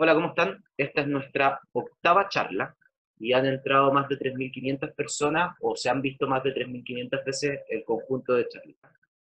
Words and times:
Hola, 0.00 0.14
¿cómo 0.14 0.28
están? 0.28 0.62
Esta 0.76 1.00
es 1.00 1.08
nuestra 1.08 1.60
octava 1.72 2.28
charla 2.28 2.72
y 3.18 3.32
han 3.32 3.46
entrado 3.46 3.92
más 3.92 4.08
de 4.08 4.16
3.500 4.16 4.94
personas 4.94 5.56
o 5.60 5.74
se 5.74 5.90
han 5.90 6.00
visto 6.00 6.28
más 6.28 6.44
de 6.44 6.54
3.500 6.54 7.24
veces 7.24 7.60
el 7.68 7.82
conjunto 7.82 8.34
de 8.34 8.46
charlas. 8.46 8.76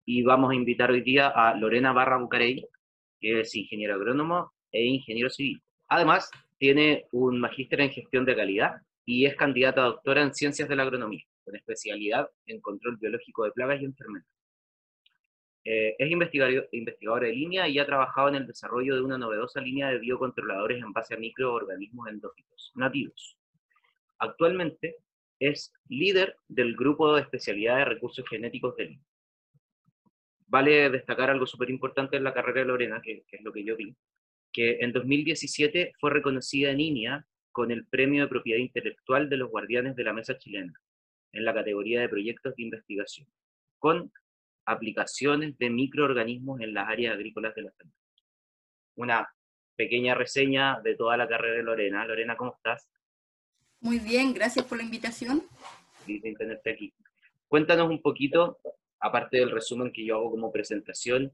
Y 0.05 0.23
vamos 0.23 0.49
a 0.49 0.55
invitar 0.55 0.89
hoy 0.89 1.02
día 1.02 1.28
a 1.28 1.54
Lorena 1.57 1.92
Barra 1.92 2.20
Bucarey, 2.20 2.65
que 3.20 3.42
es 3.42 3.54
ingeniero 3.54 3.96
agrónomo 3.96 4.54
e 4.71 4.86
ingeniero 4.86 5.29
civil. 5.29 5.62
Además, 5.89 6.31
tiene 6.57 7.03
un 7.12 7.42
magíster 7.42 7.81
en 7.81 7.92
gestión 7.92 8.24
de 8.24 8.38
calidad 8.38 8.76
y 9.06 9.26
es 9.26 9.35
candidata 9.35 9.81
a 9.81 9.88
doctora 9.88 10.22
en 10.22 10.33
ciencias 10.33 10.69
de 10.69 10.78
la 10.78 10.83
agronomía, 10.83 11.26
con 11.44 11.53
especialidad 11.53 12.29
en 12.46 12.62
control 12.62 12.96
biológico 12.96 13.44
de 13.44 13.51
plagas 13.51 13.81
y 13.81 13.83
enfermedades. 13.83 14.40
Eh, 15.63 15.96
es 15.99 16.09
investigador, 16.09 17.21
de 17.21 17.34
línea 17.34 17.67
y 17.67 17.77
ha 17.77 17.85
trabajado 17.85 18.30
en 18.30 18.35
el 18.35 18.48
desarrollo 18.48 18.95
de 18.95 19.02
una 19.02 19.17
novedosa 19.17 19.61
línea 19.61 19.89
de 19.89 19.99
biocontroladores 19.99 20.81
en 20.81 20.91
base 20.91 21.13
a 21.13 21.17
microorganismos 21.17 22.07
endófitos 22.09 22.71
nativos. 22.75 23.38
Actualmente 24.17 24.95
es 25.39 25.71
líder 25.88 26.35
del 26.47 26.75
grupo 26.75 27.13
de 27.13 27.21
especialidad 27.21 27.77
de 27.77 27.85
recursos 27.85 28.27
genéticos 28.27 28.75
de 28.75 28.85
línea. 28.85 29.05
Vale 30.47 30.89
destacar 30.89 31.29
algo 31.29 31.45
súper 31.45 31.69
importante 31.69 32.17
en 32.17 32.23
la 32.23 32.33
carrera 32.33 32.61
de 32.61 32.67
Lorena, 32.67 33.02
que, 33.02 33.23
es 33.31 33.41
lo 33.41 33.53
que 33.53 33.63
yo 33.63 33.75
vi, 33.75 33.95
que 34.52 34.80
en 34.81 34.91
2017 34.91 35.93
fue 35.99 36.11
reconocida 36.11 36.71
en 36.71 36.80
INIA 36.80 37.25
con 37.52 37.71
el 37.71 37.85
Premio 37.85 38.23
de 38.23 38.30
Propiedad 38.30 38.59
Intelectual 38.59 39.30
de 39.30 39.38
los 39.38 39.49
Guardianes 39.49 39.95
de 39.95 40.03
la 40.03 40.13
Mesa 40.13 40.38
Chilena, 40.38 40.73
en 41.31 41.45
la 41.45 41.53
categoría 41.53 42.02
de 42.02 42.09
proyectos 42.09 42.55
de 42.55 42.63
investigación, 42.63 43.27
con 43.80 44.11
aplicaciones 44.65 45.57
de 45.57 45.70
microorganismos 45.70 46.61
en 46.61 46.73
las 46.73 46.88
áreas 46.88 47.15
agrícolas 47.15 47.55
de 47.55 47.61
la 47.63 47.71
zona. 47.71 47.91
Una 48.95 49.29
pequeña 49.75 50.15
reseña 50.15 50.79
de 50.81 50.95
toda 50.95 51.17
la 51.17 51.27
carrera 51.27 51.55
de 51.55 51.63
Lorena. 51.63 52.05
Lorena, 52.05 52.35
¿cómo 52.38 52.53
estás? 52.55 52.88
Muy 53.79 53.99
bien, 53.99 54.33
gracias 54.33 54.66
por 54.66 54.77
la 54.77 54.83
invitación. 54.83 55.44
De 56.05 56.33
tenerte 56.38 56.71
aquí. 56.71 56.94
Cuéntanos 57.47 57.89
un 57.89 58.02
poquito, 58.02 58.59
aparte 58.99 59.38
del 59.38 59.52
resumen 59.52 59.91
que 59.91 60.05
yo 60.05 60.16
hago 60.16 60.31
como 60.31 60.52
presentación, 60.52 61.33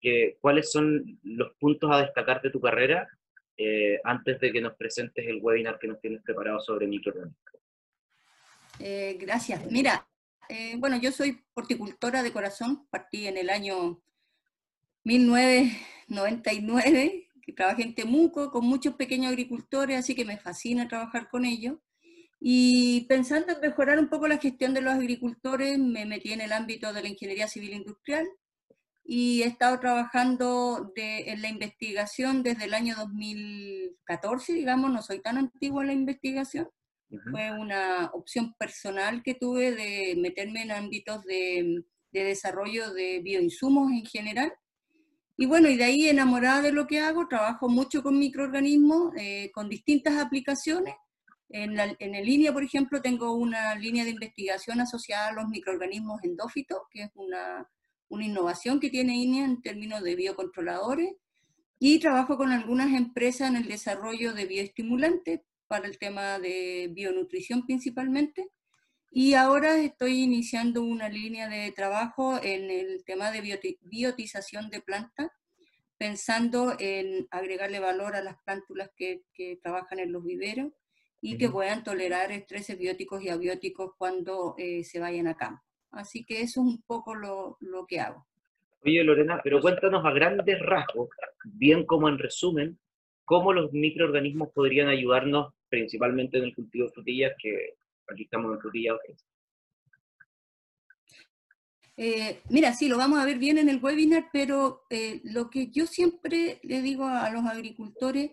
que, 0.00 0.38
cuáles 0.40 0.72
son 0.72 1.20
los 1.22 1.54
puntos 1.56 1.90
a 1.92 2.00
destacar 2.00 2.40
de 2.42 2.50
tu 2.50 2.60
carrera 2.60 3.08
eh, 3.56 4.00
antes 4.04 4.40
de 4.40 4.50
que 4.50 4.60
nos 4.60 4.74
presentes 4.74 5.26
el 5.26 5.40
webinar 5.42 5.78
que 5.78 5.88
nos 5.88 6.00
tienes 6.00 6.22
preparado 6.22 6.60
sobre 6.60 6.86
microorganismos. 6.86 7.38
Eh, 8.80 9.16
gracias. 9.20 9.70
Mira, 9.70 10.06
eh, 10.48 10.76
bueno, 10.78 10.96
yo 10.96 11.12
soy 11.12 11.44
horticultora 11.54 12.22
de 12.22 12.32
corazón, 12.32 12.86
partí 12.90 13.26
en 13.26 13.36
el 13.36 13.50
año 13.50 14.00
1999, 15.04 17.28
que 17.42 17.52
trabajé 17.52 17.82
en 17.82 17.94
Temuco 17.94 18.50
con 18.50 18.64
muchos 18.66 18.94
pequeños 18.94 19.30
agricultores, 19.30 19.98
así 19.98 20.14
que 20.14 20.24
me 20.24 20.38
fascina 20.38 20.88
trabajar 20.88 21.28
con 21.28 21.44
ellos. 21.44 21.76
Y 22.40 23.02
pensando 23.08 23.52
en 23.52 23.60
mejorar 23.60 23.98
un 23.98 24.08
poco 24.08 24.26
la 24.26 24.38
gestión 24.38 24.74
de 24.74 24.80
los 24.80 24.94
agricultores, 24.94 25.78
me 25.78 26.06
metí 26.06 26.32
en 26.32 26.40
el 26.40 26.52
ámbito 26.52 26.92
de 26.92 27.02
la 27.02 27.08
ingeniería 27.08 27.48
civil 27.48 27.72
industrial 27.72 28.26
y 29.04 29.42
he 29.42 29.46
estado 29.46 29.78
trabajando 29.80 30.92
en 30.96 31.42
la 31.42 31.48
investigación 31.48 32.42
desde 32.42 32.64
el 32.64 32.74
año 32.74 32.94
2014, 32.96 34.54
digamos, 34.54 34.90
no 34.90 35.02
soy 35.02 35.20
tan 35.20 35.38
antigua 35.38 35.82
en 35.82 35.88
la 35.88 35.94
investigación, 35.94 36.68
fue 37.18 37.50
una 37.52 38.10
opción 38.14 38.54
personal 38.58 39.22
que 39.22 39.34
tuve 39.34 39.72
de 39.72 40.14
meterme 40.16 40.62
en 40.62 40.70
ámbitos 40.70 41.24
de, 41.24 41.84
desarrollo 42.10 42.92
de 42.92 43.20
bioinsumos 43.20 43.90
en 43.92 44.04
general. 44.04 44.52
Y 45.36 45.46
bueno, 45.46 45.68
y 45.68 45.76
de 45.76 45.84
ahí 45.84 46.08
enamorada 46.08 46.62
de 46.62 46.72
lo 46.72 46.86
que 46.86 47.00
hago, 47.00 47.28
trabajo 47.28 47.68
mucho 47.68 48.02
con 48.02 48.18
microorganismos, 48.18 49.14
eh, 49.16 49.50
con 49.52 49.68
distintas 49.68 50.18
aplicaciones. 50.18 50.94
En, 51.48 51.76
la, 51.76 51.94
en 51.98 52.12
línea, 52.24 52.52
por 52.52 52.64
ejemplo, 52.64 53.02
tengo 53.02 53.32
una 53.32 53.74
línea 53.74 54.04
de 54.04 54.10
investigación 54.10 54.80
asociada 54.80 55.28
a 55.28 55.32
los 55.32 55.48
microorganismos 55.48 56.22
endófitos, 56.22 56.78
que 56.90 57.02
es 57.02 57.10
una, 57.14 57.68
una 58.08 58.24
innovación 58.24 58.80
que 58.80 58.90
tiene 58.90 59.16
INEA 59.16 59.44
en 59.44 59.60
términos 59.60 60.02
de 60.02 60.16
biocontroladores. 60.16 61.14
Y 61.78 61.98
trabajo 61.98 62.36
con 62.36 62.52
algunas 62.52 62.94
empresas 62.94 63.50
en 63.50 63.56
el 63.56 63.66
desarrollo 63.66 64.32
de 64.34 64.46
bioestimulantes 64.46 65.40
para 65.72 65.88
el 65.88 65.96
tema 65.96 66.38
de 66.38 66.90
bionutrición 66.92 67.64
principalmente. 67.64 68.50
Y 69.10 69.32
ahora 69.32 69.78
estoy 69.78 70.22
iniciando 70.22 70.82
una 70.82 71.08
línea 71.08 71.48
de 71.48 71.72
trabajo 71.72 72.38
en 72.42 72.70
el 72.70 73.02
tema 73.06 73.30
de 73.30 73.40
biotización 73.80 74.68
de 74.68 74.82
plantas, 74.82 75.30
pensando 75.96 76.76
en 76.78 77.26
agregarle 77.30 77.80
valor 77.80 78.14
a 78.16 78.22
las 78.22 78.36
plántulas 78.44 78.90
que, 78.94 79.22
que 79.32 79.56
trabajan 79.62 79.98
en 79.98 80.12
los 80.12 80.22
viveros 80.22 80.72
y 81.22 81.38
que 81.38 81.48
puedan 81.48 81.82
tolerar 81.84 82.32
estreses 82.32 82.78
bióticos 82.78 83.22
y 83.22 83.30
abióticos 83.30 83.92
cuando 83.96 84.54
eh, 84.58 84.84
se 84.84 85.00
vayan 85.00 85.26
a 85.26 85.38
campo. 85.38 85.62
Así 85.90 86.22
que 86.26 86.42
eso 86.42 86.60
es 86.60 86.66
un 86.66 86.82
poco 86.82 87.14
lo, 87.14 87.56
lo 87.60 87.86
que 87.86 87.98
hago. 87.98 88.26
Oye, 88.84 89.02
Lorena, 89.02 89.40
pero 89.42 89.62
cuéntanos 89.62 90.04
a 90.04 90.10
grandes 90.10 90.60
rasgos, 90.60 91.08
bien 91.44 91.86
como 91.86 92.10
en 92.10 92.18
resumen, 92.18 92.78
cómo 93.24 93.54
los 93.54 93.72
microorganismos 93.72 94.50
podrían 94.52 94.88
ayudarnos 94.88 95.54
principalmente 95.72 96.36
en 96.36 96.44
el 96.44 96.54
cultivo 96.54 96.86
de 96.86 96.92
frutillas, 96.92 97.32
que 97.42 97.76
aquí 98.06 98.24
estamos 98.24 98.52
en 98.54 98.60
frutillas. 98.60 98.96
Eh, 101.96 102.42
mira, 102.50 102.74
sí, 102.74 102.88
lo 102.88 102.98
vamos 102.98 103.18
a 103.18 103.24
ver 103.24 103.38
bien 103.38 103.56
en 103.56 103.70
el 103.70 103.82
webinar, 103.82 104.28
pero 104.34 104.82
eh, 104.90 105.22
lo 105.24 105.48
que 105.48 105.70
yo 105.70 105.86
siempre 105.86 106.60
le 106.62 106.82
digo 106.82 107.06
a, 107.06 107.30
los 107.30 107.46
agricultores 107.46 108.32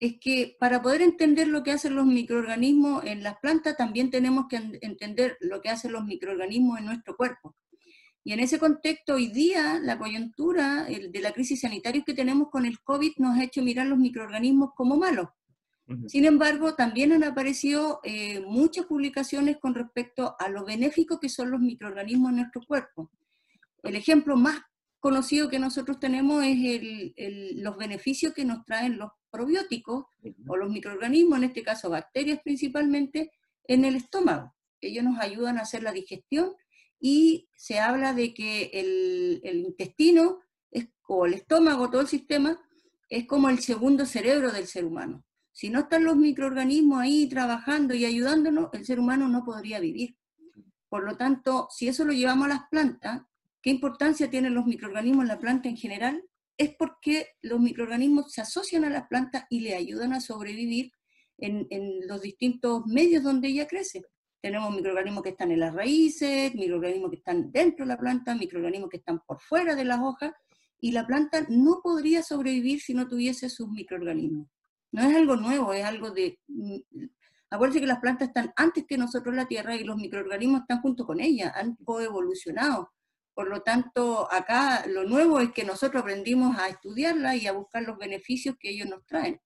es 0.00 0.18
que 0.20 0.56
para 0.58 0.82
poder 0.82 1.00
entender 1.00 1.46
lo 1.46 1.62
que 1.62 1.70
hacen 1.70 1.94
los 1.94 2.06
microorganismos 2.06 3.04
en 3.04 3.22
las 3.22 3.38
plantas, 3.38 3.76
también 3.76 4.10
tenemos 4.10 4.46
que 4.48 4.56
entender 4.82 5.36
lo 5.40 5.60
que 5.60 5.68
hacen 5.68 5.92
los 5.92 6.04
microorganismos 6.04 6.80
en 6.80 6.86
nuestro 6.86 7.16
cuerpo. 7.16 7.54
Y 8.24 8.32
en 8.32 8.40
ese 8.40 8.58
contexto, 8.58 9.14
hoy 9.14 9.28
día, 9.28 9.78
la 9.80 9.96
coyuntura 9.96 10.86
de 10.86 11.20
la 11.20 11.32
crisis 11.32 11.60
sanitaria 11.60 12.02
que 12.04 12.14
tenemos 12.14 12.48
con 12.50 12.66
el 12.66 12.80
COVID 12.80 13.12
nos 13.18 13.38
ha 13.38 13.44
hecho 13.44 13.62
mirar 13.62 13.86
los 13.86 13.98
microorganismos 13.98 14.70
como 14.74 14.96
malos. 14.96 15.28
Sin 16.06 16.24
embargo, 16.24 16.74
también 16.74 17.12
han 17.12 17.24
aparecido 17.24 18.00
eh, 18.04 18.40
muchas 18.40 18.86
publicaciones 18.86 19.58
con 19.58 19.74
respecto 19.74 20.34
a 20.38 20.48
lo 20.48 20.64
benéfico 20.64 21.20
que 21.20 21.28
son 21.28 21.50
los 21.50 21.60
microorganismos 21.60 22.30
en 22.30 22.36
nuestro 22.36 22.62
cuerpo. 22.66 23.10
El 23.82 23.94
ejemplo 23.96 24.36
más 24.36 24.62
conocido 24.98 25.50
que 25.50 25.58
nosotros 25.58 26.00
tenemos 26.00 26.42
es 26.42 27.12
los 27.56 27.76
beneficios 27.76 28.32
que 28.32 28.46
nos 28.46 28.64
traen 28.64 28.96
los 28.96 29.10
probióticos 29.30 30.06
o 30.46 30.56
los 30.56 30.70
microorganismos, 30.70 31.36
en 31.38 31.44
este 31.44 31.62
caso 31.62 31.90
bacterias 31.90 32.40
principalmente, 32.42 33.30
en 33.68 33.84
el 33.84 33.96
estómago. 33.96 34.54
Ellos 34.80 35.04
nos 35.04 35.18
ayudan 35.20 35.58
a 35.58 35.62
hacer 35.62 35.82
la 35.82 35.92
digestión 35.92 36.54
y 36.98 37.50
se 37.56 37.78
habla 37.78 38.14
de 38.14 38.32
que 38.32 38.70
el, 38.72 39.40
el 39.44 39.58
intestino 39.58 40.40
es, 40.70 40.88
o 41.06 41.26
el 41.26 41.34
estómago, 41.34 41.90
todo 41.90 42.00
el 42.00 42.08
sistema, 42.08 42.58
es 43.10 43.26
como 43.26 43.50
el 43.50 43.58
segundo 43.58 44.06
cerebro 44.06 44.50
del 44.50 44.66
ser 44.66 44.86
humano. 44.86 45.22
Si 45.54 45.70
no 45.70 45.80
están 45.80 46.02
los 46.02 46.16
microorganismos 46.16 47.00
ahí 47.00 47.28
trabajando 47.28 47.94
y 47.94 48.04
ayudándonos, 48.04 48.70
el 48.72 48.84
ser 48.84 48.98
humano 48.98 49.28
no 49.28 49.44
podría 49.44 49.78
vivir. 49.78 50.16
Por 50.88 51.04
lo 51.04 51.16
tanto, 51.16 51.68
si 51.70 51.86
eso 51.86 52.04
lo 52.04 52.12
llevamos 52.12 52.46
a 52.46 52.48
las 52.48 52.68
plantas, 52.68 53.22
¿qué 53.62 53.70
importancia 53.70 54.28
tienen 54.28 54.52
los 54.52 54.66
microorganismos 54.66 55.22
en 55.22 55.28
la 55.28 55.38
planta 55.38 55.68
en 55.68 55.76
general? 55.76 56.24
Es 56.56 56.74
porque 56.76 57.28
los 57.40 57.60
microorganismos 57.60 58.32
se 58.32 58.40
asocian 58.40 58.84
a 58.84 58.90
las 58.90 59.06
plantas 59.06 59.44
y 59.48 59.60
le 59.60 59.76
ayudan 59.76 60.12
a 60.12 60.20
sobrevivir 60.20 60.90
en, 61.38 61.68
los 62.08 62.20
distintos 62.20 62.84
medios 62.86 63.22
donde 63.22 63.46
ella 63.46 63.68
crece. 63.68 64.02
Tenemos 64.40 64.74
microorganismos 64.74 65.22
que 65.22 65.30
están 65.30 65.52
en 65.52 65.60
las 65.60 65.72
raíces, 65.72 66.52
microorganismos 66.56 67.10
que 67.10 67.18
están 67.18 67.52
dentro 67.52 67.84
de 67.84 67.90
la 67.90 67.98
planta, 67.98 68.34
microorganismos 68.34 68.90
que 68.90 68.96
están 68.96 69.20
por 69.20 69.40
fuera 69.40 69.76
de 69.76 69.84
las 69.84 70.00
hojas, 70.00 70.32
y 70.80 70.90
la 70.90 71.06
planta 71.06 71.46
no 71.48 71.80
podría 71.80 72.24
sobrevivir 72.24 72.80
si 72.80 72.92
no 72.92 73.06
tuviese 73.06 73.48
sus 73.48 73.68
microorganismos. 73.68 74.48
No 74.94 75.02
es 75.02 75.16
algo 75.16 75.34
nuevo, 75.34 75.72
es 75.72 75.84
algo 75.84 76.12
de... 76.12 76.38
Mm, 76.46 76.76
acuérdense 77.50 77.80
que 77.80 77.86
las 77.88 77.98
plantas 77.98 78.28
están 78.28 78.52
antes 78.54 78.84
que 78.86 78.96
nosotros 78.96 79.34
la 79.34 79.48
Tierra 79.48 79.74
y 79.74 79.82
los 79.82 79.96
microorganismos 79.96 80.60
están 80.60 80.82
junto 80.82 81.04
con 81.04 81.18
ellas, 81.18 81.52
han 81.56 81.74
coevolucionado. 81.84 82.92
Por 83.34 83.48
lo 83.48 83.62
tanto, 83.62 84.32
acá 84.32 84.86
lo 84.86 85.02
nuevo 85.02 85.40
es 85.40 85.50
que 85.50 85.64
nosotros 85.64 86.00
aprendimos 86.00 86.56
a 86.56 86.68
estudiarla 86.68 87.34
y 87.34 87.48
a 87.48 87.52
buscar 87.52 87.82
los 87.82 87.98
beneficios 87.98 88.54
que 88.56 88.70
ellos 88.70 88.88
nos 88.88 89.04
traen. 89.04 89.40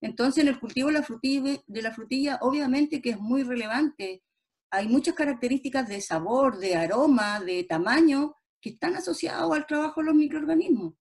Entonces, 0.00 0.42
en 0.42 0.48
el 0.48 0.58
cultivo 0.58 0.88
de 0.88 0.94
la 0.94 1.02
frutilla, 1.02 1.60
de 1.66 1.82
la 1.82 1.92
frutilla 1.92 2.38
obviamente 2.40 3.02
que 3.02 3.10
es 3.10 3.20
muy 3.20 3.42
relevante. 3.42 4.22
Hay 4.70 4.88
muchas 4.88 5.14
características 5.14 5.86
de 5.86 6.00
sabor, 6.00 6.56
de 6.56 6.76
aroma, 6.76 7.40
de 7.40 7.64
tamaño, 7.64 8.34
que 8.58 8.70
están 8.70 8.96
asociados 8.96 9.52
al 9.52 9.66
trabajo 9.66 10.00
de 10.00 10.06
los 10.06 10.14
microorganismos. 10.14 10.94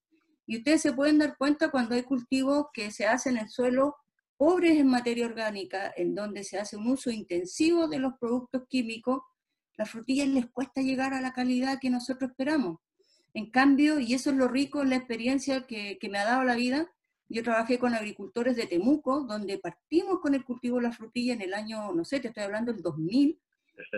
Y 0.45 0.57
ustedes 0.57 0.81
se 0.81 0.93
pueden 0.93 1.19
dar 1.19 1.37
cuenta 1.37 1.69
cuando 1.69 1.95
hay 1.95 2.03
cultivos 2.03 2.67
que 2.73 2.91
se 2.91 3.07
hacen 3.07 3.37
en 3.37 3.49
suelo 3.49 3.95
pobres 4.37 4.77
en 4.79 4.87
materia 4.87 5.27
orgánica, 5.27 5.93
en 5.95 6.15
donde 6.15 6.43
se 6.43 6.57
hace 6.57 6.75
un 6.75 6.87
uso 6.87 7.11
intensivo 7.11 7.87
de 7.87 7.99
los 7.99 8.13
productos 8.19 8.63
químicos, 8.67 9.21
las 9.77 9.89
frutillas 9.89 10.27
les 10.27 10.49
cuesta 10.49 10.81
llegar 10.81 11.13
a 11.13 11.21
la 11.21 11.31
calidad 11.31 11.77
que 11.79 11.91
nosotros 11.91 12.31
esperamos. 12.31 12.79
En 13.33 13.51
cambio, 13.51 13.99
y 13.99 14.13
eso 14.13 14.31
es 14.31 14.35
lo 14.35 14.47
rico 14.47 14.83
la 14.83 14.95
experiencia 14.95 15.67
que, 15.67 15.97
que 15.99 16.09
me 16.09 16.17
ha 16.17 16.25
dado 16.25 16.43
la 16.43 16.55
vida, 16.55 16.91
Yo 17.29 17.43
trabajé 17.43 17.79
con 17.79 17.93
agricultores 17.93 18.57
de 18.57 18.67
Temuco, 18.67 19.21
donde 19.21 19.57
partimos 19.57 20.19
con 20.19 20.33
el 20.33 20.43
cultivo 20.43 20.77
de 20.77 20.83
la 20.83 20.91
frutilla 20.91 21.33
en 21.33 21.41
el 21.41 21.53
año, 21.53 21.93
no 21.93 22.03
sé, 22.03 22.19
te 22.19 22.27
estoy 22.27 22.43
hablando 22.43 22.73
del 22.73 22.81
2000, 22.81 23.39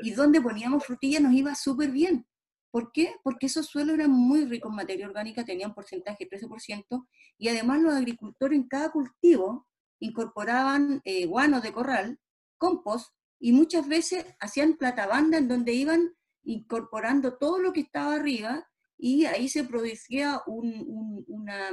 y 0.04 0.12
donde 0.12 0.42
poníamos 0.42 0.86
frutilla 0.86 1.20
nos 1.20 1.34
iba 1.34 1.56
súper 1.56 1.90
bien. 1.90 2.28
¿Por 2.74 2.92
qué? 2.92 3.18
Porque 3.22 3.46
esos 3.46 3.68
suelos 3.68 3.94
eran 3.94 4.10
muy 4.10 4.46
ricos 4.46 4.72
en 4.72 4.78
materia 4.78 5.06
orgánica, 5.06 5.46
tenían 5.46 5.76
porcentaje 5.76 6.28
13%, 6.28 7.08
y 7.38 7.50
además 7.50 7.80
los 7.80 7.94
agricultores 7.94 8.58
en 8.58 8.68
cada 8.68 8.92
cultivo 8.92 9.68
incorporaban 10.00 11.00
eh, 11.06 11.28
guano 11.28 11.62
de 11.62 11.72
corral, 11.72 12.20
compost, 12.58 13.14
y 13.40 13.52
muchas 13.52 13.88
veces 13.88 14.26
hacían 14.40 14.74
platabanda 14.74 15.38
en 15.38 15.48
donde 15.48 15.72
iban 15.74 16.16
incorporando 16.42 17.38
todo 17.38 17.60
lo 17.60 17.74
que 17.74 17.82
estaba 17.82 18.16
arriba 18.16 18.68
y 18.98 19.26
ahí 19.26 19.50
se 19.50 19.66
producía 19.66 20.42
una 20.48 21.70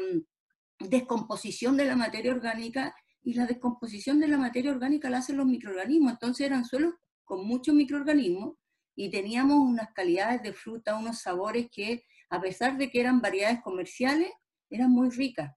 descomposición 0.80 1.78
de 1.78 1.86
la 1.86 1.96
materia 1.96 2.32
orgánica 2.32 2.94
y 3.22 3.32
la 3.32 3.46
descomposición 3.46 4.20
de 4.20 4.28
la 4.28 4.36
materia 4.36 4.70
orgánica 4.70 5.08
la 5.08 5.18
hacen 5.18 5.38
los 5.38 5.46
microorganismos. 5.46 6.12
Entonces 6.12 6.46
eran 6.46 6.66
suelos 6.66 6.92
con 7.24 7.46
muchos 7.46 7.74
microorganismos 7.74 8.56
y 8.94 9.10
teníamos 9.10 9.56
unas 9.56 9.92
calidades 9.92 10.42
de 10.42 10.52
fruta, 10.52 10.96
unos 10.96 11.20
sabores 11.20 11.68
que 11.70 12.04
a 12.28 12.40
pesar 12.40 12.78
de 12.78 12.90
que 12.90 13.00
eran 13.00 13.20
variedades 13.20 13.60
comerciales, 13.60 14.30
eran 14.70 14.90
muy 14.90 15.10
ricas. 15.10 15.52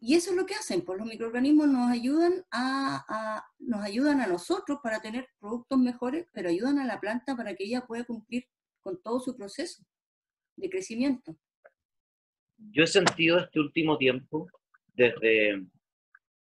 Y 0.00 0.16
eso 0.16 0.30
es 0.30 0.36
lo 0.36 0.46
que 0.46 0.54
hacen, 0.54 0.82
pues 0.84 0.98
los 0.98 1.06
microorganismos 1.06 1.68
nos 1.68 1.88
ayudan 1.88 2.44
a, 2.50 3.46
nos 3.60 3.82
ayudan 3.82 4.20
a 4.20 4.26
nosotros 4.26 4.80
para 4.82 5.00
tener 5.00 5.28
productos 5.38 5.78
mejores, 5.78 6.26
pero 6.32 6.48
ayudan 6.48 6.80
a 6.80 6.84
la 6.84 6.98
planta 6.98 7.36
para 7.36 7.54
que 7.54 7.64
ella 7.64 7.86
pueda 7.86 8.02
cumplir 8.02 8.44
con 8.80 9.00
todo 9.00 9.20
su 9.20 9.36
proceso 9.36 9.84
de 10.56 10.68
crecimiento. 10.68 11.36
Yo 12.58 12.82
he 12.82 12.86
sentido 12.88 13.38
este 13.38 13.60
último 13.60 13.96
tiempo, 13.96 14.48
desde, 14.92 15.64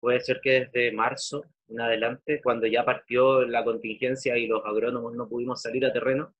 puede 0.01 0.19
ser 0.19 0.41
que 0.41 0.65
desde 0.65 0.91
marzo 0.91 1.45
en 1.69 1.79
adelante, 1.79 2.41
cuando 2.43 2.67
ya 2.67 2.83
partió 2.83 3.47
la 3.47 3.63
contingencia 3.63 4.37
y 4.37 4.47
los 4.47 4.65
agrónomos 4.65 5.15
no 5.15 5.29
pudimos 5.29 5.61
salir 5.61 5.85
a 5.85 5.93
terreno, 5.93 6.33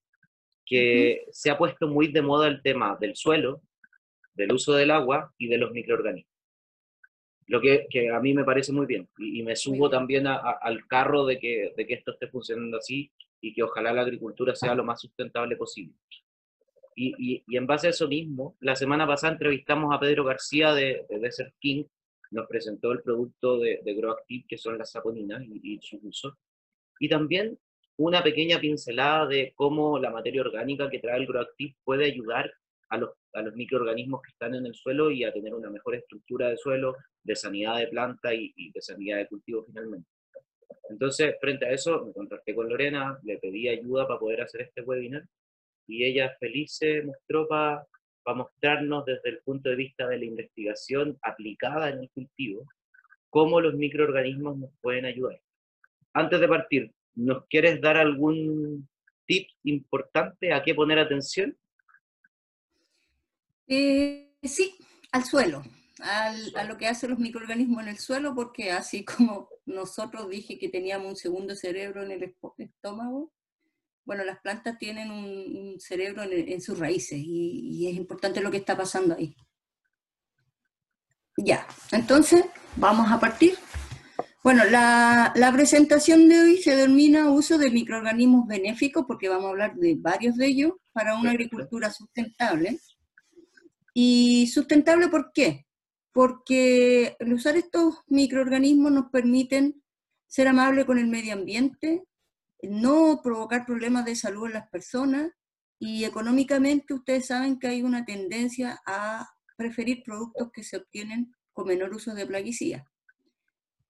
que 0.66 1.25
se 1.31 1.50
ha 1.50 1.58
puesto 1.58 1.88
muy 1.88 2.12
de 2.12 2.22
moda 2.22 2.50
el 2.50 2.62
tema 2.62 2.98
del 3.00 3.16
suelo, 3.16 3.62
del 4.34 4.52
uso 4.52 4.74
del 4.74 4.92
agua 4.92 5.34
y 5.38 5.48
de 5.48 5.58
los 5.58 5.72
microorganismos 5.72 6.31
lo 7.52 7.60
que, 7.60 7.86
que, 7.90 8.10
a 8.10 8.19
mí 8.22 8.34
me 8.34 8.46
parece 8.46 8.72
muy 8.72 8.86
bien. 8.86 9.10
Y, 9.18 9.44
me 9.44 9.58
subo 9.58 9.90
también 9.90 10.25
al 10.25 10.88
carro 10.88 11.25
de 11.25 11.38
que, 11.38 11.74
de 11.75 11.86
que 11.86 11.96
esto 11.96 12.12
esté 12.12 12.28
funcionando 12.28 12.78
así 12.78 13.12
y 13.42 13.54
que 13.54 13.62
ojalá 13.62 13.92
la 13.92 14.04
agricultura 14.04 14.56
sea 14.56 14.74
lo 14.74 14.86
más 14.86 15.02
sustentable 15.02 15.57
posible. 15.57 15.94
Y, 16.96 17.44
y, 17.46 17.57
en 17.57 17.68
base 17.68 17.88
a 17.88 17.90
eso 17.90 18.07
mismo, 18.07 18.56
la 18.62 18.78
semana 18.78 19.06
pasada 19.06 19.34
entrevistamos 19.34 19.94
a 19.94 20.00
Pedro 20.00 20.24
García 20.24 20.74
de, 20.74 21.06
de 21.10 21.19
Desert 21.19 21.54
King, 21.60 21.84
nos 22.31 22.48
presentó 22.48 22.92
el 22.92 23.01
producto 23.01 23.60
de, 23.60 23.81
de 23.83 23.94
GrowActive, 23.94 24.45
que 24.48 24.57
son 24.57 24.78
las 24.78 24.92
saponinas 24.92 25.44
y, 25.44 25.75
y 25.75 25.80
su 25.81 26.00
uso. 26.04 26.38
Y 27.00 27.10
también 27.10 27.57
una 27.98 28.24
pequeña 28.24 28.60
pincelada 28.60 29.28
de 29.28 29.54
cómo 29.56 30.00
la 30.00 30.12
materia 30.12 30.42
orgánica 30.42 30.89
que 30.89 31.00
trae 31.00 31.19
el 31.19 31.28
GrowActive 31.28 31.75
puede 31.83 32.06
ayudar 32.06 32.51
a 32.89 32.98
los, 32.98 33.12
a 33.33 33.42
los 33.42 33.56
microorganismos 33.56 34.22
que 34.22 34.31
están 34.31 34.56
en 34.56 34.66
el 34.66 34.75
suelo 34.75 35.12
y 35.12 35.24
a 35.24 35.31
tener 35.31 35.54
una 35.54 35.69
mejor 35.69 35.95
estructura 35.95 36.50
de 36.50 36.57
suelo, 36.57 36.95
de 37.24 37.36
sanidad 37.36 37.78
de 37.78 37.88
planta 37.88 38.33
y, 38.33 38.72
de 38.72 38.81
sanidad 38.81 39.18
de 39.18 39.28
cultivo 39.28 39.63
finalmente. 39.66 40.10
Entonces, 40.89 41.36
frente 41.39 41.66
a 41.66 41.72
eso, 41.72 42.06
me 42.06 42.13
contacté 42.13 42.54
con 42.54 42.68
Lorena, 42.68 43.18
le 43.24 43.38
pedí 43.38 43.69
ayuda 43.69 44.07
para 44.07 44.19
poder 44.19 44.42
hacer 44.42 44.62
este 44.62 44.81
webinar 44.81 45.24
y 45.88 46.04
ella 46.04 46.36
feliz 46.39 46.75
se 46.78 47.04
mostró 47.04 47.48
para 47.48 47.86
mostrarnos 48.25 49.06
desde 49.06 49.29
el 49.29 49.39
punto 49.39 49.69
de 49.69 49.75
vista 49.75 50.07
de 50.07 50.18
la 50.18 50.25
investigación 50.25 51.18
aplicada 51.21 51.89
en 51.89 52.00
el 52.00 52.09
cultivo, 52.12 52.65
cómo 53.29 53.62
los 53.62 53.73
microorganismos 53.73 54.57
nos 54.57 54.71
pueden 54.81 55.06
ayudar. 55.06 55.39
Antes 56.13 56.39
de 56.39 56.47
partir, 56.47 56.91
¿nos 57.15 57.45
quieres 57.47 57.81
dar 57.81 57.97
algún 57.97 58.88
tip 59.25 59.47
importante 59.63 60.53
a 60.53 60.63
qué 60.63 60.75
poner 60.75 61.00
atención? 61.00 61.57
Eh, 63.68 64.33
sí, 64.44 64.75
al 65.12 65.23
suelo 65.23 65.63
a 66.03 66.63
lo 66.63 66.77
que 66.77 66.88
hacen 66.88 67.12
los 67.12 67.19
microorganismos 67.19 67.83
en 67.83 67.89
el 67.89 67.97
suelo, 67.97 68.33
porque 68.33 68.71
así 68.71 69.06
como 69.06 69.50
nosotros 69.65 70.29
dije 70.29 70.57
que 70.57 70.69
teníamos 70.69 71.07
un 71.07 71.15
segundo 71.15 71.56
cerebro 71.56 72.03
en 72.03 72.12
el 72.12 72.35
estómago, 72.57 73.31
bueno, 74.06 74.24
las 74.24 74.39
plantas 74.39 74.77
tienen 74.77 75.12
un, 75.12 75.80
cerebro 75.80 76.24
en, 76.24 76.62
sus 76.62 76.77
raíces 76.80 77.19
y, 77.21 77.88
es 77.88 77.95
importante 77.95 78.42
lo 78.42 78.51
que 78.51 78.57
está 78.57 78.75
pasando 78.75 79.15
ahí. 79.15 79.36
Ya, 81.38 81.65
entonces 81.92 82.45
vamos 82.75 83.12
a 83.12 83.19
partir. 83.19 83.57
Bueno, 84.44 84.65
la, 84.65 85.31
la, 85.36 85.51
presentación 85.53 86.27
de 86.27 86.39
hoy 86.39 86.57
se 86.57 86.75
denomina 86.75 87.30
uso 87.30 87.57
de 87.57 87.71
microorganismos 87.71 88.48
benéficos, 88.48 89.06
porque 89.07 89.30
vamos 89.30 89.45
a 89.45 89.50
hablar 89.50 89.75
de 89.75 89.95
varios 89.98 90.36
de 90.36 90.47
ellos 90.47 90.74
para 90.92 91.15
una 91.15 91.31
agricultura 91.31 91.92
sustentable. 91.92 92.80
¿Y 93.94 94.47
sustentable 94.47 95.09
por 95.09 95.31
qué? 95.31 95.65
porque 96.12 97.15
el 97.19 97.33
usar 97.33 97.56
estos 97.56 98.00
microorganismos 98.07 98.92
nos 98.92 99.09
permiten 99.12 99.81
ser 100.27 100.47
amables 100.47 100.86
con 100.86 100.97
el 100.97 101.07
medio 101.07 101.33
ambiente, 101.33 102.04
no 102.63 103.22
provocar 103.24 103.66
problemas 103.66 104.06
de 104.06 104.16
salud 104.16 104.48
en 104.48 104.54
las 104.54 104.69
personas 104.69 105.31
y 105.80 106.06
económicamente 106.06 106.94
ustedes 106.94 107.28
saben 107.28 107.58
que 107.58 107.68
hay 107.68 107.81
una 107.81 108.06
tendencia 108.06 108.80
a 108.86 109.28
preferir 109.58 110.04
productos 110.04 110.52
que 110.52 110.63
se 110.63 110.78
obtienen 110.78 111.34
con 111.54 111.68
menor 111.68 111.94
uso 111.94 112.13
de 112.13 112.25
plaguicidas. 112.25 112.86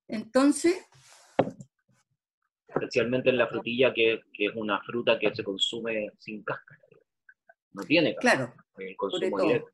Entonces... 0.07 0.85
Especialmente 2.68 3.29
en 3.29 3.38
la 3.38 3.47
frutilla, 3.47 3.94
que, 3.94 4.21
es 4.38 4.56
una 4.56 4.81
fruta 4.81 5.19
que 5.19 5.35
se 5.35 5.44
consume 5.44 6.12
sin 6.19 6.44
cáscara. 6.44 6.81
No 7.74 7.83
tiene 7.83 8.15
cáscara. 8.15 8.53
Claro. 8.53 8.63
El 8.77 8.95
consumo 8.95 9.41
directo. 9.41 9.71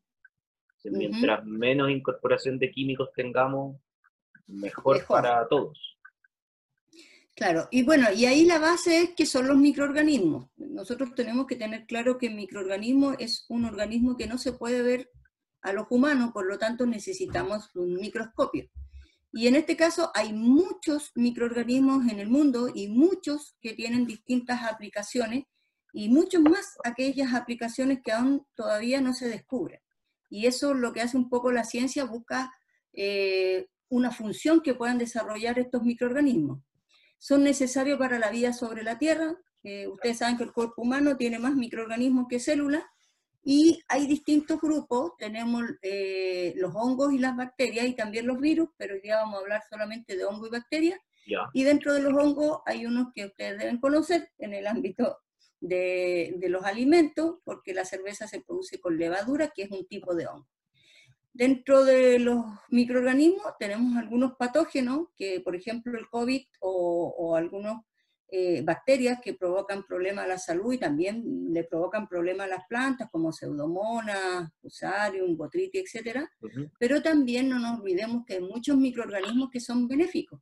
Mientras 0.85 1.45
menos 1.45 1.89
incorporación 1.89 2.57
de 2.57 2.71
químicos 2.71 3.11
tengamos, 3.13 3.77
mejor, 4.47 5.05
para 5.05 5.47
todos. 5.47 5.96
Claro, 7.37 7.67
y 7.69 7.83
bueno, 7.83 8.11
y 8.11 8.25
ahí 8.25 8.45
la 8.45 8.57
base 8.57 8.99
es 8.99 9.09
que 9.15 9.27
son 9.27 9.47
los 9.47 9.57
microorganismos. 9.57 10.49
Nosotros 10.57 11.13
tenemos 11.13 11.45
que 11.45 11.55
tener 11.55 11.85
claro 11.85 12.17
que 12.17 12.25
el 12.25 12.33
microorganismo 12.33 13.13
es 13.19 13.45
un 13.47 13.65
organismo 13.65 14.17
que 14.17 14.25
no 14.25 14.39
se 14.39 14.53
puede 14.53 14.81
ver 14.81 15.11
a 15.61 15.71
los 15.71 15.85
humanos, 15.91 16.31
por 16.33 16.47
lo 16.47 16.57
tanto 16.57 16.87
necesitamos 16.87 17.69
un 17.75 17.93
microscopio. 17.93 18.67
Y 19.31 19.45
en 19.45 19.55
este 19.55 19.77
caso 19.77 20.09
hay 20.15 20.33
muchos 20.33 21.11
microorganismos 21.13 22.09
en 22.09 22.17
el 22.17 22.27
mundo 22.27 22.71
y 22.73 22.87
muchos 22.87 23.55
que 23.61 23.73
tienen 23.73 24.07
distintas 24.07 24.63
aplicaciones 24.63 25.43
y 25.93 26.09
muchos 26.09 26.41
más 26.41 26.75
aquellas 26.83 27.35
aplicaciones 27.35 27.99
que 28.03 28.13
aún 28.13 28.47
todavía 28.55 28.99
no 28.99 29.13
se 29.13 29.27
descubren. 29.27 29.79
Y 30.31 30.47
eso 30.47 30.73
lo 30.73 30.91
que 30.91 31.01
hace 31.01 31.17
un 31.17 31.29
poco 31.29 31.51
la 31.51 31.65
ciencia, 31.65 32.03
busca 32.03 32.51
eh, 32.93 33.67
una 33.89 34.09
función 34.09 34.61
que 34.61 34.73
puedan 34.73 34.97
desarrollar 34.97 35.59
estos 35.59 35.83
microorganismos. 35.83 36.63
Son 37.17 37.43
necesarios 37.43 37.97
para 37.97 38.19
la 38.19 38.29
vida 38.29 38.53
sobre 38.53 38.83
la 38.83 38.97
Tierra. 38.97 39.35
ustedes 39.91 40.17
saben 40.17 40.37
que 40.37 40.43
el 40.43 40.53
cuerpo 40.53 40.81
humano 40.81 41.17
tiene 41.17 41.39
más 41.39 41.55
microorganismos 41.55 42.27
que 42.29 42.39
células 42.39 42.83
y 43.49 43.81
hay 43.87 44.07
distintos 44.07 44.59
grupos. 44.59 45.13
Tenemos 45.17 45.63
eh, 45.81 46.53
los 46.57 46.75
hongos 46.75 47.13
y 47.13 47.17
las 47.17 47.37
bacterias 47.37 47.85
y 47.85 47.95
también 47.95 48.27
los 48.27 48.41
virus, 48.41 48.69
pero 48.75 48.95
hoy 48.95 48.99
día 48.99 49.15
vamos 49.15 49.35
a 49.35 49.39
hablar 49.39 49.63
solamente 49.69 50.17
de 50.17 50.25
hongos 50.25 50.49
y 50.49 50.51
bacterias. 50.51 50.99
Y 51.53 51.63
dentro 51.63 51.93
de 51.93 52.01
los 52.01 52.13
hongos 52.13 52.59
hay 52.65 52.85
unos 52.85 53.07
que 53.13 53.25
ustedes 53.25 53.57
deben 53.57 53.79
conocer 53.79 54.29
en 54.37 54.53
el 54.53 54.67
ámbito 54.67 55.19
de, 55.61 56.37
los 56.49 56.65
alimentos, 56.65 57.37
porque 57.45 57.73
la 57.73 57.85
cerveza 57.85 58.27
se 58.27 58.41
produce 58.41 58.81
con 58.81 58.97
levadura, 58.97 59.51
que 59.55 59.63
es 59.63 59.71
un 59.71 59.85
tipo 59.87 60.13
de 60.13 60.27
hongo. 60.27 60.47
Dentro 61.37 61.85
de 61.85 62.17
los 62.17 62.43
microorganismos 62.69 63.53
tenemos 63.59 63.95
algunos 63.95 64.33
patógenos, 64.37 65.09
que 65.15 65.39
por 65.41 65.55
ejemplo 65.55 65.95
el 65.95 66.09
COVID 66.09 66.41
o, 66.61 67.13
o 67.15 67.35
algunas 67.35 67.83
eh, 68.29 68.63
bacterias 68.63 69.19
que 69.21 69.35
provocan 69.35 69.85
problemas 69.85 70.25
a 70.25 70.29
la 70.29 70.39
salud 70.39 70.73
y 70.73 70.79
también 70.79 71.53
le 71.53 71.63
provocan 71.63 72.07
problemas 72.07 72.47
a 72.47 72.55
las 72.55 72.67
plantas, 72.67 73.07
como 73.11 73.31
pseudomonas, 73.31 74.49
fusarium, 74.59 75.37
botrytis, 75.37 75.93
etc. 75.93 76.27
Pero 76.79 77.03
también 77.03 77.47
no 77.47 77.59
nos 77.59 77.81
olvidemos 77.81 78.25
que 78.25 78.33
hay 78.33 78.41
muchos 78.41 78.75
microorganismos 78.75 79.51
que 79.51 79.59
son 79.59 79.87
benéficos. 79.87 80.41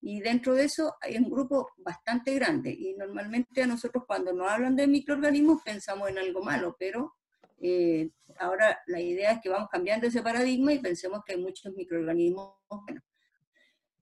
Y 0.00 0.20
dentro 0.20 0.54
de 0.54 0.64
eso 0.64 0.94
hay 1.00 1.16
un 1.18 1.30
grupo 1.30 1.68
bastante 1.76 2.34
grande. 2.34 2.76
Y 2.76 2.94
normalmente 2.94 3.62
a 3.62 3.66
nosotros 3.68 4.02
cuando 4.08 4.32
nos 4.32 4.50
hablan 4.50 4.74
de 4.74 4.88
microorganismos 4.88 5.62
pensamos 5.62 6.10
en 6.10 6.18
algo 6.18 6.42
malo, 6.42 6.74
pero 6.78 7.14
eh, 7.62 8.10
ahora 8.38 8.80
la 8.86 9.00
idea 9.00 9.32
es 9.32 9.40
que 9.40 9.48
vamos 9.48 9.68
cambiando 9.70 10.06
ese 10.06 10.20
paradigma 10.20 10.72
y 10.72 10.80
pensemos 10.80 11.22
que 11.24 11.34
hay 11.34 11.40
muchos 11.40 11.72
microorganismos 11.74 12.56
buenos. 12.68 13.04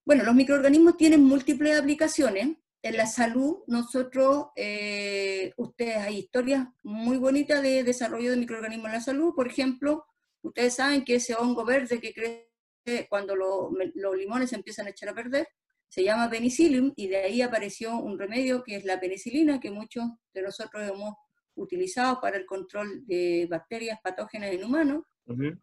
Bueno, 0.05 0.25
los 0.25 0.35
microorganismos 0.35 0.97
tienen 0.97 1.23
múltiples 1.23 1.79
aplicaciones. 1.79 2.57
En 2.83 2.97
la 2.97 3.07
salud, 3.07 3.59
nosotros, 3.67 4.47
eh, 4.57 5.53
ustedes, 5.59 5.99
hay 5.99 6.19
historias 6.19 6.67
muy 6.83 7.19
bonitas 7.19 7.63
de 7.63 7.85
desarrollo 7.85 8.31
de 8.31 8.39
microorganismos 8.39 8.87
en 8.87 8.93
la 8.93 9.01
salud. 9.03 9.35
Por 9.37 9.47
ejemplo, 9.47 10.07
ustedes 10.41 10.75
saben 10.75 11.05
que 11.05 11.17
ese 11.17 11.35
hongo 11.35 11.67
verde 11.67 12.01
que 12.01 12.15
crece 12.15 13.07
cuando 13.11 13.37
los 13.37 14.17
limones 14.17 14.51
se 14.51 14.57
empiezan 14.57 14.87
a 14.87 14.91
echar 14.91 15.11
a 15.11 15.15
perder, 15.15 15.47
se 15.89 16.03
llama 16.03 16.31
penicillium 16.31 16.93
y 16.97 17.09
de 17.09 17.19
ahí 17.19 17.43
apareció 17.43 17.97
un 17.97 18.19
remedio 18.19 18.63
que 18.63 18.77
es 18.77 18.85
la 18.85 18.99
penicilina 18.99 19.61
que 19.61 19.71
muchos 19.71 20.05
de 20.33 20.43
nosotros 20.43 20.89
hemos 20.89 21.15
utilizado 21.61 22.21
para 22.21 22.37
el 22.37 22.47
control 22.47 23.07
de 23.07 23.47
bacterias 23.51 24.01
patógenas 24.03 24.51
en 24.51 24.65
humanos. 24.65 25.05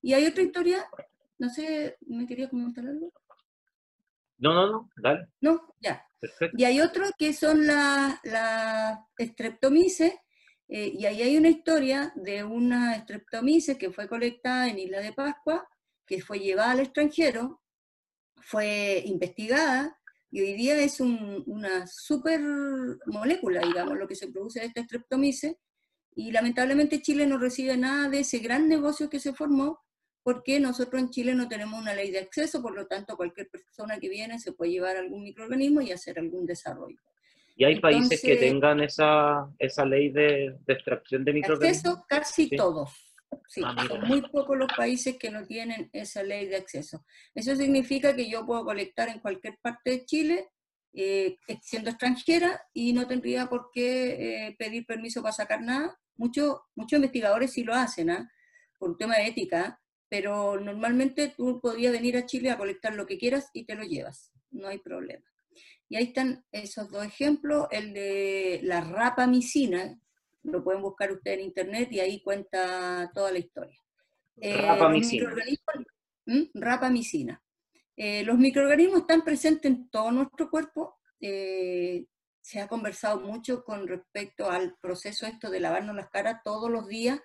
Y 0.02 0.14
hay 0.14 0.26
otra 0.26 0.44
historia, 0.44 0.86
no 1.38 1.50
sé, 1.50 1.98
¿me 2.08 2.26
quería 2.26 2.50
comentar 2.50 2.86
algo? 2.86 3.12
No, 4.38 4.54
no, 4.54 4.72
no, 4.72 4.90
dale. 4.96 5.28
No, 5.42 5.74
ya. 5.82 6.06
Y 6.56 6.64
hay 6.64 6.80
otro 6.80 7.06
que 7.18 7.34
son 7.34 7.68
las 7.68 8.20
la 8.24 9.06
streptomices, 9.20 10.14
eh, 10.70 10.92
y 10.94 11.06
ahí 11.06 11.22
hay 11.22 11.38
una 11.38 11.50
historia 11.50 12.14
de 12.16 12.44
una 12.44 13.00
streptomices 13.02 13.78
que 13.78 13.92
fue 13.92 14.08
colectada 14.08 14.70
en 14.70 14.80
Isla 14.80 15.00
de 15.00 15.14
Pascua, 15.14 15.68
que 16.06 16.22
fue 16.22 16.40
llevada 16.40 16.72
al 16.72 16.80
extranjero, 16.82 17.62
fue 18.38 19.04
investigada, 19.06 20.00
y 20.30 20.42
hoy 20.42 20.54
día 20.54 20.78
es 20.80 21.00
una 21.00 21.88
super 21.88 22.42
molécula, 23.06 23.62
digamos, 23.62 23.98
lo 23.98 24.08
que 24.08 24.16
se 24.16 24.28
produce 24.28 24.60
de 24.60 24.68
esta 24.68 24.84
streptomices, 24.84 25.56
y 26.18 26.32
lamentablemente 26.32 27.00
Chile 27.00 27.28
no 27.28 27.38
recibe 27.38 27.78
nada 27.78 28.10
de 28.10 28.22
ese 28.22 28.40
gran 28.40 28.68
negocio 28.68 29.08
que 29.08 29.20
se 29.20 29.34
formó, 29.34 29.84
porque 30.24 30.60
nosotros 30.60 31.00
en 31.00 31.12
Chile 31.12 31.36
no 31.36 31.48
tenemos 31.48 31.80
una 31.80 31.94
ley 31.94 32.10
de 32.10 32.18
acceso, 32.18 32.60
por 32.60 32.76
lo 32.76 32.88
tanto 32.88 33.16
cualquier 33.16 33.48
persona 33.50 34.00
que 34.00 34.10
viene 34.10 34.40
se 34.40 34.52
puede 34.52 34.72
llevar 34.72 34.98
algún 34.98 35.24
microorganismo 35.24 35.80
y 35.82 35.92
hacer 35.92 36.18
algún 36.18 36.48
desarrollo. 36.48 36.98
¿Y 37.56 37.66
hay 37.66 37.80
países 37.80 38.20
que 38.20 38.36
tengan 38.36 38.82
esa, 38.82 39.48
esa 39.60 39.86
ley 39.86 40.10
de, 40.10 40.58
extracción 40.68 41.24
de 41.24 41.34
microorganismos? 41.34 41.86
Acceso 41.86 42.06
casi 42.10 42.50
todos. 42.50 42.90
Sí, 43.48 43.62
ah, 43.64 43.86
son 43.88 44.08
muy 44.08 44.22
pocos 44.24 44.58
los 44.58 44.74
países 44.76 45.18
que 45.18 45.30
no 45.30 45.46
tienen 45.46 45.88
esa 45.94 46.24
ley 46.24 46.48
de 46.48 46.56
acceso. 46.56 47.06
Eso 47.36 47.56
significa 47.56 48.16
que 48.16 48.28
yo 48.28 48.44
puedo 48.44 48.66
colectar 48.66 49.10
en 49.10 49.20
cualquier 49.20 49.60
parte 49.62 49.92
de 49.92 50.06
Chile, 50.06 50.48
eh, 50.94 51.38
siendo 51.62 51.92
extranjera, 51.92 52.60
y 52.74 52.92
no 52.94 53.06
tendría 53.06 53.46
por 53.46 53.70
qué 53.72 54.48
eh, 54.48 54.56
pedir 54.58 54.84
permiso 54.88 55.22
para 55.22 55.34
sacar 55.34 55.62
nada. 55.62 55.96
Muchos 56.18 56.60
muchos 56.76 56.98
investigadores 56.98 57.52
sí 57.52 57.64
lo 57.64 57.74
hacen, 57.74 58.10
¿ah? 58.10 58.32
por 58.78 58.92
un 58.92 58.98
tema 58.98 59.16
de 59.16 59.28
ética, 59.28 59.80
pero 60.10 60.60
normalmente 60.60 61.34
tú 61.36 61.60
podrías 61.60 61.92
venir 61.92 62.18
a 62.18 62.26
Chile 62.26 62.50
a 62.50 62.58
colectar 62.58 62.94
lo 62.96 63.06
que 63.06 63.18
quieras 63.18 63.50
y 63.54 63.66
te 63.66 63.76
lo 63.76 63.84
llevas, 63.84 64.32
no 64.52 64.68
hay 64.68 64.80
problema. 64.80 65.26
Y 65.90 65.96
ahí 65.96 66.06
están 66.06 66.46
esos 66.52 66.90
dos 66.92 67.06
ejemplos, 67.06 67.68
el 67.72 67.94
de 67.94 68.60
la 68.64 68.82
rapamicina, 68.82 70.00
lo 70.44 70.64
pueden 70.64 70.82
buscar 70.82 71.12
ustedes 71.12 71.40
en 71.40 71.46
internet 71.46 71.90
y 71.92 72.00
ahí 72.00 72.22
cuenta 72.22 73.12
toda 73.14 73.32
la 73.32 73.40
historia. 73.40 73.80
Eh, 74.38 74.62
rapamicina. 74.62 75.34
¿Mm? 76.26 76.44
Rapamicina. 76.54 77.42
Eh, 77.96 78.24
los 78.24 78.38
microorganismos 78.38 79.02
están 79.02 79.24
presentes 79.24 79.72
en 79.72 79.90
todo 79.90 80.12
nuestro 80.12 80.50
cuerpo. 80.50 81.00
Eh, 81.20 82.06
se 82.48 82.62
ha 82.62 82.70
conversado 82.70 83.20
mucho 83.20 83.66
con 83.66 83.90
respecto 83.90 84.50
al 84.50 84.78
proceso 84.80 85.26
esto 85.26 85.50
de 85.50 85.60
lavarnos 85.60 85.98
las 85.98 86.10
caras 86.10 86.40
todos 86.46 86.72
los 86.72 86.88
días 86.88 87.20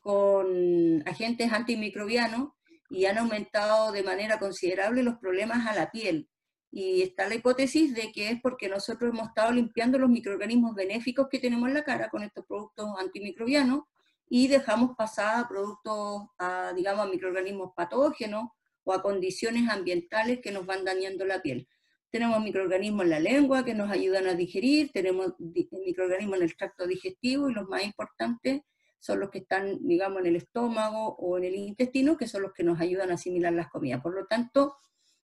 con 0.00 1.00
agentes 1.06 1.52
antimicrobianos 1.52 2.48
y 2.90 3.04
han 3.04 3.18
aumentado 3.18 3.92
de 3.92 4.02
manera 4.02 4.40
considerable 4.40 5.04
los 5.04 5.18
problemas 5.18 5.68
a 5.68 5.76
la 5.76 5.92
piel. 5.92 6.28
Y 6.72 7.02
está 7.02 7.28
la 7.28 7.36
hipótesis 7.36 7.94
de 7.94 8.10
que 8.10 8.30
es 8.30 8.40
porque 8.42 8.68
nosotros 8.68 9.12
hemos 9.12 9.28
estado 9.28 9.52
limpiando 9.52 9.96
los 9.96 10.10
microorganismos 10.10 10.74
benéficos 10.74 11.28
que 11.30 11.38
tenemos 11.38 11.68
en 11.68 11.74
la 11.74 11.84
cara 11.84 12.08
con 12.08 12.24
estos 12.24 12.44
productos 12.44 12.98
antimicrobianos 12.98 13.82
y 14.28 14.48
dejamos 14.48 14.96
pasar 14.96 15.44
a 15.44 15.48
productos, 15.48 16.30
digamos, 16.74 17.06
a 17.06 17.10
microorganismos 17.10 17.70
patógenos 17.76 18.48
o 18.82 18.92
a 18.92 19.00
condiciones 19.00 19.70
ambientales 19.70 20.40
que 20.40 20.50
nos 20.50 20.66
van 20.66 20.84
dañando 20.84 21.24
la 21.24 21.40
piel. 21.40 21.68
Tenemos 22.14 22.40
microorganismos 22.40 23.06
en 23.06 23.10
la 23.10 23.18
lengua 23.18 23.64
que 23.64 23.74
nos 23.74 23.90
ayudan 23.90 24.28
a 24.28 24.34
digerir, 24.34 24.92
tenemos 24.92 25.34
microorganismos 25.40 26.36
en 26.36 26.44
el 26.44 26.56
tracto 26.56 26.86
digestivo 26.86 27.50
y 27.50 27.54
los 27.54 27.68
más 27.68 27.82
importantes 27.82 28.62
son 29.00 29.18
los 29.18 29.30
que 29.30 29.38
están, 29.38 29.84
digamos, 29.84 30.20
en 30.20 30.26
el 30.26 30.36
estómago 30.36 31.16
o 31.16 31.36
en 31.38 31.42
el 31.42 31.56
intestino, 31.56 32.16
que 32.16 32.28
son 32.28 32.42
los 32.42 32.52
que 32.52 32.62
nos 32.62 32.80
ayudan 32.80 33.10
a 33.10 33.14
asimilar 33.14 33.52
las 33.52 33.68
comidas. 33.68 34.00
Por 34.00 34.14
lo 34.14 34.26
tanto, 34.26 34.76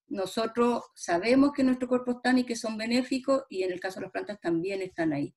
nosotros 0.10 0.84
sabemos 0.94 1.54
que 1.54 1.64
nuestro 1.64 1.88
cuerpo 1.88 2.12
están 2.12 2.40
y 2.40 2.44
que 2.44 2.58
son 2.58 2.76
benéficos 2.76 3.44
y 3.50 3.64
en 3.64 3.72
el 3.72 3.80
caso 3.80 4.02
de 4.02 4.08
las 4.08 4.12
plantas 4.12 4.42
también 4.42 4.82
están 4.82 5.14
ahí. 5.14 5.34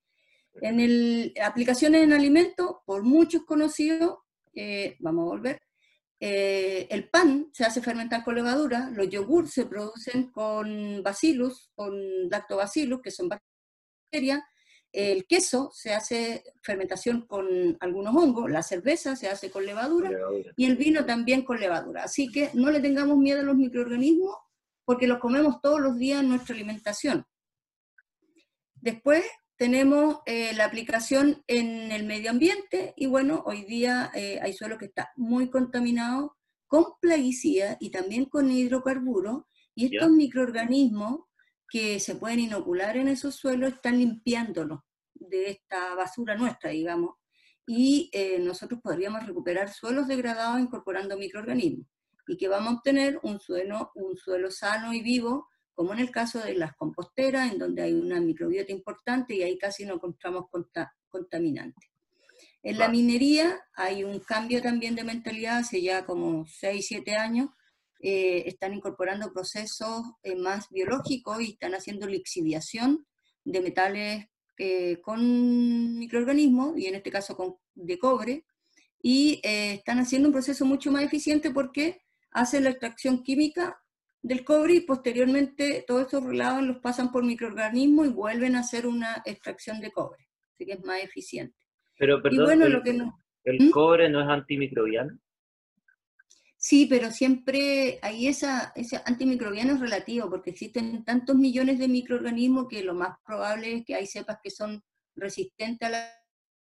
En 0.55 0.81
el, 0.81 1.33
aplicaciones 1.41 2.03
en 2.03 2.11
alimentos, 2.11 2.79
por 2.85 3.03
muchos 3.03 3.45
conocidos, 3.45 4.17
eh, 4.53 4.97
vamos 4.99 5.21
a 5.21 5.27
volver, 5.27 5.61
eh, 6.19 6.87
el 6.89 7.09
pan 7.09 7.49
se 7.51 7.65
hace 7.65 7.81
fermentar 7.81 8.23
con 8.23 8.35
levadura, 8.35 8.89
los 8.91 9.09
yogurts 9.09 9.51
se 9.51 9.65
producen 9.65 10.31
con 10.31 11.03
bacillus, 11.03 11.71
con 11.75 12.29
lactobacillus, 12.29 13.01
que 13.01 13.11
son 13.11 13.29
bacterias, 13.29 14.41
el 14.91 15.25
queso 15.25 15.71
se 15.73 15.93
hace 15.93 16.43
fermentación 16.63 17.27
con 17.27 17.77
algunos 17.81 18.15
hongos, 18.15 18.49
la 18.49 18.63
cerveza 18.63 19.17
se 19.17 19.27
hace 19.27 19.51
con 19.51 19.65
levadura, 19.65 20.09
y 20.55 20.65
el 20.65 20.77
vino 20.77 21.05
también 21.05 21.43
con 21.43 21.59
levadura. 21.59 22.03
Así 22.03 22.31
que 22.31 22.49
no 22.53 22.71
le 22.71 22.79
tengamos 22.79 23.17
miedo 23.17 23.41
a 23.41 23.43
los 23.43 23.57
microorganismos 23.57 24.37
porque 24.85 25.07
los 25.07 25.19
comemos 25.19 25.59
todos 25.61 25.81
los 25.81 25.97
días 25.97 26.21
en 26.21 26.29
nuestra 26.29 26.55
alimentación. 26.55 27.25
Después 28.75 29.25
tenemos 29.57 30.19
eh, 30.25 30.53
la 30.53 30.65
aplicación 30.65 31.43
en 31.47 31.91
el 31.91 32.05
medio 32.05 32.31
ambiente 32.31 32.93
y 32.97 33.05
bueno, 33.05 33.43
hoy 33.45 33.63
día 33.63 34.11
eh, 34.13 34.39
hay 34.41 34.53
suelo 34.53 34.77
que 34.77 34.85
está 34.85 35.11
muy 35.15 35.49
contaminado 35.49 36.37
con 36.67 36.85
plaguicida 36.99 37.77
y 37.79 37.91
también 37.91 38.25
con 38.25 38.51
hidrocarburos 38.51 39.43
y 39.73 39.93
estos 39.93 40.11
microorganismos 40.11 41.21
que 41.69 41.99
se 41.99 42.15
pueden 42.15 42.39
inocular 42.39 42.97
en 42.97 43.07
esos 43.07 43.35
suelos 43.35 43.73
están 43.73 43.97
limpiándolos 43.97 44.79
de 45.13 45.51
esta 45.51 45.95
basura 45.95 46.35
nuestra, 46.35 46.71
digamos, 46.71 47.15
y 47.65 48.09
eh, 48.13 48.39
nosotros 48.39 48.79
podríamos 48.81 49.25
recuperar 49.25 49.71
suelos 49.71 50.07
degradados 50.07 50.59
incorporando 50.59 51.17
microorganismos 51.17 51.87
y 52.27 52.37
que 52.37 52.47
vamos 52.47 52.73
a 52.73 52.77
obtener 52.77 53.19
un 53.23 53.39
suelo, 53.39 53.91
un 53.95 54.17
suelo 54.17 54.51
sano 54.51 54.93
y 54.93 55.01
vivo, 55.01 55.47
como 55.75 55.93
en 55.93 55.99
el 55.99 56.09
caso 56.09 56.39
de 56.39 56.55
las 56.55 56.73
composteras, 56.75 57.51
en 57.51 57.59
donde 57.59 57.83
hay 57.83 57.93
una 57.93 58.19
microbiota 58.21 58.71
importante 58.71 59.35
y 59.35 59.43
ahí 59.43 59.57
casi 59.57 59.85
no 59.85 59.95
encontramos 59.95 60.45
contaminantes. 61.09 61.89
En 62.63 62.79
la 62.79 62.87
minería 62.87 63.59
hay 63.75 64.03
un 64.03 64.19
cambio 64.19 64.61
también 64.61 64.95
de 64.95 65.03
mentalidad, 65.03 65.57
hace 65.57 65.81
ya 65.81 66.05
como 66.05 66.47
6, 66.47 66.83
7 66.87 67.15
años, 67.15 67.49
eh, 67.99 68.43
están 68.47 68.73
incorporando 68.73 69.31
procesos 69.31 70.03
eh, 70.23 70.35
más 70.35 70.69
biológicos 70.69 71.41
y 71.41 71.51
están 71.51 71.75
haciendo 71.75 72.07
lixiviación 72.07 73.05
de 73.43 73.61
metales 73.61 74.25
eh, 74.57 74.99
con 75.01 75.99
microorganismos, 75.99 76.77
y 76.77 76.87
en 76.87 76.95
este 76.95 77.11
caso 77.11 77.35
con, 77.35 77.55
de 77.73 77.99
cobre, 77.99 78.45
y 79.01 79.39
están 79.43 79.99
haciendo 79.99 80.29
un 80.29 80.33
proceso 80.33 80.65
mucho 80.65 80.91
más 80.91 81.03
eficiente 81.03 81.51
porque 81.51 82.01
hacen 82.31 82.63
la 82.63 82.71
extracción 82.71 83.21
química 83.21 83.79
del 84.25 84.43
cobre 84.43 84.73
y 84.73 84.81
posteriormente 84.81 85.83
todos 85.85 86.01
estos 86.01 86.23
relados 86.23 86.63
los 86.63 86.77
pasan 86.79 87.11
por 87.11 87.23
microorganismos 87.23 88.07
y 88.07 88.09
vuelven 88.09 88.55
a 88.55 88.61
hacer 88.61 88.87
una 88.87 89.21
extracción 89.23 89.79
de 89.79 89.91
cobre. 89.91 90.27
Así 90.51 90.65
que 90.65 90.73
es 90.73 90.83
más 90.83 91.03
eficiente. 91.03 91.55
Pero, 91.99 92.23
perdón, 92.23 92.45
bueno, 92.45 92.65
el, 92.65 92.73
lo 92.73 92.81
que 92.81 92.93
no... 92.93 93.23
¿el 93.43 93.67
¿Mm? 93.67 93.69
cobre 93.69 94.09
no 94.09 94.21
es 94.21 94.27
antimicrobiano? 94.27 95.19
Sí, 96.57 96.87
pero 96.89 97.11
siempre 97.11 97.99
hay 98.01 98.27
esa, 98.27 98.73
ese 98.75 98.99
antimicrobiano 99.05 99.73
es 99.73 99.79
relativo, 99.79 100.27
porque 100.27 100.49
existen 100.49 101.05
tantos 101.05 101.35
millones 101.35 101.77
de 101.77 101.87
microorganismos 101.87 102.67
que 102.67 102.83
lo 102.83 102.95
más 102.95 103.19
probable 103.23 103.75
es 103.75 103.85
que 103.85 103.93
hay 103.93 104.07
cepas 104.07 104.39
que 104.41 104.49
son 104.49 104.81
resistentes 105.13 105.87
a 105.87 105.91
la 105.91 106.09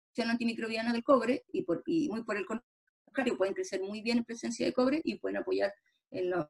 acción 0.10 0.32
antimicrobiana 0.32 0.92
del 0.94 1.04
cobre 1.04 1.44
y, 1.54 1.62
por, 1.62 1.84
y 1.86 2.10
muy 2.10 2.24
por 2.24 2.38
el 2.38 2.46
contrario, 2.48 3.38
pueden 3.38 3.54
crecer 3.54 3.82
muy 3.82 4.02
bien 4.02 4.18
en 4.18 4.26
presencia 4.26 4.66
de 4.66 4.74
cobre 4.74 5.00
y 5.04 5.20
pueden 5.20 5.38
apoyar 5.38 5.72
en 6.10 6.32
lo, 6.32 6.50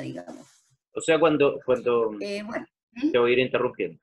digamos. 0.00 0.46
O 0.92 1.00
sea, 1.00 1.18
cuando, 1.18 1.60
cuando 1.64 2.12
eh, 2.20 2.42
¿Mm? 2.42 3.10
te 3.10 3.18
voy 3.18 3.30
a 3.30 3.32
ir 3.34 3.38
interrumpiendo. 3.40 4.00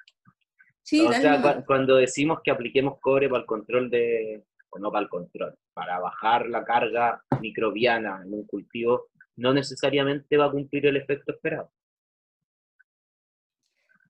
Sí, 0.82 1.02
o 1.02 1.12
sea, 1.12 1.64
cuando 1.66 1.96
decimos 1.96 2.40
que 2.44 2.52
apliquemos 2.52 3.00
cobre 3.00 3.28
para 3.28 3.42
el 3.42 3.48
control 3.48 3.90
de, 3.90 4.46
no 4.80 4.92
para 4.92 5.04
el 5.04 5.10
control, 5.10 5.58
para 5.74 6.00
bajar 6.00 6.48
la 6.48 6.64
carga 6.64 7.24
microbiana 7.42 8.22
en 8.24 8.34
un 8.34 8.46
cultivo, 8.46 9.08
no 9.38 9.54
necesariamente 9.54 10.38
va 10.38 10.46
a 10.46 10.52
cumplir 10.52 10.86
el 10.86 10.98
efecto 10.98 11.34
esperado. 11.34 11.72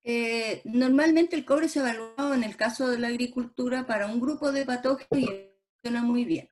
Eh, 0.04 0.62
normalmente 0.66 1.36
el 1.36 1.46
cobre 1.46 1.68
se 1.68 1.80
evalúa 1.80 2.36
en 2.36 2.44
el 2.44 2.56
caso 2.56 2.88
de 2.90 3.00
la 3.00 3.08
agricultura 3.08 3.88
para 3.88 4.06
un 4.06 4.20
grupo 4.20 4.52
de 4.52 4.66
patógenos 4.66 5.08
y 5.12 5.26
funciona 5.82 6.04
muy 6.04 6.26
bien. 6.26 6.52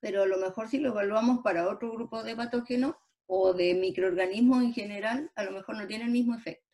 Pero 0.00 0.24
a 0.24 0.26
lo 0.26 0.36
mejor 0.36 0.68
si 0.68 0.78
lo 0.78 0.90
evaluamos 0.90 1.40
para 1.42 1.68
otro 1.68 1.92
grupo 1.92 2.22
de 2.22 2.36
patógenos 2.36 2.96
o 3.26 3.52
de 3.52 3.74
microorganismos 3.74 4.62
en 4.62 4.72
general, 4.72 5.30
a 5.34 5.44
lo 5.44 5.52
mejor 5.52 5.76
no 5.76 5.86
tiene 5.86 6.04
el 6.04 6.10
mismo 6.10 6.34
efecto. 6.34 6.68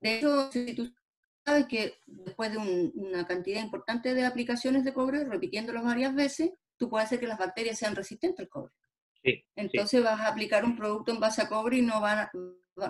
De 0.00 0.16
hecho, 0.16 0.52
si 0.52 0.74
tú 0.74 0.92
sabes 1.44 1.66
que 1.66 1.94
después 2.06 2.52
de 2.52 2.58
una 2.58 3.26
cantidad 3.26 3.62
importante 3.62 4.14
de 4.14 4.24
aplicaciones 4.24 4.84
de 4.84 4.92
cobre, 4.92 5.24
repitiéndolo 5.24 5.82
varias 5.82 6.14
veces, 6.14 6.52
tú 6.76 6.88
puedes 6.88 7.06
hacer 7.06 7.20
que 7.20 7.26
las 7.26 7.38
bacterias 7.38 7.78
sean 7.78 7.96
resistentes 7.96 8.40
al 8.40 8.48
cobre. 8.48 8.72
Entonces 9.56 10.02
vas 10.02 10.20
a 10.20 10.28
aplicar 10.28 10.64
un 10.64 10.76
producto 10.76 11.12
en 11.12 11.20
base 11.20 11.42
a 11.42 11.48
cobre 11.48 11.78
y 11.78 11.82
no 11.82 12.00
va, 12.00 12.30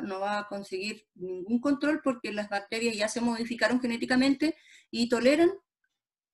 no 0.03 0.21
va 0.21 0.41
a 0.41 0.47
conseguir 0.47 1.07
ningún 1.15 1.61
control 1.61 2.01
porque 2.03 2.33
las 2.33 2.49
bacterias 2.49 2.97
ya 2.97 3.09
se 3.09 3.21
modificaron 3.21 3.81
genéticamente 3.81 4.55
y 4.91 5.09
toleran 5.09 5.51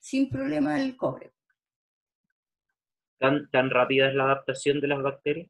sin 0.00 0.28
problema 0.28 0.82
el 0.82 0.96
cobre. 0.96 1.32
¿Tan, 3.18 3.48
tan 3.50 3.70
rápida 3.70 4.08
es 4.08 4.14
la 4.14 4.24
adaptación 4.24 4.80
de 4.80 4.88
las 4.88 5.02
bacterias? 5.02 5.48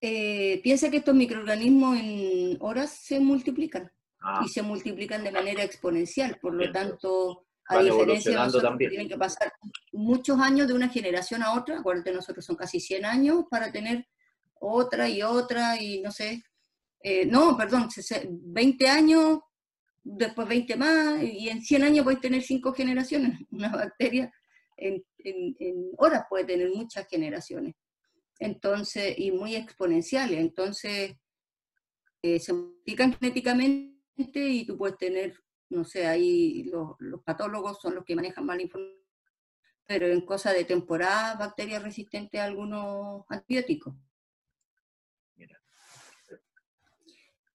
Eh, 0.00 0.60
piensa 0.62 0.90
que 0.90 0.98
estos 0.98 1.14
microorganismos 1.14 1.98
en 1.98 2.56
horas 2.60 2.90
se 2.90 3.20
multiplican 3.20 3.90
ah. 4.20 4.42
y 4.44 4.48
se 4.48 4.62
multiplican 4.62 5.22
de 5.22 5.32
manera 5.32 5.62
exponencial, 5.62 6.38
por 6.40 6.54
lo 6.54 6.70
tanto, 6.72 7.46
a 7.66 7.82
diferencia 7.82 8.32
de 8.32 8.36
nosotros 8.38 8.78
tienen 8.78 9.08
que 9.08 9.18
pasar 9.18 9.52
muchos 9.92 10.40
años 10.40 10.66
de 10.66 10.74
una 10.74 10.88
generación 10.88 11.42
a 11.42 11.54
otra, 11.54 11.78
acuérdate, 11.78 12.12
nosotros 12.12 12.44
son 12.44 12.56
casi 12.56 12.80
100 12.80 13.04
años 13.04 13.44
para 13.50 13.70
tener 13.70 14.06
otra 14.60 15.08
y 15.08 15.22
otra 15.22 15.80
y 15.80 16.00
no 16.00 16.10
sé, 16.10 16.42
eh, 17.02 17.26
no, 17.26 17.56
perdón, 17.56 17.88
20 18.28 18.88
años, 18.88 19.40
después 20.02 20.48
20 20.48 20.76
más, 20.76 21.22
y 21.22 21.48
en 21.48 21.62
100 21.62 21.84
años 21.84 22.04
puedes 22.04 22.20
tener 22.20 22.42
5 22.42 22.72
generaciones. 22.72 23.38
Una 23.50 23.70
bacteria 23.70 24.32
en, 24.76 25.02
horas 25.98 26.24
puede 26.28 26.44
tener 26.44 26.70
muchas 26.70 27.06
generaciones. 27.08 27.74
Entonces, 28.40 29.14
y 29.18 29.30
muy 29.30 29.54
exponenciales. 29.54 30.40
Entonces, 30.40 31.16
eh, 32.22 32.40
se 32.40 32.52
multiplican 32.52 33.12
genéticamente 33.14 33.94
y 34.34 34.66
tú 34.66 34.76
puedes 34.76 34.98
tener, 34.98 35.38
no 35.68 35.84
sé, 35.84 36.06
ahí 36.06 36.64
los, 36.64 36.96
los 36.98 37.22
patólogos 37.22 37.80
son 37.80 37.94
los 37.94 38.04
que 38.04 38.16
manejan 38.16 38.46
mal 38.46 38.60
información, 38.60 38.98
pero 39.86 40.06
en 40.06 40.22
cosa 40.22 40.52
de 40.52 40.64
temporada, 40.64 41.34
bacterias 41.34 41.82
resistentes 41.82 42.40
a 42.40 42.44
algunos 42.44 43.24
antibióticos. 43.28 43.94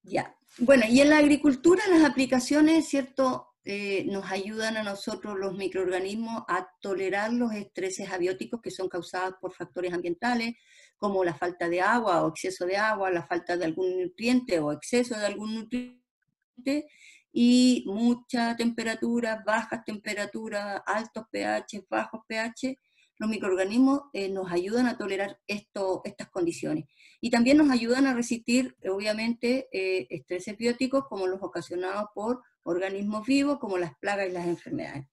Ya. 0.04 0.38
Bueno, 0.60 0.84
y 0.88 1.02
en 1.02 1.10
la 1.10 1.18
agricultura 1.18 1.82
las 1.90 2.04
aplicaciones, 2.04 2.88
¿cierto? 2.88 3.55
Eh, 3.68 4.06
nos 4.06 4.32
ayudan 4.32 4.78
a 4.78 4.84
nosotros 4.84 5.40
los 5.40 5.56
microorganismos 5.56 6.44
a 6.48 6.70
tolerar 6.80 7.34
los 7.34 7.52
estreses 7.52 8.12
abióticos 8.12 8.62
que 8.62 8.70
son 8.70 8.88
causados 8.88 9.36
por 9.42 9.54
factores 9.54 9.92
ambientales, 9.92 10.54
como 10.98 11.24
la 11.24 11.34
falta 11.34 11.68
de 11.68 11.82
agua 11.82 12.24
o 12.24 12.30
exceso 12.30 12.68
de 12.68 12.78
agua, 12.78 13.10
la 13.10 13.26
falta 13.26 13.58
de 13.58 13.66
algún 13.66 14.00
nutriente 14.00 14.60
o 14.60 14.72
exceso 14.72 15.18
de 15.18 15.26
algún 15.26 15.56
nutriente, 15.56 16.86
y 17.32 17.84
mucha 17.88 18.56
temperatura, 18.56 19.44
bajas 19.44 19.84
temperaturas, 19.84 20.82
altos 20.86 21.26
pH, 21.32 21.86
bajos 21.90 22.22
pH, 22.28 22.78
los 23.18 23.30
microorganismos 23.30 24.04
eh, 24.14 24.30
nos 24.30 24.52
ayudan 24.52 24.88
a 24.88 24.98
tolerar 24.98 25.40
esto, 25.48 26.02
estas 26.04 26.30
condiciones. 26.30 26.86
Y 27.22 27.30
también 27.30 27.58
nos 27.58 27.70
ayudan 27.70 28.08
a 28.08 28.14
resistir, 28.14 28.76
obviamente, 28.90 29.68
eh, 29.72 30.08
estreses 30.10 30.58
bióticos 30.58 31.06
como 31.08 31.28
los 31.28 31.42
ocasionados 31.42 32.10
por 32.14 32.42
organismos 32.64 33.26
vivos, 33.26 33.60
como 33.60 33.78
las 33.78 33.98
plagas 34.00 34.30
y 34.30 34.32
las 34.32 34.48
enfermedades. 34.48 35.06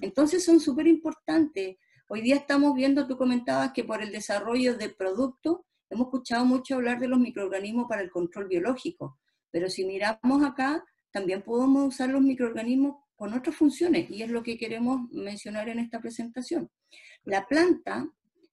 Entonces 0.00 0.44
son 0.44 0.60
súper 0.60 0.86
importantes. 0.86 1.76
Hoy 2.08 2.22
día 2.22 2.36
estamos 2.36 2.74
viendo, 2.74 3.06
tú 3.06 3.16
comentabas 3.16 3.72
que 3.72 3.84
por 3.84 4.02
el 4.02 4.12
desarrollo 4.12 4.76
de 4.76 4.88
productos, 4.88 5.58
hemos 5.90 6.06
escuchado 6.06 6.44
mucho 6.44 6.76
hablar 6.76 6.98
de 6.98 7.08
los 7.08 7.18
microorganismos 7.18 7.86
para 7.88 8.02
el 8.02 8.10
control 8.10 8.48
biológico, 8.48 9.18
pero 9.50 9.68
si 9.68 9.84
miramos 9.84 10.42
acá, 10.44 10.84
también 11.10 11.42
podemos 11.42 11.88
usar 11.88 12.08
los 12.10 12.22
microorganismos 12.22 12.96
con 13.20 13.34
otras 13.34 13.54
funciones, 13.54 14.08
y 14.10 14.22
es 14.22 14.30
lo 14.30 14.42
que 14.42 14.56
queremos 14.56 15.02
mencionar 15.10 15.68
en 15.68 15.78
esta 15.78 16.00
presentación. 16.00 16.70
La 17.24 17.46
planta, 17.46 18.08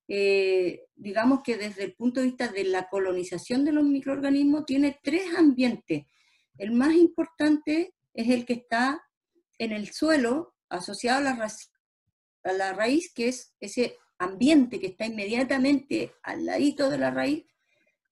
eh, 0.10 0.82
digamos 0.94 1.40
que 1.42 1.56
desde 1.56 1.86
el 1.86 1.94
punto 1.94 2.20
de 2.20 2.26
vista 2.26 2.50
de 2.50 2.66
la 2.66 2.90
colonización 2.90 3.64
de 3.64 3.72
los 3.72 3.86
microorganismos, 3.86 4.66
tiene 4.66 5.00
tres 5.02 5.34
ambientes. 5.38 6.04
El 6.58 6.74
más 6.74 6.94
importante 6.96 7.94
es 8.14 8.30
el 8.30 8.46
que 8.46 8.56
está 8.56 9.02
en 9.58 9.72
el 9.72 9.94
suelo, 9.94 10.54
asociado 10.68 11.20
a 11.20 11.22
la, 11.22 11.52
a 12.44 12.52
la 12.52 12.74
raíz, 12.74 13.14
que 13.14 13.30
es 13.30 13.56
ese 13.62 13.96
ambiente 14.18 14.82
que 14.82 14.88
está 14.88 15.06
inmediatamente 15.06 16.12
al 16.24 16.46
ladito 16.46 16.90
de 16.90 16.98
la 16.98 17.12
raíz, 17.12 17.46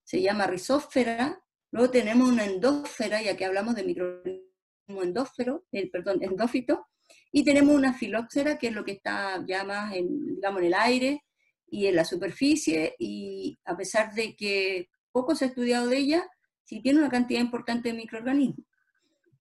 se 0.06 0.22
llama 0.22 0.48
rizósfera. 0.48 1.38
Luego 1.72 1.92
tenemos 1.92 2.30
una 2.30 2.46
endósfera, 2.46 3.22
ya 3.22 3.36
que 3.36 3.44
hablamos 3.44 3.76
de 3.76 3.84
microorganismos 3.84 4.45
endósfero, 4.88 5.66
el, 5.72 5.90
perdón, 5.90 6.20
endófito, 6.22 6.88
y 7.32 7.44
tenemos 7.44 7.76
una 7.76 7.94
filóxera, 7.94 8.58
que 8.58 8.68
es 8.68 8.74
lo 8.74 8.84
que 8.84 8.94
está 8.94 9.44
ya 9.48 9.64
más 9.64 9.94
en, 9.96 10.36
digamos, 10.36 10.62
en 10.62 10.68
el 10.68 10.74
aire 10.74 11.24
y 11.68 11.88
en 11.88 11.96
la 11.96 12.06
superficie, 12.06 12.96
y 13.00 13.60
a 13.66 13.76
pesar 13.76 14.14
de 14.14 14.36
que 14.36 14.90
poco 15.12 15.36
se 15.36 15.46
ha 15.46 15.48
estudiado 15.50 15.88
de 15.88 15.98
ella, 15.98 16.28
sí 16.64 16.82
tiene 16.82 17.00
una 17.00 17.10
cantidad 17.10 17.42
importante 17.42 17.90
de 17.90 17.96
microorganismos. 17.96 18.66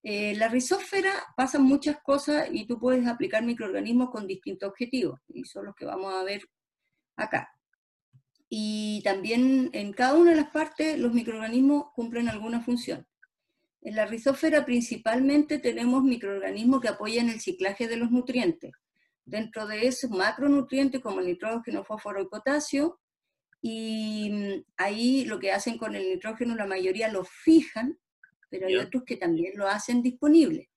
Eh, 0.03 0.35
la 0.37 0.49
rizósfera 0.49 1.11
pasan 1.35 1.63
muchas 1.63 1.97
cosas 2.03 2.49
y 2.53 2.67
tú 2.67 2.79
puedes 2.79 3.07
aplicar 3.07 3.43
microorganismos 3.43 4.11
con 4.11 4.27
distintos 4.27 4.69
objetivos, 4.69 5.21
y 5.29 5.45
son 5.45 5.67
los 5.67 5.75
que 5.75 5.87
vamos 5.87 6.13
a 6.13 6.25
ver 6.25 6.43
acá. 7.17 7.51
Y 8.49 9.01
también 9.03 9.71
en 9.73 9.93
cada 9.93 10.15
una 10.15 10.31
de 10.31 10.37
las 10.37 10.51
partes 10.51 10.99
los 10.99 11.13
microorganismos 11.13 11.93
cumplen 11.95 12.29
alguna 12.29 12.61
función. 12.61 13.07
En 13.85 13.97
la 13.97 14.07
rizósfera 14.07 14.65
principalmente 14.65 15.59
tenemos 15.59 16.03
microorganismos 16.03 16.81
que 16.81 16.89
apoyan 16.89 17.29
el 17.29 17.41
ciclaje 17.41 17.87
de 17.87 17.99
los 17.99 18.11
nutrientes. 18.11 18.73
Dentro 19.27 19.67
de 19.67 19.87
esos 19.87 20.11
macronutrientes 20.11 21.03
como 21.03 21.21
el 21.21 21.27
nitrógeno, 21.27 21.85
fósforo 21.85 22.23
y 22.23 22.29
potasio, 22.29 22.99
y 23.61 24.31
mm, 24.31 24.65
ahí 24.79 25.27
lo 25.27 25.39
que 25.39 25.53
hacen 25.53 25.77
con 25.77 25.95
el 25.95 26.03
nitrógeno 26.15 26.55
la 26.55 26.67
mayoría 26.67 27.09
lo 27.09 27.25
fijan, 27.25 27.99
pero 28.49 28.67
hay 28.67 28.77
otros 28.77 29.05
que 29.05 29.17
también 29.17 29.53
lo 29.55 29.69
hacen 29.69 30.03
disponible. 30.03 30.71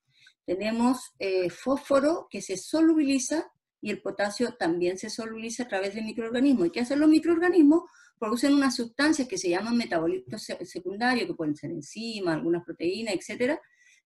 Tenemos 0.45 1.13
eh, 1.19 1.49
fósforo 1.49 2.27
que 2.29 2.41
se 2.41 2.57
solubiliza 2.57 3.51
y 3.79 3.89
el 3.89 4.01
potasio 4.01 4.55
también 4.55 4.97
se 4.97 5.09
solubiliza 5.09 5.63
a 5.63 5.67
través 5.67 5.95
de 5.95 6.01
microorganismos. 6.01 6.67
¿Y 6.67 6.71
qué 6.71 6.81
hacen 6.81 6.99
los 6.99 7.09
microorganismos? 7.09 7.83
Producen 8.19 8.53
unas 8.53 8.75
sustancias 8.75 9.27
que 9.27 9.37
se 9.37 9.49
llaman 9.49 9.77
metabolitos 9.77 10.47
secundarios, 10.63 11.27
que 11.27 11.33
pueden 11.33 11.55
ser 11.55 11.71
enzimas, 11.71 12.35
algunas 12.35 12.63
proteínas, 12.63 13.15
etcétera, 13.15 13.59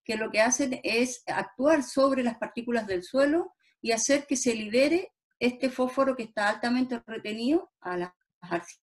que 0.03 0.15
lo 0.15 0.31
que 0.31 0.41
hacen 0.41 0.79
es 0.83 1.23
actuar 1.27 1.83
sobre 1.83 2.23
las 2.23 2.37
partículas 2.37 2.87
del 2.87 3.03
suelo 3.03 3.53
y 3.81 3.91
hacer 3.91 4.25
que 4.25 4.35
se 4.35 4.55
libere 4.55 5.11
este 5.39 5.69
fósforo 5.69 6.15
que 6.15 6.23
está 6.23 6.49
altamente 6.49 7.01
retenido 7.05 7.71
a 7.81 7.97
las 7.97 8.11
arcillas. 8.41 8.85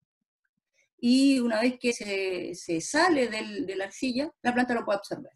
Y 0.98 1.40
una 1.40 1.62
vez 1.62 1.78
que 1.80 1.94
se, 1.94 2.82
sale 2.82 3.28
de 3.28 3.76
la 3.76 3.86
arcilla, 3.86 4.32
la 4.42 4.54
planta 4.54 4.74
lo 4.74 4.86
puede 4.86 4.98
absorber. 4.98 5.32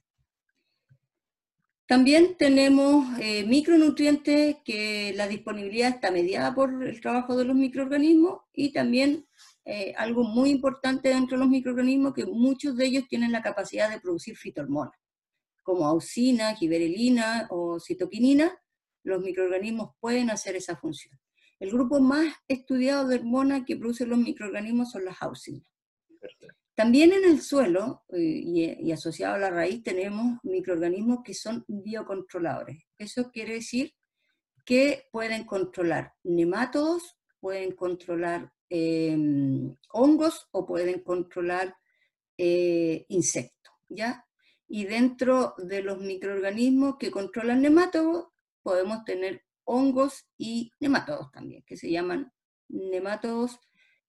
También 1.90 2.38
tenemos 2.38 3.18
eh, 3.20 3.44
micronutrientes 3.48 4.58
que 4.64 5.12
la 5.16 5.28
disponibilidad 5.28 5.90
está 5.90 6.12
mediada 6.12 6.54
por 6.54 6.84
el 6.84 7.02
trabajo 7.02 7.36
de 7.36 7.46
los 7.46 7.56
microorganismos 7.56 8.42
y 8.54 8.72
también 8.72 9.26
eh, 9.66 9.94
algo 9.98 10.24
muy 10.24 10.50
importante 10.50 11.10
dentro 11.10 11.38
de 11.38 11.44
los 11.44 11.50
microorganismos, 11.50 12.14
que 12.14 12.26
muchos 12.26 12.76
de 12.76 12.86
ellos 12.86 13.08
tienen 13.08 13.32
la 13.32 13.42
capacidad 13.42 13.90
de 13.90 14.00
producir 14.00 14.38
fitohormonas, 14.38 14.98
como 15.64 15.86
auxina, 15.86 16.56
giberelina 16.56 17.48
o 17.52 17.80
citoquinina, 17.80 18.58
los 19.04 19.22
microorganismos 19.22 19.92
pueden 20.00 20.30
hacer 20.30 20.56
esa 20.56 20.76
función. 20.76 21.20
El 21.60 21.72
grupo 21.72 22.00
más 22.00 22.34
estudiado 22.48 23.08
de 23.08 23.18
hormonas 23.18 23.64
que 23.66 23.76
producen 23.76 24.10
los 24.10 24.20
microorganismos 24.20 24.92
son 24.92 25.06
las 25.06 25.22
auxinas. 25.22 25.64
También 26.74 27.12
en 27.12 27.26
el 27.26 27.42
suelo 27.42 28.04
eh, 28.14 28.22
y, 28.22 28.88
y, 28.88 28.92
asociado 28.94 29.36
a 29.36 29.40
la 29.40 29.50
raíz 29.50 29.84
tenemos 29.84 30.40
microorganismos 30.44 31.20
que 31.26 31.34
son 31.34 31.66
biocontroladores. 31.68 32.84
Eso 32.98 33.30
quiere 33.32 33.56
decir 33.56 33.94
que 34.66 35.08
pueden 35.12 35.46
controlar 35.46 36.14
nematodos, 36.24 37.18
pueden 37.42 37.74
controlar 37.74 38.54
Em, 38.70 39.76
hongos 39.92 40.48
o 40.52 40.66
pueden 40.68 41.00
controlar 41.02 41.76
eh, 42.38 43.06
insectos, 43.10 43.74
¿ya? 43.90 44.28
Y 44.68 44.86
dentro 44.86 45.56
de 45.58 45.82
los 45.82 46.00
microorganismos 46.00 46.98
que 46.98 47.10
controlan 47.10 47.64
nematodos, 47.64 48.28
podemos 48.62 49.04
tener 49.06 49.44
hongos 49.64 50.28
y 50.38 50.72
nematodos 50.80 51.32
también, 51.32 51.64
que 51.66 51.78
se 51.78 51.90
llaman 51.90 52.32
nematodos, 52.68 53.60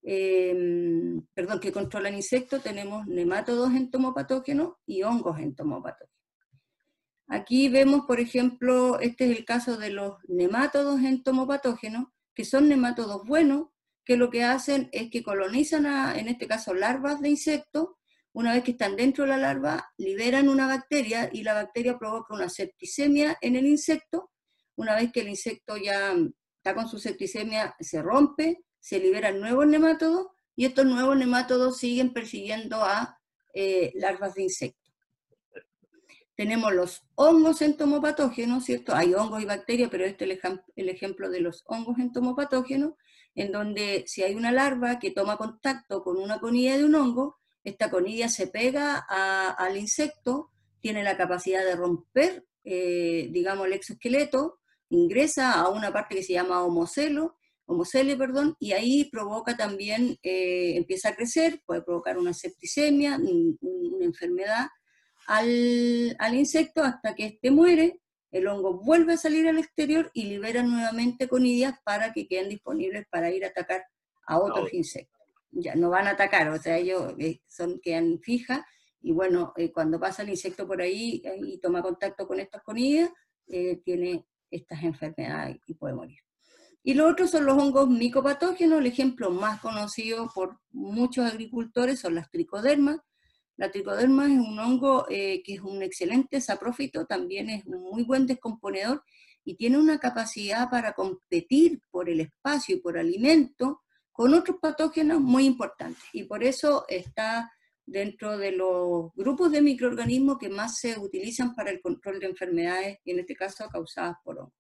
em, 0.03 1.27
perdón, 1.33 1.61
que 1.61 1.73
controlan 1.73 2.15
insectos, 2.15 2.63
tenemos 2.63 3.07
nematodos 3.07 3.73
entomopatógenos 3.73 4.75
y 4.85 5.03
hongos 5.03 5.39
entomopatógenos. 5.39 6.11
Aquí 7.29 7.71
vemos, 7.71 8.05
por 8.07 8.21
ejemplo, 8.21 9.01
este 9.01 9.31
es 9.31 9.39
el 9.39 9.45
caso 9.47 9.79
de 9.79 9.91
los 9.91 10.19
nematodos 10.29 11.01
entomopatógenos, 11.01 12.09
que 12.35 12.45
son 12.45 12.69
nematodos 12.69 13.25
buenos, 13.25 13.69
que 14.05 14.17
lo 14.17 14.31
que 14.31 14.45
hacen 14.45 14.89
es 14.93 15.11
que 15.11 15.23
colonizan, 15.23 15.87
en 16.19 16.29
este 16.29 16.47
caso, 16.47 16.75
larvas 16.75 17.21
de 17.21 17.31
insectos. 17.31 17.89
Una 18.33 18.55
vez 18.55 18.63
que 18.63 18.73
están 18.73 18.97
dentro 18.97 19.25
de 19.25 19.31
la 19.31 19.39
larva, 19.39 19.93
liberan 19.97 20.49
una 20.49 20.67
bacteria 20.67 21.29
y 21.33 21.43
la 21.43 21.55
bacteria 21.55 21.99
provoca 21.99 22.35
una 22.35 22.49
septicemia 22.49 23.37
en 23.41 23.57
el 23.57 23.67
insecto. 23.67 24.31
Una 24.77 24.95
vez 24.95 25.11
que 25.13 25.21
el 25.21 25.29
insecto 25.29 25.77
ya 25.77 26.15
está 26.57 26.75
con 26.75 26.89
su 26.89 26.99
septicemia, 26.99 27.75
se 27.81 28.03
rompe, 28.03 28.65
se 28.79 28.99
liberan 28.99 29.41
nuevos 29.41 29.67
nematodos 29.67 30.29
y 30.55 30.65
estos 30.65 30.87
nuevos 30.87 31.17
nemátodos 31.17 31.79
siguen 31.79 32.13
persiguiendo 32.13 32.83
a 32.83 33.19
eh, 33.55 33.93
larvas 33.95 34.35
de 34.35 34.43
insectos. 34.43 34.81
Tenemos 36.35 36.73
los 36.73 37.03
hongos 37.17 37.61
entomopatógenos, 37.61 38.65
¿cierto? 38.65 38.95
Hay 38.95 39.13
hongos 39.13 39.43
y 39.43 39.45
bacterias, 39.45 39.91
pero 39.91 40.05
este 40.05 40.25
es 40.25 40.41
el, 40.77 40.89
ejemplo 40.89 41.29
de 41.29 41.41
los 41.41 41.63
hongos 41.67 41.99
entomopatógenos, 41.99 42.95
en 43.35 43.53
donde 43.53 44.05
si 44.07 44.23
hay 44.23 44.35
una 44.35 44.53
larva 44.53 44.99
que 44.99 45.11
toma 45.11 45.37
contacto 45.37 46.03
con 46.03 46.17
una 46.17 46.41
conilla 46.41 46.77
de 46.77 46.85
un 46.85 46.95
hongo, 46.95 47.39
esta 47.65 47.91
conilla 47.91 48.29
se 48.29 48.47
pega 48.47 48.97
al 48.99 49.77
insecto, 49.77 50.51
tiene 50.81 51.03
la 51.05 51.17
capacidad 51.17 51.65
de 51.65 51.77
romper, 51.77 52.47
eh, 52.65 53.29
digamos, 53.31 53.67
el 53.67 53.75
exoesqueleto, 53.75 54.61
ingresa 54.89 55.53
a 55.53 55.69
una 55.69 55.93
parte 55.93 56.17
que 56.17 56.23
se 56.23 56.33
llama 56.33 56.65
homocelo, 56.65 57.37
homocele, 57.67 58.17
perdón, 58.17 58.57
y 58.59 58.73
ahí 58.73 59.05
provoca 59.11 59.57
también, 59.57 60.19
eh, 60.23 60.75
empieza 60.77 61.11
a 61.11 61.15
crecer, 61.15 61.63
puede 61.65 61.83
provocar 61.83 62.19
una 62.19 62.33
septicemia, 62.33 63.19
una 63.19 64.05
enfermedad 64.05 64.67
al, 65.27 66.35
insecto 66.35 66.83
hasta 66.83 67.15
que 67.15 67.27
éste 67.27 67.51
muere, 67.53 68.01
el 68.31 68.47
hongo 68.47 68.75
vuelve 68.75 69.15
a 69.15 69.17
salir 69.17 69.49
al 69.49 69.59
exterior 69.59 70.11
y 70.15 70.25
libera 70.25 70.63
nuevamente 70.63 71.29
conillas 71.29 71.75
para 71.85 72.13
que 72.13 72.27
queden 72.27 72.49
disponibles 72.49 73.07
para 73.11 73.31
ir 73.31 73.45
a 73.45 73.49
atacar 73.49 73.85
a 74.27 74.39
otros 74.39 74.73
insectos. 74.73 75.21
Ya 75.51 75.75
no 75.75 75.91
van 75.91 76.07
a 76.07 76.11
atacar, 76.11 76.49
o 76.49 76.59
sea, 76.59 76.77
ellos 76.79 77.15
eh, 77.19 77.41
son, 77.47 77.81
quedan 77.81 78.21
fijas 78.21 78.61
y 79.03 79.13
bueno, 79.13 79.53
eh, 79.57 79.73
cuando 79.73 79.99
pasa 79.99 80.23
el 80.23 80.29
insecto 80.29 80.67
por 80.67 80.81
ahí 80.81 81.23
eh, 81.25 81.41
y 81.43 81.59
toma 81.59 81.83
contacto 81.83 82.27
con 82.27 82.39
estas 82.39 82.63
conillas, 82.63 83.11
tiene 83.85 84.25
estas 84.49 84.81
enfermedades 84.85 85.59
y 85.67 85.75
puede 85.75 85.93
morir. 85.93 86.19
Y 86.85 86.95
los 86.95 87.11
otros 87.11 87.31
son 87.31 87.47
los 87.47 87.59
hongos 87.59 87.89
micopatógenos, 87.89 88.79
el 88.79 88.87
ejemplo 88.87 89.33
más 89.33 89.61
conocido 89.61 90.31
por 90.33 90.61
muchos 90.71 91.27
agricultores 91.27 91.99
son 91.99 92.15
las 92.15 92.31
tricodermas, 92.31 93.01
la 93.61 93.71
tricoderma 93.71 94.25
es 94.25 94.39
un 94.39 94.59
hongo 94.59 95.05
eh, 95.11 95.43
que 95.45 95.53
es 95.53 95.61
un 95.61 95.83
excelente 95.83 96.41
saprófito, 96.41 97.05
también 97.05 97.51
es 97.51 97.63
un 97.67 97.83
muy 97.83 98.05
buen 98.05 98.27
descomponedor 98.27 99.05
y 99.45 99.55
tiene 99.57 99.77
una 99.77 99.99
capacidad 99.99 100.71
para 100.71 100.95
competir 100.95 101.83
por 101.91 102.09
el 102.09 102.21
espacio 102.21 102.77
y 102.77 102.81
por 102.81 102.97
alimento 102.97 103.83
con 104.13 104.33
otros 104.33 104.57
patógenos 104.63 105.21
muy 105.21 105.45
importantes. 105.45 106.03
Y 106.15 106.25
por 106.25 106.43
eso 106.43 106.87
está 106.89 107.53
dentro 107.85 108.39
de 108.39 108.53
los 108.53 109.13
grupos 109.15 109.53
de 109.53 109.61
microorganismos 109.61 110.39
que 110.39 110.49
más 110.49 110.79
se 110.79 110.99
utilizan 110.99 111.55
para 111.55 111.71
el 111.71 111.83
control 111.83 112.19
de 112.19 112.29
enfermedades, 112.29 112.97
y 113.05 113.11
en 113.11 113.19
este 113.19 113.37
caso 113.37 113.69
causadas 113.69 114.17
por 114.25 114.39
hongos. 114.39 114.55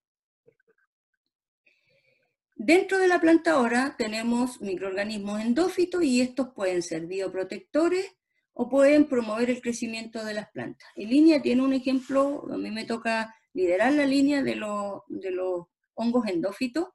Dentro 2.54 2.98
de 2.98 3.08
la 3.08 3.18
planta 3.18 3.52
ahora 3.52 3.94
tenemos 3.96 4.60
microorganismos 4.60 5.40
endófitos 5.40 6.02
y 6.02 6.20
estos 6.20 6.48
pueden 6.52 6.82
ser 6.82 7.06
bioprotectores 7.06 8.19
o 8.52 8.68
pueden 8.68 9.06
promover 9.08 9.50
el 9.50 9.60
crecimiento 9.60 10.24
de 10.24 10.34
las 10.34 10.50
plantas. 10.50 10.88
En 10.96 11.08
línea 11.10 11.42
tiene 11.42 11.62
un 11.62 11.72
ejemplo, 11.72 12.46
a 12.52 12.58
mí 12.58 12.70
me 12.70 12.84
toca 12.84 13.34
liderar 13.52 13.92
la 13.92 14.06
línea 14.06 14.42
de, 14.42 14.56
los, 14.56 15.02
de 15.08 15.30
los 15.30 15.66
hongos 15.94 16.26
endófitos, 16.26 16.88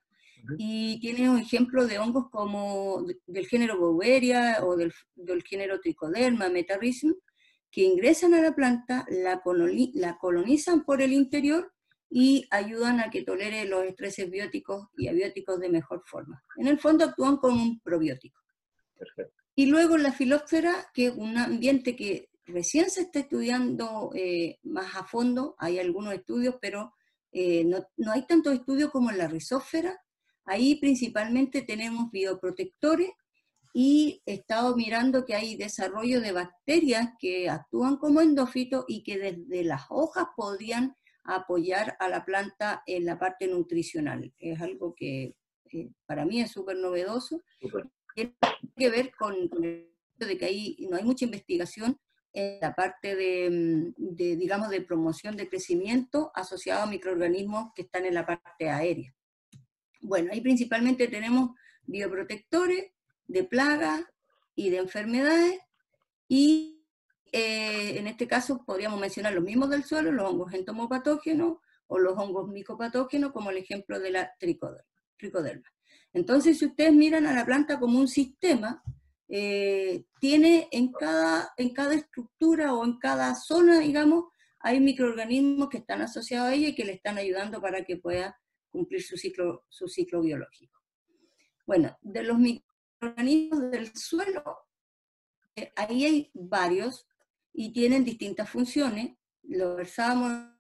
y 0.58 1.00
tiene 1.00 1.30
un 1.30 1.40
ejemplo 1.40 1.88
de 1.88 1.98
hongos 1.98 2.30
como 2.30 3.04
del 3.26 3.48
género 3.48 3.80
Boweria 3.80 4.60
o 4.64 4.76
del, 4.76 4.94
del 5.16 5.44
género 5.44 5.80
Trichoderma, 5.80 6.50
Metarrhism, 6.50 7.14
que 7.72 7.82
ingresan 7.82 8.34
a 8.34 8.42
la 8.42 8.56
planta, 8.56 9.06
la, 9.10 9.42
la, 9.94 10.18
colonizan 10.18 10.86
por 10.86 11.02
el 11.02 11.14
interior 11.14 11.74
y 12.10 12.48
ayudan 12.52 13.00
a 13.00 13.10
que 13.10 13.24
tolere 13.24 13.66
los 13.66 13.84
estreses 13.84 14.30
bióticos 14.30 14.88
y 14.96 15.08
abióticos 15.08 15.60
de 15.60 15.70
mejor 15.70 16.04
forma. 16.06 16.44
En 16.58 16.68
el 16.68 16.80
fondo 16.80 17.06
actúan 17.06 17.38
como 17.38 17.62
un 17.62 17.80
probiótico. 17.80 18.40
Perfecto. 18.98 19.45
Y 19.56 19.68
luego 19.68 19.98
la 19.98 20.12
filósfera, 20.12 20.88
que 20.94 21.08
es 21.08 21.14
un 21.16 21.38
ambiente 21.38 21.96
que 21.96 22.30
recién 22.46 22.90
se 22.90 23.02
está 23.02 23.20
estudiando 23.20 24.12
eh, 24.14 24.60
más 24.64 24.96
a 24.96 25.06
fondo, 25.06 25.56
hay 25.58 25.80
algunos 25.80 26.14
estudios, 26.14 26.56
pero 26.62 26.94
eh, 27.32 27.66
no, 27.66 28.12
hay 28.12 28.26
tantos 28.28 28.54
estudios 28.54 28.92
como 28.92 29.12
en 29.12 29.18
la 29.18 29.28
rizósfera. 29.28 29.98
Ahí 30.46 30.76
principalmente 30.76 31.62
tenemos 31.62 32.12
bioprotectores 32.12 33.12
y 33.74 34.22
he 34.26 34.34
estado 34.36 34.76
mirando 34.76 35.26
que 35.26 35.36
hay 35.36 35.56
desarrollo 35.56 36.22
de 36.22 36.32
bacterias 36.32 37.10
que 37.20 37.50
actúan 37.50 37.98
como 37.98 38.22
endófitos 38.22 38.86
y 38.88 39.04
que 39.04 39.18
desde 39.18 39.64
las 39.64 39.84
hojas 39.90 40.28
podrían 40.36 40.96
apoyar 41.24 41.98
a 42.00 42.08
la 42.08 42.24
planta 42.24 42.84
en 42.86 43.06
la 43.06 43.18
parte 43.18 43.48
nutricional. 43.48 44.34
Es 44.38 44.62
algo 44.62 44.94
que 44.96 45.36
eh, 45.72 45.90
para 46.06 46.26
mí 46.26 46.40
es 46.40 46.52
súper 46.52 46.78
novedoso 46.78 47.42
tiene 48.16 48.36
que 48.76 48.90
ver 48.90 49.12
con, 49.14 49.36
el 49.36 49.92
hecho 50.16 50.28
de 50.28 50.38
que 50.38 50.46
ahí 50.46 50.88
no 50.90 50.98
hay 50.98 51.04
mucha 51.04 51.26
investigación 51.26 52.00
en 52.34 52.60
la 52.60 52.74
parte 52.74 53.50
mm, 53.50 53.94
de, 53.98 54.36
digamos, 54.36 54.70
de 54.70 54.82
promoción 54.82 55.38
de 55.38 55.50
crecimiento 55.50 56.32
asociado 56.34 56.84
a 56.84 56.88
microorganismos 56.88 57.72
que 57.76 57.84
están 57.84 58.06
en 58.06 58.14
la 58.14 58.26
parte 58.26 58.70
aérea. 58.70 59.14
Bueno, 60.02 60.32
ahí 60.32 60.42
principalmente 60.42 61.08
tenemos 61.08 61.52
bioprotectores 61.84 62.92
de 63.28 63.44
plagas 63.44 64.04
y 64.56 64.70
de 64.70 64.78
enfermedades 64.78 65.60
y 66.28 66.84
eh, 67.32 67.98
en 67.98 68.08
este 68.08 68.28
caso 68.28 68.64
podríamos 68.66 69.00
mencionar 69.00 69.34
los 69.34 69.44
mismos 69.44 69.70
del 69.70 69.84
suelo, 69.84 70.12
los 70.12 70.30
hongos 70.30 70.54
entomopatógenos 70.54 71.58
o 71.88 72.00
los 72.00 72.18
hongos 72.18 72.48
micopatógenos 72.48 73.32
como 73.32 73.52
el 73.52 73.58
ejemplo 73.58 74.00
de 74.00 74.12
la 74.12 74.34
tricoderma. 74.40 75.75
Entonces, 76.16 76.58
si 76.58 76.66
ustedes 76.66 76.94
miran 76.94 77.28
a 77.28 77.34
la 77.34 77.46
planta 77.46 77.78
como 77.78 78.00
un 78.00 78.08
sistema, 78.08 78.82
eh, 79.28 80.06
tiene 80.18 80.70
en 80.72 80.94
cada, 80.94 81.52
en 81.58 81.74
cada 81.74 81.94
estructura 81.94 82.74
o 82.74 82.86
en 82.86 82.98
cada 83.00 83.36
zona, 83.36 83.80
digamos, 83.80 84.32
hay 84.60 84.80
microorganismos 84.80 85.68
que 85.68 85.80
están 85.80 86.02
asociados 86.02 86.48
a 86.48 86.54
ella 86.54 86.70
y 86.70 86.76
que 86.76 86.86
le 86.86 86.94
están 86.94 87.18
ayudando 87.18 87.60
para 87.60 87.84
que 87.84 87.98
pueda 87.98 88.40
cumplir 88.70 89.04
su 89.04 89.18
ciclo, 89.18 89.66
su 89.68 89.90
ciclo 89.90 90.22
biológico. 90.22 90.80
Bueno, 91.66 91.98
de 92.02 92.24
los 92.24 92.40
microorganismos 92.40 93.70
del 93.72 93.94
suelo, 93.94 94.60
eh, 95.58 95.74
ahí 95.76 96.06
hay 96.06 96.32
varios 96.34 97.10
y 97.52 97.74
tienen 97.74 98.06
distintas 98.06 98.50
funciones. 98.50 99.18
Lo 99.44 99.76
versamos 99.76 100.55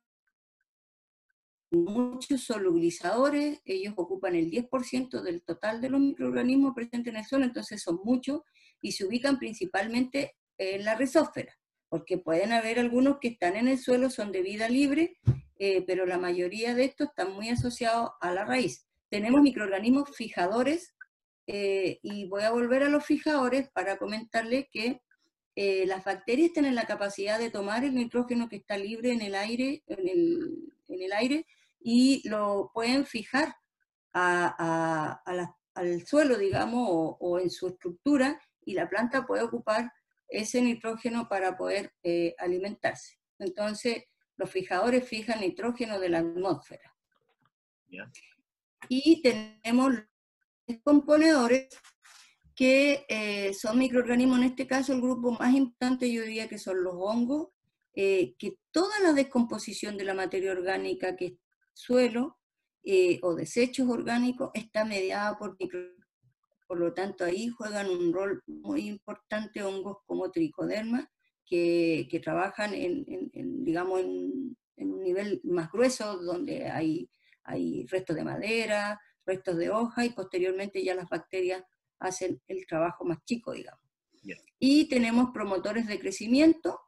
muchos 1.84 2.44
solubilizadores, 2.44 3.62
ellos 3.66 3.94
ocupan 3.98 4.36
el 4.36 4.50
10% 4.50 5.22
del 5.22 5.42
total 5.42 5.82
de 5.82 5.90
los 5.90 6.00
microorganismos 6.00 6.74
presentes 6.74 7.14
en 7.14 7.20
el 7.20 7.26
suelo, 7.26 7.46
entonces 7.46 7.82
son 7.82 8.00
muchos 8.04 8.42
y 8.82 8.94
se 8.94 9.06
ubican 9.06 9.38
principalmente 9.38 10.36
en 10.58 10.86
la 10.86 10.96
rizósfera, 10.96 11.58
porque 11.90 12.18
pueden 12.18 12.52
haber 12.52 12.80
algunos 12.80 13.20
que 13.20 13.30
están 13.30 13.56
en 13.56 13.68
el 13.68 13.78
suelo, 13.78 14.10
son 14.10 14.32
de 14.32 14.42
vida 14.42 14.70
libre, 14.70 15.18
eh, 15.58 15.84
pero 15.88 16.06
la 16.06 16.18
mayoría 16.18 16.74
de 16.76 16.86
estos 16.86 17.10
están 17.10 17.34
muy 17.34 17.50
asociados 17.50 18.12
a 18.22 18.32
la 18.32 18.46
raíz. 18.46 18.86
Tenemos 19.10 19.42
microorganismos 19.42 20.16
fijadores 20.16 20.94
eh, 21.48 22.00
y 22.02 22.26
voy 22.28 22.44
a 22.44 22.52
volver 22.52 22.84
a 22.84 22.90
los 22.90 23.06
fijadores 23.06 23.70
para 23.70 23.98
comentarles 23.98 24.66
que 24.72 25.02
eh, 25.56 25.86
las 25.86 26.04
bacterias 26.04 26.52
tienen 26.52 26.76
la 26.76 26.86
capacidad 26.86 27.40
de 27.40 27.50
tomar 27.50 27.86
el 27.86 27.96
nitrógeno 27.96 28.50
que 28.50 28.58
está 28.58 28.78
libre 28.78 29.14
en 29.14 29.22
el 29.22 29.36
aire, 29.36 29.84
en 29.88 30.08
el, 30.08 30.74
en 30.90 31.02
el 31.02 31.14
aire 31.14 31.46
y 31.88 32.28
lo 32.28 32.72
pueden 32.74 33.06
fijar 33.06 33.56
al 34.12 35.20
suelo, 36.08 36.36
digamos, 36.36 37.16
o, 37.20 37.40
en 37.40 37.52
su 37.52 37.68
estructura, 37.68 38.42
y 38.66 38.74
la 38.74 38.90
planta 38.90 39.28
puede 39.28 39.44
ocupar 39.44 39.94
ese 40.28 40.64
nitrógeno 40.64 41.30
para 41.30 41.56
poder 41.56 41.94
eh, 42.02 42.34
alimentarse. 42.40 43.20
Entonces, 43.38 44.06
los 44.36 44.50
fijadores 44.50 45.08
fijan 45.08 45.42
nitrógeno 45.42 46.00
de 46.00 46.10
la 46.10 46.20
atmósfera. 46.20 46.92
Y 48.90 49.22
tenemos 49.22 49.94
los 50.66 50.80
componedores 50.84 51.68
que 52.56 53.06
eh, 53.10 53.54
son 53.54 53.78
microorganismos, 53.78 54.40
en 54.40 54.46
este 54.46 54.66
caso 54.66 54.92
el 54.94 55.02
grupo 55.02 55.34
más 55.34 55.54
importante 55.54 56.12
yo 56.12 56.24
diría 56.24 56.50
que 56.50 56.58
son 56.58 56.84
los 56.84 56.96
hongos, 56.98 57.50
eh, 57.94 58.34
que 58.40 58.58
toda 58.72 59.00
la 59.02 59.14
descomposición 59.14 59.98
de 59.98 60.06
la 60.06 60.16
materia 60.16 60.52
orgánica 60.52 61.16
que 61.16 61.38
suelo 61.76 62.40
eh, 62.84 63.20
o 63.22 63.36
desechos 63.36 63.88
orgánicos 63.90 64.50
está 64.54 64.86
mediada 64.86 65.38
por. 65.38 65.58
Por 66.68 66.80
lo 66.80 66.94
tanto, 66.94 67.24
ahí 67.24 67.50
juegan 67.50 67.90
un 67.90 68.12
rol 68.12 68.42
muy 68.48 68.88
importante 68.88 69.62
hongos 69.62 69.98
como 70.08 70.32
tricoderma, 70.32 71.12
que, 71.46 72.08
que 72.10 72.20
trabajan 72.20 72.74
en, 72.74 73.06
digamos, 73.64 74.00
en, 74.00 74.58
un 74.78 75.04
nivel 75.04 75.42
más 75.44 75.72
grueso, 75.72 76.18
donde 76.18 76.68
hay, 76.70 77.08
hay 77.44 77.86
restos 77.86 78.16
de 78.16 78.24
madera, 78.24 79.00
restos 79.28 79.58
de 79.58 79.70
hoja, 79.70 80.06
y 80.06 80.10
posteriormente 80.10 80.84
ya 80.84 80.96
las 80.96 81.08
bacterias 81.08 81.64
hacen 82.00 82.42
el 82.48 82.66
trabajo 82.66 83.06
más 83.06 83.24
chico, 83.26 83.54
digamos. 83.54 83.86
Y 84.58 84.90
tenemos 84.90 85.30
promotores 85.32 85.86
de 85.86 86.00
crecimiento, 86.00 86.80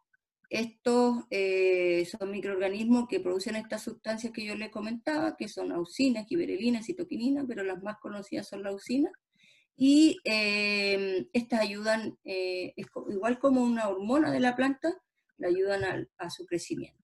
estos 0.49 1.25
eh, 1.29 2.07
son 2.09 2.31
microorganismos 2.31 3.07
que 3.07 3.19
producen 3.19 3.55
estas 3.55 3.83
sustancias 3.83 4.31
que 4.31 4.45
yo 4.45 4.55
les 4.55 4.69
comentaba, 4.69 5.35
que 5.35 5.47
son 5.47 5.71
auxinas, 5.71 6.27
giberelinas, 6.27 6.85
citoquininas, 6.85 7.45
pero 7.47 7.63
las 7.63 7.83
más 7.83 7.97
conocidas 7.99 8.47
son 8.47 8.63
la 8.63 8.69
auxina, 8.69 9.11
y 9.75 10.17
eh, 10.23 11.27
estas 11.33 11.61
ayudan, 11.61 12.17
eh, 12.23 12.73
igual 13.09 13.37
como 13.39 13.61
una 13.61 13.89
hormona 13.89 14.31
de 14.31 14.39
la 14.39 14.55
planta, 14.55 14.95
le 15.37 15.47
ayudan 15.47 16.07
a, 16.17 16.29
su 16.29 16.45
crecimiento. 16.45 16.97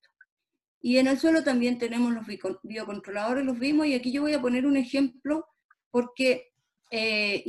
Y 0.82 0.98
en 0.98 1.08
el 1.08 1.20
suelo 1.20 1.44
también 1.44 1.78
tenemos 1.78 2.12
los 2.14 2.26
biocontroladores, 2.64 3.46
los 3.46 3.60
vimos, 3.60 3.86
y 3.86 3.94
aquí 3.94 4.12
yo 4.12 4.22
voy 4.22 4.34
a 4.34 4.42
poner 4.42 4.66
un 4.66 4.76
ejemplo 4.76 5.46
porque 5.92 6.52
eh, 6.90 7.44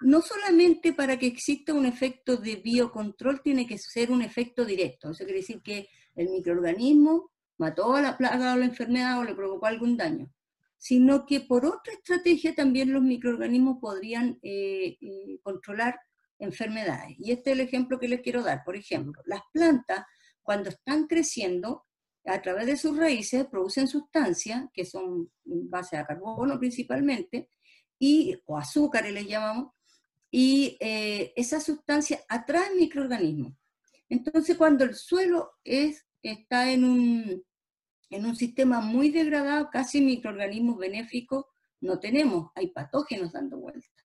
no 0.00 0.20
solamente 0.20 0.92
para 0.92 1.18
que 1.18 1.26
exista 1.26 1.74
un 1.74 1.86
efecto 1.86 2.36
de 2.36 2.56
biocontrol 2.56 3.42
tiene 3.42 3.66
que 3.66 3.78
ser 3.78 4.10
un 4.10 4.22
efecto 4.22 4.64
directo, 4.64 5.10
eso 5.10 5.24
quiere 5.24 5.40
decir 5.40 5.62
que 5.62 5.88
el 6.14 6.30
microorganismo 6.30 7.30
mató 7.58 7.94
a 7.94 8.02
la 8.02 8.16
plaga 8.16 8.54
o 8.54 8.56
la 8.56 8.66
enfermedad 8.66 9.18
o 9.18 9.24
le 9.24 9.34
provocó 9.34 9.66
algún 9.66 9.96
daño 9.96 10.30
sino 10.78 11.26
que 11.26 11.40
por 11.40 11.64
otra 11.64 11.92
estrategia 11.94 12.54
también 12.54 12.92
los 12.92 13.02
microorganismos 13.02 13.78
podrían 13.80 14.38
eh, 14.42 14.96
eh, 15.00 15.38
controlar 15.42 15.98
enfermedades. 16.38 17.16
Y 17.18 17.32
este 17.32 17.50
es 17.50 17.58
el 17.58 17.66
ejemplo 17.66 17.98
que 17.98 18.08
les 18.08 18.20
quiero 18.20 18.42
dar. 18.42 18.62
Por 18.64 18.76
ejemplo, 18.76 19.22
las 19.26 19.40
plantas, 19.52 20.04
cuando 20.42 20.70
están 20.70 21.06
creciendo, 21.06 21.84
a 22.24 22.42
través 22.42 22.66
de 22.66 22.76
sus 22.76 22.96
raíces 22.96 23.46
producen 23.46 23.88
sustancias, 23.88 24.66
que 24.72 24.84
son 24.84 25.30
base 25.44 25.96
a 25.96 26.04
carbono 26.04 26.58
principalmente, 26.58 27.48
y, 27.98 28.36
o 28.46 28.58
azúcares 28.58 29.12
les 29.12 29.26
llamamos, 29.26 29.72
y 30.38 30.76
eh, 30.80 31.32
esas 31.34 31.64
sustancias 31.64 32.22
atraen 32.28 32.76
microorganismos. 32.76 33.54
Entonces, 34.10 34.54
cuando 34.58 34.84
el 34.84 34.94
suelo 34.94 35.52
es, 35.64 36.06
está 36.20 36.70
en 36.70 36.84
un, 36.84 37.42
en 38.10 38.26
un 38.26 38.36
sistema 38.36 38.82
muy 38.82 39.08
degradado, 39.08 39.70
casi 39.72 40.02
microorganismos 40.02 40.76
benéficos 40.76 41.46
no 41.80 41.98
tenemos, 42.00 42.50
hay 42.54 42.66
patógenos 42.66 43.32
dando 43.32 43.56
vueltas. 43.56 44.04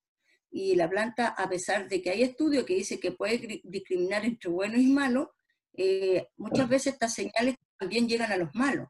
Y 0.50 0.76
la 0.76 0.90
planta, 0.90 1.28
a 1.28 1.50
pesar 1.50 1.90
de 1.90 2.02
que 2.02 2.12
hay 2.12 2.24
estudios 2.24 2.64
que 2.64 2.76
dicen 2.76 3.02
que 3.02 3.12
puede 3.12 3.62
discriminar 3.66 4.24
entre 4.24 4.50
buenos 4.50 4.80
y 4.80 4.88
malos, 4.88 5.28
eh, 5.74 6.30
muchas 6.38 6.70
veces 6.70 6.94
estas 6.94 7.14
señales 7.14 7.58
también 7.78 8.08
llegan 8.08 8.32
a 8.32 8.38
los 8.38 8.56
malos. 8.56 8.88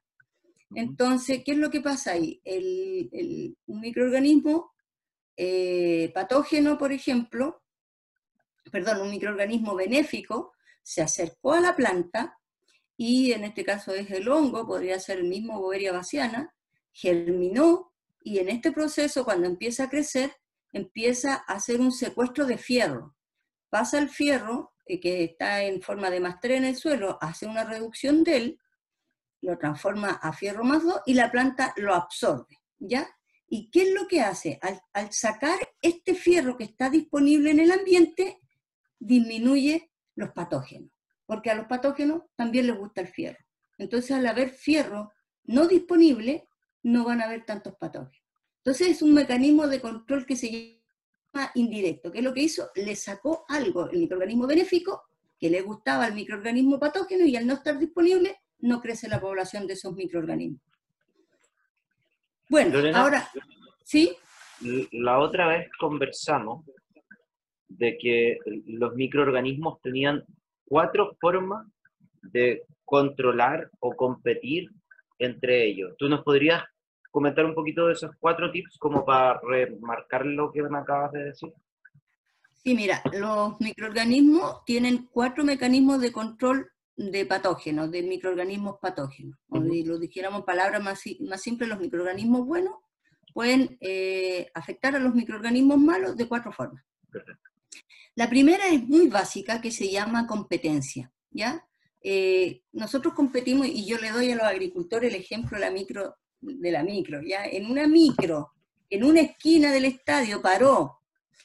Entonces, 0.75 1.41
¿qué 1.43 1.54
es 1.54 1.58
lo 1.58 1.71
que 1.71 1.82
pasa 1.82 2.12
ahí? 2.12 2.39
El, 2.45 3.58
un 3.65 3.80
microorganismo 3.80 4.70
eh, 5.43 6.12
patógeno, 6.13 6.77
por 6.77 6.91
ejemplo, 6.91 7.63
perdón, 8.71 9.01
un 9.01 9.10
microorganismo 9.10 9.73
benéfico, 9.73 10.54
se 10.84 11.01
acercó 11.01 11.54
a 11.54 11.60
la 11.60 11.75
planta, 11.75 12.38
y 12.95 13.32
en 13.32 13.43
este 13.45 13.65
caso 13.65 13.91
es 13.91 14.12
el 14.12 14.30
hongo, 14.30 14.67
podría 14.67 14.99
ser 14.99 15.17
el 15.17 15.23
mismo 15.23 15.60
Boveria 15.60 15.93
baciana, 15.93 16.54
germinó 16.91 17.91
y 18.21 18.38
en 18.38 18.49
este 18.49 18.71
proceso 18.71 19.25
cuando 19.25 19.47
empieza 19.47 19.86
a 19.86 19.89
crecer, 19.89 20.32
empieza 20.73 21.43
a 21.47 21.54
hacer 21.54 21.82
un 21.82 21.91
secuestro 21.91 22.45
de 22.45 22.60
fierro. 22.60 23.15
Pasa 23.71 23.97
el 23.97 24.10
fierro, 24.10 24.73
eh, 24.86 24.99
que 24.99 25.23
está 25.23 25.63
en 25.63 25.82
forma 25.82 26.12
de 26.12 26.21
3 26.39 26.58
en 26.60 26.65
el 26.65 26.75
suelo, 26.75 27.17
hace 27.19 27.47
una 27.47 27.63
reducción 27.63 28.23
de 28.23 28.38
él, 28.38 28.60
lo 29.41 29.58
transforma 29.58 30.12
a 30.21 30.34
fierro 30.34 30.63
más 30.63 30.84
2 30.84 31.01
y 31.08 31.15
la 31.15 31.32
planta 31.32 31.73
lo 31.77 31.95
absorbe, 31.95 32.60
¿ya? 32.77 33.08
¿Y 33.53 33.69
qué 33.69 33.83
es 33.83 33.93
lo 33.93 34.07
que 34.07 34.21
hace? 34.21 34.59
Al, 34.61 35.11
sacar 35.11 35.59
este 35.81 36.15
fierro 36.15 36.55
que 36.55 36.63
está 36.63 36.89
disponible 36.89 37.51
en 37.51 37.59
el 37.59 37.71
ambiente, 37.71 38.39
disminuye 38.97 39.91
los 40.15 40.31
patógenos 40.31 40.89
porque 41.31 41.49
a 41.49 41.55
los 41.55 41.67
patógenos 41.67 42.23
también 42.35 42.67
les 42.67 42.77
gusta 42.77 42.99
el 42.99 43.07
fierro. 43.07 43.39
Entonces, 43.77 44.11
al 44.11 44.27
haber 44.27 44.49
fierro 44.49 45.13
no 45.45 45.65
disponible, 45.65 46.45
no 46.83 47.05
van 47.05 47.21
a 47.21 47.23
haber 47.23 47.45
tantos 47.45 47.73
patógenos. 47.79 48.21
Entonces, 48.57 48.89
es 48.89 49.01
un 49.01 49.13
mecanismo 49.13 49.65
de 49.65 49.79
control 49.79 50.25
que 50.25 50.35
se 50.35 50.51
llama 50.51 51.49
indirecto. 51.55 52.11
¿Qué 52.11 52.17
es 52.17 52.23
lo 52.25 52.33
que 52.33 52.41
hizo? 52.41 52.69
Le 52.75 52.97
sacó 52.97 53.45
algo, 53.47 53.89
el 53.89 53.99
microorganismo 53.99 54.45
benéfico, 54.45 55.03
que 55.39 55.49
le 55.49 55.61
gustaba 55.61 56.03
al 56.03 56.15
microorganismo 56.15 56.77
patógeno 56.81 57.25
y 57.25 57.37
al 57.37 57.47
no 57.47 57.53
estar 57.53 57.79
disponible, 57.79 58.35
no 58.59 58.81
crece 58.81 59.07
la 59.07 59.21
población 59.21 59.67
de 59.67 59.75
esos 59.75 59.95
microorganismos. 59.95 60.61
Bueno, 62.51 62.77
ahora, 62.95 63.29
¿sí? 63.85 64.11
La 64.91 65.19
otra 65.19 65.47
vez 65.47 65.69
conversamos 65.79 66.65
de 67.69 67.97
que 67.97 68.39
los 68.65 68.93
microorganismos 68.93 69.79
tenían 69.81 70.25
cuatro 70.65 71.15
formas 71.21 71.65
de 72.21 72.63
controlar 72.83 73.69
o 73.79 73.95
competir 73.95 74.69
entre 75.17 75.65
ellos. 75.65 75.95
¿Tú 75.97 76.09
nos 76.09 76.25
podrías 76.25 76.61
comentar 77.09 77.45
un 77.45 77.55
poquito 77.55 77.87
de 77.87 77.93
esos 77.93 78.11
cuatro 78.19 78.51
tips 78.51 78.77
como 78.77 79.05
para 79.05 79.39
remarcar 79.39 80.25
lo 80.25 80.51
que 80.51 80.61
me 80.61 80.79
acabas 80.79 81.13
de 81.13 81.23
decir? 81.23 81.53
Sí, 82.57 82.75
mira, 82.75 83.01
los 83.13 83.61
microorganismos 83.61 84.65
tienen 84.65 85.07
cuatro 85.09 85.45
mecanismos 85.45 86.01
de 86.01 86.11
control 86.11 86.69
de 86.95 87.25
patógenos, 87.25 87.91
de 87.91 88.04
microorganismos 88.04 88.77
patógenos. 88.82 89.38
O 89.49 89.60
lo 89.60 89.99
dijéramos 89.99 90.43
palabras 90.43 90.84
más, 90.84 91.01
más 91.21 91.41
simples, 91.41 91.69
los 91.69 91.80
microorganismos 91.80 92.45
buenos 92.45 92.75
pueden 93.34 93.77
eh, 93.80 94.49
afectar 94.54 94.95
a 94.95 94.99
los 94.99 95.15
microorganismos 95.15 95.77
malos 95.77 96.17
de 96.17 96.27
cuatro 96.27 96.51
formas. 96.51 96.84
Perfecto. 97.10 97.49
La 98.15 98.30
primera 98.30 98.67
es 98.67 98.84
muy 98.84 99.08
básica, 99.08 99.62
que 99.62 99.71
se 99.71 99.89
llama 99.89 100.27
competencia, 100.27 101.12
¿ya? 101.30 101.65
Eh, 102.04 102.63
nosotros 102.73 103.13
competimos, 103.13 103.67
y 103.67 103.86
yo 103.86 103.97
le 103.97 104.12
doy 104.12 104.32
a 104.32 104.36
los 104.36 104.43
agricultores 104.43 105.13
el 105.13 105.19
ejemplo 105.19 105.58
de 105.58 105.65
la 105.65 105.71
micro, 105.71 106.17
de 106.41 106.71
la 106.71 106.84
micro, 106.84 107.21
¿ya? 107.21 107.45
En 107.45 107.71
una 107.71 107.88
micro, 107.88 108.51
en 108.89 109.06
una 109.06 109.21
esquina 109.21 109.71
del 109.71 109.86
estadio 109.86 110.41
paró, 110.41 110.99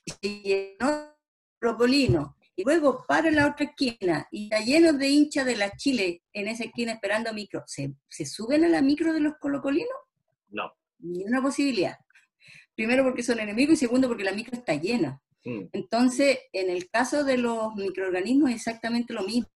se 0.04 0.42
llenó 0.42 1.14
propolino, 1.59 2.36
y 2.56 2.64
luego 2.64 3.04
para 3.06 3.28
en 3.28 3.36
la 3.36 3.48
otra 3.48 3.66
esquina, 3.66 4.26
y 4.30 4.44
está 4.44 4.60
lleno 4.60 4.94
de 4.94 5.08
hinchas 5.08 5.44
de 5.44 5.56
la 5.56 5.70
Chile 5.76 6.22
en 6.32 6.48
esa 6.48 6.64
esquina 6.64 6.92
esperando 6.92 7.32
micro, 7.34 7.62
¿se, 7.66 7.94
¿se 8.08 8.24
suben 8.24 8.64
a 8.64 8.68
la 8.68 8.80
micro 8.80 9.12
de 9.12 9.20
los 9.20 9.34
colocolinos? 9.38 9.96
No. 10.48 10.72
Ni 11.00 11.22
una 11.24 11.42
posibilidad. 11.42 11.96
Primero 12.74 13.04
porque 13.04 13.22
son 13.22 13.40
enemigos 13.40 13.74
y 13.74 13.76
segundo 13.76 14.08
porque 14.08 14.24
la 14.24 14.32
micro 14.32 14.56
está 14.56 14.74
llena. 14.74 15.20
Mm. 15.44 15.66
Entonces, 15.72 16.38
en 16.52 16.70
el 16.70 16.88
caso 16.88 17.24
de 17.24 17.36
los 17.36 17.74
microorganismos 17.74 18.50
es 18.50 18.56
exactamente 18.56 19.12
lo 19.12 19.22
mismo. 19.22 19.50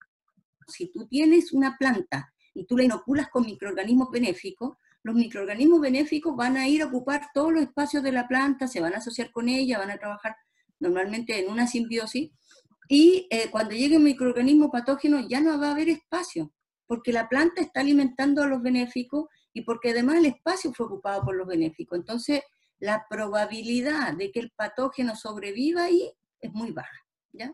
Si 0.67 0.91
tú 0.91 1.07
tienes 1.07 1.53
una 1.53 1.77
planta 1.77 2.33
y 2.55 2.65
tú 2.65 2.77
la 2.77 2.83
inoculas 2.83 3.29
con 3.29 3.45
microorganismos 3.45 4.09
benéficos, 4.11 4.77
los 5.03 5.15
microorganismos 5.15 5.79
benéficos 5.79 6.35
van 6.35 6.57
a 6.57 6.67
ir 6.67 6.81
a 6.81 6.87
ocupar 6.87 7.27
todos 7.33 7.53
los 7.53 7.61
espacios 7.61 8.01
de 8.03 8.11
la 8.11 8.27
planta, 8.27 8.67
se 8.67 8.81
van 8.81 8.95
a 8.95 8.97
asociar 8.97 9.31
con 9.31 9.47
ella, 9.47 9.77
van 9.77 9.91
a 9.91 9.97
trabajar 9.97 10.35
normalmente 10.79 11.39
en 11.39 11.49
una 11.49 11.67
simbiosis, 11.67 12.31
y 12.87 13.27
eh, 13.29 13.49
cuando 13.51 13.75
llegue 13.75 13.97
un 13.97 14.03
microorganismo 14.03 14.71
patógeno 14.71 15.27
ya 15.27 15.41
no 15.41 15.59
va 15.59 15.69
a 15.69 15.71
haber 15.71 15.89
espacio, 15.89 16.53
porque 16.85 17.11
la 17.11 17.27
planta 17.27 17.61
está 17.61 17.81
alimentando 17.81 18.43
a 18.43 18.47
los 18.47 18.61
benéficos 18.61 19.25
y 19.53 19.61
porque 19.61 19.89
además 19.89 20.17
el 20.17 20.27
espacio 20.27 20.73
fue 20.73 20.85
ocupado 20.85 21.23
por 21.23 21.35
los 21.35 21.47
benéficos. 21.47 21.97
Entonces, 21.97 22.41
la 22.79 23.05
probabilidad 23.09 24.13
de 24.13 24.31
que 24.31 24.39
el 24.39 24.51
patógeno 24.51 25.15
sobreviva 25.15 25.85
ahí 25.85 26.11
es 26.39 26.53
muy 26.53 26.71
baja. 26.71 27.05
¿ya? 27.33 27.53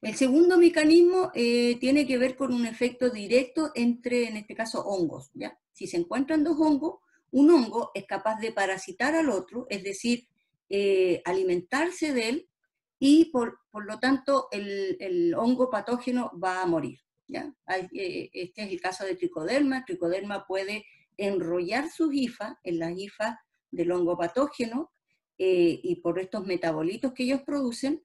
El 0.00 0.14
segundo 0.14 0.56
mecanismo 0.56 1.30
eh, 1.34 1.76
tiene 1.80 2.06
que 2.06 2.18
ver 2.18 2.36
con 2.36 2.54
un 2.54 2.64
efecto 2.66 3.10
directo 3.10 3.72
entre, 3.74 4.28
en 4.28 4.36
este 4.36 4.54
caso, 4.54 4.84
hongos. 4.84 5.30
¿ya? 5.34 5.58
Si 5.72 5.86
se 5.86 5.96
encuentran 5.96 6.44
dos 6.44 6.56
hongos, 6.58 7.00
un 7.30 7.50
hongo 7.50 7.90
es 7.94 8.06
capaz 8.06 8.36
de 8.40 8.52
parasitar 8.52 9.14
al 9.14 9.28
otro, 9.28 9.66
es 9.68 9.82
decir, 9.82 10.28
eh, 10.70 11.20
alimentarse 11.24 12.12
de 12.12 12.28
él, 12.28 12.48
y 12.98 13.26
por, 13.26 13.60
lo 13.72 13.98
tanto 13.98 14.48
el, 14.50 15.34
hongo 15.36 15.70
patógeno 15.70 16.32
va 16.42 16.62
a 16.62 16.66
morir. 16.66 16.98
¿ya? 17.26 17.54
Eh, 17.92 18.30
este 18.32 18.62
es 18.62 18.70
el 18.70 18.80
caso 18.80 19.04
de 19.04 19.16
tricoderma. 19.16 19.84
Tricoderma 19.84 20.46
puede 20.46 20.84
enrollar 21.16 21.90
sus 21.90 22.12
hifas, 22.14 22.56
en 22.62 22.78
las 22.78 22.96
hifas 22.96 23.36
del 23.70 23.92
hongo 23.92 24.16
patógeno 24.16 24.92
eh, 25.36 25.78
y 25.82 25.96
por 25.96 26.18
estos 26.18 26.46
metabolitos 26.46 27.12
que 27.12 27.24
ellos 27.24 27.42
producen, 27.42 28.02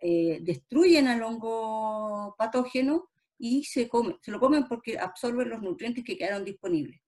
eh, 0.00 0.40
destruyen 0.42 1.06
al 1.06 1.22
hongo 1.22 2.34
patógeno 2.36 3.08
y 3.38 3.64
se, 3.64 3.88
se 4.20 4.30
lo 4.30 4.40
comen 4.40 4.66
porque 4.66 4.98
absorben 4.98 5.50
los 5.50 5.62
nutrientes 5.62 6.04
que 6.04 6.16
quedaron 6.16 6.44
disponibles. 6.44 7.00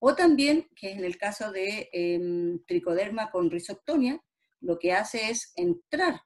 O 0.00 0.14
también, 0.14 0.68
que 0.74 0.92
es 0.92 0.98
en 0.98 1.04
el 1.04 1.18
caso 1.18 1.52
de 1.52 1.90
em, 1.92 2.64
tricoderma 2.66 3.30
con 3.30 3.50
risoctonia, 3.50 4.20
lo 4.60 4.78
que 4.78 4.92
hace 4.92 5.30
es 5.30 5.52
entrar 5.56 6.22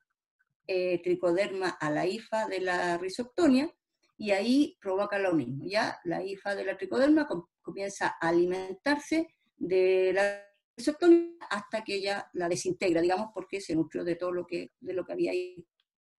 eh, 0.66 1.00
tricoderma 1.02 1.70
a 1.70 1.90
la 1.90 2.06
hifa 2.06 2.46
de 2.46 2.60
la 2.60 2.98
risoctonia 2.98 3.72
y 4.16 4.30
ahí 4.30 4.78
provoca 4.80 5.18
lo 5.18 5.34
mismo. 5.34 5.64
Ya 5.66 5.98
la 6.04 6.22
hifa 6.22 6.54
de 6.54 6.64
la 6.64 6.76
tricoderma 6.76 7.28
comienza 7.62 8.16
a 8.20 8.28
alimentarse 8.28 9.28
de 9.56 10.12
la 10.12 10.54
hasta 11.50 11.84
que 11.84 11.94
ella 11.96 12.28
la 12.32 12.48
desintegra, 12.48 13.00
digamos, 13.00 13.28
porque 13.32 13.60
se 13.60 13.76
nutrió 13.76 14.02
de 14.04 14.16
todo 14.16 14.32
lo 14.32 14.46
que, 14.46 14.72
de 14.80 14.92
lo 14.92 15.04
que 15.04 15.12
había 15.12 15.30
ahí 15.30 15.64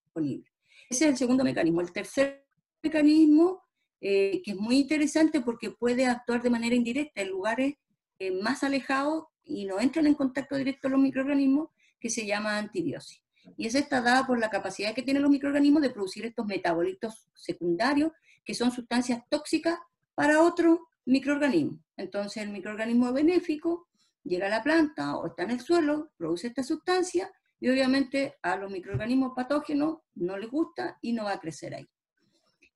disponible. 0.03 0.49
Ese 0.89 1.05
es 1.05 1.11
el 1.11 1.17
segundo 1.17 1.43
mecanismo. 1.43 1.81
El 1.81 1.91
tercer 1.91 2.45
mecanismo, 2.81 3.63
eh, 3.99 4.41
que 4.43 4.51
es 4.51 4.57
muy 4.57 4.77
interesante 4.77 5.41
porque 5.41 5.71
puede 5.71 6.05
actuar 6.05 6.41
de 6.41 6.49
manera 6.49 6.75
indirecta 6.75 7.21
en 7.21 7.29
lugares 7.29 7.75
eh, 8.19 8.31
más 8.31 8.63
alejados 8.63 9.25
y 9.43 9.65
no 9.65 9.79
entran 9.79 10.07
en 10.07 10.15
contacto 10.15 10.55
directo 10.55 10.89
los 10.89 10.99
microorganismos, 10.99 11.69
que 11.99 12.09
se 12.09 12.25
llama 12.25 12.57
antibiosis. 12.57 13.24
Y 13.57 13.67
esa 13.67 13.79
está 13.79 14.01
dada 14.01 14.25
por 14.25 14.39
la 14.39 14.49
capacidad 14.49 14.93
que 14.93 15.03
tienen 15.03 15.23
los 15.23 15.31
microorganismos 15.31 15.81
de 15.81 15.89
producir 15.89 16.25
estos 16.25 16.45
metabolitos 16.45 17.27
secundarios, 17.33 18.11
que 18.43 18.53
son 18.53 18.71
sustancias 18.71 19.23
tóxicas 19.29 19.79
para 20.13 20.41
otro 20.41 20.87
microorganismo. 21.05 21.79
Entonces 21.97 22.43
el 22.43 22.49
microorganismo 22.49 23.11
benéfico 23.13 23.87
llega 24.23 24.47
a 24.47 24.49
la 24.49 24.63
planta 24.63 25.15
o 25.17 25.27
está 25.27 25.43
en 25.43 25.51
el 25.51 25.59
suelo, 25.59 26.11
produce 26.17 26.47
esta 26.47 26.63
sustancia 26.63 27.31
y 27.59 27.69
obviamente 27.69 28.35
a 28.41 28.57
los 28.57 28.71
microorganismos 28.71 29.33
patógenos 29.35 29.99
no 30.15 30.37
les 30.37 30.49
gusta 30.49 30.97
y 31.01 31.13
no 31.13 31.25
va 31.25 31.33
a 31.33 31.39
crecer 31.39 31.75
ahí. 31.75 31.87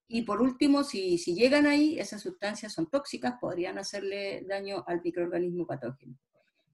Y 0.07 0.23
por 0.23 0.41
último, 0.41 0.83
si, 0.83 1.19
si 1.19 1.35
llegan 1.35 1.67
ahí, 1.67 1.99
esas 1.99 2.21
sustancias 2.21 2.73
son 2.73 2.89
tóxicas, 2.89 3.35
podrían 3.39 3.77
hacerle 3.77 4.43
daño 4.47 4.83
al 4.87 5.01
microorganismo 5.03 5.67
patógeno. 5.67 6.17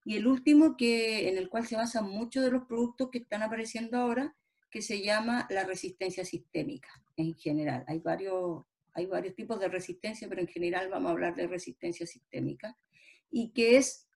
Y 0.05 0.17
el 0.17 0.27
último, 0.27 0.77
que, 0.77 1.27
en 1.29 1.37
el 1.37 1.49
cual 1.49 1.65
se 1.65 1.75
basan 1.75 2.07
muchos 2.07 2.43
de 2.43 2.51
los 2.51 2.63
productos 2.65 3.09
que 3.11 3.17
están 3.17 3.41
apareciendo 3.41 3.97
ahora, 3.97 4.35
que 4.69 4.81
se 4.81 5.01
llama 5.01 5.47
la 5.49 5.63
resistencia 5.63 6.23
sistémica 6.23 6.89
en 7.17 7.33
general. 7.33 7.83
Hay 7.87 7.99
varios, 7.99 8.63
hay 8.93 9.07
varios 9.07 9.35
tipos 9.35 9.59
de 9.59 9.67
resistencia, 9.67 10.29
pero 10.29 10.41
en 10.41 10.47
general 10.47 10.89
vamos 10.89 11.09
a 11.09 11.11
hablar 11.13 11.35
de 11.35 11.47
resistencia 11.47 12.05
sistémica, 12.05 12.77
y 13.31 13.51
que 13.51 13.77
es 13.77 14.07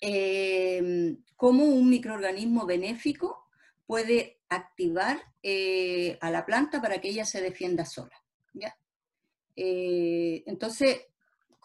eh, 0.00 1.16
cómo 1.34 1.64
un 1.64 1.88
microorganismo 1.88 2.66
benéfico 2.66 3.48
puede 3.86 4.40
activar 4.48 5.18
eh, 5.42 6.18
a 6.20 6.30
la 6.30 6.44
planta 6.44 6.82
para 6.82 7.00
que 7.00 7.08
ella 7.08 7.24
se 7.24 7.40
defienda 7.40 7.84
sola. 7.84 8.22
¿ya? 8.52 8.76
Eh, 9.54 10.42
entonces, 10.46 11.06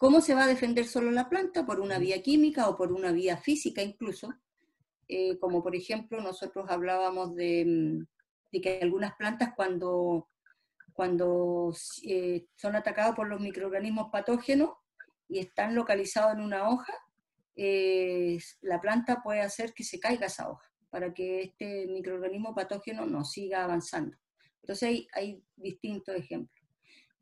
¿Cómo 0.02 0.20
se 0.20 0.34
va 0.34 0.42
a 0.42 0.48
defender 0.48 0.84
solo 0.84 1.12
la 1.12 1.28
planta? 1.28 1.64
Por 1.64 1.78
una 1.78 1.96
vía 1.96 2.20
química 2.22 2.68
o 2.68 2.76
por 2.76 2.92
una 2.92 3.12
vía 3.12 3.36
física 3.36 3.82
incluso. 3.82 4.34
Eh, 5.06 5.38
como 5.38 5.62
por 5.62 5.76
ejemplo, 5.76 6.20
nosotros 6.20 6.66
hablábamos 6.68 7.28
mm, 7.30 7.34
de, 8.50 8.60
que 8.60 8.80
algunas 8.82 9.14
plantas 9.14 9.52
cuando, 9.54 10.28
cuando 10.92 11.72
eh, 12.02 12.46
son 12.56 12.74
atacadas 12.74 13.14
por 13.14 13.28
los 13.28 13.40
microorganismos 13.40 14.08
patógenos 14.10 14.70
y 15.28 15.38
están 15.38 15.76
localizados 15.76 16.32
en 16.32 16.40
una 16.40 16.68
hoja, 16.68 16.94
eh, 17.54 18.38
la 18.62 18.80
planta 18.80 19.22
puede 19.22 19.42
hacer 19.42 19.72
que 19.72 19.84
se 19.84 20.00
caiga 20.00 20.26
esa 20.26 20.50
hoja 20.50 20.68
para 20.90 21.14
que 21.14 21.42
este 21.42 21.86
microorganismo 21.86 22.56
patógeno 22.56 23.06
no 23.06 23.24
siga 23.24 23.62
avanzando. 23.62 24.16
Entonces 24.62 25.06
hay 25.14 25.44
distintos 25.54 26.16
ejemplos. 26.16 26.61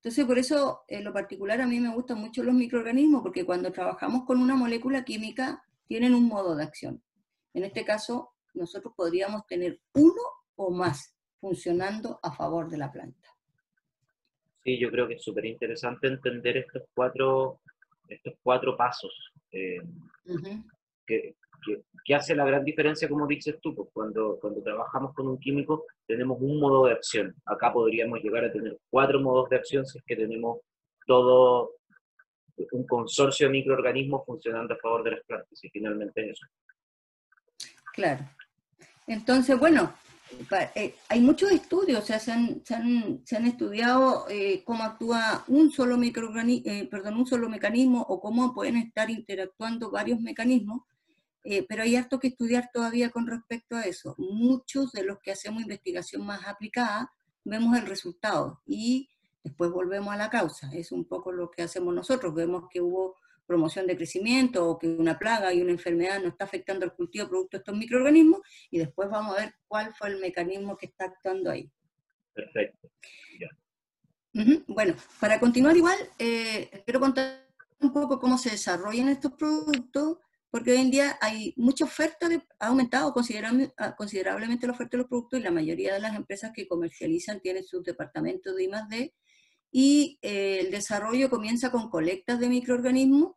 Entonces, 0.03 0.25
por 0.25 0.39
eso, 0.39 0.81
en 0.89 1.05
lo 1.05 1.13
particular, 1.13 1.61
a 1.61 1.67
mí 1.67 1.79
me 1.79 1.93
gustan 1.93 2.19
mucho 2.19 2.43
los 2.43 2.55
microorganismos, 2.55 3.23
porque 3.23 3.45
cuando 3.45 3.71
trabajamos 3.71 4.25
con 4.25 4.41
una 4.41 4.55
molécula 4.55 5.05
química, 5.05 5.63
tienen 5.87 6.15
un 6.15 6.27
modo 6.27 6.57
de 6.57 6.65
acción. 6.65 7.03
En 7.53 7.65
este 7.65 7.85
caso, 7.85 8.33
nosotros 8.55 8.95
podríamos 8.97 9.47
tener 9.47 9.79
uno 9.93 10.23
o 10.57 10.71
más 10.71 11.15
funcionando 11.39 12.19
a 12.23 12.33
favor 12.33 12.71
de 12.71 12.79
la 12.79 12.91
planta. 12.91 13.29
Sí, 14.65 14.79
yo 14.79 14.91
creo 14.91 15.07
que 15.07 15.15
es 15.15 15.23
súper 15.23 15.45
interesante 15.45 16.07
entender 16.07 16.57
estos 16.57 16.85
cuatro, 16.95 17.61
estos 18.09 18.35
cuatro 18.43 18.79
pasos. 18.79 19.13
Eh, 19.53 19.83
que, 21.07 21.37
¿Qué 22.05 22.15
hace 22.15 22.35
la 22.35 22.45
gran 22.45 22.65
diferencia, 22.65 23.09
como 23.09 23.27
dices 23.27 23.57
tú, 23.61 23.75
pues 23.75 23.89
cuando, 23.93 24.39
cuando 24.41 24.63
trabajamos 24.63 25.15
con 25.15 25.29
un 25.29 25.39
químico 25.39 25.87
tenemos 26.07 26.39
un 26.41 26.59
modo 26.59 26.87
de 26.87 26.93
acción. 26.93 27.35
Acá 27.47 27.73
podríamos 27.73 28.21
llegar 28.21 28.45
a 28.45 28.53
tener 28.53 28.79
cuatro 28.89 29.21
modos 29.21 29.49
de 29.51 29.57
acción 29.57 29.87
si 29.87 29.99
es 29.99 30.05
que 30.05 30.17
tenemos 30.17 30.59
todo 31.07 31.77
un 32.73 32.87
consorcio 32.87 33.47
de 33.47 33.53
microorganismos 33.53 34.25
funcionando 34.27 34.75
a 34.75 34.79
favor 34.79 35.03
de 35.03 35.13
las 35.13 35.25
plantas, 35.25 35.65
y 35.65 35.69
finalmente 35.71 36.31
eso. 36.31 36.47
Claro. 37.95 38.25
Entonces, 39.07 39.59
bueno, 39.59 39.93
eh, 40.75 40.95
hay 41.09 41.21
muchos 41.21 41.51
estudios, 41.51 42.03
o 42.03 42.07
sea, 42.07 42.19
se 42.19 42.33
han, 42.33 42.65
se 42.65 42.75
han, 42.75 43.21
se 43.25 43.37
han 43.37 43.47
estudiado 43.47 44.27
eh, 44.29 44.63
cómo 44.65 44.85
actúa 44.85 45.45
un 45.49 45.73
solo, 45.73 45.97
microorganismo, 45.97 46.71
eh, 46.71 46.89
perdón, 46.91 47.17
un 47.17 47.27
solo 47.27 47.49
mecanismo 47.49 48.03
o 48.03 48.21
cómo 48.21 48.55
pueden 48.55 48.77
estar 48.77 49.11
interactuando 49.11 49.91
varios 49.91 50.21
mecanismos 50.21 50.83
eh, 51.45 51.65
pero 51.69 51.83
hay 51.83 51.97
harto 51.97 52.19
que 52.19 52.29
estudiar 52.29 52.71
todavía 52.73 53.11
con 53.11 53.27
respecto 53.27 53.77
a 53.77 53.83
eso. 53.83 54.15
Muchos 54.19 54.93
de 54.93 55.05
los 55.05 55.19
que 55.21 55.33
hacemos 55.33 55.63
investigación 55.63 56.25
más 56.25 56.47
aplicada 56.47 57.13
vemos 57.45 57.77
el 57.79 57.87
resultado 57.87 58.61
y 58.67 59.09
después 59.43 59.71
volvemos 59.71 60.13
a 60.13 60.19
la 60.19 60.31
causa. 60.31 60.71
Es 60.75 60.93
un 60.93 61.07
poco 61.07 61.33
lo 61.33 61.51
que 61.51 61.63
hacemos 61.63 61.95
nosotros. 61.95 62.35
Vemos 62.35 62.65
que 62.71 62.81
hubo 62.81 63.17
promoción 63.47 63.87
de 63.87 63.97
crecimiento 63.97 64.69
o 64.69 64.79
que 64.79 64.87
una 64.87 65.19
plaga 65.19 65.53
y 65.53 65.61
una 65.61 65.73
enfermedad 65.73 66.21
no 66.23 66.29
está 66.29 66.45
afectando 66.45 66.85
el 66.85 66.93
cultivo 66.93 67.29
producto 67.29 67.57
de 67.57 67.63
estos 67.63 67.77
microorganismos 67.77 68.43
y 68.71 68.79
después 68.79 69.11
vamos 69.11 69.37
a 69.37 69.41
ver 69.41 69.55
cuál 69.67 69.93
fue 69.93 70.09
el 70.09 70.21
mecanismo 70.21 70.77
que 70.77 70.87
está 70.87 71.07
actuando 71.07 71.51
ahí. 71.51 71.69
Perfecto. 72.33 72.89
Bueno, 74.69 74.95
para 75.19 75.41
continuar 75.41 75.77
igual, 75.77 75.99
eh, 76.19 76.83
quiero 76.85 77.01
contar 77.01 77.49
un 77.81 77.93
poco 77.93 78.21
cómo 78.21 78.39
se 78.39 78.51
desarrollan 78.51 79.09
estos 79.09 79.33
productos 79.33 80.19
porque 80.51 80.73
hoy 80.73 80.79
en 80.79 80.91
día 80.91 81.19
hay 81.21 81.55
mucha 81.57 81.85
oferta, 81.85 82.29
ha 82.59 82.67
aumentado 82.67 83.15
ah, 83.77 83.95
considerablemente 83.97 84.67
la 84.67 84.73
oferta 84.73 84.97
de 84.97 85.03
los 85.03 85.09
productos 85.09 85.39
y 85.39 85.43
la 85.43 85.53
mayoría 85.53 85.95
de 85.95 86.01
las 86.01 86.17
empresas 86.17 86.53
que 86.55 86.67
comercializan 86.67 87.41
tienen 87.41 87.65
sus 87.65 87.85
departamentos 87.85 88.57
de 88.57 88.65
I+.D. 88.65 89.15
Y 89.71 90.19
eh, 90.23 90.59
el 90.61 90.73
desarrollo 90.73 91.31
comienza 91.31 91.71
con 91.71 91.89
colectas 91.89 92.41
de 92.41 92.49
microorganismos, 92.49 93.37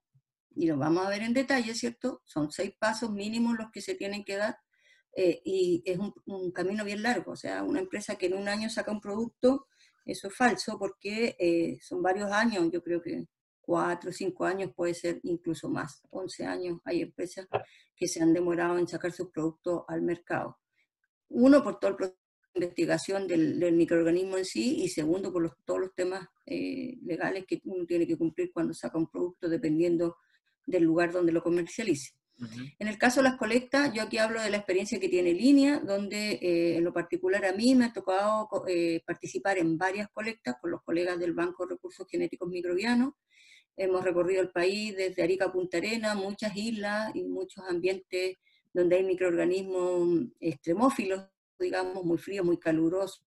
y 0.56 0.68
lo 0.68 0.78
vamos 0.78 1.06
a 1.06 1.10
ver 1.10 1.22
en 1.22 1.34
detalle, 1.34 1.76
¿cierto? 1.76 2.22
Son 2.26 2.52
seis 2.52 2.74
pasos 2.78 3.12
mínimos 3.12 3.58
los 3.58 3.72
que 3.72 3.82
se 3.82 3.94
tienen 3.94 4.24
que 4.24 4.38
dar, 4.38 4.58
eh, 5.16 5.42
y 5.46 5.84
es 5.86 6.00
un, 6.00 6.52
camino 6.52 6.84
bien 6.84 7.04
largo, 7.04 7.34
o 7.34 7.36
sea, 7.36 7.64
una 7.64 7.80
empresa 7.80 8.16
que 8.16 8.26
en 8.26 8.34
un 8.34 8.48
año 8.48 8.70
saca 8.70 8.92
un 8.92 9.02
producto, 9.02 9.68
eso 10.06 10.28
es 10.28 10.36
falso, 10.36 10.80
porque 10.80 11.36
eh, 11.40 11.78
son 11.82 12.02
varios 12.02 12.32
años, 12.32 12.68
yo 12.72 12.82
creo 12.82 13.02
que 13.02 13.28
cuatro 13.66 14.10
o 14.10 14.14
cinco 14.14 14.46
años, 14.46 14.72
puede 14.76 14.94
ser 14.94 15.20
incluso 15.24 15.70
más, 15.70 16.02
11 16.10 16.46
años. 16.46 16.80
Hay 16.86 17.02
empresas 17.02 17.48
que 17.96 18.08
se 18.08 18.22
han 18.22 18.34
demorado 18.34 18.78
en 18.78 18.88
sacar 18.88 19.12
sus 19.12 19.30
productos 19.32 19.84
al 19.88 20.02
mercado. 20.02 20.60
Uno, 21.30 21.64
por 21.64 21.80
todo 21.80 21.92
el 21.92 21.98
proceso 21.98 22.20
de 22.54 22.66
investigación 22.66 23.28
del, 23.28 23.74
microorganismo 23.74 24.38
en 24.38 24.46
sí, 24.46 24.84
y 24.84 24.90
segundo, 24.90 25.32
por 25.32 25.58
todos 25.66 25.80
los 25.80 25.96
temas 25.96 26.28
eh, 26.46 26.98
legales 27.04 27.46
que 27.48 27.62
uno 27.66 27.86
tiene 27.86 28.06
que 28.06 28.18
cumplir 28.18 28.52
cuando 28.54 28.74
saca 28.74 28.98
un 28.98 29.10
producto, 29.10 29.50
dependiendo 29.50 30.18
del 30.66 30.84
lugar 30.84 31.12
donde 31.12 31.32
lo 31.32 31.42
comercialice. 31.42 32.12
En 32.80 32.88
el 32.88 32.98
caso 32.98 33.22
de 33.22 33.30
las 33.30 33.38
colectas, 33.38 33.94
yo 33.94 34.02
aquí 34.02 34.18
hablo 34.18 34.42
de 34.42 34.50
la 34.50 34.58
experiencia 34.58 35.00
que 35.00 35.08
tiene 35.08 35.34
Línea, 35.34 35.80
donde 35.80 36.34
eh, 36.42 36.78
en 36.78 36.84
lo 36.84 36.92
particular 36.92 37.46
a 37.46 37.54
mí 37.54 37.76
me 37.76 37.86
ha 37.86 37.94
tocado 37.94 38.50
eh, 38.68 39.02
participar 39.06 39.60
en 39.60 39.78
varias 39.78 40.10
colectas 40.12 40.56
con 40.60 40.72
los 40.72 40.82
colegas 40.84 41.20
del 41.20 41.34
Banco 41.34 41.66
de 41.66 41.76
Recursos 41.76 42.08
Genéticos 42.10 42.50
Microbianos, 42.50 43.14
Hemos 43.76 44.04
recorrido 44.04 44.42
el 44.42 44.52
país 44.52 44.96
desde 44.96 45.24
Arica 45.24 45.46
a 45.46 45.52
Punta 45.52 45.78
Arena, 45.78 46.16
muchas 46.16 46.56
islas 46.56 47.16
y 47.16 47.24
muchos 47.24 47.64
ambientes 47.68 48.38
donde 48.74 48.98
hay 48.98 49.04
microorganismos 49.04 50.28
extremófilos, 50.40 51.26
digamos, 51.60 52.04
muy 52.04 52.18
fríos, 52.18 52.46
muy 52.46 52.58
calurosos, 52.58 53.24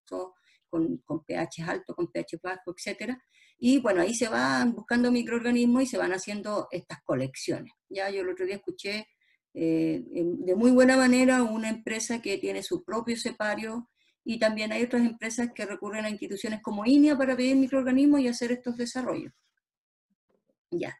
con, 0.68 0.98
con 0.98 1.24
pH 1.24 1.62
alto, 1.62 1.94
con 1.94 2.10
pH 2.10 2.38
bajo, 2.42 2.74
etc. 2.76 3.16
Y 3.58 3.78
bueno, 3.80 4.02
ahí 4.02 4.14
se 4.14 4.28
van 4.28 4.74
buscando 4.74 5.10
microorganismos 5.10 5.84
y 5.84 5.86
se 5.86 5.98
van 5.98 6.12
haciendo 6.12 6.68
estas 6.70 7.02
colecciones. 7.02 7.72
Ya 7.88 8.10
yo 8.10 8.22
el 8.22 8.28
otro 8.28 8.44
día 8.44 8.56
escuché 8.56 9.06
eh, 9.54 10.02
de 10.04 10.54
muy 10.54 10.70
buena 10.70 10.96
manera 10.96 11.42
una 11.42 11.70
empresa 11.70 12.20
que 12.20 12.36
tiene 12.36 12.62
su 12.62 12.84
propio 12.84 13.16
separio 13.16 13.88
y 14.22 14.38
también 14.38 14.72
hay 14.72 14.82
otras 14.82 15.02
empresas 15.06 15.50
que 15.54 15.64
recurren 15.64 16.04
a 16.04 16.10
instituciones 16.10 16.60
como 16.60 16.84
INEA 16.84 17.16
para 17.16 17.36
pedir 17.36 17.56
microorganismos 17.56 18.20
y 18.20 18.28
hacer 18.28 18.52
estos 18.52 18.76
desarrollos. 18.76 19.32
Ya. 20.70 20.98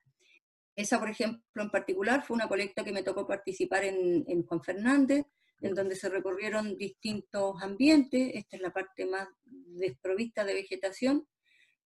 Esa, 0.77 0.99
por 0.99 1.09
ejemplo, 1.09 1.63
en 1.63 1.71
particular, 1.71 2.23
fue 2.23 2.35
una 2.35 2.49
colecta 2.49 2.85
que 2.85 2.93
me 2.93 3.03
tocó 3.03 3.27
participar 3.27 3.85
en, 3.85 4.45
Juan 4.45 4.63
Fernández, 4.63 5.25
en 5.63 5.75
donde 5.75 5.97
se 5.97 6.11
recorrieron 6.11 6.77
distintos 6.77 7.63
ambientes. 7.63 8.33
Esta 8.35 8.57
es 8.57 8.63
la 8.63 8.73
parte 8.73 9.07
más 9.07 9.27
desprovista 9.45 10.45
de 10.45 10.53
vegetación, 10.53 11.27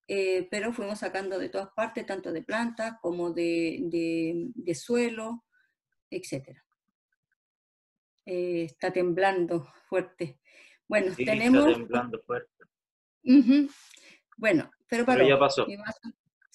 eh, 0.08 0.48
pero 0.50 0.72
fuimos 0.72 0.98
sacando 0.98 1.38
de 1.38 1.48
todas 1.48 1.68
partes, 1.70 2.04
tanto 2.04 2.32
de 2.32 2.42
plantas 2.42 2.94
como 3.00 3.30
de, 3.30 4.50
suelo, 4.74 5.44
etc. 6.10 6.58
Eh, 8.26 8.64
está 8.64 8.92
temblando 8.92 9.68
fuerte. 9.88 10.40
Bueno, 10.88 11.14
tenemos... 11.14 11.68
Está 11.68 11.78
temblando 11.78 12.20
fuerte. 12.22 12.64
Bueno, 14.36 14.68
pero, 14.88 15.06
para 15.06 15.28
ya 15.28 15.38
pasó. 15.38 15.64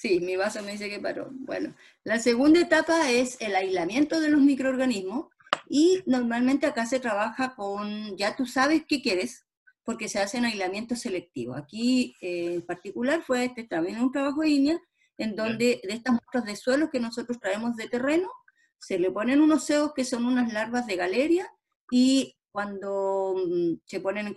Sí, 0.06 0.20
mi 0.20 0.36
vaso 0.36 0.62
me 0.62 0.74
dice 0.74 0.88
que 0.88 0.99
paró. 0.99 1.30
Bueno, 1.32 1.74
la 2.03 2.20
segunda 2.20 2.60
etapa 2.60 3.10
es 3.10 3.38
el 3.41 3.56
aislamiento 3.56 4.20
de 4.20 4.30
los 4.30 4.39
microorganismos 4.39 5.30
y 5.68 6.03
normalmente 6.06 6.68
acá 6.68 6.86
se 6.86 6.99
trabaja 6.99 7.56
con, 7.56 8.16
ya 8.16 8.36
tú 8.36 8.45
sabes 8.45 8.84
qué 8.88 9.01
quieres, 9.01 9.47
porque 9.84 10.08
se 10.08 10.20
hace 10.20 10.38
en 10.38 10.45
aislamiento 10.45 10.95
selectivo. 10.95 11.56
Aquí 11.56 12.16
eh, 12.22 12.53
en 12.53 12.62
particular 12.62 13.24
fue 13.24 13.45
este 13.45 13.64
también 13.64 13.99
un 13.99 14.12
trabajo 14.12 14.41
de 14.41 14.49
línea, 14.49 14.80
en 15.18 15.36
donde 15.36 15.82
de 15.84 15.93
estas 15.95 16.14
muestras 16.14 16.45
de 16.45 16.56
suelo 16.56 16.91
que 16.91 16.99
nosotros 16.99 17.39
traemos 17.39 17.76
de 17.76 17.89
terreno, 17.89 18.30
se 18.78 18.99
le 18.99 19.10
ponen 19.10 19.41
unos 19.41 19.66
ceos 19.66 19.91
que 19.95 20.06
son 20.06 20.28
unas 20.28 20.53
larvas 20.53 20.86
de 20.86 20.97
galeria 20.97 21.51
y 21.89 22.38
cuando 22.51 23.34
mm, 23.43 23.78
se 23.86 24.01
ponen 24.01 24.28
en 24.28 24.36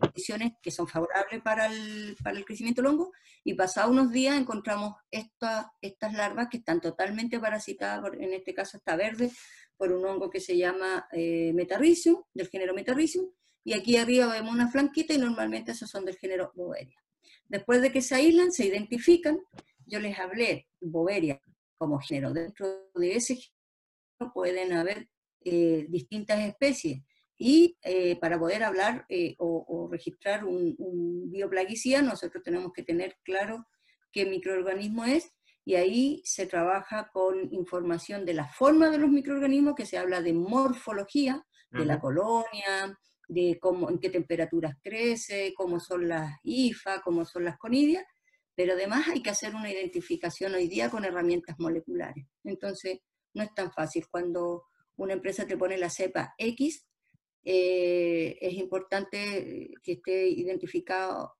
condiciones 0.00 0.52
que 0.62 0.70
son 0.70 0.88
favorables 0.88 1.42
para 1.42 1.66
el, 1.66 2.16
para 2.22 2.38
el 2.38 2.44
crecimiento 2.44 2.82
del 2.82 2.90
hongo 2.90 3.12
y 3.44 3.54
pasados 3.54 3.90
unos 3.90 4.10
días 4.10 4.36
encontramos 4.38 4.94
esta, 5.10 5.72
estas 5.80 6.12
larvas 6.14 6.48
que 6.50 6.56
están 6.56 6.80
totalmente 6.80 7.38
parasitadas, 7.38 8.12
en 8.18 8.32
este 8.32 8.54
caso 8.54 8.76
está 8.76 8.96
verde, 8.96 9.30
por 9.76 9.92
un 9.92 10.04
hongo 10.04 10.28
que 10.28 10.40
se 10.40 10.56
llama 10.56 11.06
eh, 11.12 11.52
Metarrhizium, 11.54 12.22
del 12.34 12.48
género 12.48 12.74
Metarrhizium, 12.74 13.30
y 13.64 13.74
aquí 13.74 13.96
arriba 13.96 14.26
vemos 14.26 14.52
una 14.52 14.68
flanquita 14.68 15.14
y 15.14 15.18
normalmente 15.18 15.72
esos 15.72 15.88
son 15.88 16.04
del 16.04 16.16
género 16.16 16.52
Boveria. 16.54 16.96
Después 17.48 17.80
de 17.82 17.92
que 17.92 18.02
se 18.02 18.14
aíslan, 18.14 18.52
se 18.52 18.66
identifican, 18.66 19.38
yo 19.86 20.00
les 20.00 20.18
hablé 20.18 20.68
Boveria 20.80 21.40
como 21.78 21.98
género. 21.98 22.32
Dentro 22.32 22.90
de 22.94 23.16
ese 23.16 23.36
género 23.36 24.32
pueden 24.32 24.72
haber 24.72 25.08
eh, 25.44 25.86
distintas 25.88 26.40
especies 26.40 27.02
y 27.42 27.78
eh, 27.80 28.16
para 28.20 28.38
poder 28.38 28.62
hablar 28.62 29.06
eh, 29.08 29.34
o, 29.38 29.88
registrar 29.90 30.44
un, 30.44 30.74
un, 30.76 31.30
bioplaguicida, 31.30 32.02
nosotros 32.02 32.44
tenemos 32.44 32.70
que 32.74 32.82
tener 32.82 33.16
claro 33.22 33.66
qué 34.12 34.26
microorganismo 34.26 35.06
es, 35.06 35.32
y 35.64 35.76
ahí 35.76 36.20
se 36.22 36.44
trabaja 36.44 37.08
con 37.10 37.50
información 37.50 38.26
de 38.26 38.34
la 38.34 38.46
forma 38.46 38.90
de 38.90 38.98
los 38.98 39.08
microorganismos, 39.08 39.74
que 39.74 39.86
se 39.86 39.96
habla 39.96 40.20
de 40.20 40.34
morfología, 40.34 41.46
de 41.70 41.86
la 41.86 41.98
colonia, 41.98 42.98
de 43.26 43.58
cómo, 43.58 43.88
en 43.88 43.98
qué 44.00 44.10
temperaturas 44.10 44.76
crece, 44.82 45.54
cómo 45.56 45.80
son 45.80 46.08
las 46.08 46.36
IFA, 46.42 47.00
cómo 47.00 47.24
son 47.24 47.46
las 47.46 47.56
conidias, 47.56 48.04
pero 48.54 48.74
además 48.74 49.08
hay 49.08 49.22
que 49.22 49.30
hacer 49.30 49.54
una 49.54 49.72
identificación 49.72 50.54
hoy 50.54 50.68
día 50.68 50.90
con 50.90 51.06
herramientas 51.06 51.58
moleculares. 51.58 52.26
Entonces, 52.44 52.98
no 53.32 53.42
es 53.42 53.54
tan 53.54 53.72
fácil. 53.72 54.04
Cuando 54.10 54.64
una 54.96 55.14
empresa 55.14 55.46
te 55.46 55.56
pone 55.56 55.78
la 55.78 55.88
cepa 55.88 56.34
X, 56.36 56.84
eh, 57.44 58.38
es 58.40 58.54
importante 58.54 59.70
que 59.82 59.92
esté 59.92 60.28
identificado 60.28 61.36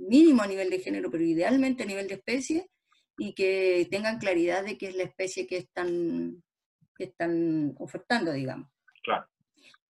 mínimo 0.00 0.42
a 0.42 0.46
nivel 0.46 0.70
de 0.70 0.80
género, 0.80 1.10
pero 1.10 1.24
idealmente 1.24 1.84
a 1.84 1.86
nivel 1.86 2.08
de 2.08 2.14
especie, 2.14 2.70
y 3.16 3.34
que 3.34 3.86
tengan 3.90 4.18
claridad 4.18 4.64
de 4.64 4.76
qué 4.76 4.88
es 4.88 4.96
la 4.96 5.04
especie 5.04 5.46
que 5.46 5.58
están, 5.58 6.42
que 6.96 7.04
están 7.04 7.74
ofertando, 7.78 8.32
digamos. 8.32 8.68
Claro. 9.02 9.26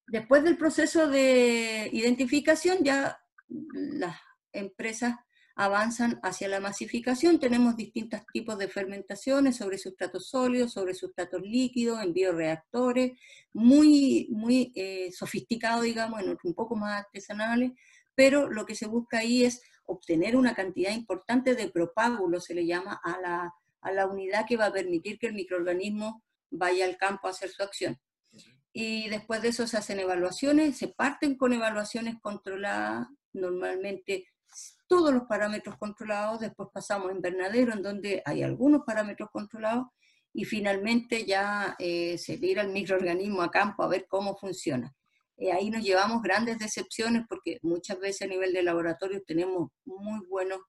Después 0.06 0.44
del 0.44 0.58
proceso 0.58 1.08
de 1.08 1.88
identificación, 1.92 2.84
ya 2.84 3.18
las 3.48 4.16
empresas 4.52 5.16
avanzan 5.57 6.18
hacia 6.22 6.48
la 6.48 6.61
masificación. 6.61 7.38
Tenemos 7.38 7.76
distintos 7.76 8.20
tipos 8.32 8.59
de 8.59 8.68
fermentaciones 8.68 9.57
sobre 9.57 9.78
sustratos 9.78 10.28
sólidos, 10.28 10.72
sobre 10.72 10.94
sustratos 10.94 11.42
líquidos, 11.42 12.02
en 12.02 12.12
bioreactores, 12.12 13.12
muy, 13.52 14.28
muy 14.30 14.72
eh, 14.74 15.11
sofisticados, 15.12 15.84
digamos, 15.84 16.20
en 16.22 16.36
un 16.42 16.55
poco 16.55 16.76
más 16.76 17.05
artesanales, 17.05 17.72
pero 18.14 18.48
lo 18.50 18.66
que 18.66 18.74
se 18.74 18.86
busca 18.86 19.18
ahí 19.18 19.44
es 19.44 19.62
obtener 19.86 20.36
una 20.36 20.55
cantidad 20.55 20.92
importante 20.92 21.55
de 21.55 21.68
propágulos, 21.68 22.44
se 22.44 22.55
le 22.55 22.66
llama, 22.66 23.00
a 23.05 23.20
la, 23.20 23.55
a 23.80 23.92
la 23.92 24.07
unidad 24.07 24.46
que 24.46 24.57
va 24.57 24.66
a 24.66 24.72
permitir 24.72 25.18
que 25.18 25.28
el 25.28 25.34
microorganismo 25.34 26.22
vaya 26.50 26.84
al 26.84 26.96
campo 26.96 27.26
a 27.26 27.30
hacer 27.30 27.50
su 27.50 27.62
acción. 27.62 27.98
Y 28.72 29.09
después 29.09 29.40
de 29.40 29.48
eso 29.48 29.68
se 29.68 29.76
hacen 29.76 30.00
evaluaciones, 30.00 30.76
se 30.76 30.88
parten 30.88 31.36
con 31.36 31.52
evaluaciones 31.52 32.16
controladas, 32.20 33.07
normalmente 33.32 34.26
todos 34.87 35.12
los 35.12 35.24
parámetros 35.24 35.76
controlados, 35.78 36.41
después 36.41 36.68
pasamos 36.72 37.11
a 37.11 37.14
invernadero 37.14 37.72
en 37.72 37.82
donde 37.82 38.22
hay 38.24 38.43
algunos 38.43 38.82
parámetros 38.85 39.30
controlados 39.30 39.87
y 40.32 40.45
finalmente 40.45 41.24
ya 41.24 41.76
eh, 41.78 42.18
se 42.18 42.39
tira 42.39 42.62
el 42.62 42.70
microorganismo 42.70 43.41
a 43.41 43.51
campo 43.51 43.82
a 43.82 43.89
ver 43.89 44.07
cómo 44.09 44.37
funciona. 44.37 44.93
Eh, 45.37 45.53
ahí 45.53 45.70
nos 45.70 45.82
llevamos 45.82 46.22
grandes 46.22 46.59
decepciones 46.59 47.24
porque 47.28 47.59
muchas 47.62 47.99
veces 48.01 48.22
a 48.22 48.30
nivel 48.30 48.53
de 48.53 48.62
laboratorio 48.62 49.22
tenemos 49.24 49.70
muy 49.85 50.26
buenos 50.26 50.61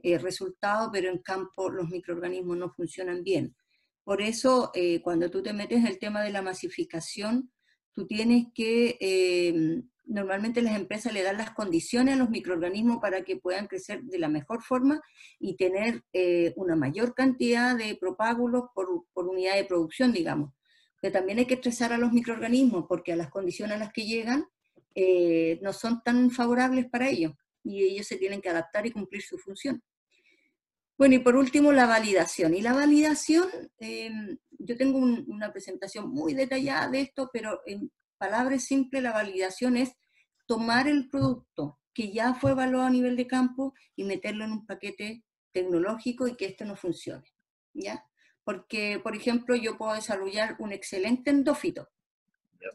eh, 0.00 0.18
resultados, 0.18 0.90
pero 0.92 1.08
en 1.10 1.18
campo 1.18 1.70
los 1.70 1.88
microorganismos 1.88 2.56
no 2.56 2.70
funcionan 2.70 3.22
bien. 3.24 3.56
Por 4.02 4.20
eso, 4.20 4.70
cuando 5.02 5.30
tú 5.30 5.42
te 5.42 5.54
metes 5.54 5.78
en 5.78 5.86
el 5.86 5.98
tema 5.98 6.22
de 6.22 6.30
la 6.30 6.42
masificación, 6.42 7.50
tú 7.94 8.06
tienes 8.06 8.48
que 8.54 8.98
normalmente 10.06 10.62
las 10.62 10.76
empresas 10.76 11.12
le 11.12 11.22
dan 11.22 11.38
las 11.38 11.50
condiciones 11.50 12.14
a 12.14 12.18
los 12.18 12.30
microorganismos 12.30 12.98
para 12.98 13.22
que 13.22 13.36
puedan 13.36 13.66
crecer 13.66 14.02
de 14.02 14.18
la 14.18 14.28
mejor 14.28 14.62
forma 14.62 15.00
y 15.38 15.56
tener 15.56 16.02
eh, 16.12 16.52
una 16.56 16.76
mayor 16.76 17.14
cantidad 17.14 17.76
de 17.76 17.96
propágulos 17.96 18.64
por, 18.74 18.88
unidad 19.14 19.56
de 19.56 19.64
producción, 19.64 20.12
digamos. 20.12 20.52
Pero 21.00 21.12
también 21.12 21.38
hay 21.38 21.46
que 21.46 21.54
estresar 21.54 21.92
a 21.92 21.98
los 21.98 22.12
microorganismos 22.12 22.86
porque 22.88 23.12
a 23.12 23.16
las 23.16 23.30
condiciones 23.30 23.76
a 23.76 23.78
las 23.78 23.92
que 23.92 24.06
llegan 24.06 24.46
eh, 24.94 25.58
no 25.62 25.72
son 25.72 26.02
tan 26.02 26.30
favorables 26.30 26.86
para 26.86 27.08
ellos 27.08 27.32
y 27.62 27.82
ellos 27.82 28.06
se 28.06 28.16
tienen 28.16 28.40
que 28.40 28.50
adaptar 28.50 28.86
y 28.86 28.92
cumplir 28.92 29.22
su 29.22 29.38
función. 29.38 29.82
Bueno, 30.96 31.16
y 31.16 31.18
por 31.18 31.34
último, 31.34 31.72
la 31.72 31.86
validación. 31.86 32.54
Y 32.54 32.60
la 32.60 32.72
validación, 32.72 33.48
em, 33.78 34.38
yo 34.58 34.76
tengo 34.76 34.98
una 34.98 35.52
presentación 35.52 36.08
muy 36.08 36.34
detallada 36.34 36.88
de 36.88 37.00
esto, 37.00 37.30
pero 37.32 37.60
en 37.66 37.90
palabras 38.24 38.64
simples, 38.64 39.02
la 39.02 39.12
validación 39.12 39.76
es 39.76 39.92
tomar 40.46 40.88
el 40.88 41.10
producto 41.10 41.78
que 41.92 42.10
ya 42.10 42.32
fue 42.34 42.52
evaluado 42.52 42.86
a 42.86 42.90
nivel 42.90 43.16
de 43.16 43.26
campo 43.26 43.74
y 43.94 44.04
meterlo 44.04 44.44
en 44.44 44.52
un 44.52 44.66
paquete 44.66 45.24
tecnológico 45.52 46.26
y 46.26 46.34
que 46.34 46.46
este 46.46 46.64
no 46.64 46.74
funcione. 46.74 47.28
¿ya? 47.74 48.04
Porque, 48.42 48.98
por 49.02 49.14
ejemplo, 49.14 49.54
yo 49.56 49.76
puedo 49.76 49.94
desarrollar 49.94 50.56
un 50.58 50.72
excelente 50.72 51.30
endófito, 51.30 51.90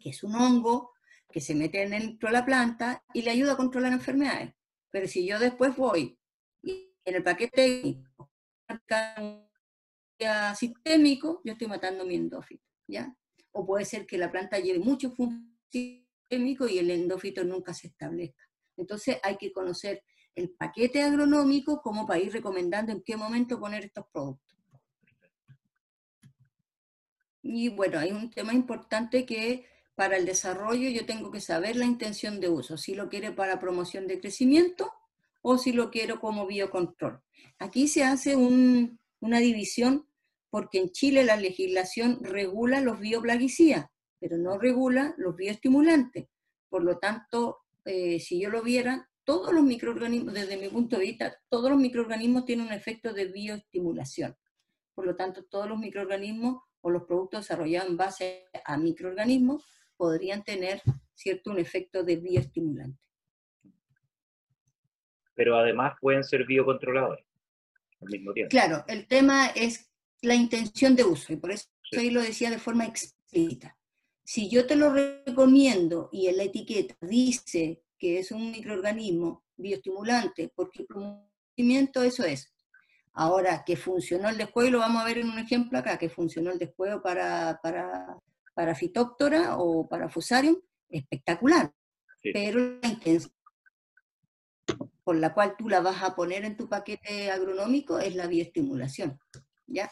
que 0.01 0.11
es 0.11 0.23
un 0.23 0.35
hongo 0.35 0.91
que 1.31 1.41
se 1.41 1.55
mete 1.55 1.87
dentro 1.89 2.29
de 2.29 2.33
la 2.33 2.45
planta 2.45 3.03
y 3.11 3.23
le 3.23 3.31
ayuda 3.31 3.53
a 3.53 3.57
controlar 3.57 3.91
enfermedades. 3.91 4.53
Pero 4.91 5.07
si 5.07 5.25
yo 5.27 5.39
después 5.39 5.75
voy 5.75 6.17
y 6.61 6.93
en 7.05 7.15
el 7.15 7.23
paquete 7.23 7.97
sistémico, 10.55 11.41
yo 11.43 11.53
estoy 11.53 11.67
matando 11.67 12.05
mi 12.05 12.15
endófito. 12.15 12.63
¿ya? 12.87 13.15
O 13.51 13.65
puede 13.65 13.85
ser 13.85 14.05
que 14.05 14.17
la 14.17 14.31
planta 14.31 14.59
lleve 14.59 14.79
mucho 14.79 15.13
químico 15.69 16.67
y 16.67 16.77
el 16.77 16.91
endófito 16.91 17.43
nunca 17.43 17.73
se 17.73 17.87
establezca. 17.87 18.43
Entonces 18.77 19.17
hay 19.23 19.37
que 19.37 19.51
conocer 19.51 20.03
el 20.35 20.51
paquete 20.51 21.01
agronómico 21.01 21.81
como 21.81 22.05
para 22.05 22.19
ir 22.19 22.31
recomendando 22.31 22.91
en 22.91 23.01
qué 23.01 23.17
momento 23.17 23.59
poner 23.59 23.85
estos 23.85 24.05
productos. 24.11 24.57
Y 27.41 27.69
bueno, 27.69 27.99
hay 27.99 28.11
un 28.11 28.29
tema 28.29 28.53
importante 28.53 29.25
que 29.25 29.65
para 29.95 30.17
el 30.17 30.25
desarrollo 30.25 30.89
yo 30.89 31.05
tengo 31.05 31.31
que 31.31 31.41
saber 31.41 31.75
la 31.75 31.85
intención 31.85 32.39
de 32.39 32.49
uso, 32.49 32.77
si 32.77 32.95
lo 32.95 33.09
quiere 33.09 33.31
para 33.31 33.59
promoción 33.59 34.07
de 34.07 34.19
crecimiento 34.19 34.93
o 35.41 35.57
si 35.57 35.73
lo 35.73 35.89
quiero 35.89 36.19
como 36.19 36.47
biocontrol. 36.47 37.21
Aquí 37.57 37.87
se 37.87 38.03
hace 38.03 38.35
una 38.35 39.39
división 39.39 40.07
porque 40.49 40.79
en 40.79 40.91
Chile 40.91 41.23
la 41.23 41.37
legislación 41.37 42.19
regula 42.21 42.81
los 42.81 42.99
bioplaguicidas, 42.99 43.87
pero 44.19 44.37
no 44.37 44.57
regula 44.57 45.13
los 45.17 45.35
bioestimulantes. 45.35 46.27
Por 46.69 46.83
lo 46.83 46.97
tanto, 46.97 47.59
eh, 47.85 48.19
si 48.19 48.39
yo 48.39 48.49
lo 48.49 48.61
viera, 48.61 49.09
todos 49.23 49.53
los 49.53 49.63
microorganismos, 49.63 50.33
desde 50.33 50.57
mi 50.57 50.69
punto 50.69 50.97
de 50.97 51.05
vista, 51.05 51.37
todos 51.49 51.69
los 51.69 51.79
microorganismos 51.79 52.45
tienen 52.45 52.67
un 52.67 52.73
efecto 52.73 53.13
de 53.13 53.25
bioestimulación. 53.25 54.35
Por 54.95 55.05
lo 55.05 55.15
tanto, 55.15 55.45
todos 55.45 55.69
los 55.69 55.77
microorganismos 55.77 56.63
o 56.81 56.89
los 56.89 57.03
productos 57.03 57.41
desarrollados 57.41 57.89
en 57.89 57.97
base 57.97 58.45
a 58.65 58.77
microorganismos 58.77 59.65
podrían 59.97 60.43
tener 60.43 60.81
cierto 61.13 61.51
un 61.51 61.59
efecto 61.59 62.03
de 62.03 62.15
bioestimulante. 62.15 62.99
Pero 65.35 65.57
además 65.57 65.93
pueden 66.01 66.23
ser 66.23 66.45
biocontroladores 66.45 67.25
al 68.01 68.09
mismo 68.09 68.33
tiempo. 68.33 68.49
Claro, 68.49 68.83
el 68.87 69.07
tema 69.07 69.47
es 69.47 69.88
la 70.21 70.35
intención 70.35 70.95
de 70.95 71.03
uso, 71.03 71.33
y 71.33 71.37
por 71.37 71.51
eso 71.51 71.67
ahí 71.97 72.09
lo 72.09 72.21
decía 72.21 72.49
de 72.49 72.59
forma 72.59 72.85
explícita. 72.85 73.77
Si 74.23 74.49
yo 74.49 74.67
te 74.67 74.75
lo 74.75 74.93
recomiendo 74.93 76.09
y 76.11 76.27
en 76.27 76.37
la 76.37 76.43
etiqueta 76.43 76.95
dice 77.01 77.81
que 77.97 78.19
es 78.19 78.31
un 78.31 78.51
microorganismo 78.51 79.43
bioestimulante 79.57 80.51
porque 80.55 80.83
el 80.83 80.87
promovimiento 80.87 82.03
eso 82.03 82.23
es. 82.23 82.53
Ahora, 83.13 83.63
que 83.65 83.75
funcionó 83.75 84.29
el 84.29 84.37
descuego, 84.37 84.69
lo 84.69 84.79
vamos 84.79 85.01
a 85.01 85.05
ver 85.05 85.17
en 85.17 85.29
un 85.29 85.39
ejemplo 85.39 85.79
acá, 85.79 85.97
que 85.97 86.09
funcionó 86.09 86.51
el 86.51 86.59
descuego 86.59 87.01
para, 87.01 87.59
para, 87.61 88.17
para 88.53 88.75
Fitóptora 88.75 89.57
o 89.57 89.89
para 89.89 90.09
Fusarium, 90.09 90.57
espectacular. 90.89 91.73
Pero 92.21 92.79
la 92.81 92.87
intención 92.87 93.33
por 95.03 95.15
la 95.15 95.33
cual 95.33 95.55
tú 95.57 95.67
la 95.69 95.81
vas 95.81 96.03
a 96.03 96.15
poner 96.15 96.45
en 96.45 96.55
tu 96.55 96.69
paquete 96.69 97.31
agronómico 97.31 97.97
es 97.97 98.15
la 98.15 98.27
bioestimulación. 98.27 99.19
¿Ya? 99.69 99.89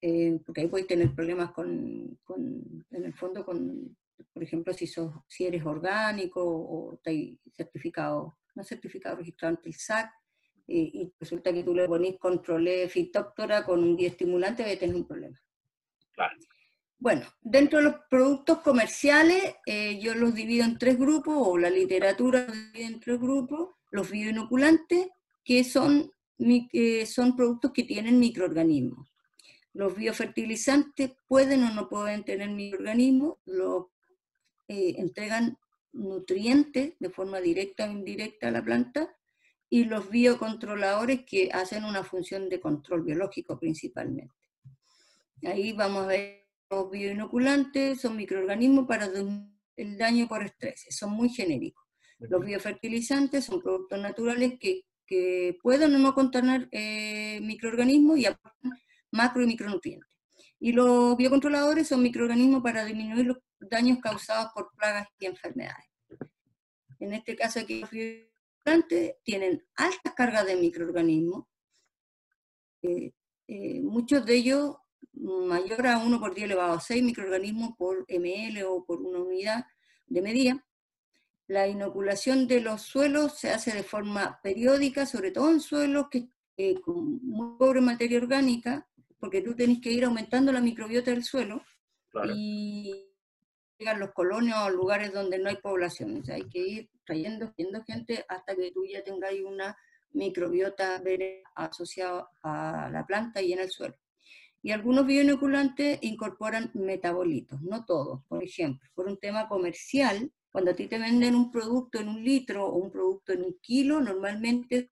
Eh, 0.00 0.40
porque 0.44 0.62
ahí 0.62 0.68
puedes 0.68 0.86
tener 0.86 1.14
problemas 1.14 1.52
con, 1.52 2.18
con, 2.24 2.84
en 2.90 3.04
el 3.04 3.14
fondo, 3.14 3.44
con, 3.44 3.96
por 4.32 4.42
ejemplo, 4.42 4.72
si, 4.72 4.86
sos, 4.86 5.14
si 5.28 5.46
eres 5.46 5.64
orgánico 5.64 6.42
o 6.44 6.94
estás 6.94 7.14
certificado, 7.54 8.38
no 8.54 8.64
certificado, 8.64 9.16
registrado 9.16 9.56
ante 9.56 9.68
el 9.68 9.74
SAC, 9.74 10.10
eh, 10.68 10.90
y 10.92 11.12
resulta 11.18 11.52
que 11.52 11.64
tú 11.64 11.74
le 11.74 11.86
ponís 11.86 12.18
controlé 12.18 12.88
fitóctora 12.88 13.64
con 13.64 13.82
un 13.82 13.96
bioestimulante, 13.96 14.62
vas 14.62 14.72
a 14.72 14.78
tener 14.78 14.96
un 14.96 15.06
problema. 15.06 15.40
Claro. 16.12 16.36
Bueno, 16.98 17.26
dentro 17.40 17.78
de 17.78 17.86
los 17.86 17.96
productos 18.08 18.58
comerciales, 18.58 19.56
eh, 19.66 19.98
yo 20.00 20.14
los 20.14 20.34
divido 20.34 20.64
en 20.64 20.78
tres 20.78 20.96
grupos, 20.96 21.34
o 21.36 21.58
la 21.58 21.68
literatura 21.68 22.46
los 22.46 22.52
divide 22.52 22.86
en 22.86 23.00
tres 23.00 23.18
grupos, 23.18 23.70
los 23.90 24.08
bioinoculantes, 24.08 25.08
que 25.44 25.64
son, 25.64 26.12
son 27.06 27.36
productos 27.36 27.72
que 27.72 27.84
tienen 27.84 28.18
microorganismos. 28.18 29.08
Los 29.74 29.96
biofertilizantes 29.96 31.12
pueden 31.26 31.64
o 31.64 31.72
no 31.72 31.88
pueden 31.88 32.24
tener 32.24 32.50
microorganismos, 32.50 33.38
los 33.46 33.86
eh, 34.68 34.94
entregan 34.98 35.56
nutrientes 35.92 36.94
de 36.98 37.10
forma 37.10 37.40
directa 37.40 37.88
o 37.88 37.92
indirecta 37.92 38.48
a 38.48 38.50
la 38.50 38.62
planta, 38.62 39.14
y 39.70 39.84
los 39.84 40.10
biocontroladores 40.10 41.24
que 41.24 41.50
hacen 41.50 41.84
una 41.84 42.04
función 42.04 42.50
de 42.50 42.60
control 42.60 43.04
biológico 43.04 43.58
principalmente. 43.58 44.34
Ahí 45.44 45.72
vamos 45.72 46.04
a 46.04 46.08
ver 46.08 46.46
los 46.68 46.90
bioinoculantes, 46.90 48.00
son 48.00 48.16
microorganismos 48.16 48.86
para 48.86 49.08
el 49.76 49.98
daño 49.98 50.28
por 50.28 50.42
estrés, 50.42 50.86
son 50.90 51.12
muy 51.12 51.30
genéricos. 51.30 51.84
Los 52.18 52.44
biofertilizantes 52.44 53.46
son 53.46 53.60
productos 53.62 53.98
naturales 53.98 54.58
que, 54.60 54.84
que 55.12 55.58
pueden 55.60 55.94
o 55.94 55.98
no 55.98 56.14
contener 56.14 56.70
eh, 56.72 57.38
microorganismos 57.42 58.16
y 58.16 58.24
aportan 58.24 58.72
macro 59.10 59.42
y 59.42 59.46
micronutrientes. 59.46 60.08
Y 60.58 60.72
los 60.72 61.18
biocontroladores 61.18 61.86
son 61.88 62.00
microorganismos 62.02 62.62
para 62.62 62.86
disminuir 62.86 63.26
los 63.26 63.36
daños 63.60 63.98
causados 64.00 64.50
por 64.54 64.70
plagas 64.74 65.06
y 65.18 65.26
enfermedades. 65.26 65.84
En 66.98 67.12
este 67.12 67.36
caso 67.36 67.60
aquí 67.60 67.80
los 67.80 67.90
biocontroladores 67.90 69.16
tienen 69.22 69.62
altas 69.76 70.14
cargas 70.14 70.46
de 70.46 70.56
microorganismos, 70.56 71.44
eh, 72.80 73.12
eh, 73.48 73.82
muchos 73.82 74.24
de 74.24 74.34
ellos 74.34 74.76
mayor 75.12 75.86
a 75.88 75.98
1 75.98 76.20
por 76.20 76.34
10 76.34 76.46
elevado 76.46 76.72
a 76.72 76.80
6 76.80 77.02
microorganismos 77.02 77.76
por 77.76 78.06
ml 78.08 78.62
o 78.62 78.82
por 78.82 79.02
una 79.02 79.18
unidad 79.18 79.66
de 80.06 80.22
medida. 80.22 80.64
La 81.48 81.68
inoculación 81.68 82.46
de 82.46 82.60
los 82.60 82.82
suelos 82.82 83.38
se 83.38 83.50
hace 83.50 83.72
de 83.72 83.82
forma 83.82 84.40
periódica, 84.42 85.06
sobre 85.06 85.30
todo 85.30 85.50
en 85.50 85.60
suelos 85.60 86.06
que, 86.10 86.28
eh, 86.56 86.80
con 86.80 87.24
muy 87.24 87.58
pobre 87.58 87.80
materia 87.80 88.18
orgánica, 88.18 88.86
porque 89.18 89.42
tú 89.42 89.54
tenés 89.54 89.80
que 89.80 89.92
ir 89.92 90.04
aumentando 90.04 90.52
la 90.52 90.60
microbiota 90.60 91.10
del 91.10 91.24
suelo 91.24 91.62
y 92.34 92.92
llegan 93.78 94.00
los 94.00 94.12
colonios 94.12 94.58
o 94.58 94.70
lugares 94.70 95.12
donde 95.12 95.38
no 95.38 95.48
hay 95.48 95.56
población. 95.56 96.20
O 96.20 96.24
sea, 96.24 96.36
hay 96.36 96.48
que 96.48 96.58
ir 96.58 96.90
trayendo, 97.04 97.52
gente 97.86 98.24
hasta 98.28 98.54
que 98.54 98.70
tú 98.72 98.84
ya 98.84 99.02
tengas 99.02 99.32
una 99.44 99.76
microbiota 100.12 101.02
asociada 101.54 102.28
a 102.42 102.90
la 102.92 103.06
planta 103.06 103.40
y 103.40 103.52
en 103.52 103.60
el 103.60 103.70
suelo. 103.70 103.96
Y 104.62 104.70
algunos 104.70 105.06
bioinoculantes 105.06 105.98
incorporan 106.02 106.70
metabolitos, 106.74 107.60
no 107.62 107.84
todos. 107.84 108.24
Por 108.28 108.44
ejemplo, 108.44 108.88
por 108.94 109.08
un 109.08 109.18
tema 109.18 109.48
comercial, 109.48 110.32
cuando 110.52 110.70
a 110.70 110.74
ti 110.74 110.86
te 110.86 110.98
venden 110.98 111.34
un 111.34 111.50
producto 111.50 111.98
en 111.98 112.08
un 112.08 112.22
litro 112.22 112.66
o 112.66 112.76
un 112.76 112.90
producto 112.90 113.32
en 113.32 113.42
un 113.42 113.58
kilo, 113.60 114.00
normalmente 114.00 114.90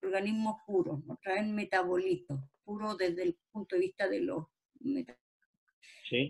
organismos 0.00 0.60
puros, 0.64 1.04
no 1.04 1.18
traen 1.20 1.52
metabolitos, 1.52 2.38
puros 2.64 2.96
desde 2.96 3.24
el 3.24 3.38
punto 3.50 3.74
de 3.74 3.80
vista 3.80 4.08
de 4.08 4.20
los 4.20 4.46
metabolitos. 4.78 5.28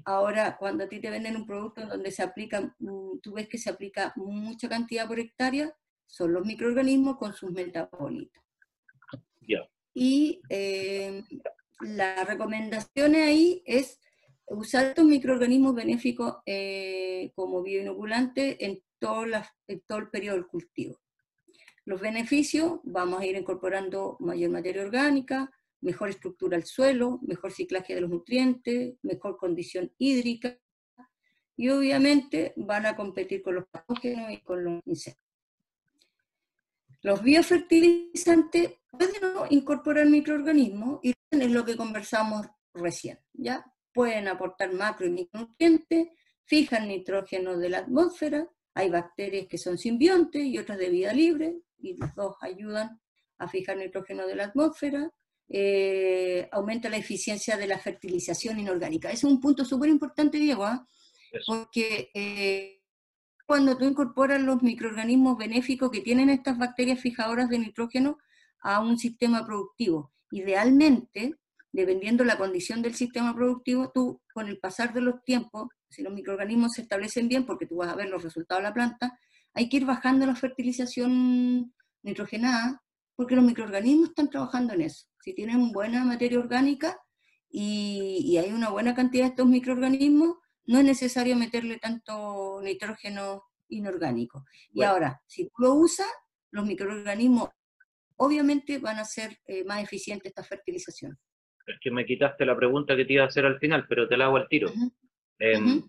Ahora, 0.07 0.57
cuando 0.57 0.85
a 0.85 0.89
ti 0.89 0.99
te 0.99 1.11
venden 1.11 1.37
un 1.37 1.47
producto 1.47 1.83
en 1.83 1.89
donde 1.89 2.11
se 2.11 2.23
aplica, 2.23 2.75
mm, 2.79 3.21
tú 3.23 3.35
ves 3.35 3.49
que 3.49 3.59
se 3.59 3.71
aplica 3.71 4.13
mucha 4.17 4.69
cantidad 4.69 5.07
por 5.07 5.21
hectárea, 5.21 5.73
son 6.07 6.33
los 6.33 6.45
microorganismos 6.45 7.19
con 7.19 7.35
sus 7.35 7.53
metabolitos. 7.53 8.43
Y 9.95 10.41
eh, 10.49 11.23
la 11.81 12.25
recomendación 12.25 13.15
ahí 13.15 13.63
es 13.67 14.01
usar 14.51 14.87
estos 14.87 15.05
microorganismos 15.05 15.75
benéficos 15.75 16.37
eh, 16.47 17.33
como 17.35 17.63
bioinoculante 17.63 18.65
en 18.65 18.83
todo, 18.99 19.25
en 19.67 19.81
todo 19.87 19.99
el 19.99 20.09
periodo 20.11 20.37
del 20.37 20.47
cultivo. 20.47 21.01
Los 21.85 22.01
beneficios, 22.01 22.81
vamos 22.85 23.21
a 23.21 23.27
ir 23.27 23.37
incorporando 23.37 24.17
mayor 24.21 24.51
materia 24.51 24.83
orgánica, 24.83 25.51
mejor 25.81 26.11
estructura 26.11 26.57
del 26.57 26.67
suelo, 26.67 27.19
mejor 27.23 27.53
ciclaje 27.53 27.95
de 27.95 28.03
los 28.03 28.11
nutrientes, 28.11 28.97
mejor 29.03 29.37
condición 29.37 29.93
hídrica, 29.97 30.59
y 31.57 31.71
obviamente 31.71 32.53
van 32.57 32.87
a 32.87 32.95
competir 32.95 33.43
con 33.43 33.57
los 33.57 33.67
patógenos 33.69 34.31
y 34.31 34.41
con 34.43 34.65
los 34.65 34.81
insectos. 34.87 35.25
Los 37.03 37.23
biofertilizantes 37.23 38.73
pueden 38.91 39.15
incorporar 39.51 40.07
microorganismos 40.07 41.01
y 41.03 41.15
es 41.31 41.51
lo 41.51 41.65
que 41.65 41.77
conversamos 41.77 42.47
recién, 42.75 43.19
¿ya? 43.33 43.65
Pueden 43.99 44.29
aportar 44.29 44.73
macro 44.73 45.09
y 45.09 45.11
micronutrientes, 45.11 46.07
fijan 46.45 46.87
nitrógeno 46.87 47.57
de 47.59 47.69
la 47.69 47.79
atmósfera, 47.79 48.49
hay 48.73 48.91
bacterias 48.91 49.49
que 49.49 49.59
son 49.59 49.77
simbiontes 49.77 50.45
y 50.45 50.57
otras 50.57 50.79
de 50.79 50.89
vida 50.89 51.13
libre, 51.13 51.57
y 51.79 51.97
los 51.97 52.15
dos 52.15 52.37
ayudan 52.41 53.01
a 53.39 53.49
fijar 53.49 53.77
nitrógeno 53.77 54.25
de 54.25 54.37
la 54.37 54.45
atmósfera, 54.45 55.11
eh, 55.49 56.49
aumenta 56.53 56.89
la 56.89 56.97
eficiencia 56.97 57.57
de 57.57 57.67
la 57.67 57.77
fertilización 57.77 58.61
inorgánica. 58.61 59.09
Ese 59.09 59.27
es 59.27 59.33
un 59.33 59.41
punto 59.41 59.65
súper 59.65 59.91
importante, 59.91 60.39
Diego, 60.39 60.65
¿ah? 60.65 60.87
porque 61.45 62.13
eh, 62.15 62.81
cuando 63.49 63.77
tú 63.77 63.85
incorporas 63.85 64.41
los 64.41 64.63
microorganismos 64.63 65.37
benéficos 65.37 65.91
que 65.91 66.03
tienen 66.03 66.31
estas 66.31 66.57
bacterias 66.57 67.01
fijadoras 67.01 67.51
de 67.51 67.59
nitrógeno 67.59 68.19
a 68.61 68.79
un 68.79 68.97
sistema 68.97 69.45
productivo, 69.45 70.13
idealmente, 70.31 71.35
dependiendo 71.73 72.25
la 72.25 72.39
condición 72.39 72.83
del 72.83 72.95
sistema 72.95 73.35
productivo, 73.35 73.91
tú 73.93 74.21
con 74.33 74.49
el 74.49 74.59
pasar 74.59 74.93
de 74.93 75.01
los 75.01 75.23
tiempos, 75.25 75.69
si 75.89 76.03
los 76.03 76.13
microorganismos 76.13 76.73
se 76.73 76.83
establecen 76.83 77.29
bien, 77.29 77.47
porque 77.47 77.67
tú 77.67 77.77
vas 77.77 77.89
a 77.89 77.97
ver 77.97 78.09
los 78.09 78.23
resultados 78.23 78.63
de 78.63 78.69
la 78.69 78.75
planta, 78.75 79.19
hay 79.55 79.69
que 79.69 79.79
ir 79.79 79.87
bajando 79.87 80.27
la 80.27 80.37
fertilización 80.37 81.75
nitrogenada, 82.03 82.83
porque 83.17 83.35
los 83.35 83.45
microorganismos 83.45 84.11
están 84.11 84.31
trabajando 84.31 84.75
en 84.75 84.83
eso. 84.83 85.07
Si 85.21 85.35
tienen 85.35 85.73
buena 85.73 86.05
materia 86.05 86.39
orgánica 86.39 86.99
y, 87.51 88.37
hay 88.37 88.53
una 88.53 88.71
buena 88.71 88.95
cantidad 88.95 89.25
de 89.25 89.31
estos 89.31 89.47
microorganismos, 89.47 90.37
no 90.67 90.79
es 90.79 90.85
necesario 90.85 91.35
meterle 91.37 91.79
tanto 91.79 92.61
nitrógeno 92.63 93.43
inorgánico. 93.69 94.45
Y 94.71 94.83
ahora, 94.83 95.21
si 95.27 95.45
tú 95.45 95.53
lo 95.59 95.75
usas, 95.75 96.07
los 96.51 96.67
microorganismos 96.67 97.49
obviamente 98.17 98.79
van 98.79 98.99
a 98.99 99.05
ser 99.05 99.39
eh, 99.47 99.65
más 99.65 99.83
eficientes 99.83 100.31
esta 100.31 100.45
fertilización. 100.45 101.19
Es 101.69 101.79
que 101.81 101.91
me 101.91 102.07
quitaste 102.07 102.45
la 102.45 102.57
pregunta 102.57 102.97
que 102.97 103.05
te 103.05 103.13
iba 103.13 103.25
a 103.25 103.27
hacer 103.27 103.45
al 103.45 103.59
final, 103.59 103.87
pero 103.89 104.09
te 104.09 104.17
la 104.17 104.27
hago 104.27 104.37
al 104.37 104.49
tiro. 104.49 104.73
Em, 105.39 105.83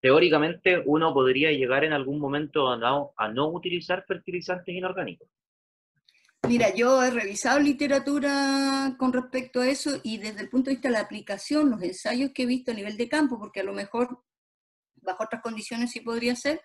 teóricamente, 0.00 0.82
uno 0.84 1.12
podría 1.12 1.50
llegar 1.50 1.84
en 1.84 1.92
algún 1.92 2.20
momento 2.20 2.68
a 2.70 2.76
no, 2.76 3.12
a 3.16 3.28
no 3.28 3.48
utilizar 3.48 4.04
fertilizantes 4.06 4.74
inorgánicos. 4.74 5.28
Mira, 6.46 6.72
yo 6.74 7.02
he 7.02 7.10
revisado 7.10 7.58
literatura 7.58 8.94
con 8.98 9.12
respecto 9.12 9.60
a 9.60 9.68
eso 9.68 10.00
y 10.04 10.18
desde 10.18 10.42
el 10.42 10.48
punto 10.48 10.70
de 10.70 10.76
vista 10.76 10.88
de 10.88 10.92
la 10.92 11.00
aplicación, 11.00 11.70
los 11.70 11.82
ensayos 11.82 12.30
que 12.32 12.44
he 12.44 12.46
visto 12.46 12.70
a 12.70 12.74
nivel 12.74 12.96
de 12.96 13.08
campo, 13.08 13.38
porque 13.38 13.60
a 13.60 13.64
lo 13.64 13.72
mejor 13.72 14.22
bajo 15.02 15.24
otras 15.24 15.42
condiciones 15.42 15.90
sí 15.90 16.00
podría 16.00 16.36
ser, 16.36 16.60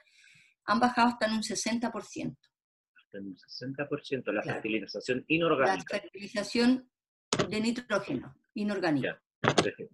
han 0.65 0.79
bajado 0.79 1.07
hasta 1.07 1.25
en 1.25 1.33
un 1.33 1.41
60% 1.41 2.35
en 3.13 3.27
un 3.27 3.35
60% 3.35 4.31
la 4.31 4.43
fertilización 4.43 5.25
inorgánica. 5.27 5.97
La 5.97 6.01
fertilización 6.01 6.89
de 7.49 7.61
nitrógeno 7.61 8.35
inorgánico. 8.55 9.15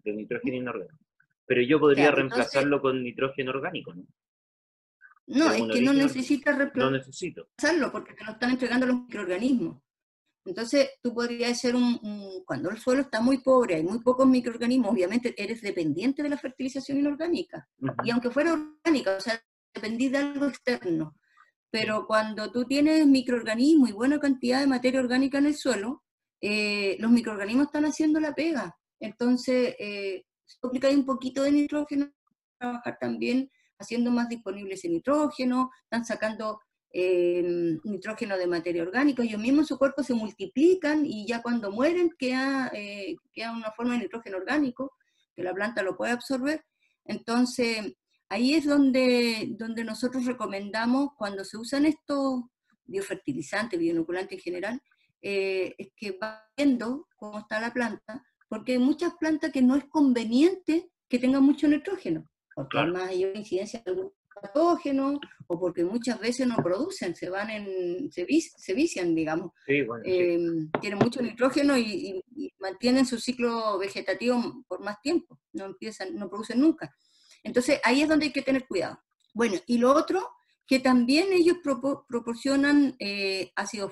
de, 0.03 0.14
nitrógeno 0.14 0.58
inorgánico. 0.58 1.05
Pero 1.45 1.62
yo 1.62 1.80
podría 1.80 2.12
reemplazarlo 2.12 2.82
con 2.82 3.01
nitrógeno 3.03 3.51
orgánico, 3.51 3.93
¿no? 3.93 4.05
No, 5.28 5.51
es 5.51 5.62
que 5.74 5.82
no 5.82 5.93
necesitas 5.93 6.58
reemplazarlo. 6.58 6.91
No 6.91 6.97
necesito. 6.97 7.49
porque 7.91 8.14
te 8.14 8.24
lo 8.24 8.32
están 8.32 8.51
entregando 8.51 8.86
los 8.86 8.95
microorganismos. 8.95 9.82
Entonces, 10.45 10.91
tú 11.01 11.14
podrías 11.14 11.60
ser 11.60 11.76
un, 11.76 11.99
Cuando 12.45 12.70
el 12.70 12.78
suelo 12.78 13.01
está 13.01 13.20
muy 13.20 13.39
pobre, 13.39 13.76
hay 13.76 13.84
muy 13.84 13.99
pocos 13.99 14.26
microorganismos, 14.26 14.91
obviamente 14.91 15.36
eres 15.38 15.62
dependiente 15.62 16.24
de 16.24 16.30
la 16.30 16.38
fertilización 16.38 16.99
inorgánica. 16.99 17.68
Y 18.03 18.12
aunque 18.12 18.32
fuera 18.32 18.53
orgánica, 18.53 19.18
o 19.18 19.22
sea, 19.22 19.41
dependí 19.74 20.08
de 20.08 20.20
algo 20.20 20.45
externo. 20.45 21.18
Pero 21.70 22.08
cuando 22.08 22.49
tú 22.49 22.64
tienes 22.64 23.05
microorganismos 23.05 23.89
y 23.89 23.93
buena 23.93 24.20
cantidad 24.20 24.62
de 24.62 24.68
materia 24.68 25.01
orgánica 25.01 25.38
en 25.38 25.47
el 25.47 25.55
suelo, 25.55 26.03
eh, 26.41 26.97
los 26.99 27.11
microorganismos 27.11 27.67
están 27.67 27.85
haciendo 27.85 28.19
la 28.19 28.33
pega. 28.33 28.77
Entonces, 28.99 29.75
eh, 29.79 30.25
aplica 30.61 30.89
un 30.89 31.05
poquito 31.05 31.43
de 31.43 31.51
nitrógeno, 31.51 32.11
trabajar 32.57 32.97
también 32.99 33.51
haciendo 33.79 34.11
más 34.11 34.29
disponible 34.29 34.73
ese 34.73 34.89
nitrógeno, 34.89 35.69
están 35.83 36.03
sacando 36.05 36.61
eh, 36.91 37.77
nitrógeno 37.83 38.38
de 38.38 38.47
materia 38.47 38.81
orgánica, 38.81 39.21
ellos 39.21 39.39
mismos 39.39 39.61
en 39.61 39.67
su 39.67 39.77
cuerpo 39.77 40.01
se 40.03 40.15
multiplican 40.15 41.05
y 41.05 41.27
ya 41.27 41.41
cuando 41.41 41.71
mueren 41.71 42.11
queda, 42.17 42.71
eh, 42.73 43.15
queda 43.33 43.51
una 43.51 43.71
forma 43.71 43.93
de 43.93 43.99
nitrógeno 43.99 44.38
orgánico 44.38 44.93
que 45.35 45.43
la 45.43 45.53
planta 45.53 45.83
lo 45.83 45.95
puede 45.95 46.13
absorber. 46.13 46.65
Entonces, 47.05 47.93
Ahí 48.29 48.55
es 48.55 48.65
donde, 48.65 49.47
donde 49.51 49.85
nosotros 49.85 50.25
recomendamos, 50.25 51.11
cuando 51.17 51.45
se 51.45 51.57
usan 51.57 51.85
estos 51.85 52.41
biofertilizantes, 52.85 53.79
bioinoculantes 53.79 54.38
en 54.38 54.43
general, 54.43 54.81
eh, 55.22 55.76
es 55.78 55.89
que 55.95 56.11
va 56.11 56.43
viendo 56.55 57.07
cómo 57.15 57.39
está 57.39 57.59
la 57.59 57.74
planta, 57.74 58.24
porque 58.47 58.74
hay 58.74 58.80
muchas 58.80 59.13
plantas 59.15 59.51
que 59.51 59.61
no 59.61 59.76
es 59.76 59.86
conveniente 59.86 60.89
que 61.09 61.20
tengan 61.20 61.43
mucho 61.43 61.68
nitrógeno, 61.68 62.30
porque 62.55 62.78
además 62.78 63.09
hay 63.09 63.26
incidencia 63.36 63.82
de 63.86 63.91
algún 63.91 64.11
patógeno 64.41 65.20
o 65.47 65.59
porque 65.59 65.84
muchas 65.84 66.20
veces 66.20 66.47
no 66.47 66.57
producen, 66.57 67.15
se 67.15 67.30
van 67.30 67.49
en, 67.49 68.11
se, 68.11 68.26
se 68.28 68.74
vician, 68.74 69.15
digamos. 69.15 69.51
Em, 69.68 70.70
tienen 70.82 70.99
mucho 70.99 71.22
nitrógeno 71.22 71.78
y, 71.78 72.24
mantienen 72.59 73.05
su 73.05 73.20
ciclo 73.20 73.78
vegetativo 73.78 74.63
por 74.68 74.82
más 74.82 75.01
tiempo, 75.01 75.39
no 75.53 75.65
empiezan, 75.65 76.15
no 76.15 76.30
producen 76.30 76.59
nunca. 76.59 76.93
Entonces 77.43 77.80
ahí 77.84 78.01
es 78.01 78.09
donde 78.09 78.26
hay 78.26 78.34
que 78.34 78.41
tener 78.41 78.68
cuidado. 78.68 78.99
Bueno, 79.34 79.55
y 79.68 79.78
lo 79.78 79.93
otro, 79.93 80.32
que 80.65 80.80
también 80.80 81.32
ellos 81.32 81.57
proporcionan 81.63 82.95
eh, 82.99 83.51
ácido 83.55 83.89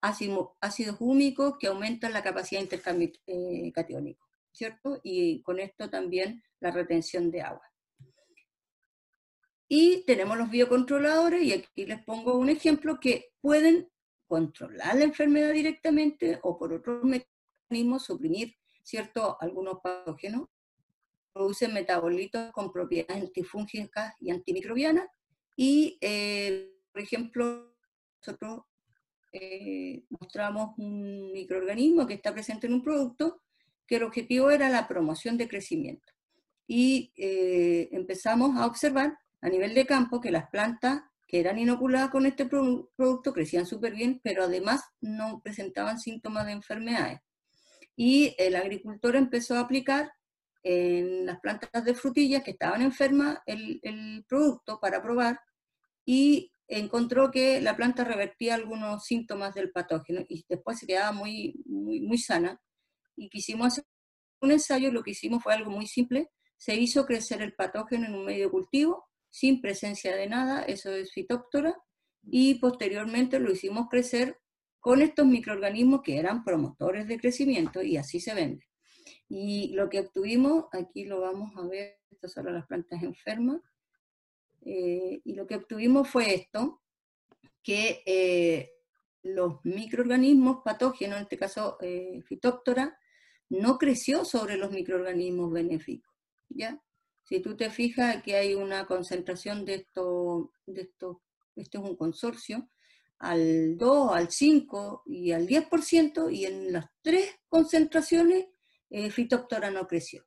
ácido, 0.00 0.56
ácidos 0.60 0.96
húmicos 1.00 1.54
que 1.58 1.66
aumentan 1.66 2.12
la 2.12 2.22
capacidad 2.22 2.60
de 2.60 2.64
intercambio 2.64 3.10
eh, 3.26 3.72
catiónico, 3.72 4.26
¿cierto? 4.52 5.00
Y 5.02 5.42
con 5.42 5.58
esto 5.58 5.90
también 5.90 6.42
la 6.60 6.70
retención 6.70 7.30
de 7.30 7.42
agua. 7.42 7.62
Y 9.68 10.04
tenemos 10.06 10.38
los 10.38 10.50
biocontroladores, 10.50 11.42
y 11.42 11.52
aquí 11.52 11.84
les 11.84 12.02
pongo 12.04 12.36
un 12.38 12.48
ejemplo, 12.48 12.98
que 12.98 13.32
pueden 13.40 13.90
controlar 14.26 14.96
la 14.96 15.04
enfermedad 15.04 15.52
directamente 15.52 16.38
o 16.42 16.58
por 16.58 16.72
otros 16.72 17.04
mecanismos 17.04 18.04
suprimir, 18.04 18.54
¿cierto?, 18.82 19.36
algunos 19.40 19.80
patógenos. 19.82 20.48
Producen 21.34 21.74
metabolitos 21.74 22.50
con 22.52 22.72
propiedades 22.72 23.24
antifúngicas 23.24 24.14
y 24.20 24.30
antimicrobianas. 24.30 25.06
Y, 25.54 25.98
eh, 26.00 26.72
por 26.90 27.02
ejemplo, 27.02 27.76
nosotros 28.20 28.62
eh, 29.32 30.04
mostramos 30.08 30.74
un 30.78 31.32
microorganismo 31.32 32.06
que 32.06 32.14
está 32.14 32.32
presente 32.32 32.66
en 32.66 32.74
un 32.74 32.82
producto 32.82 33.42
que 33.86 33.96
el 33.96 34.02
objetivo 34.02 34.50
era 34.50 34.68
la 34.68 34.86
promoción 34.86 35.36
de 35.36 35.48
crecimiento. 35.48 36.12
Y 36.66 37.12
eh, 37.16 37.88
empezamos 37.92 38.56
a 38.56 38.66
observar 38.66 39.18
a 39.40 39.48
nivel 39.48 39.74
de 39.74 39.86
campo 39.86 40.20
que 40.20 40.30
las 40.30 40.48
plantas 40.50 41.02
que 41.26 41.40
eran 41.40 41.58
inoculadas 41.58 42.10
con 42.10 42.24
este 42.26 42.46
producto 42.46 43.32
crecían 43.32 43.66
súper 43.66 43.94
bien, 43.94 44.20
pero 44.22 44.44
además 44.44 44.82
no 45.00 45.40
presentaban 45.42 45.98
síntomas 45.98 46.46
de 46.46 46.52
enfermedades. 46.52 47.20
Y 47.96 48.34
el 48.38 48.56
agricultor 48.56 49.16
empezó 49.16 49.56
a 49.56 49.60
aplicar 49.60 50.10
en 50.62 51.26
las 51.26 51.38
plantas 51.40 51.84
de 51.84 51.94
frutillas 51.94 52.42
que 52.42 52.52
estaban 52.52 52.82
enfermas 52.82 53.38
el, 53.46 53.78
el 53.82 54.24
producto 54.26 54.80
para 54.80 55.02
probar 55.02 55.38
y 56.04 56.50
encontró 56.68 57.30
que 57.30 57.60
la 57.60 57.76
planta 57.76 58.04
revertía 58.04 58.54
algunos 58.54 59.04
síntomas 59.04 59.54
del 59.54 59.72
patógeno 59.72 60.24
y 60.28 60.44
después 60.48 60.78
se 60.78 60.86
quedaba 60.86 61.12
muy, 61.12 61.60
muy, 61.64 62.00
muy 62.00 62.18
sana. 62.18 62.60
Y 63.16 63.30
quisimos 63.30 63.68
hacer 63.68 63.84
un 64.40 64.52
ensayo, 64.52 64.92
lo 64.92 65.02
que 65.02 65.10
hicimos 65.12 65.42
fue 65.42 65.54
algo 65.54 65.70
muy 65.70 65.86
simple, 65.86 66.30
se 66.56 66.74
hizo 66.76 67.06
crecer 67.06 67.42
el 67.42 67.54
patógeno 67.54 68.06
en 68.06 68.14
un 68.14 68.24
medio 68.24 68.50
cultivo 68.50 69.08
sin 69.30 69.60
presencia 69.60 70.14
de 70.14 70.28
nada, 70.28 70.62
eso 70.62 70.90
es 70.90 71.12
fitóptora, 71.12 71.76
y 72.22 72.56
posteriormente 72.56 73.38
lo 73.40 73.52
hicimos 73.52 73.88
crecer 73.88 74.38
con 74.80 75.02
estos 75.02 75.26
microorganismos 75.26 76.02
que 76.02 76.18
eran 76.18 76.44
promotores 76.44 77.06
de 77.08 77.18
crecimiento 77.18 77.82
y 77.82 77.96
así 77.96 78.20
se 78.20 78.34
vende. 78.34 78.64
Y 79.28 79.74
lo 79.74 79.88
que 79.88 80.00
obtuvimos, 80.00 80.66
aquí 80.72 81.04
lo 81.04 81.20
vamos 81.20 81.50
a 81.56 81.66
ver, 81.66 81.98
estas 82.10 82.32
son 82.32 82.52
las 82.52 82.66
plantas 82.66 83.02
enfermas, 83.02 83.60
eh, 84.70 85.22
y 85.24 85.32
lo 85.32 85.46
que 85.46 85.56
obtuvimos 85.56 86.10
fue 86.10 86.34
esto, 86.34 86.82
que 87.62 88.02
eh, 88.04 88.70
los 89.22 89.64
microorganismos 89.64 90.58
patógenos, 90.62 91.16
en 91.16 91.22
este 91.22 91.38
caso 91.38 91.78
eh, 91.80 92.20
fitóptora, 92.26 92.98
no 93.48 93.78
creció 93.78 94.26
sobre 94.26 94.58
los 94.58 94.70
microorganismos 94.70 95.50
benéficos. 95.50 96.14
¿ya? 96.50 96.78
Si 97.24 97.40
tú 97.40 97.56
te 97.56 97.70
fijas, 97.70 98.16
aquí 98.16 98.34
hay 98.34 98.54
una 98.54 98.84
concentración 98.84 99.64
de 99.64 99.76
esto, 99.76 100.52
de 100.66 100.82
esto, 100.82 101.22
este 101.56 101.78
es 101.78 101.84
un 101.84 101.96
consorcio, 101.96 102.68
al 103.18 103.78
2, 103.78 104.12
al 104.12 104.30
5 104.30 105.04
y 105.06 105.32
al 105.32 105.46
10%, 105.46 106.30
y 106.30 106.44
en 106.44 106.74
las 106.74 106.86
tres 107.00 107.36
concentraciones, 107.48 108.48
eh, 108.90 109.10
Fitóptora 109.10 109.70
no 109.70 109.86
creció. 109.86 110.26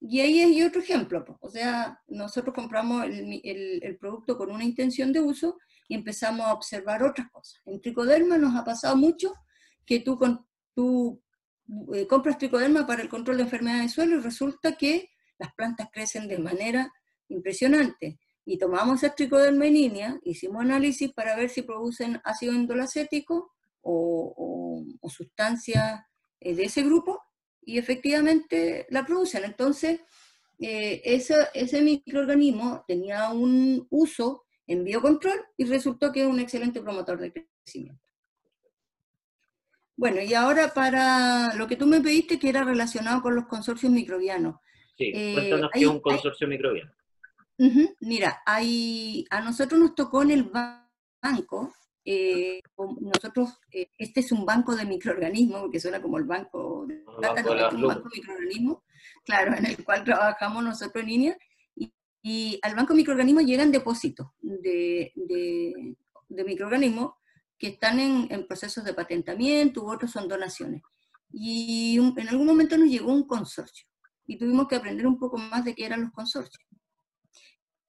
Y 0.00 0.20
ahí 0.20 0.40
hay 0.40 0.62
otro 0.62 0.80
ejemplo, 0.80 1.24
o 1.40 1.50
sea, 1.50 2.00
nosotros 2.08 2.54
compramos 2.54 3.04
el, 3.04 3.40
el, 3.82 3.96
producto 3.98 4.36
con 4.36 4.50
una 4.50 4.64
intención 4.64 5.12
de 5.12 5.20
uso 5.20 5.58
y 5.88 5.94
empezamos 5.94 6.46
a 6.46 6.54
observar 6.54 7.02
otras 7.02 7.30
cosas. 7.30 7.60
En 7.66 7.80
tricoderma 7.80 8.38
nos 8.38 8.54
ha 8.56 8.64
pasado 8.64 8.96
mucho 8.96 9.34
que 9.84 10.00
tú, 10.00 10.18
con, 10.18 10.46
tú 10.74 11.22
eh, 11.94 12.06
compras 12.06 12.38
tricoderma 12.38 12.86
para 12.86 13.02
el 13.02 13.08
control 13.08 13.38
de 13.38 13.42
enfermedades 13.44 13.86
de 13.86 13.94
suelo 13.94 14.16
y 14.16 14.20
resulta 14.20 14.76
que 14.76 15.10
las 15.38 15.52
plantas 15.54 15.88
crecen 15.92 16.28
de 16.28 16.38
manera 16.38 16.92
impresionante. 17.28 18.18
Y 18.44 18.58
tomamos 18.58 19.02
el 19.02 19.14
tricoderma 19.14 19.66
en 19.66 20.20
hicimos 20.22 20.62
análisis 20.62 21.12
para 21.12 21.34
ver 21.34 21.50
si 21.50 21.62
producen 21.62 22.20
ácido 22.24 22.52
endolacético 22.52 23.52
o, 23.82 24.84
sustancias 25.08 26.02
eh, 26.40 26.54
de 26.54 26.64
ese 26.64 26.82
grupo, 26.82 27.22
y 27.66 27.78
efectivamente 27.78 28.86
la 28.88 29.04
producen. 29.04 29.44
Entonces, 29.44 30.00
eh, 30.58 31.02
ese, 31.04 31.34
ese 31.52 31.82
microorganismo 31.82 32.84
tenía 32.86 33.28
un 33.30 33.86
uso 33.90 34.46
en 34.66 34.84
biocontrol 34.84 35.44
y 35.56 35.64
resultó 35.66 36.12
que 36.12 36.22
es 36.22 36.26
un 36.26 36.40
excelente 36.40 36.80
promotor 36.80 37.18
de 37.18 37.32
crecimiento. 37.32 38.00
Bueno, 39.96 40.20
y 40.22 40.32
ahora 40.34 40.72
para 40.72 41.54
lo 41.54 41.66
que 41.66 41.76
tú 41.76 41.86
me 41.86 42.00
pediste, 42.00 42.38
que 42.38 42.48
era 42.48 42.62
relacionado 42.62 43.20
con 43.20 43.34
los 43.34 43.46
consorcios 43.46 43.90
microbianos. 43.90 44.56
Sí, 44.96 45.12
eh, 45.14 45.32
cuéntanos 45.34 45.70
qué 45.72 45.80
es 45.80 45.86
un 45.86 46.00
consorcio 46.00 46.46
microbiano. 46.46 46.92
mira, 48.00 48.42
hay, 48.46 49.26
a 49.30 49.40
nosotros 49.40 49.80
nos 49.80 49.94
tocó 49.94 50.22
en 50.22 50.30
el 50.30 50.44
banco, 50.44 51.74
eh, 52.08 52.60
nosotros, 53.00 53.58
eh, 53.72 53.90
este 53.98 54.20
es 54.20 54.30
un 54.30 54.46
banco 54.46 54.76
de 54.76 54.84
microorganismos, 54.84 55.62
porque 55.62 55.80
suena 55.80 56.00
como 56.00 56.18
el 56.18 56.24
banco 56.24 56.86
de 56.86 57.02
un 57.04 57.20
banco 57.20 58.08
de 58.08 58.20
microorganismos, 58.20 58.78
claro, 59.24 59.56
en 59.56 59.66
el 59.66 59.84
cual 59.84 60.04
trabajamos 60.04 60.62
nosotros 60.62 61.02
en 61.02 61.08
línea, 61.08 61.38
y, 62.22 62.58
al 62.62 62.76
banco 62.76 62.92
de 62.92 62.98
microorganismos 62.98 63.44
llegan 63.44 63.72
depósitos 63.72 64.28
de, 64.40 65.12
de, 65.16 66.44
microorganismos 66.44 67.14
que 67.58 67.68
están 67.68 67.98
en, 67.98 68.28
en, 68.30 68.46
procesos 68.46 68.84
de 68.84 68.94
patentamiento, 68.94 69.82
u 69.82 69.92
otros 69.92 70.12
son 70.12 70.28
donaciones. 70.28 70.82
Y 71.32 71.98
en 71.98 72.28
algún 72.28 72.46
momento 72.46 72.76
nos 72.78 72.88
llegó 72.88 73.12
un 73.12 73.26
consorcio 73.26 73.86
y 74.26 74.38
tuvimos 74.38 74.68
que 74.68 74.76
aprender 74.76 75.06
un 75.06 75.18
poco 75.18 75.38
más 75.38 75.64
de 75.64 75.74
qué 75.74 75.86
eran 75.86 76.02
los 76.02 76.12
consorcios. 76.12 76.64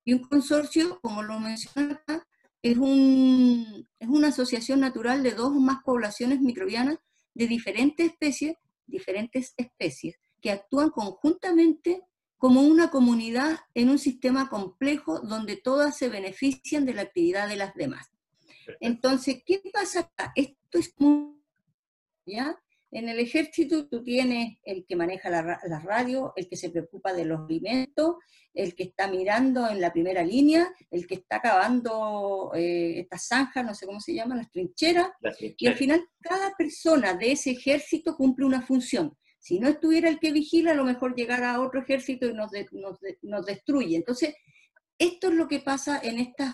Y 0.03 0.13
un 0.13 0.23
consorcio, 0.23 0.99
como 1.01 1.21
lo 1.21 1.39
mencioné 1.39 1.93
acá, 1.93 2.27
es, 2.61 2.77
un, 2.77 3.87
es 3.99 4.07
una 4.07 4.29
asociación 4.29 4.79
natural 4.79 5.23
de 5.23 5.31
dos 5.31 5.47
o 5.47 5.59
más 5.59 5.83
poblaciones 5.83 6.41
microbianas 6.41 6.97
de 7.33 7.47
diferentes 7.47 8.07
especies, 8.07 8.55
diferentes 8.85 9.53
especies, 9.57 10.17
que 10.41 10.51
actúan 10.51 10.89
conjuntamente 10.89 12.03
como 12.37 12.61
una 12.61 12.89
comunidad 12.91 13.59
en 13.73 13.89
un 13.89 13.99
sistema 13.99 14.49
complejo 14.49 15.19
donde 15.19 15.55
todas 15.57 15.97
se 15.97 16.09
benefician 16.09 16.85
de 16.85 16.93
la 16.93 17.01
actividad 17.03 17.47
de 17.47 17.55
las 17.55 17.73
demás. 17.73 18.11
Entonces, 18.79 19.41
¿qué 19.45 19.61
pasa 19.71 20.01
acá? 20.01 20.31
Esto 20.35 20.77
es 20.77 20.93
muy, 20.97 21.41
¿ya? 22.25 22.59
En 22.91 23.09
el 23.09 23.19
ejército 23.19 23.87
tú 23.87 24.01
tienes 24.01 24.57
el 24.63 24.85
que 24.85 24.95
maneja 24.95 25.29
la, 25.29 25.59
radio, 25.83 26.31
el 26.37 26.47
que 26.47 26.55
se 26.55 26.69
preocupa 26.69 27.11
de 27.13 27.25
los 27.25 27.41
alimentos, 27.41 28.15
el 28.53 28.75
que 28.75 28.83
está 28.83 29.07
mirando 29.09 29.69
en 29.69 29.81
la 29.81 29.91
primera 29.91 30.23
línea, 30.23 30.73
el 30.89 31.05
que 31.05 31.15
está 31.15 31.41
cavando 31.41 32.51
eh, 32.55 33.01
estas 33.01 33.27
zanjas, 33.27 33.65
no 33.65 33.75
sé 33.75 33.85
cómo 33.85 33.99
se 33.99 34.13
llaman, 34.13 34.37
las 34.37 34.51
trincheras, 34.51 35.09
y 35.57 35.67
al 35.67 35.75
final 35.75 36.07
cada 36.21 36.55
persona 36.55 37.13
de 37.13 37.33
ese 37.33 37.51
ejército 37.51 38.15
cumple 38.15 38.45
una 38.45 38.61
función. 38.61 39.17
Si 39.37 39.59
no 39.59 39.67
estuviera 39.67 40.09
el 40.09 40.19
que 40.19 40.31
vigila, 40.31 40.71
a 40.71 40.75
lo 40.75 40.85
mejor 40.85 41.13
llegara 41.13 41.53
a 41.53 41.61
otro 41.61 41.81
ejército 41.81 42.25
y 42.25 42.33
nos, 42.33 42.51
nos 43.21 43.45
destruye. 43.45 43.97
Entonces, 43.97 44.33
esto 44.97 45.27
es 45.27 45.33
lo 45.35 45.47
que 45.47 45.59
pasa 45.59 45.99
en 46.01 46.19
estos 46.19 46.47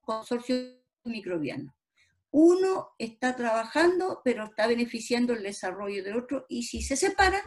consorcios 0.00 0.78
microbianos 1.04 1.77
uno 2.30 2.90
está 2.98 3.36
trabajando, 3.36 4.20
pero 4.24 4.44
está 4.44 4.66
beneficiando 4.66 5.32
el 5.32 5.42
desarrollo 5.42 6.02
del 6.04 6.16
otro, 6.16 6.46
y 6.48 6.64
si 6.64 6.82
se 6.82 6.96
separan, 6.96 7.42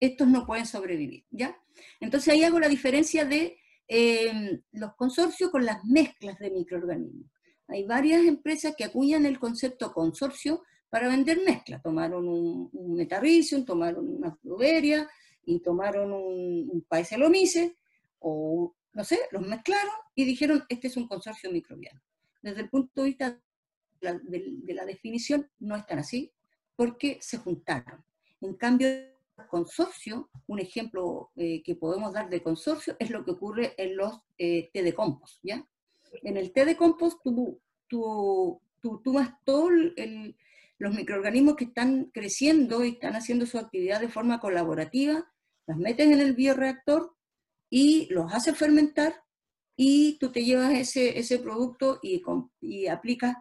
estos 0.00 0.28
no 0.28 0.46
pueden 0.46 0.66
sobrevivir, 0.66 1.24
¿ya? 1.30 1.58
Entonces 2.00 2.32
ahí 2.32 2.44
hago 2.44 2.60
la 2.60 2.68
diferencia 2.68 3.24
de 3.24 3.58
em, 3.88 4.62
los 4.72 4.94
consorcios 4.94 5.50
con 5.50 5.64
las 5.64 5.84
mezclas 5.84 6.38
de 6.38 6.50
microorganismos. 6.50 7.30
Hay 7.68 7.84
varias 7.84 8.24
empresas 8.24 8.74
que 8.76 8.84
acuñan 8.84 9.26
el 9.26 9.38
concepto 9.38 9.92
consorcio 9.92 10.62
para 10.88 11.08
vender 11.08 11.40
mezclas. 11.44 11.82
Tomaron 11.82 12.28
un, 12.28 12.70
un 12.72 13.64
tomaron 13.66 14.08
una 14.08 14.36
pluveria 14.36 15.08
y 15.44 15.60
tomaron 15.60 16.12
un, 16.12 16.68
un 16.70 16.82
paeselomice, 16.88 17.76
o 18.20 18.74
no 18.92 19.04
sé, 19.04 19.18
los 19.30 19.46
mezclaron 19.46 19.94
y 20.14 20.24
dijeron, 20.24 20.64
este 20.68 20.86
es 20.88 20.96
un 20.96 21.08
consorcio 21.08 21.50
microbiano. 21.50 22.00
Desde 22.40 22.62
el 22.62 22.70
punto 22.70 23.02
de 23.02 23.08
vista 23.08 23.40
de, 24.00 24.74
la 24.74 24.84
definición 24.84 25.48
no 25.58 25.76
están 25.76 25.98
así, 25.98 26.32
porque 26.74 27.18
se 27.20 27.38
juntaron. 27.38 28.04
En 28.40 28.54
cambio, 28.54 28.88
consorcio, 29.48 30.30
un 30.46 30.58
ejemplo 30.60 31.30
eh, 31.36 31.62
que 31.62 31.74
podemos 31.74 32.12
dar 32.12 32.28
de 32.28 32.42
consorcio 32.42 32.96
es 32.98 33.10
lo 33.10 33.24
que 33.24 33.32
ocurre 33.32 33.74
en 33.76 33.96
los 33.96 34.20
eh, 34.38 34.70
té 34.72 34.82
de 34.82 34.94
compost, 34.94 35.40
¿ya? 35.42 35.66
En 36.22 36.36
el 36.36 36.52
té 36.52 36.64
de 36.64 36.76
compost 36.76 37.20
tú, 37.22 37.60
tú, 37.88 38.60
tú 38.80 39.02
tomas 39.02 39.34
todos 39.44 39.70
los 40.78 40.94
microorganismos 40.94 41.56
que 41.56 41.64
están 41.64 42.10
creciendo 42.12 42.84
y 42.84 42.90
están 42.90 43.14
haciendo 43.16 43.46
su 43.46 43.58
actividad 43.58 44.00
de 44.00 44.08
forma 44.08 44.40
colaborativa, 44.40 45.30
las 45.66 45.76
metes 45.78 46.06
en 46.06 46.20
el 46.20 46.34
bioreactor 46.34 47.14
y 47.68 48.06
los 48.12 48.32
haces 48.32 48.56
fermentar 48.56 49.22
y 49.76 50.18
tú 50.18 50.32
te 50.32 50.44
llevas 50.44 50.72
ese, 50.72 51.18
ese 51.18 51.38
producto 51.38 51.98
y, 52.02 52.22
y 52.60 52.86
aplicas 52.86 53.36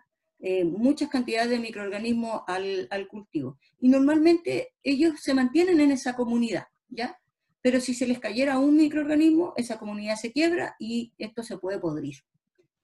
eh, 0.47 0.63
muchas 0.63 1.09
cantidades 1.09 1.49
de 1.49 1.57
microorganismos 1.57 2.43
al, 2.45 3.07
cultivo. 3.07 3.57
Y 3.79 3.89
normalmente 3.89 4.75
ellos 4.83 5.19
se 5.19 5.33
mantienen 5.33 5.79
en 5.79 5.89
esa 5.89 6.15
comunidad, 6.15 6.67
¿ya? 6.87 7.19
Pero 7.63 7.81
si 7.81 7.95
se 7.95 8.05
les 8.05 8.19
cayera 8.19 8.59
un 8.59 8.77
microorganismo, 8.77 9.55
esa 9.57 9.79
comunidad 9.79 10.17
se 10.17 10.31
quiebra 10.31 10.75
y 10.77 11.13
esto 11.17 11.41
se 11.41 11.57
puede 11.57 11.79
podrir. 11.79 12.17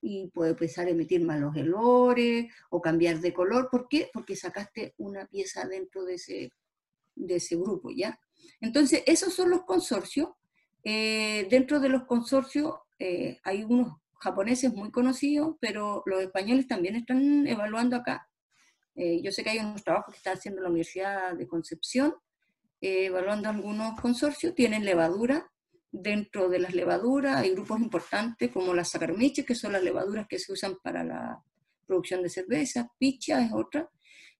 Y 0.01 0.31
puede 0.33 0.51
empezar 0.51 0.87
a 0.87 0.89
emitir 0.89 1.21
malos 1.21 1.55
olores 1.55 2.51
o 2.71 2.81
cambiar 2.81 3.19
de 3.19 3.31
color. 3.31 3.69
¿Por 3.69 3.87
qué? 3.87 4.09
Porque 4.11 4.35
sacaste 4.35 4.95
una 4.97 5.27
pieza 5.27 5.67
dentro 5.67 6.03
de 6.03 6.15
ese, 6.15 6.51
de 7.13 7.35
ese 7.35 7.57
grupo, 7.57 7.91
¿ya? 7.91 8.19
Entonces, 8.59 9.03
esos 9.05 9.35
son 9.35 9.51
los 9.51 9.65
consorcios. 9.65 10.29
Eh, 10.83 11.45
dentro 11.51 11.79
de 11.79 11.89
los 11.89 12.05
consorcios 12.05 12.73
eh, 12.97 13.37
hay 13.43 13.63
unos 13.63 14.01
japoneses 14.21 14.73
muy 14.73 14.91
conocidos, 14.91 15.55
pero 15.59 16.03
los 16.05 16.21
españoles 16.21 16.67
también 16.67 16.95
están 16.95 17.47
evaluando 17.47 17.95
acá. 17.95 18.29
Eh, 18.95 19.21
yo 19.23 19.31
sé 19.31 19.43
que 19.43 19.49
hay 19.49 19.59
unos 19.59 19.83
trabajos 19.83 20.13
que 20.13 20.17
está 20.17 20.33
haciendo 20.33 20.61
la 20.61 20.69
Universidad 20.69 21.33
de 21.33 21.47
Concepción, 21.47 22.13
eh, 22.81 23.05
evaluando 23.05 23.49
algunos 23.49 23.99
consorcios, 23.99 24.53
tienen 24.53 24.85
levadura. 24.85 25.51
Dentro 25.91 26.47
de 26.47 26.59
las 26.59 26.73
levaduras 26.73 27.37
hay 27.37 27.51
grupos 27.51 27.79
importantes 27.81 28.51
como 28.51 28.73
las 28.73 28.89
saccharomyces, 28.89 29.45
que 29.45 29.55
son 29.55 29.73
las 29.73 29.83
levaduras 29.83 30.27
que 30.27 30.39
se 30.39 30.53
usan 30.53 30.77
para 30.81 31.03
la 31.03 31.43
producción 31.85 32.21
de 32.21 32.29
cerveza, 32.29 32.89
picha 32.97 33.43
es 33.43 33.51
otra. 33.51 33.89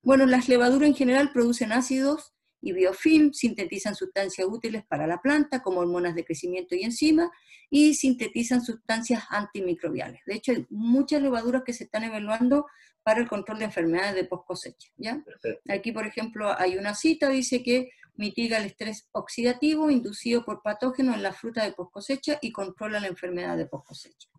Bueno, 0.01 0.25
las 0.25 0.47
levaduras 0.47 0.87
en 0.87 0.95
general 0.95 1.31
producen 1.33 1.71
ácidos 1.71 2.33
y 2.61 2.73
biofilm, 2.73 3.33
sintetizan 3.33 3.95
sustancias 3.95 4.47
útiles 4.49 4.83
para 4.85 5.07
la 5.07 5.21
planta 5.21 5.61
como 5.61 5.79
hormonas 5.79 6.15
de 6.15 6.23
crecimiento 6.23 6.75
y 6.75 6.83
enzimas 6.83 7.29
y 7.69 7.93
sintetizan 7.95 8.61
sustancias 8.61 9.23
antimicrobiales. 9.29 10.21
De 10.25 10.35
hecho, 10.35 10.51
hay 10.51 10.65
muchas 10.69 11.21
levaduras 11.21 11.63
que 11.65 11.73
se 11.73 11.85
están 11.85 12.03
evaluando 12.03 12.67
para 13.03 13.19
el 13.19 13.27
control 13.27 13.59
de 13.59 13.65
enfermedades 13.65 14.15
de 14.15 14.25
post 14.25 14.45
cosecha. 14.45 14.89
¿ya? 14.97 15.23
Aquí, 15.69 15.91
por 15.91 16.05
ejemplo, 16.05 16.57
hay 16.57 16.77
una 16.77 16.93
cita, 16.93 17.29
dice 17.29 17.63
que 17.63 17.89
mitiga 18.15 18.57
el 18.57 18.65
estrés 18.65 19.07
oxidativo 19.11 19.89
inducido 19.89 20.45
por 20.45 20.61
patógenos 20.61 21.15
en 21.15 21.23
la 21.23 21.33
fruta 21.33 21.63
de 21.63 21.71
post 21.71 21.91
cosecha 21.91 22.37
y 22.41 22.51
controla 22.51 22.99
la 22.99 23.07
enfermedad 23.07 23.57
de 23.57 23.65
post 23.65 23.87
cosecha. 23.87 24.29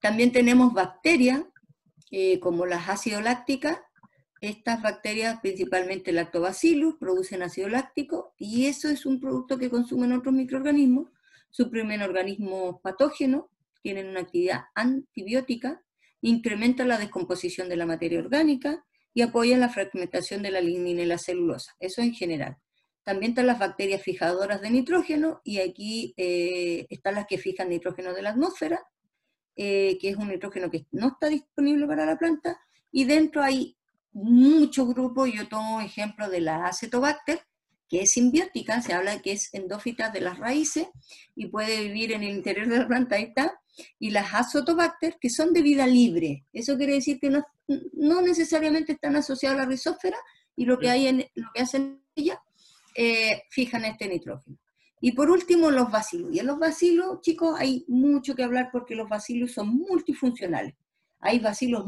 También 0.00 0.32
tenemos 0.32 0.72
bacterias, 0.72 1.42
eh, 2.10 2.38
como 2.38 2.66
las 2.66 2.88
ácido 2.88 3.20
lácticas, 3.20 3.78
estas 4.44 4.82
bacterias, 4.82 5.40
principalmente 5.40 6.12
lactobacillus, 6.12 6.96
producen 6.98 7.42
ácido 7.42 7.68
láctico 7.68 8.34
y 8.38 8.66
eso 8.66 8.88
es 8.88 9.06
un 9.06 9.20
producto 9.20 9.58
que 9.58 9.70
consumen 9.70 10.12
otros 10.12 10.34
microorganismos, 10.34 11.08
suprimen 11.50 12.02
organismos 12.02 12.80
patógenos, 12.82 13.46
tienen 13.82 14.08
una 14.08 14.20
actividad 14.20 14.64
antibiótica, 14.74 15.82
incrementan 16.20 16.88
la 16.88 16.98
descomposición 16.98 17.68
de 17.68 17.76
la 17.76 17.86
materia 17.86 18.18
orgánica 18.18 18.84
y 19.12 19.22
apoyan 19.22 19.60
la 19.60 19.68
fragmentación 19.68 20.42
de 20.42 20.50
la 20.50 20.60
lignina 20.60 21.02
y 21.02 21.06
la 21.06 21.18
celulosa. 21.18 21.74
Eso 21.78 22.02
en 22.02 22.14
general. 22.14 22.56
También 23.04 23.32
están 23.32 23.46
las 23.46 23.58
bacterias 23.58 24.02
fijadoras 24.02 24.60
de 24.62 24.70
nitrógeno 24.70 25.40
y 25.44 25.58
aquí 25.58 26.14
eh, 26.16 26.86
están 26.88 27.14
las 27.14 27.26
que 27.26 27.38
fijan 27.38 27.68
nitrógeno 27.68 28.14
de 28.14 28.22
la 28.22 28.30
atmósfera, 28.30 28.80
eh, 29.56 29.98
que 30.00 30.08
es 30.08 30.16
un 30.16 30.28
nitrógeno 30.28 30.70
que 30.70 30.86
no 30.90 31.08
está 31.08 31.28
disponible 31.28 31.86
para 31.86 32.06
la 32.06 32.18
planta, 32.18 32.58
y 32.90 33.04
dentro 33.04 33.42
hay 33.42 33.76
muchos 34.14 34.88
grupos, 34.88 35.30
yo 35.32 35.48
tomo 35.48 35.80
ejemplo 35.80 36.30
de 36.30 36.40
la 36.40 36.66
acetobacter, 36.66 37.40
que 37.88 38.02
es 38.02 38.12
simbiótica, 38.12 38.80
se 38.80 38.94
habla 38.94 39.20
que 39.20 39.32
es 39.32 39.52
endófita 39.52 40.08
de 40.08 40.20
las 40.20 40.38
raíces 40.38 40.88
y 41.36 41.46
puede 41.46 41.82
vivir 41.82 42.12
en 42.12 42.22
el 42.22 42.34
interior 42.34 42.68
de 42.68 42.78
la 42.78 42.88
planta, 42.88 43.16
ahí 43.16 43.24
está, 43.24 43.60
y 43.98 44.10
las 44.10 44.32
azotobacter, 44.32 45.18
que 45.20 45.28
son 45.28 45.52
de 45.52 45.62
vida 45.62 45.86
libre. 45.86 46.46
Eso 46.52 46.76
quiere 46.76 46.94
decir 46.94 47.18
que 47.20 47.28
no, 47.28 47.44
no 47.92 48.22
necesariamente 48.22 48.92
están 48.92 49.16
asociadas 49.16 49.58
a 49.58 49.62
la 49.62 49.68
rizósfera 49.68 50.16
y 50.56 50.64
lo 50.64 50.78
que, 50.78 50.88
hay 50.88 51.08
en, 51.08 51.26
lo 51.34 51.48
que 51.52 51.60
hacen 51.60 52.02
ellas, 52.14 52.38
eh, 52.94 53.42
fijan 53.50 53.84
este 53.84 54.08
nitrógeno. 54.08 54.56
Y 55.00 55.12
por 55.12 55.30
último, 55.30 55.70
los 55.70 55.90
bacilos. 55.90 56.32
Y 56.32 56.38
en 56.38 56.46
los 56.46 56.58
bacilos, 56.58 57.20
chicos, 57.20 57.58
hay 57.58 57.84
mucho 57.88 58.34
que 58.34 58.44
hablar 58.44 58.70
porque 58.72 58.94
los 58.94 59.08
bacilos 59.08 59.52
son 59.52 59.68
multifuncionales. 59.68 60.74
Hay 61.20 61.40
bacilos 61.40 61.84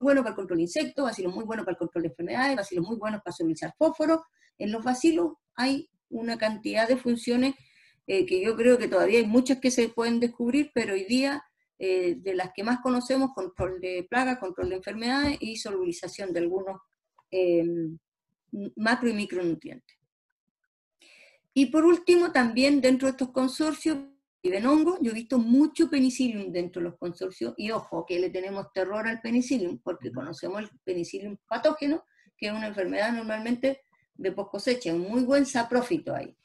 bueno 0.00 0.22
para 0.22 0.30
el 0.30 0.36
control 0.36 0.58
de 0.58 0.62
insectos, 0.64 1.04
bacilos 1.04 1.34
muy 1.34 1.44
buenos 1.44 1.64
para 1.64 1.74
el 1.74 1.78
control 1.78 2.02
de 2.02 2.08
enfermedades, 2.08 2.56
bacilos 2.56 2.86
muy 2.86 2.96
buenos 2.96 3.20
para 3.22 3.36
suministrar 3.36 3.74
fósforo. 3.76 4.24
En 4.58 4.72
los 4.72 4.82
bacilos 4.82 5.34
hay 5.54 5.90
una 6.08 6.38
cantidad 6.38 6.88
de 6.88 6.96
funciones 6.96 7.54
eh, 8.06 8.26
que 8.26 8.42
yo 8.42 8.56
creo 8.56 8.78
que 8.78 8.88
todavía 8.88 9.20
hay 9.20 9.26
muchas 9.26 9.60
que 9.60 9.70
se 9.70 9.88
pueden 9.88 10.18
descubrir, 10.18 10.70
pero 10.74 10.94
hoy 10.94 11.04
día 11.04 11.44
eh, 11.78 12.16
de 12.18 12.34
las 12.34 12.50
que 12.54 12.64
más 12.64 12.80
conocemos, 12.80 13.30
control 13.34 13.80
de 13.80 14.06
plagas, 14.08 14.38
control 14.38 14.70
de 14.70 14.76
enfermedades 14.76 15.36
y 15.40 15.56
solubilización 15.56 16.32
de 16.32 16.40
algunos 16.40 16.80
eh, 17.30 17.64
macro 18.76 19.08
y 19.08 19.12
micronutrientes. 19.12 19.96
Y 21.54 21.66
por 21.66 21.84
último, 21.84 22.32
también 22.32 22.80
dentro 22.80 23.06
de 23.06 23.12
estos 23.12 23.30
consorcios 23.30 23.98
viven 24.42 24.66
hongos. 24.66 24.98
Yo 25.00 25.10
he 25.10 25.14
visto 25.14 25.38
mucho 25.38 25.88
penicillium 25.88 26.52
dentro 26.52 26.80
de 26.80 26.90
los 26.90 26.98
consorcios 26.98 27.54
y 27.56 27.70
ojo 27.70 28.04
que 28.06 28.18
le 28.18 28.30
tenemos 28.30 28.72
terror 28.72 29.06
al 29.06 29.20
penicillium 29.20 29.78
porque 29.82 30.12
conocemos 30.12 30.62
el 30.62 30.68
penicillium 30.84 31.36
patógeno, 31.48 32.04
que 32.36 32.46
es 32.46 32.52
una 32.52 32.68
enfermedad 32.68 33.12
normalmente 33.12 33.82
de 34.14 34.32
post 34.32 34.50
cosecha, 34.50 34.94
un 34.94 35.08
muy 35.08 35.22
buen 35.22 35.46
saprófito 35.46 36.14
ahí. 36.14 36.36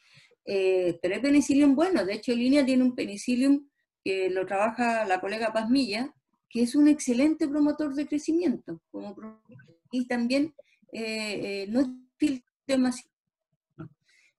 Eh, 0.45 0.99
pero 1.01 1.15
hay 1.15 1.21
penicillium 1.21 1.75
bueno, 1.75 2.05
de 2.05 2.13
hecho 2.13 2.33
Línea 2.33 2.65
tiene 2.65 2.83
un 2.83 2.95
penicillium 2.95 3.67
que 4.03 4.29
lo 4.29 4.45
trabaja 4.45 5.05
la 5.05 5.19
colega 5.19 5.51
Pazmilla, 5.51 6.13
que 6.47 6.61
es 6.61 6.75
un 6.75 6.87
excelente 6.87 7.47
promotor 7.47 7.95
de 7.95 8.07
crecimiento, 8.07 8.79
como, 8.91 9.15
y 9.91 10.07
también 10.07 10.53
eh, 10.91 11.63
eh, 11.63 11.67
no 11.69 11.81
es 11.81 12.41
demasiado 12.67 13.14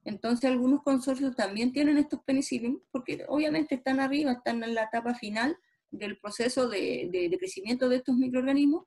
entonces 0.07 0.49
algunos 0.49 0.85
consorcios 0.85 1.35
también 1.35 1.73
tienen 1.73 1.99
estos 1.99 2.21
penicillium, 2.25 2.81
porque 2.93 3.25
obviamente 3.27 3.75
están 3.75 3.99
arriba, 3.99 4.31
están 4.31 4.63
en 4.63 4.73
la 4.73 4.85
etapa 4.85 5.15
final 5.15 5.59
del 5.91 6.17
proceso 6.21 6.69
de, 6.69 7.37
crecimiento 7.41 7.89
de 7.89 7.97
estos 7.97 8.17
microorganismos. 8.17 8.85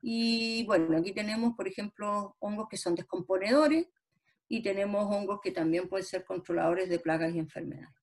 Y 0.00 0.64
bueno, 0.66 0.96
aquí 0.96 1.12
tenemos, 1.12 1.56
por 1.56 1.66
ejemplo, 1.66 2.36
hongos 2.38 2.68
que 2.70 2.76
son 2.76 2.94
descomponedores 2.94 3.88
y 4.48 4.62
tenemos 4.62 5.04
hongos 5.12 5.40
que 5.42 5.50
también 5.50 5.88
pueden 5.88 6.06
ser 6.06 6.24
controladores 6.24 6.88
de 6.88 7.00
plagas 7.00 7.34
y 7.34 7.40
enfermedades. 7.40 7.96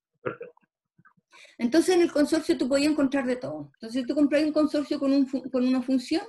Entonces 1.57 1.95
en 1.95 2.01
el 2.01 2.11
consorcio 2.11 2.57
tú 2.57 2.67
podías 2.67 2.91
encontrar 2.91 3.25
de 3.25 3.37
todo. 3.37 3.71
Entonces 3.75 4.05
tú 4.05 4.13
compras 4.15 4.43
un 4.43 4.51
consorcio 4.51 4.99
con, 4.99 5.13
una 5.53 5.81
función, 5.81 6.23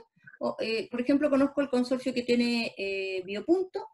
eh, 0.60 0.88
por 0.88 1.00
ejemplo, 1.00 1.28
conozco 1.28 1.60
el 1.60 1.68
consorcio 1.68 2.14
que 2.14 2.22
tiene 2.22 2.72
eh, 2.78 3.20
biopunto, 3.24 3.88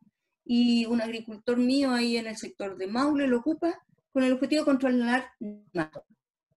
y 0.48 0.86
un 0.86 1.00
agricultor 1.00 1.58
mío 1.58 1.90
ahí 1.92 2.16
en 2.16 2.28
el 2.28 2.36
sector 2.36 2.76
de 2.76 2.86
Maule 2.86 3.26
lo 3.26 3.38
ocupa 3.38 3.82
con 4.12 4.22
el 4.22 4.32
objetivo 4.32 4.62
de 4.62 4.66
controlar 4.66 5.32
mato. 5.72 6.04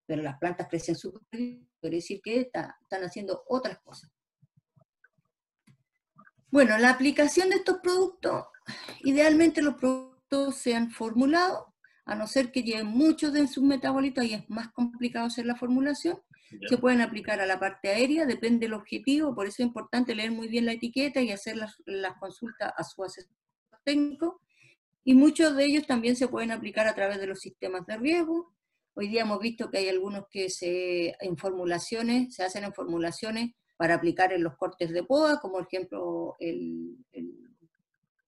Pero 0.05 0.21
las 0.21 0.37
plantas 0.37 0.67
crecen 0.69 0.95
súper 0.95 1.21
bien, 1.31 1.67
quiere 1.81 1.97
decir 1.97 2.21
que 2.23 2.41
están 2.41 3.03
haciendo 3.03 3.43
otras 3.47 3.79
cosas. 3.79 4.11
Bueno, 6.51 6.77
la 6.77 6.91
aplicación 6.91 7.49
de 7.49 7.57
estos 7.57 7.77
productos, 7.77 8.45
idealmente 9.03 9.61
los 9.61 9.75
productos 9.75 10.55
sean 10.55 10.91
formulados, 10.91 11.65
a 12.05 12.15
no 12.15 12.27
ser 12.27 12.51
que 12.51 12.63
lleven 12.63 12.87
muchos 12.87 13.33
de 13.33 13.47
sus 13.47 13.63
metabolitos 13.63 14.23
y 14.23 14.33
es 14.33 14.49
más 14.49 14.71
complicado 14.71 15.27
hacer 15.27 15.45
la 15.45 15.55
formulación. 15.55 16.19
Se 16.67 16.77
pueden 16.79 17.01
aplicar 17.01 17.39
a 17.39 17.45
la 17.45 17.59
parte 17.59 17.89
aérea, 17.89 18.25
depende 18.25 18.65
del 18.65 18.73
objetivo, 18.73 19.35
por 19.35 19.45
eso 19.45 19.61
es 19.61 19.67
importante 19.67 20.15
leer 20.15 20.31
muy 20.31 20.47
bien 20.47 20.65
la 20.65 20.73
etiqueta 20.73 21.21
y 21.21 21.31
hacer 21.31 21.57
las, 21.57 21.75
las 21.85 22.17
consultas 22.17 22.73
a 22.75 22.83
su 22.83 23.03
asesor 23.03 23.38
técnico 23.89 24.41
y 25.03 25.15
muchos 25.15 25.55
de 25.55 25.65
ellos 25.65 25.87
también 25.87 26.15
se 26.15 26.27
pueden 26.27 26.51
aplicar 26.51 26.87
a 26.87 26.93
través 26.93 27.19
de 27.19 27.25
los 27.25 27.39
sistemas 27.39 27.85
de 27.87 27.97
riego. 27.97 28.53
Hoy 28.93 29.07
día 29.07 29.21
hemos 29.21 29.39
visto 29.39 29.71
que 29.71 29.79
hay 29.79 29.89
algunos 29.89 30.25
que 30.29 30.49
se, 30.49 31.15
en 31.19 31.37
formulaciones, 31.37 32.35
se 32.35 32.43
hacen 32.43 32.63
en 32.63 32.73
formulaciones 32.73 33.51
para 33.77 33.95
aplicar 33.95 34.31
en 34.33 34.43
los 34.43 34.55
cortes 34.57 34.91
de 34.91 35.03
poda, 35.03 35.39
como 35.39 35.55
por 35.55 35.67
ejemplo 35.67 36.35
el, 36.39 36.97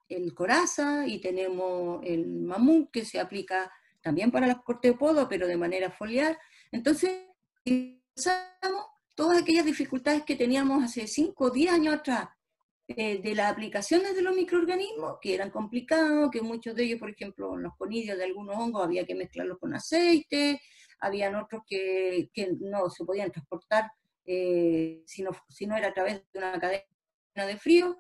el, 0.10 0.34
coraza, 0.34 1.06
y 1.06 1.22
tenemos 1.22 2.02
el 2.04 2.26
mamut 2.28 2.90
que 2.90 3.06
se 3.06 3.20
aplica 3.20 3.72
también 4.02 4.32
para 4.32 4.48
los 4.48 4.64
cortes 4.64 4.94
de 4.94 4.98
poda, 4.98 5.30
pero 5.30 5.46
de 5.46 5.58
manera 5.58 5.92
foliar. 5.92 6.40
Entonces, 6.72 7.12
todas 9.16 9.42
aquellas 9.42 9.66
dificultades 9.66 10.24
que 10.24 10.36
teníamos 10.36 10.84
hace 10.84 11.06
5 11.06 11.46
o 11.46 11.50
10 11.52 11.74
años 11.74 11.96
atrás 11.96 12.30
eh, 12.98 13.22
de 13.22 13.36
las 13.36 13.52
aplicaciones 13.52 14.16
de 14.16 14.22
los 14.22 14.36
microorganismos, 14.36 15.18
que 15.22 15.34
eran 15.36 15.50
complicados, 15.50 16.32
que 16.32 16.42
muchos 16.42 16.76
de 16.76 16.84
ellos, 16.84 17.00
por 17.00 17.10
ejemplo, 17.10 17.58
los 17.58 17.76
conidios 17.78 18.18
de 18.18 18.24
algunos 18.26 18.56
hongos 18.56 18.84
había 18.84 19.06
que 19.06 19.16
mezclarlos 19.16 19.60
con 19.60 19.74
aceite, 19.74 20.62
habían 21.00 21.36
otros 21.36 21.64
que, 21.68 22.30
que 22.34 22.54
no 22.60 22.90
se 22.90 23.04
podían 23.04 23.32
transportar 23.32 23.92
eh, 24.26 25.04
si, 25.06 25.24
no, 25.24 25.78
era 25.78 25.90
a 25.90 25.94
través 25.94 26.22
de 26.32 26.40
una 26.40 26.60
cadena 26.60 26.86
de 27.36 27.58
frío. 27.58 27.98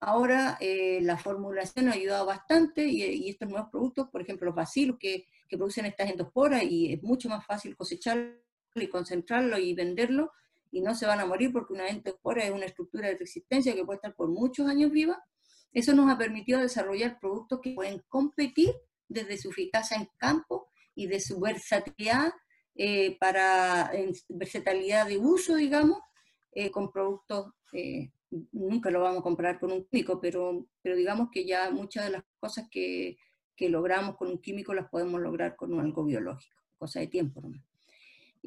Ahora 0.00 0.58
eh, 0.60 1.00
la 1.02 1.16
formulación 1.16 1.88
ha 1.88 1.92
ayudado 1.92 2.26
bastante 2.26 2.86
y, 2.86 3.02
y, 3.02 3.30
estos 3.30 3.48
nuevos 3.48 3.70
productos, 3.70 4.08
por 4.10 4.20
ejemplo 4.20 4.46
los 4.46 4.54
bacilos 4.54 4.98
que, 4.98 5.26
que 5.48 5.56
producen 5.56 5.86
estas 5.86 6.10
endosporas 6.10 6.62
y 6.62 6.92
es 6.92 7.02
mucho 7.02 7.28
más 7.28 7.44
fácil 7.46 7.76
cosecharlo 7.76 8.34
y 8.74 8.88
concentrarlo 8.88 9.58
y 9.58 9.74
venderlo, 9.74 10.32
y 10.70 10.80
no 10.80 10.94
se 10.94 11.06
van 11.06 11.20
a 11.20 11.26
morir 11.26 11.52
porque 11.52 11.72
una 11.72 11.88
endospora 11.88 12.44
es 12.44 12.50
una 12.50 12.66
estructura 12.66 13.08
de 13.08 13.16
resistencia 13.16 13.74
que 13.74 13.84
puede 13.84 13.96
estar 13.96 14.14
por 14.14 14.28
muchos 14.28 14.68
años 14.68 14.90
viva. 14.90 15.22
Eso 15.72 15.94
nos 15.94 16.10
ha 16.10 16.18
permitido 16.18 16.60
desarrollar 16.60 17.18
productos 17.20 17.60
que 17.60 17.74
pueden 17.74 18.02
competir 18.08 18.74
desde 19.08 19.36
su 19.38 19.50
eficacia 19.50 19.96
en 19.96 20.08
campo 20.18 20.68
y 20.94 21.06
de 21.06 21.20
su 21.20 21.38
versatilidad 21.38 22.32
eh, 22.74 23.16
para 23.18 23.90
versatilidad 24.28 25.06
de 25.06 25.18
uso, 25.18 25.56
digamos, 25.56 25.98
eh, 26.52 26.70
con 26.70 26.90
productos, 26.90 27.52
eh, 27.72 28.10
nunca 28.52 28.90
lo 28.90 29.00
vamos 29.00 29.20
a 29.20 29.22
comprar 29.22 29.58
con 29.58 29.72
un 29.72 29.84
químico, 29.86 30.20
pero, 30.20 30.66
pero 30.82 30.96
digamos 30.96 31.30
que 31.30 31.46
ya 31.46 31.70
muchas 31.70 32.04
de 32.04 32.10
las 32.10 32.24
cosas 32.38 32.68
que, 32.70 33.16
que 33.54 33.70
logramos 33.70 34.16
con 34.16 34.28
un 34.28 34.38
químico 34.38 34.74
las 34.74 34.88
podemos 34.90 35.20
lograr 35.20 35.56
con 35.56 35.78
algo 35.80 36.04
biológico, 36.04 36.56
cosa 36.78 37.00
de 37.00 37.06
tiempo 37.06 37.40
nomás. 37.40 37.62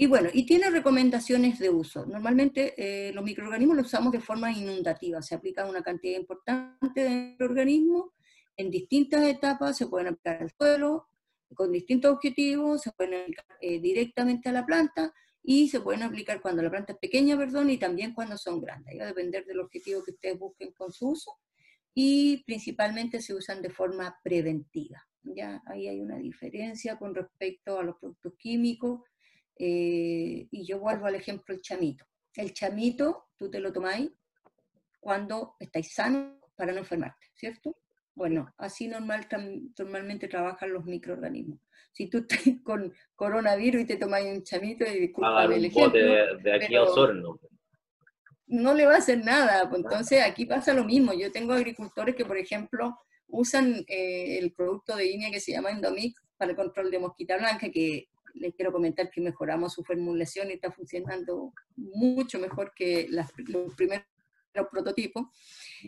Y 0.02 0.08
bueno, 0.08 0.30
y 0.32 0.46
tiene 0.46 0.70
recomendaciones 0.70 1.60
de 1.60 1.70
uso. 1.70 2.06
Normalmente 2.06 2.74
eh, 2.78 3.12
los 3.12 3.22
microorganismos 3.22 3.76
los 3.76 3.88
usamos 3.88 4.14
de 4.14 4.22
forma 4.22 4.50
inundativa, 4.50 5.22
se 5.22 5.36
aplica 5.36 5.66
una 5.66 5.84
cantidad 5.84 6.18
importante 6.18 7.04
de 7.04 7.10
microorganismos 7.10 8.12
en 8.56 8.72
distintas 8.72 9.28
etapas, 9.28 9.78
se 9.78 9.88
pueden 9.88 10.08
aplicar 10.08 10.42
al 10.42 10.52
suelo 10.58 11.10
con 11.54 11.74
distintos 11.74 12.14
objetivos, 12.14 12.82
se 12.82 12.94
pueden 12.94 13.24
aplicar 13.24 13.46
eh, 13.60 13.82
directamente 13.82 14.48
a 14.48 14.54
la 14.54 14.66
planta 14.66 15.14
y 15.44 15.68
se 15.68 15.82
pueden 15.82 16.04
aplicar 16.04 16.42
cuando 16.42 16.64
la 16.64 16.70
planta 16.70 16.94
es 16.94 17.00
pequeña, 17.00 17.38
perdón, 17.38 17.70
y 17.70 17.78
también 17.78 18.14
cuando 18.14 18.38
son 18.38 18.62
grandes. 18.62 18.98
Va 18.98 19.04
a 19.04 19.08
depender 19.08 19.46
del 19.46 19.60
objetivo 19.60 20.02
que 20.02 20.12
ustedes 20.12 20.40
busquen 20.40 20.72
con 20.72 20.94
su 20.94 21.10
uso 21.10 21.34
y 21.94 22.42
principalmente 22.46 23.20
se 23.22 23.34
usan 23.34 23.62
de 23.62 23.70
forma 23.70 24.18
preventiva. 24.24 25.06
Ya 25.24 25.62
ahí 25.66 25.90
hay 25.90 26.00
una 26.00 26.18
diferencia 26.20 26.98
con 26.98 27.14
respecto 27.14 27.78
a 27.78 27.84
los 27.84 27.98
productos 27.98 28.36
químicos 28.38 29.02
eh, 29.60 30.48
y 30.50 30.66
yo 30.66 30.80
vuelvo 30.80 31.06
al 31.06 31.16
ejemplo 31.16 31.54
del 31.54 31.62
chamito. 31.62 32.06
El 32.34 32.54
chamito, 32.54 33.28
tú 33.38 33.52
te 33.52 33.60
lo 33.60 33.74
tomáis 33.74 34.10
cuando 35.02 35.56
estáis 35.60 35.94
sanos 35.94 36.38
para 36.56 36.72
no 36.72 36.80
enfermarte, 36.80 37.28
¿cierto? 37.34 37.76
Bueno, 38.16 38.54
así 38.58 38.88
normal, 38.88 39.28
normalmente 39.78 40.28
trabajan 40.30 40.74
los 40.74 40.86
microorganismos. 40.86 41.60
Si 41.92 42.08
tú 42.08 42.20
estás 42.20 42.40
con 42.64 42.94
coronavirus 43.16 43.82
y 43.82 43.86
te 43.86 43.98
tomáis 43.98 44.28
un 44.28 44.44
chamito, 44.44 44.86
y 44.86 45.00
disculpa 45.00 45.44
el 45.44 45.66
ejemplo, 45.66 45.92
de, 45.92 46.38
de 46.42 46.56
aquí 46.56 46.76
a 46.76 46.84
Osorno. 46.84 47.40
No 48.48 48.74
le 48.74 48.86
va 48.86 48.96
a 48.96 48.98
hacer 48.98 49.24
nada. 49.24 49.70
Pues 49.70 49.84
entonces 49.84 50.24
aquí 50.24 50.46
pasa 50.46 50.74
lo 50.74 50.84
mismo. 50.84 51.14
Yo 51.14 51.32
tengo 51.32 51.54
agricultores 51.54 52.16
que, 52.16 52.26
por 52.26 52.38
ejemplo, 52.38 52.98
usan 53.28 53.86
eh, 53.88 54.40
el 54.40 54.54
producto 54.54 54.96
de 54.96 55.06
INEA 55.12 55.32
que 55.32 55.40
se 55.40 55.52
llama 55.52 55.70
Endomix 55.70 56.20
para 56.36 56.52
el 56.52 56.58
control 56.58 56.90
de 56.90 57.00
mosquita 57.00 57.38
blanca, 57.38 57.70
que 57.70 58.08
les 58.34 58.54
quiero 58.56 58.72
comentar 58.72 59.10
que 59.10 59.22
mejoramos 59.22 59.74
su 59.74 59.84
formulación 59.84 60.50
y 60.50 60.54
está 60.54 60.72
funcionando 60.72 61.54
mucho 61.76 62.40
mejor 62.40 62.74
que 62.76 63.08
las, 63.10 63.32
los 63.48 63.74
primeros 63.76 64.06
prototipos. 64.72 65.28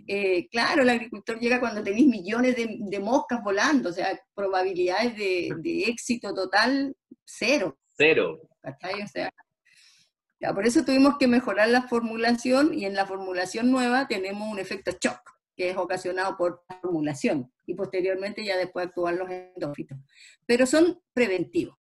Eh, 0.07 0.47
claro, 0.49 0.83
el 0.83 0.89
agricultor 0.89 1.39
llega 1.39 1.59
cuando 1.59 1.83
tenéis 1.83 2.07
millones 2.07 2.55
de, 2.55 2.99
moscas 2.99 3.43
volando, 3.43 3.89
o 3.89 3.93
sea, 3.93 4.19
probabilidades 4.33 5.15
de, 5.17 5.83
éxito 5.87 6.33
total, 6.33 6.95
cero. 7.25 7.77
Cero. 7.97 8.41
O 8.63 9.07
sea, 9.07 9.31
ya, 10.39 10.53
por 10.53 10.65
eso 10.65 10.85
tuvimos 10.85 11.17
que 11.17 11.27
mejorar 11.27 11.69
la 11.69 11.83
formulación 11.83 12.73
y 12.73 12.85
en 12.85 12.95
la 12.95 13.05
formulación 13.05 13.71
nueva 13.71 14.07
tenemos 14.07 14.51
un 14.51 14.59
efecto 14.59 14.91
shock, 14.99 15.21
que 15.55 15.69
es 15.69 15.77
ocasionado 15.77 16.37
por 16.37 16.63
la 16.69 16.79
formulación 16.79 17.51
y 17.65 17.75
posteriormente 17.75 18.43
ya 18.43 18.57
después 18.57 18.87
actúan 18.87 19.17
los 19.17 19.29
endófitos. 19.29 19.97
Pero 20.45 20.65
son 20.65 21.01
preventivos. 21.13 21.77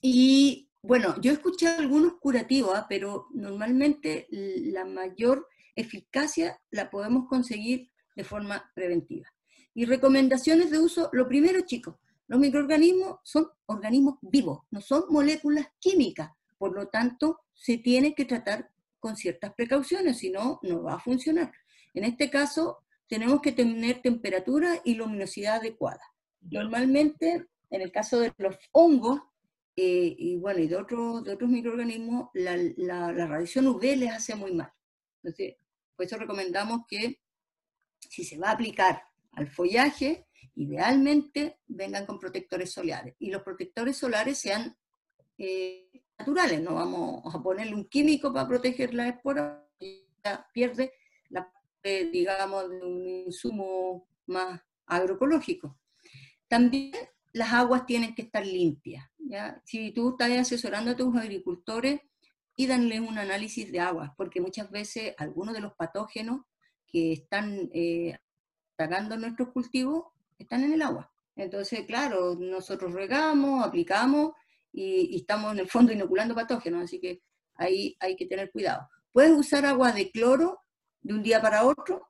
Y 0.00 0.70
bueno, 0.82 1.20
yo 1.20 1.30
he 1.30 1.34
escuchado 1.34 1.80
algunos 1.80 2.14
curativos, 2.14 2.72
¿ah? 2.74 2.86
pero 2.88 3.26
normalmente 3.32 4.26
la 4.30 4.84
mayor 4.84 5.46
eficacia 5.76 6.60
la 6.70 6.90
podemos 6.90 7.28
conseguir 7.28 7.90
de 8.16 8.24
forma 8.24 8.70
preventiva. 8.74 9.28
Y 9.74 9.84
recomendaciones 9.84 10.70
de 10.70 10.78
uso, 10.78 11.10
lo 11.12 11.28
primero, 11.28 11.60
chicos, 11.62 11.96
los 12.26 12.40
microorganismos 12.40 13.18
son 13.24 13.48
organismos 13.66 14.18
vivos, 14.22 14.60
no 14.70 14.80
son 14.80 15.04
moléculas 15.10 15.66
químicas, 15.78 16.30
por 16.58 16.74
lo 16.74 16.88
tanto, 16.88 17.40
se 17.54 17.78
tiene 17.78 18.14
que 18.14 18.24
tratar 18.24 18.70
con 18.98 19.16
ciertas 19.16 19.54
precauciones, 19.54 20.18
si 20.18 20.30
no, 20.30 20.60
no 20.62 20.82
va 20.82 20.94
a 20.94 21.00
funcionar. 21.00 21.52
En 21.94 22.04
este 22.04 22.30
caso, 22.30 22.84
tenemos 23.08 23.40
que 23.40 23.52
tener 23.52 24.02
temperatura 24.02 24.80
y 24.84 24.94
luminosidad 24.94 25.56
adecuada. 25.56 26.02
Normalmente, 26.42 27.48
en 27.70 27.80
el 27.80 27.90
caso 27.90 28.20
de 28.20 28.32
los 28.38 28.56
hongos, 28.72 29.20
eh, 29.82 30.14
y 30.18 30.36
bueno, 30.36 30.60
y 30.60 30.68
de 30.68 30.76
otros, 30.76 31.24
de 31.24 31.32
otros 31.32 31.48
microorganismos, 31.48 32.28
la, 32.34 32.54
la, 32.76 33.12
radiación 33.26 33.66
UV 33.66 33.96
les 33.96 34.12
hace 34.12 34.34
muy 34.34 34.52
mal. 34.52 34.70
Entonces, 35.22 35.56
por 35.96 36.04
eso 36.04 36.18
recomendamos 36.18 36.82
que 36.86 37.22
si 37.98 38.22
se 38.22 38.36
va 38.36 38.50
a 38.50 38.52
aplicar 38.52 39.04
al 39.32 39.48
follaje, 39.48 40.26
idealmente 40.54 41.60
vengan 41.66 42.04
con 42.04 42.18
protectores 42.18 42.70
solares. 42.70 43.14
Y 43.20 43.30
los 43.30 43.42
protectores 43.42 43.96
solares 43.96 44.36
sean 44.36 44.76
eh, 45.38 45.88
naturales, 46.18 46.60
no 46.60 46.74
vamos 46.74 47.34
a 47.34 47.42
ponerle 47.42 47.74
un 47.74 47.88
químico 47.88 48.34
para 48.34 48.46
proteger 48.46 48.92
la 48.92 49.08
espora, 49.08 49.66
ya 50.22 50.46
pierde 50.52 50.92
la 51.30 51.50
digamos, 51.82 52.68
de 52.68 52.82
un 52.84 53.06
insumo 53.06 54.06
más 54.26 54.60
agroecológico. 54.84 55.78
También 56.48 56.92
las 57.32 57.52
aguas 57.52 57.86
tienen 57.86 58.14
que 58.14 58.22
estar 58.22 58.44
limpias. 58.46 59.08
¿ya? 59.18 59.60
Si 59.64 59.92
tú 59.92 60.10
estás 60.10 60.30
asesorando 60.30 60.92
a 60.92 60.96
tus 60.96 61.16
agricultores, 61.16 62.00
pídanles 62.54 63.00
un 63.00 63.18
análisis 63.18 63.70
de 63.70 63.80
aguas, 63.80 64.10
porque 64.16 64.40
muchas 64.40 64.70
veces 64.70 65.14
algunos 65.18 65.54
de 65.54 65.60
los 65.60 65.74
patógenos 65.74 66.42
que 66.86 67.12
están 67.12 67.70
eh, 67.72 68.18
atacando 68.76 69.16
nuestros 69.16 69.50
cultivos 69.50 70.06
están 70.38 70.64
en 70.64 70.72
el 70.72 70.82
agua. 70.82 71.12
Entonces, 71.36 71.86
claro, 71.86 72.34
nosotros 72.38 72.92
regamos, 72.92 73.64
aplicamos 73.64 74.32
y, 74.72 75.16
estamos 75.16 75.52
en 75.52 75.60
el 75.60 75.68
fondo 75.68 75.92
inoculando 75.92 76.34
patógenos, 76.34 76.84
así 76.84 77.00
que 77.00 77.22
ahí 77.54 77.96
hay 78.00 78.16
que 78.16 78.26
tener 78.26 78.50
cuidado. 78.50 78.88
Puedes 79.12 79.32
usar 79.32 79.64
agua 79.64 79.92
de 79.92 80.10
cloro 80.10 80.60
de 81.00 81.14
un 81.14 81.22
día 81.22 81.40
para 81.40 81.64
otro, 81.64 82.08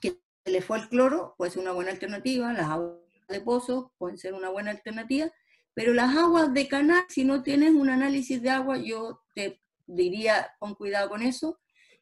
que 0.00 0.20
le 0.44 0.60
fue 0.60 0.78
el 0.78 0.88
cloro, 0.88 1.34
puede 1.38 1.52
ser 1.52 1.62
una 1.62 1.72
buena 1.72 1.90
alternativa, 1.90 2.52
las 2.52 2.68
aguas 2.68 3.01
de 3.32 3.40
pozo 3.40 3.92
pueden 3.98 4.18
ser 4.18 4.34
una 4.34 4.50
buena 4.50 4.70
alternativa, 4.70 5.30
pero 5.74 5.94
las 5.94 6.16
aguas 6.16 6.52
de 6.52 6.68
canal, 6.68 7.04
si 7.08 7.24
no 7.24 7.42
tienes 7.42 7.72
un 7.72 7.90
análisis 7.90 8.42
de 8.42 8.50
agua, 8.50 8.78
yo 8.78 9.22
te 9.34 9.60
diría 9.86 10.52
con 10.58 10.74
cuidado 10.74 11.08
con 11.08 11.22
eso, 11.22 11.58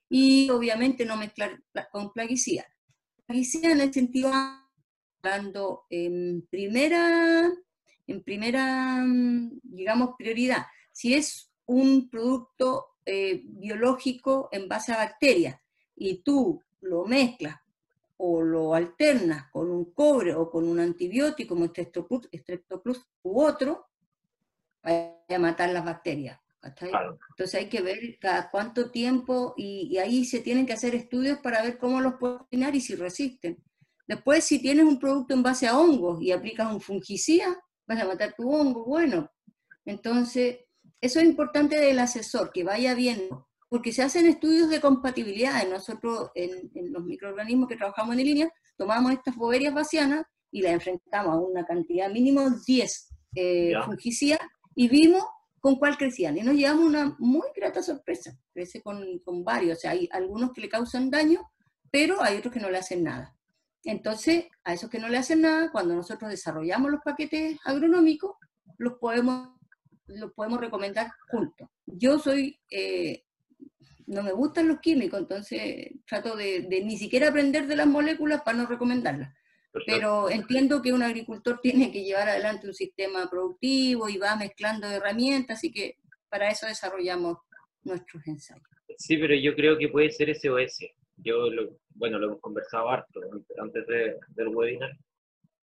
y 0.09 0.51
obviamente 0.51 1.05
no 1.05 1.17
mezclar 1.17 1.63
con 1.93 2.13
plaguicida. 2.13 2.67
Plaguicida 3.27 3.71
en 3.71 3.81
el 3.81 3.95
sentido, 3.95 4.33
hablando 5.23 5.85
en 5.89 6.47
primera, 6.51 7.49
en 8.07 8.23
primera, 8.25 9.05
digamos, 9.63 10.17
prioridad, 10.19 10.67
si 10.93 11.15
es 11.15 11.53
un 11.67 12.11
producto 12.11 12.97
eh, 13.07 13.43
biológico 13.45 14.49
en 14.51 14.69
base 14.69 14.93
a 14.93 14.97
bacterias 14.97 15.61
y 15.95 16.23
tú 16.23 16.61
lo 16.81 17.05
mezclas 17.05 17.61
o 18.23 18.43
lo 18.43 18.75
alternas 18.75 19.51
con 19.51 19.71
un 19.71 19.93
cobre 19.93 20.35
o 20.35 20.51
con 20.51 20.69
un 20.69 20.79
antibiótico 20.79 21.55
como 21.55 21.67
Streptoplus 21.67 23.09
u 23.23 23.41
otro, 23.41 23.89
vaya 24.83 25.17
a 25.31 25.39
matar 25.39 25.71
las 25.71 25.85
bacterias. 25.85 26.39
Entonces 26.63 27.55
hay 27.55 27.69
que 27.71 27.81
ver 27.81 28.19
cada 28.21 28.51
cuánto 28.51 28.91
tiempo 28.91 29.55
y, 29.57 29.97
ahí 29.97 30.27
se 30.27 30.41
tienen 30.41 30.67
que 30.67 30.75
hacer 30.75 30.95
estudios 30.95 31.39
para 31.39 31.63
ver 31.63 31.79
cómo 31.79 32.03
los 32.03 32.15
puedes 32.21 32.41
eliminar 32.51 32.77
y 32.77 32.83
si 32.83 32.95
resisten. 32.95 33.57
Después, 34.07 34.45
si 34.45 34.61
tienes 34.61 34.85
un 34.85 34.99
producto 34.99 35.33
en 35.33 35.43
base 35.43 35.67
a 35.67 35.79
hongos 35.79 36.21
y 36.21 36.33
aplicas 36.33 36.71
un 36.71 36.81
fungicida, 36.81 37.59
vas 37.87 38.03
a 38.03 38.07
matar 38.07 38.35
tu 38.37 38.51
hongo. 38.51 38.85
Bueno, 38.85 39.31
entonces 39.87 40.59
eso 41.01 41.21
es 41.21 41.25
importante 41.25 41.81
del 41.81 41.99
asesor, 41.99 42.53
que 42.53 42.65
vaya 42.65 42.95
viendo 42.95 43.49
porque 43.71 43.93
se 43.93 44.03
hacen 44.03 44.27
estudios 44.27 44.69
de 44.69 44.81
compatibilidad. 44.81 45.67
Nosotros, 45.67 46.31
en, 46.35 46.93
los 46.93 47.05
microorganismos 47.05 47.69
que 47.69 47.77
trabajamos 47.77 48.17
en 48.17 48.25
línea, 48.25 48.53
tomamos 48.77 49.13
estas 49.13 49.37
boberias 49.37 49.73
vacianas 49.73 50.27
y 50.51 50.61
las 50.61 50.73
enfrentamos 50.73 51.33
a 51.33 51.39
una 51.39 51.65
cantidad 51.65 52.11
mínimo 52.11 52.51
10 52.67 53.09
eh, 53.37 53.73
fungicidas 53.87 54.41
y 54.75 54.89
vimos 54.89 55.25
con 55.61 55.77
cuál 55.77 55.97
crecían. 55.97 56.37
Y 56.37 56.43
nos 56.43 56.57
llevamos 56.57 56.85
una 56.85 57.17
muy 57.21 57.47
grata 57.55 57.81
sorpresa. 57.81 58.37
Crece 58.53 58.83
con, 58.83 59.21
con 59.21 59.45
varios. 59.45 59.79
O 59.79 59.81
sea, 59.81 59.93
hay 59.93 60.09
algunos 60.11 60.53
que 60.53 60.63
le 60.63 60.69
causan 60.69 61.09
daño, 61.09 61.41
pero 61.93 62.21
hay 62.21 62.39
otros 62.39 62.53
que 62.53 62.61
no 62.61 62.71
le 62.71 62.79
hacen 62.79 63.05
nada. 63.05 63.37
Entonces, 63.85 64.47
a 64.65 64.75
esos 64.75 64.91
que 64.91 64.99
no 64.99 65.09
le 65.09 65.17
hacen 65.17 65.43
nada, 65.43 65.71
cuando 65.71 65.95
nosotros 65.95 66.29
desarrollamos 66.29 66.91
los 66.91 67.01
paquetes 67.05 67.57
agronómicos, 67.65 68.33
los 68.79 68.95
podemos, 68.95 69.51
los 70.07 70.33
podemos 70.33 70.61
recomendar 70.61 71.09
juntos. 71.31 71.69
Yo 71.87 72.19
soy, 72.19 72.59
eh, 72.69 73.23
no 74.11 74.23
me 74.23 74.33
gustan 74.33 74.69
los 74.69 74.81
químicos, 74.81 75.21
entonces 75.21 75.93
trato 76.07 76.37
de, 76.37 76.67
ni 76.85 76.97
siquiera 76.97 77.29
aprender 77.29 77.67
de 77.67 77.77
las 77.77 77.87
moléculas 77.87 78.43
para 78.43 78.59
no 78.59 78.67
recomendarlas. 78.67 79.35
Pero 79.87 80.29
entiendo 80.31 80.83
que 80.83 80.93
un 80.93 81.03
agricultor 81.03 81.61
tiene 81.63 81.93
que 81.93 82.03
llevar 82.03 82.29
adelante 82.29 82.67
un 82.67 82.75
sistema 82.75 83.29
productivo 83.31 84.09
y 84.09 84.19
va 84.19 84.37
mezclando 84.37 84.87
herramientas, 84.89 85.59
así 85.59 85.73
que 85.73 85.97
para 86.29 86.51
eso 86.51 86.67
desarrollamos 86.67 87.39
nuestros 87.83 88.27
ensayos. 88.27 88.67
Sí, 88.99 89.17
pero 89.17 89.35
yo 89.35 89.55
creo 89.55 89.79
que 89.79 89.89
puede 89.89 90.11
ser 90.11 90.35
SOS 90.35 90.81
yo, 91.23 91.51
lo, 91.51 91.71
bueno, 91.95 92.19
lo 92.19 92.27
hemos 92.29 92.41
conversado 92.41 92.89
harto 92.89 93.21
antes 93.59 93.87
del 93.87 94.49
webinar. 94.49 94.91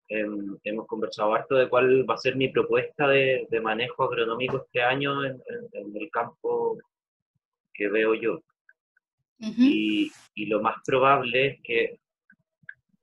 Em, 0.09 0.57
hemos 0.63 0.87
conversado 0.87 1.33
harto 1.33 1.55
de 1.55 1.67
cuál 1.67 2.09
va 2.09 2.13
a 2.13 2.17
ser 2.17 2.35
mi 2.37 2.47
propuesta 2.49 3.09
de, 3.09 3.47
manejo 3.61 4.03
agronómico 4.03 4.63
este 4.65 4.81
año 4.81 5.25
en, 5.25 5.41
el 5.73 6.09
campo 6.11 6.77
que 7.77 7.87
veo 7.89 8.15
yo. 8.15 8.41
y, 9.39 10.11
y, 10.33 10.45
lo 10.47 10.61
más 10.61 10.77
probable 10.83 11.47
es 11.47 11.61
que, 11.61 11.99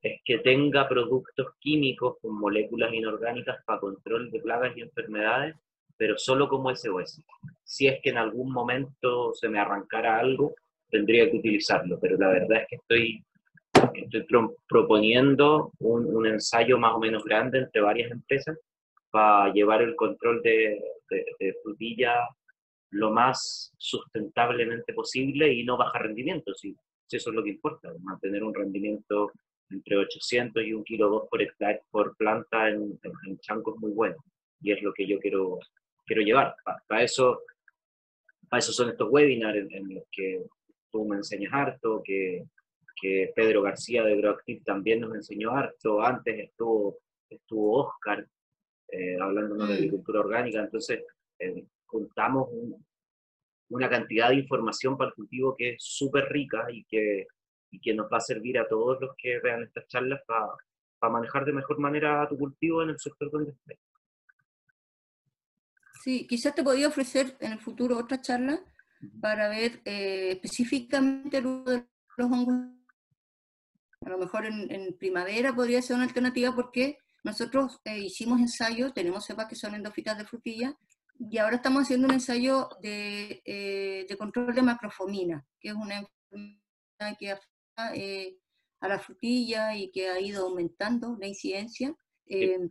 es 0.01 0.21
que 0.25 0.39
tenga 0.39 0.87
productos 0.87 1.47
químicos 1.59 2.17
con 2.21 2.37
moléculas 2.37 2.93
inorgánicas 2.93 3.63
para 3.65 3.79
control 3.79 4.29
de 4.31 4.41
plagas 4.41 4.75
y 4.75 4.81
enfermedades, 4.81 5.55
pero 5.97 6.17
solo 6.17 6.49
como 6.49 6.75
SOS. 6.75 7.21
Si 7.63 7.87
es 7.87 8.01
que 8.03 8.09
en 8.09 8.17
algún 8.17 8.51
momento 8.51 9.33
se 9.33 9.47
me 9.47 9.59
arrancara 9.59 10.19
algo, 10.19 10.55
tendría 10.89 11.29
que 11.29 11.37
utilizarlo, 11.37 11.97
pero 11.99 12.17
la 12.17 12.29
verdad 12.29 12.61
es 12.61 12.67
que 12.69 12.75
estoy, 12.75 13.23
estoy 13.93 14.25
proponiendo 14.67 15.71
un, 15.79 16.05
un, 16.05 16.27
ensayo 16.27 16.77
más 16.77 16.93
o 16.93 16.99
menos 16.99 17.23
grande 17.23 17.59
entre 17.59 17.81
varias 17.81 18.11
empresas 18.11 18.57
para 19.09 19.51
llevar 19.53 19.81
el 19.81 19.95
control 19.95 20.41
de, 20.41 20.79
de, 21.09 21.55
frutilla 21.63 22.27
lo 22.91 23.11
más 23.11 23.73
sustentablemente 23.77 24.93
posible 24.93 25.51
y 25.51 25.63
no 25.63 25.77
bajar 25.77 26.03
rendimiento, 26.03 26.53
si, 26.55 26.75
si, 27.05 27.17
eso 27.17 27.29
es 27.29 27.35
lo 27.35 27.43
que 27.43 27.51
importa, 27.51 27.93
mantener 28.01 28.43
un 28.43 28.53
rendimiento 28.53 29.31
entre 29.69 29.97
800 29.97 30.63
y 30.63 30.73
1 30.73 30.83
kilo 30.83 31.09
2 31.09 31.27
por, 31.29 31.41
hectárea, 31.41 31.81
por 31.89 32.15
planta 32.15 32.69
en, 32.69 32.99
en, 33.27 33.39
chancos 33.39 33.75
muy 33.77 33.91
bueno, 33.91 34.15
y 34.61 34.71
es 34.71 34.81
lo 34.81 34.93
que 34.93 35.07
yo 35.07 35.19
quiero, 35.19 35.59
quiero 36.05 36.21
llevar. 36.21 36.55
Para, 36.87 37.03
eso, 37.03 37.41
para 38.47 38.59
eso 38.59 38.71
son 38.71 38.89
estos 38.89 39.09
webinars 39.09 39.57
en, 39.57 39.73
en 39.73 39.95
los 39.95 40.03
que 40.11 40.43
tú 40.91 41.05
me 41.05 41.17
enseñas 41.17 41.51
harto, 41.53 42.01
que, 42.03 42.43
que 43.01 43.31
Pedro 43.35 43.61
García 43.61 44.03
de 44.03 44.15
Groactiv 44.15 44.63
también 44.63 45.01
nos 45.01 45.13
enseñó 45.15 45.51
harto, 45.51 46.01
antes 46.01 46.39
estuvo, 46.39 46.99
estuvo 47.29 47.87
Oscar 47.87 48.25
eh, 48.89 49.17
hablando 49.19 49.55
de 49.55 49.65
mm. 49.65 49.73
agricultura 49.73 50.19
orgánica, 50.21 50.59
entonces 50.61 51.03
eh, 51.39 51.65
juntamos 51.85 52.49
una 53.69 53.89
cantidad 53.89 54.29
de 54.29 54.35
información 54.35 54.97
para 54.97 55.09
el 55.09 55.15
cultivo 55.15 55.55
que 55.57 55.71
es 55.71 55.75
súper 55.79 56.25
rica 56.29 56.65
y 56.71 56.85
que, 56.85 57.27
y 57.71 57.79
que 57.79 57.93
nos 57.93 58.07
va 58.11 58.17
a 58.17 58.21
servir 58.21 58.59
a 58.59 58.67
todos 58.67 58.99
los 59.01 59.11
que 59.17 59.39
vean 59.39 59.63
estas 59.63 59.87
charlas 59.87 60.21
para, 60.27 60.47
para 60.99 61.13
manejar 61.13 61.45
de 61.45 61.53
mejor 61.53 61.79
manera 61.79 62.27
tu 62.29 62.37
cultivo 62.37 62.83
en 62.83 62.89
el 62.89 62.99
sector 62.99 63.31
donde 63.31 63.51
estés. 63.51 63.79
Sí, 66.03 66.27
quizás 66.27 66.53
te 66.53 66.63
podía 66.63 66.87
ofrecer 66.87 67.35
en 67.39 67.53
el 67.53 67.59
futuro 67.59 67.97
otra 67.97 68.21
charla 68.21 68.59
para 69.21 69.49
ver 69.49 69.81
eh, 69.85 70.31
específicamente 70.33 71.41
los 71.41 71.83
hongos. 72.19 72.55
A 74.01 74.09
lo 74.09 74.19
mejor 74.19 74.45
en, 74.45 74.95
primavera 74.99 75.55
podría 75.55 75.81
ser 75.81 75.95
una 75.95 76.05
alternativa 76.05 76.53
porque 76.55 76.99
nosotros 77.23 77.81
eh, 77.85 77.97
hicimos 77.97 78.39
ensayos, 78.39 78.93
tenemos 78.93 79.25
cepas 79.25 79.47
que 79.47 79.55
son 79.55 79.73
endofitas 79.73 80.15
de 80.15 80.25
frutilla, 80.25 80.77
y 81.19 81.37
ahora 81.37 81.57
estamos 81.57 81.83
haciendo 81.83 82.07
un 82.07 82.13
ensayo 82.13 82.69
de, 82.81 83.41
eh, 83.45 84.05
de 84.07 84.17
control 84.17 84.53
de 84.53 84.61
macrofomina, 84.61 85.45
que 85.59 85.69
es 85.69 85.75
una 85.75 85.97
enfermedad 85.97 87.17
que 87.19 87.31
afecta 87.31 87.93
a 88.81 88.87
la 88.87 88.99
frutilla 88.99 89.75
y 89.75 89.91
que 89.91 90.09
ha 90.09 90.19
ido 90.19 90.45
aumentando 90.45 91.17
la 91.19 91.27
incidencia. 91.27 91.95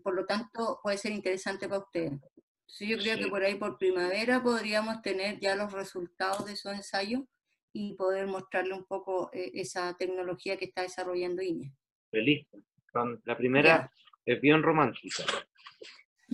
por 0.02 0.14
lo 0.14 0.26
tanto, 0.26 0.80
puede 0.82 0.98
ser 0.98 1.12
interesante 1.12 1.68
para 1.68 1.82
ustedes. 1.82 2.20
Sí, 2.66 2.88
yo 2.88 2.98
creo 2.98 3.16
que 3.18 3.28
por 3.28 3.42
ahí 3.44 3.54
por 3.54 3.78
primavera 3.78 4.42
podríamos 4.42 5.00
tener 5.00 5.38
ya 5.38 5.54
los 5.54 5.72
resultados 5.72 6.44
de 6.46 6.54
esos 6.54 6.74
ensayos 6.74 7.22
y 7.72 7.94
poder 7.94 8.26
mostrarle 8.26 8.74
un 8.74 8.84
poco 8.84 9.30
eh, 9.32 9.50
esa 9.54 9.94
tecnología 9.96 10.56
que 10.56 10.64
está 10.66 10.82
desarrollando 10.82 11.42
INE. 11.42 11.72
Feliz. 12.10 12.46
La 13.24 13.36
primera 13.36 13.92
es 14.24 14.40
bien 14.40 14.62
romántica. 14.62 15.24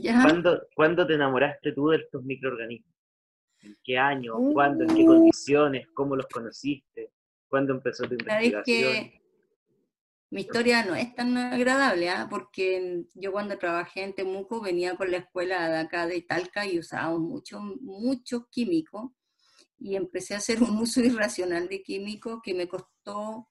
¿Cuándo, 0.23 0.67
¿Cuándo, 0.75 1.07
te 1.07 1.15
enamoraste 1.15 1.73
tú 1.73 1.89
de 1.89 1.99
estos 1.99 2.23
microorganismos? 2.25 2.95
¿En 3.63 3.77
qué 3.85 3.99
año? 3.99 4.35
¿Cuándo? 4.53 4.85
¿En 4.85 4.95
qué 4.95 5.03
uh. 5.03 5.07
condiciones? 5.07 5.87
¿Cómo 5.93 6.17
los 6.17 6.27
conociste? 6.27 7.13
¿Cuándo 7.49 7.75
empezó 7.75 8.05
tu 8.05 8.15
investigación? 8.15 9.21
mi 10.31 10.43
historia 10.43 10.85
no 10.85 10.95
es 10.95 11.13
tan 11.15 11.37
agradable, 11.37 12.09
¿ah? 12.09 12.29
porque 12.31 13.05
yo 13.15 13.33
cuando 13.33 13.59
trabajé 13.59 14.05
en 14.05 14.15
Temuco 14.15 14.61
venía 14.61 14.97
con 14.97 15.11
la 15.11 15.19
escuela 15.19 15.69
de 15.69 15.79
acá 15.79 16.07
de 16.07 16.23
Talca 16.23 16.65
y 16.67 16.79
usábamos 16.79 17.21
muchos 17.21 17.61
mucho 17.81 18.47
químicos 18.49 19.11
y 19.79 19.97
empecé 19.97 20.35
a 20.35 20.39
hacer 20.39 20.63
un 20.63 20.79
uso 20.79 21.01
irracional 21.01 21.69
de 21.69 21.83
químicos 21.83 22.41
que 22.45 22.55
me 22.55 22.69
costó 22.69 23.49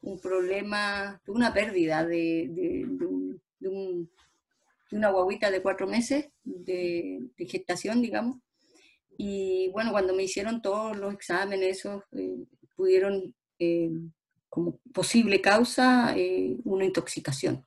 un 0.00 0.20
problema, 0.20 1.20
una 1.26 1.52
pérdida 1.52 2.04
de, 2.04 2.48
de, 2.50 3.68
una 4.96 5.10
guaguita 5.10 5.50
de 5.50 5.62
cuatro 5.62 5.86
meses 5.86 6.28
de, 6.44 7.30
gestación, 7.38 8.02
digamos. 8.02 8.38
Y 9.16 9.68
bueno, 9.72 9.92
cuando 9.92 10.14
me 10.14 10.22
hicieron 10.22 10.62
todos 10.62 10.96
los 10.96 11.12
exámenes, 11.12 11.78
esos 11.78 12.04
eh, 12.12 12.44
pudieron 12.76 13.34
eh, 13.58 13.90
como 14.48 14.78
posible 14.92 15.40
causa 15.40 16.14
eh, 16.16 16.56
una 16.64 16.84
intoxicación. 16.84 17.66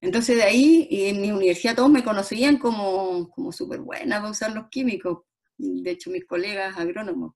Entonces 0.00 0.36
de 0.36 0.42
ahí, 0.42 0.88
en 0.90 1.20
mi 1.20 1.32
universidad 1.32 1.74
todos 1.74 1.90
me 1.90 2.04
conocían 2.04 2.58
como, 2.58 3.30
como 3.30 3.50
súper 3.50 3.80
buena 3.80 4.18
para 4.18 4.30
usar 4.30 4.52
los 4.52 4.68
químicos, 4.68 5.24
de 5.56 5.90
hecho 5.90 6.10
mis 6.10 6.26
colegas 6.26 6.76
agrónomos. 6.76 7.34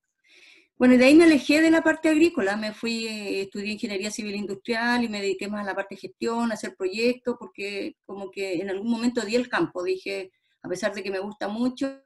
Bueno, 0.81 0.97
de 0.97 1.05
ahí 1.05 1.15
me 1.15 1.25
alejé 1.25 1.61
de 1.61 1.71
la 1.71 1.83
parte 1.83 2.09
agrícola, 2.09 2.57
me 2.57 2.73
fui, 2.73 3.07
eh, 3.07 3.43
estudié 3.43 3.73
ingeniería 3.73 4.11
civil 4.11 4.35
industrial 4.35 5.05
y 5.05 5.11
me 5.11 5.21
dediqué 5.21 5.47
más 5.47 5.61
a 5.61 5.65
la 5.67 5.75
parte 5.75 5.95
de 5.95 6.01
gestión, 6.01 6.51
a 6.51 6.55
hacer 6.55 6.75
proyectos, 6.75 7.37
porque 7.39 7.99
como 8.07 8.31
que 8.31 8.55
en 8.55 8.71
algún 8.71 8.91
momento 8.91 9.21
di 9.21 9.37
el 9.37 9.51
campo, 9.51 9.83
dije, 9.83 10.33
a 10.63 10.71
pesar 10.71 10.95
de 10.95 11.03
que 11.03 11.11
me 11.11 11.19
gusta 11.19 11.49
mucho, 11.49 12.01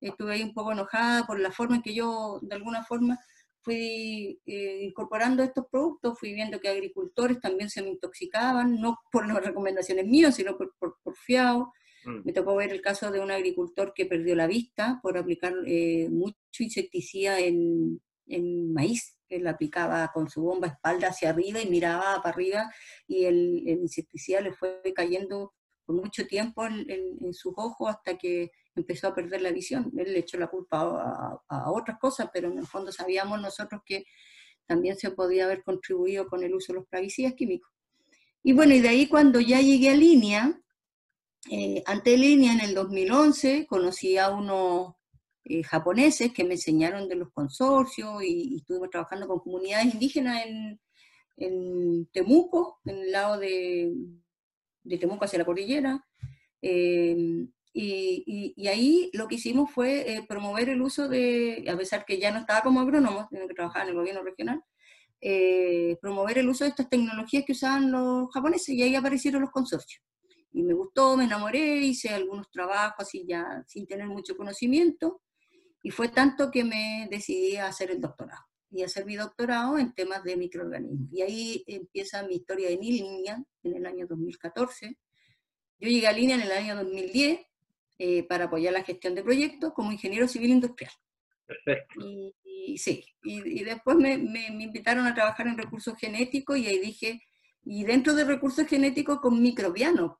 estuve 0.00 0.32
ahí 0.32 0.42
un 0.42 0.54
poco 0.54 0.72
enojada 0.72 1.26
por 1.26 1.38
la 1.38 1.52
forma 1.52 1.76
en 1.76 1.82
que 1.82 1.92
yo, 1.92 2.38
de 2.40 2.54
alguna 2.54 2.82
forma, 2.84 3.18
fui 3.60 4.40
eh, 4.46 4.84
incorporando 4.84 5.42
estos 5.42 5.66
productos, 5.70 6.18
fui 6.18 6.32
viendo 6.32 6.58
que 6.58 6.70
agricultores 6.70 7.38
también 7.38 7.68
se 7.68 7.82
me 7.82 7.90
intoxicaban, 7.90 8.80
no 8.80 8.98
por 9.12 9.28
las 9.28 9.44
recomendaciones 9.44 10.06
mías, 10.06 10.36
sino 10.36 10.56
por, 10.56 10.74
por, 10.78 10.96
fiado. 11.16 11.70
Mm. 12.06 12.20
Me 12.24 12.32
tocó 12.32 12.56
ver 12.56 12.72
el 12.72 12.80
caso 12.80 13.10
de 13.10 13.20
un 13.20 13.30
agricultor 13.30 13.92
que 13.94 14.06
perdió 14.06 14.34
la 14.34 14.46
vista 14.46 15.00
por 15.02 15.18
aplicar 15.18 15.52
eh, 15.66 16.08
mucho 16.10 16.36
insecticida 16.60 17.40
en, 17.40 18.00
en, 18.26 18.72
maíz. 18.72 19.16
Él 19.28 19.46
aplicaba 19.46 20.10
con 20.14 20.28
su 20.28 20.42
bomba 20.42 20.68
espalda 20.68 21.08
hacia 21.08 21.30
arriba 21.30 21.60
y 21.60 21.68
miraba 21.68 22.22
para 22.22 22.28
arriba 22.28 22.72
y 23.08 23.24
el, 23.24 23.64
el 23.66 23.80
insecticida 23.80 24.40
le 24.40 24.52
fue 24.52 24.80
cayendo 24.94 25.52
por 25.86 25.96
mucho 25.96 26.26
tiempo 26.26 26.66
en, 26.66 27.32
sus 27.32 27.54
ojos 27.56 27.88
hasta 27.88 28.18
que 28.18 28.50
empezó 28.74 29.08
a 29.08 29.14
perder 29.14 29.40
la 29.40 29.52
visión. 29.52 29.92
Él 29.96 30.12
le 30.12 30.18
echó 30.18 30.36
la 30.36 30.48
culpa 30.48 31.40
a, 31.48 31.70
otras 31.70 31.98
cosas, 31.98 32.28
pero 32.32 32.50
en 32.50 32.58
el 32.58 32.66
fondo 32.66 32.92
sabíamos 32.92 33.40
nosotros 33.40 33.80
que 33.86 34.04
también 34.66 34.96
se 34.96 35.12
podía 35.12 35.44
haber 35.44 35.62
contribuido 35.62 36.26
con 36.26 36.42
el 36.42 36.54
uso 36.54 36.72
de 36.72 36.80
los 36.80 36.88
plaguicidas 36.88 37.34
químicos. 37.34 37.70
Y 38.42 38.52
bueno, 38.52 38.74
y 38.74 38.80
de 38.80 38.88
ahí 38.88 39.08
cuando 39.08 39.40
ya 39.40 39.60
llegué 39.60 39.90
a 39.90 39.96
línea, 39.96 40.60
eh, 41.50 41.82
ante 41.86 42.16
línea 42.18 42.52
en 42.52 42.60
el 42.60 42.74
2011, 42.74 43.66
conocí 43.66 44.18
a 44.18 44.30
unos 44.30 44.95
eh, 45.48 45.62
japoneses 45.62 46.32
que 46.32 46.44
me 46.44 46.54
enseñaron 46.54 47.08
de 47.08 47.16
los 47.16 47.30
consorcios 47.32 48.22
y, 48.22 48.54
y 48.54 48.56
estuvimos 48.56 48.90
trabajando 48.90 49.26
con 49.28 49.40
comunidades 49.40 49.94
indígenas 49.94 50.44
en, 50.46 50.80
en 51.36 52.06
Temuco, 52.12 52.80
en 52.84 52.96
el 52.98 53.12
lado 53.12 53.38
de, 53.38 53.92
de 54.82 54.98
Temuco 54.98 55.24
hacia 55.24 55.38
la 55.38 55.44
cordillera. 55.44 56.04
Eh, 56.62 57.46
y, 57.78 58.68
ahí 58.68 59.10
lo 59.12 59.28
que 59.28 59.34
hicimos 59.34 59.70
fue 59.70 60.14
eh, 60.14 60.24
promover 60.26 60.70
el 60.70 60.80
uso 60.80 61.08
de, 61.08 61.64
a 61.70 61.76
pesar 61.76 62.06
que 62.06 62.18
ya 62.18 62.30
no 62.30 62.40
estaba 62.40 62.62
como 62.62 62.80
agrónomo, 62.80 63.28
tenía 63.30 63.46
que 63.46 63.54
trabajar 63.54 63.82
en 63.82 63.90
el 63.90 63.94
gobierno 63.96 64.22
regional, 64.22 64.62
eh, 65.20 65.98
promover 66.00 66.38
el 66.38 66.48
uso 66.48 66.64
de 66.64 66.70
estas 66.70 66.88
tecnologías 66.88 67.44
que 67.44 67.52
usaban 67.52 67.92
los 67.92 68.32
japoneses 68.32 68.70
y 68.70 68.82
ahí 68.82 68.94
aparecieron 68.94 69.42
los 69.42 69.50
consorcios. 69.50 70.02
Y 70.52 70.62
me 70.62 70.72
gustó, 70.72 71.18
me 71.18 71.24
enamoré, 71.24 71.76
hice 71.80 72.08
algunos 72.08 72.50
trabajos 72.50 73.06
así 73.06 73.26
ya 73.28 73.62
sin 73.66 73.86
tener 73.86 74.06
mucho 74.06 74.38
conocimiento. 74.38 75.20
Y 75.86 75.92
fue 75.92 76.08
tanto 76.08 76.50
que 76.50 76.64
me 76.64 77.06
decidí 77.12 77.54
a 77.54 77.68
hacer 77.68 77.92
el 77.92 78.00
doctorado 78.00 78.42
y 78.72 78.82
hacer 78.82 79.06
mi 79.06 79.14
doctorado 79.14 79.78
en 79.78 79.92
temas 79.94 80.24
de 80.24 80.36
microorganismos. 80.36 81.12
Y 81.12 81.22
ahí 81.22 81.64
empieza 81.68 82.24
mi 82.24 82.34
historia 82.34 82.70
en 82.70 82.80
línea 82.80 83.44
en 83.62 83.76
el 83.76 83.86
año 83.86 84.04
2014. 84.08 84.98
Yo 85.78 85.88
llegué 85.88 86.08
a 86.08 86.12
línea 86.12 86.34
en 86.34 86.42
el 86.42 86.50
año 86.50 86.74
2010 86.74 87.38
eh, 88.00 88.24
para 88.24 88.46
apoyar 88.46 88.72
la 88.72 88.82
gestión 88.82 89.14
de 89.14 89.22
proyectos 89.22 89.72
como 89.74 89.92
ingeniero 89.92 90.26
civil 90.26 90.50
industrial. 90.50 90.90
Perfecto. 91.46 92.00
Y, 92.04 92.76
sí, 92.78 93.04
y, 93.22 93.62
después 93.62 93.96
me, 93.96 94.18
me, 94.18 94.48
invitaron 94.48 95.06
a 95.06 95.14
trabajar 95.14 95.46
en 95.46 95.56
recursos 95.56 95.94
genéticos 95.96 96.58
y 96.58 96.66
ahí 96.66 96.80
dije, 96.80 97.22
y 97.62 97.84
dentro 97.84 98.12
de 98.12 98.24
recursos 98.24 98.66
genéticos 98.66 99.20
con 99.20 99.40
microbianos. 99.40 100.16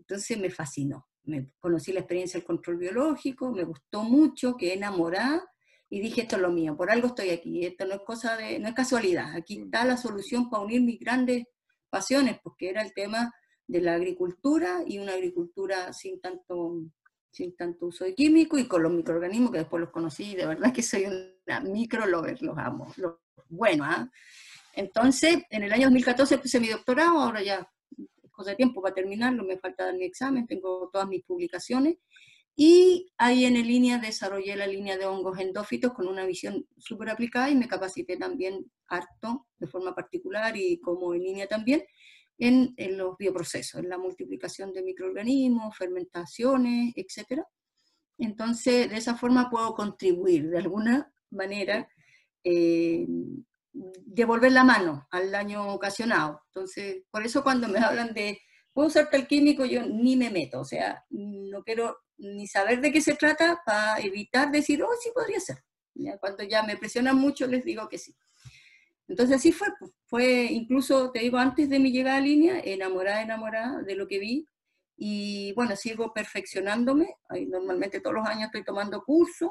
Entonces 0.00 0.36
me 0.36 0.50
fascinó. 0.50 1.06
Me 1.30 1.52
conocí 1.60 1.92
la 1.92 2.00
experiencia 2.00 2.38
del 2.38 2.46
control 2.46 2.76
biológico, 2.76 3.52
me 3.52 3.62
gustó 3.62 4.02
mucho, 4.02 4.56
quedé 4.56 4.74
enamorada 4.74 5.48
y 5.88 6.00
dije, 6.00 6.22
esto 6.22 6.36
es 6.36 6.42
lo 6.42 6.50
mío, 6.50 6.76
por 6.76 6.90
algo 6.90 7.08
estoy 7.08 7.30
aquí, 7.30 7.64
esto 7.64 7.86
no 7.86 7.94
es 7.94 8.00
cosa 8.02 8.36
de, 8.36 8.58
no 8.58 8.68
es 8.68 8.74
casualidad, 8.74 9.34
aquí 9.34 9.60
está 9.60 9.84
la 9.84 9.96
solución 9.96 10.50
para 10.50 10.64
unir 10.64 10.82
mis 10.82 10.98
grandes 10.98 11.44
pasiones, 11.88 12.38
porque 12.42 12.70
era 12.70 12.82
el 12.82 12.92
tema 12.92 13.32
de 13.66 13.80
la 13.80 13.94
agricultura 13.94 14.82
y 14.86 14.98
una 14.98 15.12
agricultura 15.12 15.92
sin 15.92 16.20
tanto, 16.20 16.82
sin 17.30 17.54
tanto 17.56 17.86
uso 17.86 18.04
de 18.04 18.14
químicos 18.14 18.60
y 18.60 18.66
con 18.66 18.82
los 18.82 18.92
microorganismos 18.92 19.52
que 19.52 19.58
después 19.58 19.80
los 19.80 19.90
conocí, 19.90 20.34
de 20.34 20.46
verdad 20.46 20.72
que 20.72 20.82
soy 20.82 21.06
una 21.06 21.60
micro 21.60 22.06
lover, 22.06 22.42
los 22.42 22.58
amo, 22.58 22.92
los, 22.96 23.14
bueno, 23.48 23.84
¿ah? 23.84 24.10
Entonces, 24.74 25.42
en 25.50 25.64
el 25.64 25.72
año 25.72 25.86
2014 25.86 26.38
puse 26.38 26.60
mi 26.60 26.68
doctorado, 26.68 27.18
ahora 27.18 27.42
ya 27.42 27.68
cosa 28.40 28.50
de 28.50 28.56
tiempo 28.56 28.80
para 28.80 28.94
terminarlo, 28.94 29.44
me 29.44 29.58
falta 29.58 29.84
dar 29.84 29.94
mi 29.94 30.04
examen, 30.04 30.46
tengo 30.46 30.88
todas 30.90 31.06
mis 31.06 31.22
publicaciones, 31.24 31.98
y 32.56 33.12
ahí 33.16 33.44
en 33.44 33.54
línea 33.54 33.98
desarrollé 33.98 34.56
la 34.56 34.66
línea 34.66 34.98
de 34.98 35.06
hongos 35.06 35.38
endófitos 35.38 35.92
con 35.92 36.08
una 36.08 36.26
visión 36.26 36.66
súper 36.76 37.10
aplicada 37.10 37.50
y 37.50 37.54
me 37.54 37.68
capacité 37.68 38.16
también 38.16 38.70
harto, 38.86 39.46
de 39.58 39.66
forma 39.66 39.94
particular 39.94 40.56
y 40.56 40.80
como 40.80 41.14
en 41.14 41.22
línea 41.22 41.46
también, 41.46 41.84
en, 42.38 42.74
los 42.96 43.16
bioprocesos, 43.18 43.80
en 43.80 43.88
la 43.88 43.98
multiplicación 43.98 44.72
de 44.72 44.82
microorganismos, 44.82 45.76
fermentaciones, 45.76 46.92
etc. 46.96 47.42
Entonces, 48.18 48.90
de 48.90 48.96
esa 48.96 49.14
forma 49.14 49.50
puedo 49.50 49.74
contribuir 49.74 50.48
de 50.48 50.58
alguna 50.58 51.12
manera, 51.30 51.88
eh, 52.42 53.06
devolver 53.72 54.52
la 54.52 54.64
mano 54.64 55.06
al 55.10 55.30
daño 55.30 55.72
ocasionado. 55.72 56.42
Entonces, 56.46 57.04
por 57.10 57.24
eso 57.24 57.42
cuando 57.42 57.68
me 57.68 57.78
hablan 57.80 58.12
de, 58.14 58.40
¿puedo 58.72 58.88
usar 58.88 59.10
tal 59.10 59.26
químico? 59.26 59.64
Yo 59.64 59.82
ni 59.86 60.16
me 60.16 60.30
meto, 60.30 60.60
o 60.60 60.64
sea, 60.64 61.04
no 61.10 61.62
quiero 61.62 61.98
ni 62.18 62.46
saber 62.46 62.80
de 62.80 62.92
qué 62.92 63.00
se 63.00 63.14
trata 63.14 63.62
para 63.64 63.98
evitar 64.00 64.50
decir, 64.50 64.82
oh, 64.82 64.88
sí 65.00 65.10
podría 65.14 65.40
ser. 65.40 65.64
Cuando 66.20 66.44
ya 66.44 66.62
me 66.62 66.76
presionan 66.76 67.16
mucho, 67.16 67.46
les 67.46 67.64
digo 67.64 67.88
que 67.88 67.98
sí. 67.98 68.14
Entonces 69.08 69.36
así 69.36 69.52
fue, 69.52 69.68
pues, 69.78 69.90
fue 70.06 70.44
incluso, 70.44 71.10
te 71.10 71.20
digo, 71.20 71.38
antes 71.38 71.68
de 71.68 71.80
mi 71.80 71.90
llegada 71.90 72.18
a 72.18 72.20
línea, 72.20 72.60
enamorada, 72.60 73.22
enamorada 73.22 73.82
de 73.82 73.96
lo 73.96 74.06
que 74.06 74.18
vi. 74.18 74.46
Y 74.96 75.52
bueno, 75.54 75.74
sigo 75.76 76.12
perfeccionándome. 76.12 77.16
Normalmente 77.48 78.00
todos 78.00 78.16
los 78.16 78.26
años 78.26 78.46
estoy 78.46 78.64
tomando 78.64 79.02
cursos. 79.02 79.50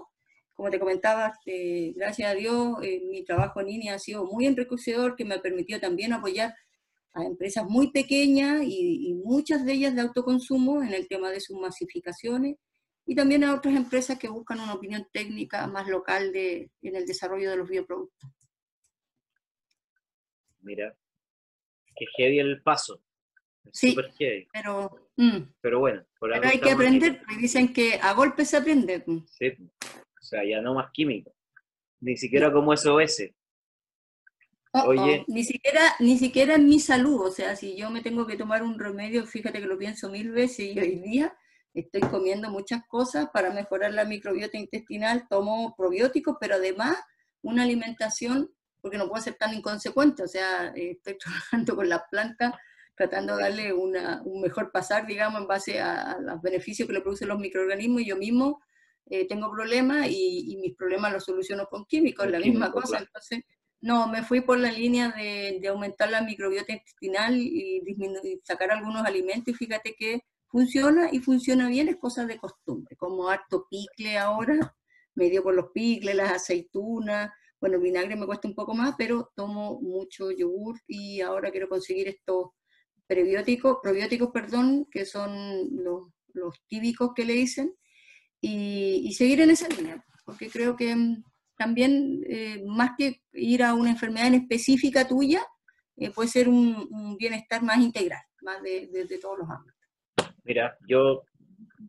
Como 0.60 0.72
te 0.72 0.78
comentaba, 0.78 1.40
eh, 1.46 1.94
gracias 1.96 2.30
a 2.30 2.36
Dios, 2.36 2.80
eh, 2.84 3.00
mi 3.10 3.24
trabajo 3.24 3.62
en 3.62 3.68
línea 3.68 3.96
ha 3.96 3.98
sido 3.98 4.26
muy 4.26 4.46
enriquecedor, 4.46 5.16
que 5.16 5.24
me 5.24 5.36
ha 5.36 5.42
permitido 5.42 5.80
también 5.80 6.12
apoyar 6.12 6.54
a 7.14 7.24
empresas 7.24 7.64
muy 7.66 7.92
pequeñas 7.94 8.64
y, 8.66 9.08
y, 9.08 9.14
muchas 9.14 9.66
de 9.66 9.72
ellas 9.72 9.96
de 9.96 10.02
autoconsumo 10.02 10.84
en 10.84 10.94
el 10.94 11.08
tema 11.08 11.32
de 11.32 11.40
sus 11.40 11.58
masificaciones 11.58 12.58
y 13.06 13.16
también 13.16 13.46
a 13.46 13.56
otras 13.56 13.74
empresas 13.74 14.20
que 14.20 14.28
buscan 14.28 14.60
una 14.60 14.74
opinión 14.74 15.08
técnica 15.14 15.66
más 15.66 15.88
local 15.88 16.34
de, 16.34 16.70
en 16.82 16.96
el 16.98 17.06
desarrollo 17.06 17.52
de 17.52 17.56
los 17.56 17.70
bioproductos. 17.70 18.30
Mira, 20.60 20.94
que 21.96 22.06
heavy 22.18 22.40
el 22.40 22.62
paso. 22.62 23.02
sí, 23.72 23.96
heavy. 24.18 24.46
Pero, 24.52 25.10
mm. 25.16 25.54
pero 25.62 25.80
bueno, 25.80 26.06
por 26.20 26.32
pero 26.32 26.50
hay 26.50 26.60
que 26.60 26.72
aprender, 26.72 27.20
porque 27.20 27.38
dicen 27.38 27.72
que 27.72 27.94
a 28.02 28.12
golpes 28.12 28.50
se 28.50 28.58
aprende. 28.58 29.06
Sí, 29.26 29.54
o 29.58 30.09
sea, 30.30 30.44
ya 30.44 30.62
no 30.62 30.74
más 30.74 30.92
químico, 30.92 31.34
ni 32.02 32.18
siquiera 32.18 32.52
como 32.52 32.76
SOS. 32.76 33.32
Oh, 34.72 34.90
Oye. 34.90 35.26
Ni, 35.28 35.44
siquiera, 35.44 35.82
ni 36.00 36.18
siquiera 36.18 36.56
en 36.56 36.66
mi 36.66 36.80
salud, 36.80 37.22
o 37.22 37.32
sea, 37.32 37.56
si 37.56 37.76
yo 37.76 37.90
me 37.90 38.02
tengo 38.02 38.28
que 38.28 38.38
tomar 38.38 38.62
un 38.62 38.78
remedio, 38.78 39.26
fíjate 39.26 39.60
que 39.60 39.66
lo 39.66 39.78
pienso 39.78 40.10
mil 40.10 40.32
veces 40.32 40.76
y 40.76 40.80
hoy 40.80 41.00
día 41.00 41.36
estoy 41.74 42.02
comiendo 42.02 42.50
muchas 42.50 42.86
cosas 42.88 43.30
para 43.34 43.52
mejorar 43.52 43.94
la 43.94 44.06
microbiota 44.06 44.58
intestinal, 44.58 45.28
tomo 45.28 45.74
probióticos, 45.76 46.38
pero 46.40 46.56
además 46.56 46.98
una 47.42 47.64
alimentación 47.64 48.52
porque 48.82 48.98
no 48.98 49.08
puedo 49.08 49.22
ser 49.22 49.36
tan 49.36 49.54
inconsecuente, 49.54 50.24
o 50.24 50.28
sea, 50.28 50.72
estoy 50.76 51.18
trabajando 51.20 51.76
con 51.76 51.90
las 51.90 52.04
plantas, 52.10 52.54
tratando 52.96 53.36
de 53.36 53.44
darle 53.44 53.74
una, 53.74 54.22
un 54.24 54.42
mejor 54.42 54.72
pasar, 54.72 55.06
digamos, 55.06 55.42
en 55.42 55.48
base 55.48 55.80
a, 55.80 56.18
los 56.20 56.42
beneficios 56.42 56.88
que 56.88 56.94
le 56.94 57.02
producen 57.02 57.30
los 57.30 57.40
microorganismos, 57.40 58.02
y 58.02 58.06
yo 58.06 58.18
mismo 58.18 58.62
eh, 59.10 59.28
tengo 59.28 59.52
problemas 59.52 60.08
y, 60.10 60.58
mis 60.62 60.76
problemas 60.76 61.12
los 61.12 61.26
soluciono 61.26 61.66
con 61.68 61.86
químicos, 61.86 62.30
la 62.30 62.40
misma 62.40 62.72
cosa, 62.72 63.00
entonces, 63.00 63.44
no, 63.82 64.08
me 64.08 64.24
fui 64.24 64.42
por 64.42 64.60
la 64.60 64.72
línea 64.72 65.10
de, 65.10 65.60
de 65.62 65.68
aumentar 65.68 66.12
la 66.12 66.22
microbiota 66.22 66.74
intestinal 66.74 67.36
y, 67.38 67.82
disminuir, 67.82 68.40
sacar 68.44 68.72
algunos 68.72 69.06
alimentos, 69.06 69.54
y 69.54 69.58
fíjate 69.58 69.96
que 69.98 70.22
funciona 70.48 71.10
y 71.12 71.20
funciona 71.20 71.70
bien, 71.70 71.90
es 71.90 71.98
cosa 71.98 72.26
de 72.26 72.38
costumbre, 72.38 72.96
como 72.96 73.30
harto 73.30 73.68
picle 73.70 74.18
ahora, 74.18 74.76
medio 75.16 75.44
por 75.44 75.56
los 75.56 75.72
picles, 75.74 76.16
las 76.16 76.32
aceitunas, 76.32 77.32
bueno, 77.60 77.76
el 77.76 77.82
vinagre 77.82 78.16
me 78.16 78.26
cuesta 78.26 78.48
un 78.48 78.56
poco 78.56 78.74
más, 78.74 78.96
pero 78.98 79.32
tomo 79.36 79.82
mucho 79.82 80.32
yogur 80.32 80.80
y 80.88 81.22
ahora 81.22 81.52
quiero 81.52 81.68
conseguir 81.68 82.08
estos 82.08 82.52
prebióticos, 83.06 83.80
probióticos, 83.82 84.30
perdón, 84.32 84.88
que 84.90 85.06
son 85.06 85.84
los, 85.84 86.10
los 86.34 86.56
típicos 86.68 87.12
que 87.14 87.26
le 87.26 87.34
dicen, 87.34 87.76
y, 88.42 89.12
seguir 89.14 89.42
en 89.42 89.52
esa 89.52 89.68
línea, 89.68 90.04
porque 90.26 90.50
creo 90.50 90.76
que 90.76 90.96
mm, 90.96 91.24
también, 91.58 92.22
eh, 92.30 92.64
más 92.66 92.92
que 92.98 93.22
ir 93.34 93.64
a 93.64 93.74
una 93.74 93.90
enfermedad 93.90 94.28
en 94.28 94.36
específica 94.36 95.08
tuya, 95.08 95.42
eh, 95.98 96.12
puede 96.12 96.30
ser 96.30 96.48
un, 96.48 97.18
bienestar 97.18 97.62
más 97.64 97.80
integral, 97.80 98.22
más 98.42 98.62
de, 98.64 98.88
de, 98.88 99.20
todos 99.20 99.40
los 99.40 99.50
ámbitos. 99.50 99.76
Mira, 100.44 100.78
yo, 100.88 101.24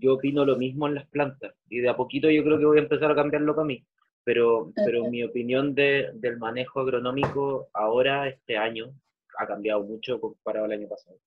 yo 0.01 0.15
opino 0.15 0.45
lo 0.45 0.57
mismo 0.57 0.89
en 0.89 0.97
las 0.97 1.09
plantas, 1.09 1.55
y 1.69 1.79
de 1.79 1.89
a 1.89 1.97
poquito 1.97 2.31
yo 2.31 2.43
creo 2.43 2.59
que 2.59 2.65
voy 2.65 2.79
a 2.79 2.83
empezar 2.83 3.11
a 3.11 3.15
cambiarlo 3.15 3.55
para 3.55 3.67
mí 3.67 3.87
pero, 4.25 4.73
pero 4.85 5.09
mi 5.11 5.25
opinión 5.25 5.75
de, 5.75 6.11
del 6.15 6.39
manejo 6.39 6.81
agronómico 6.81 7.69
ahora, 7.73 8.29
este 8.29 8.57
año, 8.57 8.93
ha 9.39 9.47
cambiado 9.47 9.83
mucho 9.83 10.21
comparado 10.21 10.67
al 10.67 10.73
año 10.73 10.89
pasado. 10.89 11.19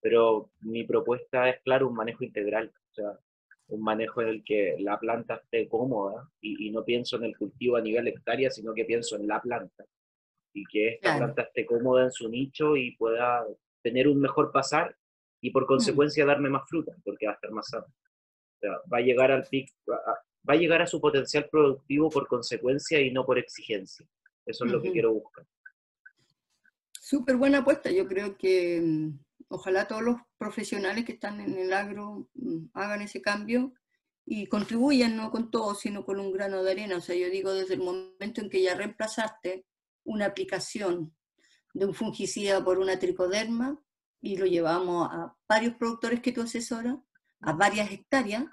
Pero 0.00 0.50
mi 0.60 0.84
propuesta 0.84 1.48
es, 1.48 1.60
claro, 1.62 1.88
un 1.88 1.94
manejo 1.94 2.24
integral, 2.24 2.72
o 2.92 2.94
sea, 2.94 3.18
un 3.68 3.82
manejo 3.82 4.22
en 4.22 4.28
el 4.28 4.44
que 4.44 4.76
la 4.78 4.98
planta 4.98 5.36
esté 5.36 5.68
cómoda 5.68 6.28
y, 6.40 6.70
no 6.70 6.84
pienso 6.84 7.16
en 7.16 7.24
el 7.24 7.36
cultivo 7.36 7.76
a 7.76 7.80
nivel 7.80 8.08
hectárea, 8.08 8.50
sino 8.50 8.72
que 8.74 8.84
pienso 8.84 9.16
en 9.16 9.26
la 9.26 9.40
planta 9.40 9.84
y 10.52 10.64
que 10.66 10.88
esta 10.94 11.18
planta 11.18 11.42
esté 11.42 11.66
cómoda 11.66 12.04
en 12.04 12.12
su 12.12 12.28
nicho 12.28 12.76
y 12.76 12.96
pueda 12.96 13.44
tener 13.82 14.08
un 14.08 14.20
mejor 14.20 14.50
pasar 14.52 14.96
y 15.40 15.50
por 15.50 15.64
mm. 15.64 15.66
consecuencia 15.66 16.24
darme 16.24 16.48
más 16.48 16.68
fruta, 16.68 16.92
porque 17.04 17.26
va 17.26 17.32
a 17.32 17.34
estar 17.34 17.50
más. 17.50 17.72
O 17.74 17.84
sea, 18.60 18.70
va 18.92 18.98
a 18.98 19.02
llegar 19.02 19.30
al 19.30 19.44
pico, 19.44 19.72
va 19.88 20.54
a 20.54 20.56
llegar 20.56 20.80
a 20.80 20.86
su 20.86 21.00
potencial 21.00 21.48
productivo 21.50 22.08
por 22.08 22.26
consecuencia 22.26 23.00
y 23.00 23.10
no 23.10 23.26
por 23.26 23.38
exigencia. 23.38 24.06
Eso 24.46 24.64
es 24.64 24.72
lo 24.72 24.80
que 24.80 24.92
quiero 24.92 25.12
buscar. 25.12 25.44
Súper 26.92 27.36
buena 27.36 27.58
apuesta. 27.58 27.90
Yo 27.90 28.06
creo 28.06 28.36
que 28.36 28.80
mm, 28.80 29.18
ojalá 29.48 29.86
todos 29.86 30.02
los 30.02 30.16
profesionales 30.38 31.04
que 31.04 31.12
están 31.12 31.40
en 31.40 31.56
el 31.58 31.72
agro 31.72 32.28
mm, 32.34 32.66
hagan 32.74 33.02
ese 33.02 33.22
cambio 33.22 33.72
y 34.24 34.46
contribuyan 34.48 35.16
no 35.16 35.30
con 35.30 35.50
todo, 35.50 35.74
sino 35.74 36.04
con 36.04 36.18
un 36.18 36.32
grano 36.32 36.62
de 36.62 36.72
arena. 36.72 36.96
O 36.96 37.00
sea, 37.00 37.14
yo 37.14 37.30
digo 37.30 37.52
desde 37.52 37.74
el 37.74 37.80
momento 37.80 38.40
en 38.40 38.50
que 38.50 38.62
ya 38.62 38.74
reemplazaste 38.74 39.64
una 40.04 40.26
aplicación 40.26 41.14
de 41.74 41.86
un 41.86 41.94
fungicida 41.94 42.64
por 42.64 42.78
una 42.78 42.98
tricoderma 42.98 43.80
y 44.20 44.36
lo 44.36 44.46
llevamos 44.46 45.08
a 45.10 45.36
varios 45.48 45.74
productores 45.74 46.20
que 46.20 46.32
tú 46.32 46.42
asesoras, 46.42 46.96
a 47.40 47.52
varias 47.52 47.92
hectáreas, 47.92 48.44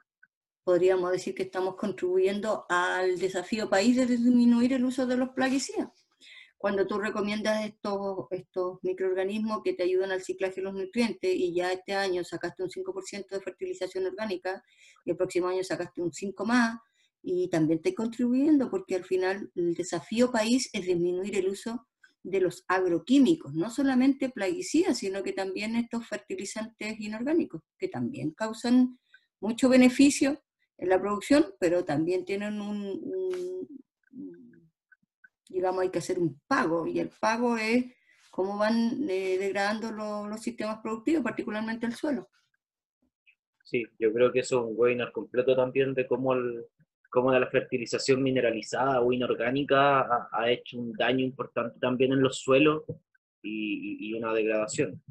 podríamos 0.63 1.11
decir 1.11 1.33
que 1.33 1.43
estamos 1.43 1.75
contribuyendo 1.75 2.65
al 2.69 3.17
desafío 3.17 3.69
país 3.69 3.95
de 3.95 4.05
disminuir 4.05 4.73
el 4.73 4.85
uso 4.85 5.07
de 5.07 5.17
los 5.17 5.29
plaguicidas. 5.29 6.02
Cuando 6.63 6.87
tú 6.87 6.97
recomiendas 6.97 7.65
estos, 7.65 8.27
estos 8.31 8.79
microorganismos 8.83 9.63
que 9.65 9.73
te 9.73 9.83
ayudan 9.83 10.13
al 10.13 10.23
ciclaje 10.23 10.55
de 10.55 10.61
los 10.61 10.73
nutrientes 10.73 11.35
y 11.35 11.53
ya 11.53 11.73
este 11.73 11.93
año 11.93 12.23
sacaste 12.23 12.63
un 12.63 12.69
5% 12.69 13.27
de 13.31 13.41
fertilización 13.41 14.05
orgánica 14.05 14.63
y 15.03 15.11
el 15.11 15.17
próximo 15.17 15.49
año 15.49 15.61
sacaste 15.61 16.01
un 16.01 16.13
5 16.13 16.45
más, 16.45 16.79
y 17.21 17.49
también 17.49 17.79
estás 17.79 17.95
contribuyendo 17.95 18.69
porque 18.69 18.95
al 18.95 19.03
final 19.03 19.51
el 19.55 19.73
desafío 19.73 20.31
país 20.31 20.69
es 20.71 20.85
disminuir 20.85 21.35
el 21.35 21.49
uso 21.49 21.85
de 22.23 22.39
los 22.39 22.63
agroquímicos, 22.69 23.53
no 23.53 23.69
solamente 23.69 24.29
plaguicidas, 24.29 24.99
sino 24.99 25.21
que 25.21 25.33
también 25.33 25.75
estos 25.75 26.07
fertilizantes 26.07 26.97
inorgánicos, 26.97 27.61
que 27.77 27.89
también 27.89 28.31
causan 28.31 28.97
mucho 29.41 29.67
beneficio 29.67 30.41
en 30.77 30.87
la 30.87 31.01
producción, 31.01 31.45
pero 31.59 31.83
también 31.83 32.23
tienen 32.23 32.61
un, 32.61 33.67
digamos, 35.53 35.81
hay 35.81 35.89
que 35.89 35.99
hacer 35.99 36.19
un 36.19 36.39
pago, 36.47 36.87
y 36.87 36.99
el 36.99 37.09
pago 37.09 37.57
es 37.57 37.85
cómo 38.31 38.57
van 38.57 39.07
eh, 39.07 39.37
degradando 39.37 39.91
los 39.91 40.41
sistemas 40.41 40.79
productivos, 40.81 41.23
particularmente 41.23 41.85
el 41.85 41.93
suelo. 41.93 42.29
Sí, 43.63 43.85
yo 43.99 44.11
creo 44.11 44.31
que 44.31 44.39
eso 44.39 44.59
es 44.59 44.71
un 44.71 44.73
webinar 44.75 45.11
completo 45.11 45.55
también 45.55 45.93
de 45.93 46.07
cómo, 46.07 46.33
el, 46.33 46.65
cómo 47.09 47.31
la 47.31 47.47
fertilización 47.47 48.23
mineralizada 48.23 49.01
o 49.01 49.13
inorgánica 49.13 50.27
ha, 50.31 50.49
hecho 50.49 50.79
un 50.79 50.93
daño 50.93 51.23
importante 51.23 51.79
también 51.79 52.11
en 52.11 52.21
los 52.21 52.39
suelos 52.39 52.83
y, 53.41 54.09
y, 54.09 54.13
una 54.15 54.33
degradación. 54.33 55.01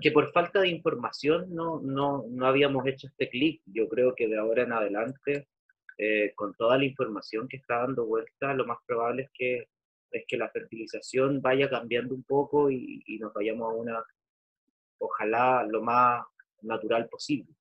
Que 0.00 0.12
por 0.12 0.30
falta 0.32 0.60
de 0.60 0.68
información 0.68 1.54
no, 1.54 1.80
no, 1.80 2.24
no 2.28 2.46
habíamos 2.46 2.86
hecho 2.86 3.06
este 3.06 3.28
clic. 3.28 3.62
Yo 3.66 3.88
creo 3.88 4.14
que 4.14 4.28
de 4.28 4.38
ahora 4.38 4.64
en 4.64 4.72
adelante, 4.72 5.48
eh, 6.00 6.32
con 6.36 6.54
toda 6.54 6.78
la 6.78 6.84
información 6.84 7.48
que 7.48 7.56
está 7.56 7.78
dando 7.80 8.06
vuelta, 8.06 8.54
lo 8.54 8.64
más 8.64 8.78
probable 8.86 9.24
es 9.24 9.30
que, 9.34 9.68
es 10.12 10.24
que 10.28 10.36
la 10.36 10.48
fertilización 10.48 11.42
vaya 11.42 11.68
cambiando 11.68 12.14
un 12.14 12.22
poco 12.22 12.70
y, 12.70 13.02
nos 13.20 13.34
vayamos 13.34 13.68
a 13.68 13.74
una, 13.74 14.04
ojalá, 14.98 15.66
lo 15.68 15.82
más 15.82 16.24
natural 16.62 17.08
posible. 17.08 17.52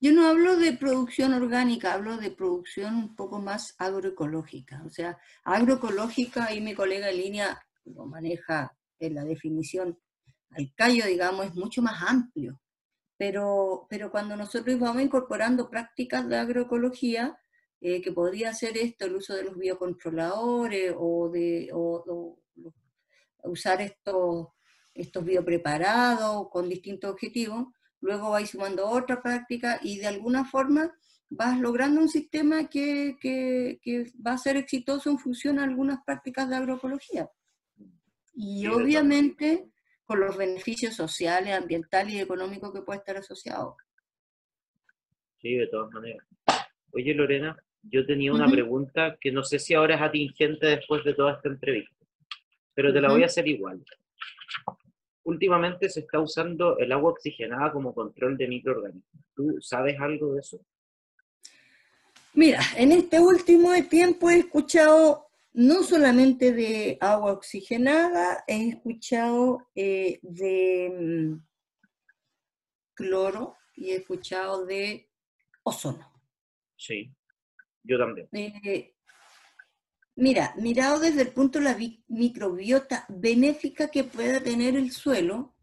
Yo 0.00 0.12
no 0.12 0.28
hablo 0.28 0.56
de 0.56 0.74
producción 0.74 1.32
orgánica, 1.32 1.94
hablo 1.94 2.18
de 2.18 2.30
producción 2.30 2.94
un 2.94 3.16
poco 3.16 3.40
más 3.40 3.74
agroecológica. 3.78 4.82
O 4.84 4.90
sea, 4.90 5.18
agroecológica, 5.44 6.52
y 6.54 6.60
mi 6.60 6.74
colega 6.74 7.08
en 7.08 7.16
línea 7.16 7.66
lo 7.84 8.04
maneja 8.04 8.76
en 8.98 9.14
la 9.14 9.24
definición 9.24 9.98
al 10.50 10.72
callo, 10.74 11.06
digamos, 11.06 11.46
es 11.46 11.54
mucho 11.54 11.80
más 11.80 12.02
amplio. 12.02 12.60
Pero, 13.18 13.86
pero 13.88 14.10
cuando 14.10 14.36
nosotros 14.36 14.78
vamos 14.78 15.02
incorporando 15.02 15.70
prácticas 15.70 16.28
de 16.28 16.36
agroecología, 16.36 17.38
eh, 17.80 18.00
que 18.02 18.12
podría 18.12 18.52
ser 18.52 18.76
esto, 18.76 19.06
el 19.06 19.16
uso 19.16 19.34
de 19.34 19.44
los 19.44 19.56
biocontroladores 19.56 20.94
o 20.96 21.30
de 21.30 21.70
usar 23.42 23.80
estos 23.80 24.48
estos 24.96 25.24
biopreparados 25.24 26.48
con 26.50 26.68
distintos 26.68 27.10
objetivos, 27.10 27.66
luego 28.00 28.30
vais 28.30 28.50
sumando 28.50 28.88
otra 28.88 29.22
práctica 29.22 29.78
y 29.82 29.98
de 29.98 30.06
alguna 30.06 30.44
forma 30.44 30.92
vas 31.28 31.58
logrando 31.58 32.00
un 32.00 32.08
sistema 32.08 32.68
que, 32.68 33.16
va 34.26 34.32
a 34.32 34.38
ser 34.38 34.56
exitoso 34.56 35.10
en 35.10 35.18
función 35.18 35.58
a 35.58 35.64
algunas 35.64 36.00
prácticas 36.04 36.48
de 36.48 36.56
agroecología. 36.56 37.28
Y 38.34 38.66
obviamente 38.66 39.70
con 40.06 40.20
los 40.20 40.36
beneficios 40.36 40.94
sociales, 40.94 41.52
ambientales 41.52 42.14
y 42.14 42.20
económicos 42.20 42.72
que 42.72 42.80
puede 42.80 43.00
estar 43.00 43.16
asociado. 43.16 43.76
Sí, 45.40 45.54
de 45.54 45.66
todas 45.66 45.92
maneras. 45.92 46.26
Oye, 46.92 47.12
Lorena, 47.12 47.56
yo 47.82 48.06
tenía 48.06 48.32
una 48.32 48.48
pregunta 48.48 49.16
que 49.20 49.30
no 49.30 49.42
sé 49.42 49.58
si 49.58 49.74
ahora 49.74 49.96
es 49.96 50.02
atingente 50.02 50.66
después 50.66 51.04
de 51.04 51.12
toda 51.12 51.34
esta 51.34 51.48
entrevista, 51.48 51.94
pero 52.74 52.92
te 52.92 53.00
la 53.00 53.10
voy 53.10 53.22
a 53.22 53.26
hacer 53.26 53.46
igual 53.46 53.84
últimamente 55.26 55.88
se 55.88 56.00
está 56.00 56.20
usando 56.20 56.78
el 56.78 56.90
agua 56.92 57.10
oxigenada 57.10 57.72
como 57.72 57.92
control 57.92 58.36
de 58.36 58.48
microorganismos. 58.48 59.24
¿Tú 59.34 59.56
sabes 59.60 59.98
algo 60.00 60.34
de 60.34 60.40
eso? 60.40 60.60
Mira, 62.32 62.60
en 62.76 62.92
este 62.92 63.18
último 63.18 63.70
tiempo 63.88 64.30
he 64.30 64.38
escuchado 64.38 65.25
no 65.56 65.82
solamente 65.82 66.52
de 66.52 66.98
agua 67.00 67.32
oxigenada, 67.32 68.44
he 68.46 68.68
escuchado 68.68 69.66
eh, 69.74 70.18
de 70.22 70.92
mm, 70.94 71.46
cloro 72.94 73.56
y 73.74 73.90
he 73.90 73.96
escuchado 73.96 74.66
de 74.66 75.10
ozono. 75.62 76.12
Sí, 76.76 77.10
yo 77.82 77.98
también. 77.98 78.28
Eh, 78.32 78.96
Mira, 80.18 80.54
mirado 80.56 81.00
desde 81.00 81.22
el 81.22 81.32
punto 81.32 81.58
de 81.58 81.64
la 81.66 81.78
microbiota 82.08 83.06
benéfica 83.08 83.88
que 83.88 84.04
pueda 84.04 84.42
tener 84.42 84.76
el 84.76 84.90
suelo, 84.90 85.54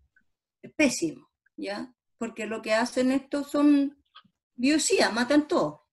es 0.62 0.72
pésimo, 0.74 1.30
¿ya? 1.56 1.92
Porque 2.18 2.46
lo 2.46 2.62
que 2.62 2.74
hacen 2.74 3.12
estos 3.12 3.50
son 3.50 4.04
biocía, 4.56 5.10
matan 5.10 5.48
todo. 5.48 5.88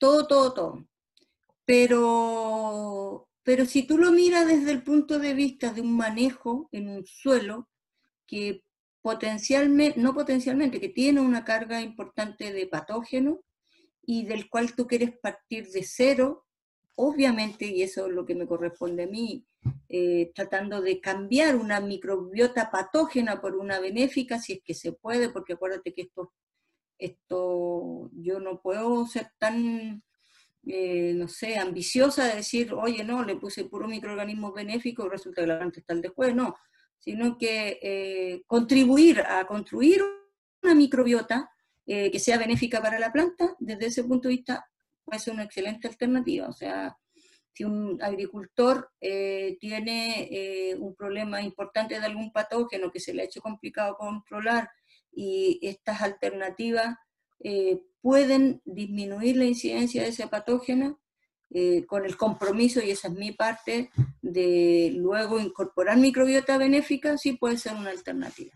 Todo, 0.00 0.26
todo, 0.26 0.52
todo. 0.52 0.89
Pero, 1.70 3.28
pero 3.44 3.64
si 3.64 3.84
tú 3.84 3.96
lo 3.96 4.10
miras 4.10 4.44
desde 4.44 4.72
el 4.72 4.82
punto 4.82 5.20
de 5.20 5.34
vista 5.34 5.72
de 5.72 5.82
un 5.82 5.96
manejo 5.96 6.68
en 6.72 6.88
un 6.88 7.06
suelo 7.06 7.68
que 8.26 8.64
potencialmente, 9.00 10.00
no 10.00 10.12
potencialmente, 10.12 10.80
que 10.80 10.88
tiene 10.88 11.20
una 11.20 11.44
carga 11.44 11.80
importante 11.80 12.52
de 12.52 12.66
patógeno 12.66 13.44
y 14.02 14.24
del 14.24 14.50
cual 14.50 14.74
tú 14.74 14.88
quieres 14.88 15.16
partir 15.20 15.70
de 15.70 15.84
cero, 15.84 16.44
obviamente, 16.96 17.66
y 17.66 17.84
eso 17.84 18.08
es 18.08 18.14
lo 18.14 18.26
que 18.26 18.34
me 18.34 18.48
corresponde 18.48 19.04
a 19.04 19.06
mí, 19.06 19.46
eh, 19.88 20.32
tratando 20.34 20.80
de 20.80 21.00
cambiar 21.00 21.54
una 21.54 21.78
microbiota 21.78 22.72
patógena 22.72 23.40
por 23.40 23.54
una 23.54 23.78
benéfica, 23.78 24.40
si 24.40 24.54
es 24.54 24.62
que 24.64 24.74
se 24.74 24.90
puede, 24.90 25.28
porque 25.28 25.52
acuérdate 25.52 25.94
que 25.94 26.02
esto, 26.02 26.32
esto 26.98 28.10
yo 28.12 28.40
no 28.40 28.60
puedo 28.60 29.06
ser 29.06 29.30
tan, 29.38 30.02
eh, 30.66 31.12
no 31.14 31.28
sé, 31.28 31.56
ambiciosa 31.56 32.26
de 32.26 32.36
decir, 32.36 32.72
oye, 32.74 33.04
no, 33.04 33.24
le 33.24 33.36
puse 33.36 33.64
puro 33.64 33.88
microorganismo 33.88 34.52
benéfico 34.52 35.06
y 35.06 35.08
resulta 35.08 35.42
que 35.42 35.46
la 35.46 35.58
planta 35.58 35.80
está 35.80 35.94
al 35.94 36.02
después, 36.02 36.34
no, 36.34 36.56
sino 36.98 37.38
que 37.38 37.78
eh, 37.82 38.42
contribuir 38.46 39.20
a 39.20 39.46
construir 39.46 40.02
una 40.62 40.74
microbiota 40.74 41.50
que 41.86 42.20
sea 42.20 42.38
benéfica 42.38 42.80
para 42.80 43.00
la 43.00 43.10
planta, 43.10 43.56
desde 43.58 43.86
ese 43.86 44.04
punto 44.04 44.28
de 44.28 44.36
vista 44.36 44.64
puede 45.04 45.18
ser 45.18 45.34
una 45.34 45.42
excelente 45.42 45.88
alternativa. 45.88 46.48
O 46.48 46.52
sea, 46.52 46.96
si 47.52 47.64
un 47.64 47.98
agricultor 48.02 48.90
eh, 49.00 49.56
tiene 49.60 50.28
eh, 50.30 50.76
un 50.76 50.94
problema 50.94 51.42
importante 51.42 51.98
de 51.98 52.06
algún 52.06 52.32
patógeno 52.32 52.90
que 52.90 53.00
se 53.00 53.12
le 53.12 53.22
ha 53.22 53.24
hecho 53.24 53.40
complicado 53.40 53.96
controlar 53.96 54.70
y 55.12 55.58
estas 55.62 56.00
alternativas 56.00 56.96
eh, 57.40 57.82
pueden 58.00 58.62
disminuir 58.64 59.36
la 59.36 59.44
incidencia 59.44 60.02
de 60.02 60.08
ese 60.08 60.26
patógeno 60.26 61.00
con 61.88 62.04
el 62.04 62.16
compromiso, 62.16 62.80
y 62.80 62.90
esa 62.90 63.08
es 63.08 63.14
mi 63.14 63.32
parte, 63.32 63.90
de 64.22 64.92
luego 64.94 65.40
incorporar 65.40 65.96
microbiota 65.96 66.56
benéfica, 66.58 67.18
sí 67.18 67.32
puede 67.32 67.56
ser 67.56 67.74
una 67.74 67.90
alternativa. 67.90 68.52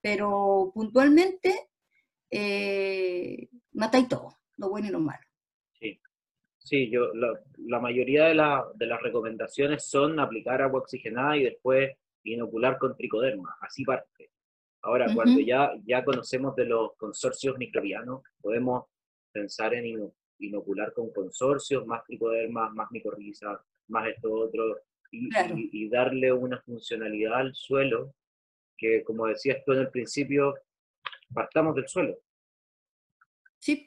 Pero 0.00 0.70
puntualmente, 0.74 1.68
mata 3.72 3.98
y 3.98 4.08
todo, 4.08 4.38
lo 4.56 4.70
bueno 4.70 4.88
y 4.88 4.90
lo 4.90 5.00
malo. 5.00 5.20
Sí, 6.62 6.90
yo, 6.90 7.12
la, 7.14 7.80
mayoría 7.80 8.26
de, 8.26 8.34
las 8.34 9.02
recomendaciones 9.02 9.88
son 9.88 10.20
aplicar 10.20 10.60
agua 10.60 10.80
oxigenada 10.80 11.36
y 11.36 11.44
después 11.44 11.96
inocular 12.22 12.78
con 12.78 12.96
tricoderma, 12.96 13.56
así 13.62 13.82
parte. 13.84 14.30
Ahora, 14.82 15.12
cuando 15.14 15.40
ya, 15.40 15.72
ya 15.84 16.04
conocemos 16.04 16.56
de 16.56 16.64
los 16.64 16.96
consorcios 16.96 17.58
microbianos, 17.58 18.22
podemos 18.40 18.86
pensar 19.30 19.74
en 19.74 20.10
inocular 20.38 20.92
con 20.94 21.12
consorcios, 21.12 21.86
más 21.86 22.04
tricoderma, 22.04 22.70
más 22.70 22.90
micorriza, 22.90 23.62
más 23.88 24.08
esto 24.08 24.32
otro, 24.32 24.80
y, 25.12 25.28
y, 25.72 25.88
darle 25.88 26.32
una 26.32 26.60
funcionalidad 26.62 27.40
al 27.40 27.54
suelo 27.54 28.14
que, 28.78 29.02
como 29.04 29.26
decías 29.26 29.58
tú 29.66 29.72
en 29.72 29.80
el 29.80 29.90
principio, 29.90 30.54
partamos 31.34 31.74
del 31.74 31.88
suelo. 31.88 32.16
Sí, 33.58 33.86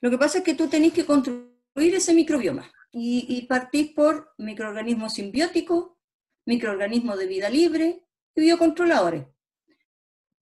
lo 0.00 0.10
que 0.10 0.18
pasa 0.18 0.38
es 0.38 0.44
que 0.44 0.54
tú 0.54 0.68
tenés 0.68 0.92
que 0.92 1.06
construir 1.06 1.94
ese 1.94 2.12
microbioma 2.12 2.70
y, 2.92 3.24
y 3.28 3.46
partir 3.46 3.94
por 3.94 4.32
microorganismos 4.36 5.14
simbióticos, 5.14 5.92
microorganismos 6.44 7.18
de 7.18 7.26
vida 7.26 7.48
libre 7.48 8.04
y 8.34 8.40
biocontroladores. 8.42 9.33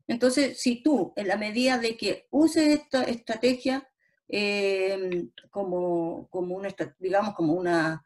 Entonces, 0.06 0.60
si 0.60 0.82
tú, 0.82 1.12
en 1.16 1.28
la 1.28 1.36
medida 1.36 1.78
de 1.78 1.96
que 1.96 2.26
uses 2.30 2.68
esta 2.68 3.04
estrategia 3.04 3.88
eh, 4.28 5.28
como, 5.50 6.28
como 6.28 6.56
una, 6.56 6.68
digamos, 6.98 7.34
como 7.34 7.52
una, 7.54 8.02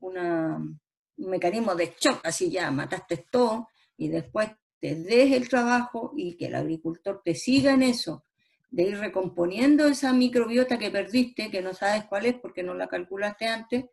una, 0.00 0.56
un 0.56 1.30
mecanismo 1.30 1.74
de 1.74 1.94
shock, 1.98 2.20
así 2.24 2.50
ya 2.50 2.70
mataste 2.70 3.26
todo, 3.30 3.68
y 3.96 4.08
después 4.08 4.50
te 4.80 4.94
des 4.94 5.32
el 5.32 5.48
trabajo 5.48 6.12
y 6.16 6.36
que 6.36 6.46
el 6.46 6.54
agricultor 6.54 7.22
te 7.24 7.34
siga 7.34 7.72
en 7.72 7.82
eso 7.82 8.24
de 8.70 8.82
ir 8.84 8.98
recomponiendo 8.98 9.86
esa 9.86 10.12
microbiota 10.12 10.78
que 10.78 10.90
perdiste, 10.90 11.50
que 11.50 11.62
no 11.62 11.72
sabes 11.74 12.04
cuál 12.04 12.26
es 12.26 12.34
porque 12.34 12.62
no 12.62 12.74
la 12.74 12.86
calculaste 12.86 13.46
antes, 13.46 13.86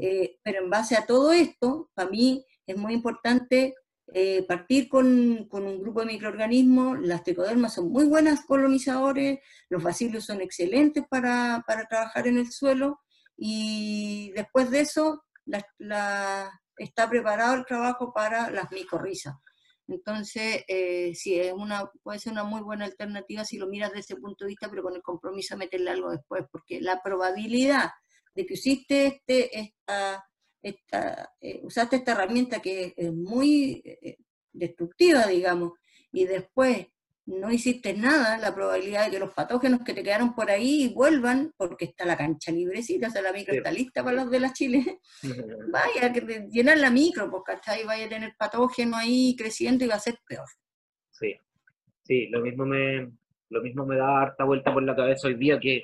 eh, 0.00 0.38
pero 0.42 0.62
en 0.62 0.70
base 0.70 0.96
a 0.96 1.04
todo 1.04 1.32
esto, 1.32 1.90
para 1.94 2.10
mí 2.10 2.44
es 2.66 2.76
muy 2.76 2.94
importante 2.94 3.74
eh, 4.12 4.44
partir 4.46 4.88
con, 4.88 5.06
un 5.06 5.80
grupo 5.80 6.00
de 6.00 6.06
microorganismos, 6.06 6.98
las 7.00 7.22
tricodermas 7.22 7.74
son 7.74 7.90
muy 7.90 8.04
buenas 8.06 8.44
colonizadores, 8.44 9.38
los 9.68 9.82
bacilos 9.82 10.24
son 10.24 10.40
excelentes 10.40 11.04
para, 11.08 11.64
trabajar 11.88 12.26
en 12.26 12.38
el 12.38 12.50
suelo, 12.50 13.00
y 13.36 14.32
después 14.32 14.70
de 14.70 14.80
eso, 14.80 15.24
está 15.46 17.08
preparado 17.08 17.54
el 17.54 17.64
trabajo 17.64 18.12
para 18.12 18.50
las 18.50 18.70
micorrizas. 18.72 19.34
Entonces, 19.86 20.64
eh, 20.68 21.12
sí, 21.14 21.38
es 21.38 21.52
una, 21.52 21.90
puede 22.02 22.18
ser 22.18 22.32
una 22.32 22.44
muy 22.44 22.60
buena 22.62 22.84
alternativa 22.84 23.44
si 23.44 23.58
lo 23.58 23.66
miras 23.66 23.90
desde 23.90 24.00
ese 24.00 24.16
punto 24.16 24.44
de 24.44 24.50
vista, 24.50 24.68
pero 24.68 24.82
con 24.82 24.94
el 24.94 25.02
compromiso 25.02 25.54
de 25.54 25.60
meterle 25.60 25.90
algo 25.90 26.10
después, 26.10 26.44
porque 26.50 26.80
la 26.80 27.02
probabilidad 27.02 27.90
de 28.34 28.46
que 28.46 28.54
usiste 28.54 29.06
este, 29.06 29.58
esta, 29.58 30.24
esta, 30.62 31.32
eh, 31.40 31.60
usaste 31.62 31.96
esta 31.96 32.12
herramienta 32.12 32.60
que 32.60 32.94
es 32.96 33.12
muy 33.12 33.82
eh, 33.84 34.18
destructiva, 34.52 35.26
digamos, 35.26 35.72
y 36.12 36.26
después 36.26 36.86
no 37.26 37.50
hiciste 37.50 37.94
nada, 37.94 38.38
la 38.38 38.54
probabilidad 38.54 39.04
de 39.04 39.12
que 39.12 39.18
los 39.18 39.32
patógenos 39.32 39.82
que 39.84 39.94
te 39.94 40.02
quedaron 40.02 40.34
por 40.34 40.50
ahí 40.50 40.92
vuelvan, 40.94 41.52
porque 41.56 41.84
está 41.84 42.04
la 42.04 42.16
cancha 42.16 42.50
librecita, 42.50 43.08
o 43.08 43.10
sea, 43.10 43.22
la 43.22 43.32
micro 43.32 43.54
está 43.54 43.70
lista 43.70 44.02
para 44.02 44.16
los 44.16 44.30
de 44.30 44.40
la 44.40 44.52
Chile, 44.52 45.00
vaya, 45.72 46.12
que 46.12 46.48
llenar 46.50 46.78
la 46.78 46.90
micro, 46.90 47.30
porque 47.30 47.52
ahí 47.66 47.84
vaya 47.84 48.06
a 48.06 48.08
tener 48.08 48.34
patógeno 48.38 48.96
ahí 48.96 49.36
creciendo 49.36 49.84
y 49.84 49.88
va 49.88 49.94
a 49.94 50.00
ser 50.00 50.18
peor. 50.26 50.46
Sí, 51.10 51.36
sí, 52.02 52.28
lo 52.28 52.40
mismo 52.40 52.66
me, 52.66 53.10
lo 53.50 53.62
mismo 53.62 53.86
me 53.86 53.96
da 53.96 54.22
harta 54.22 54.44
vuelta 54.44 54.72
por 54.72 54.82
la 54.82 54.96
cabeza 54.96 55.28
hoy 55.28 55.34
día 55.34 55.60
que, 55.60 55.82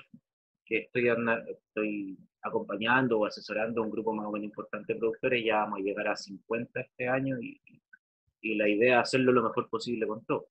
que 0.65 0.79
estoy, 0.79 1.09
estoy 1.49 2.19
acompañando 2.47 3.19
o 3.19 3.27
asesorando 3.27 3.81
a 3.81 3.85
un 3.85 3.91
grupo 3.91 4.13
más 4.13 4.27
o 4.27 4.33
menos 4.33 4.47
importante 4.47 4.95
de 4.95 4.99
productores, 4.99 5.45
ya 5.45 5.57
vamos 5.59 5.81
a 5.81 5.83
llegar 5.83 6.09
a 6.09 6.17
50 6.17 6.81
este 6.81 7.09
año 7.09 7.41
y, 7.41 7.61
y 8.41 8.55
la 8.55 8.69
idea 8.69 9.01
es 9.01 9.09
hacerlo 9.09 9.33
lo 9.33 9.43
mejor 9.43 9.69
posible 9.69 10.07
con 10.07 10.25
todo. 10.25 10.47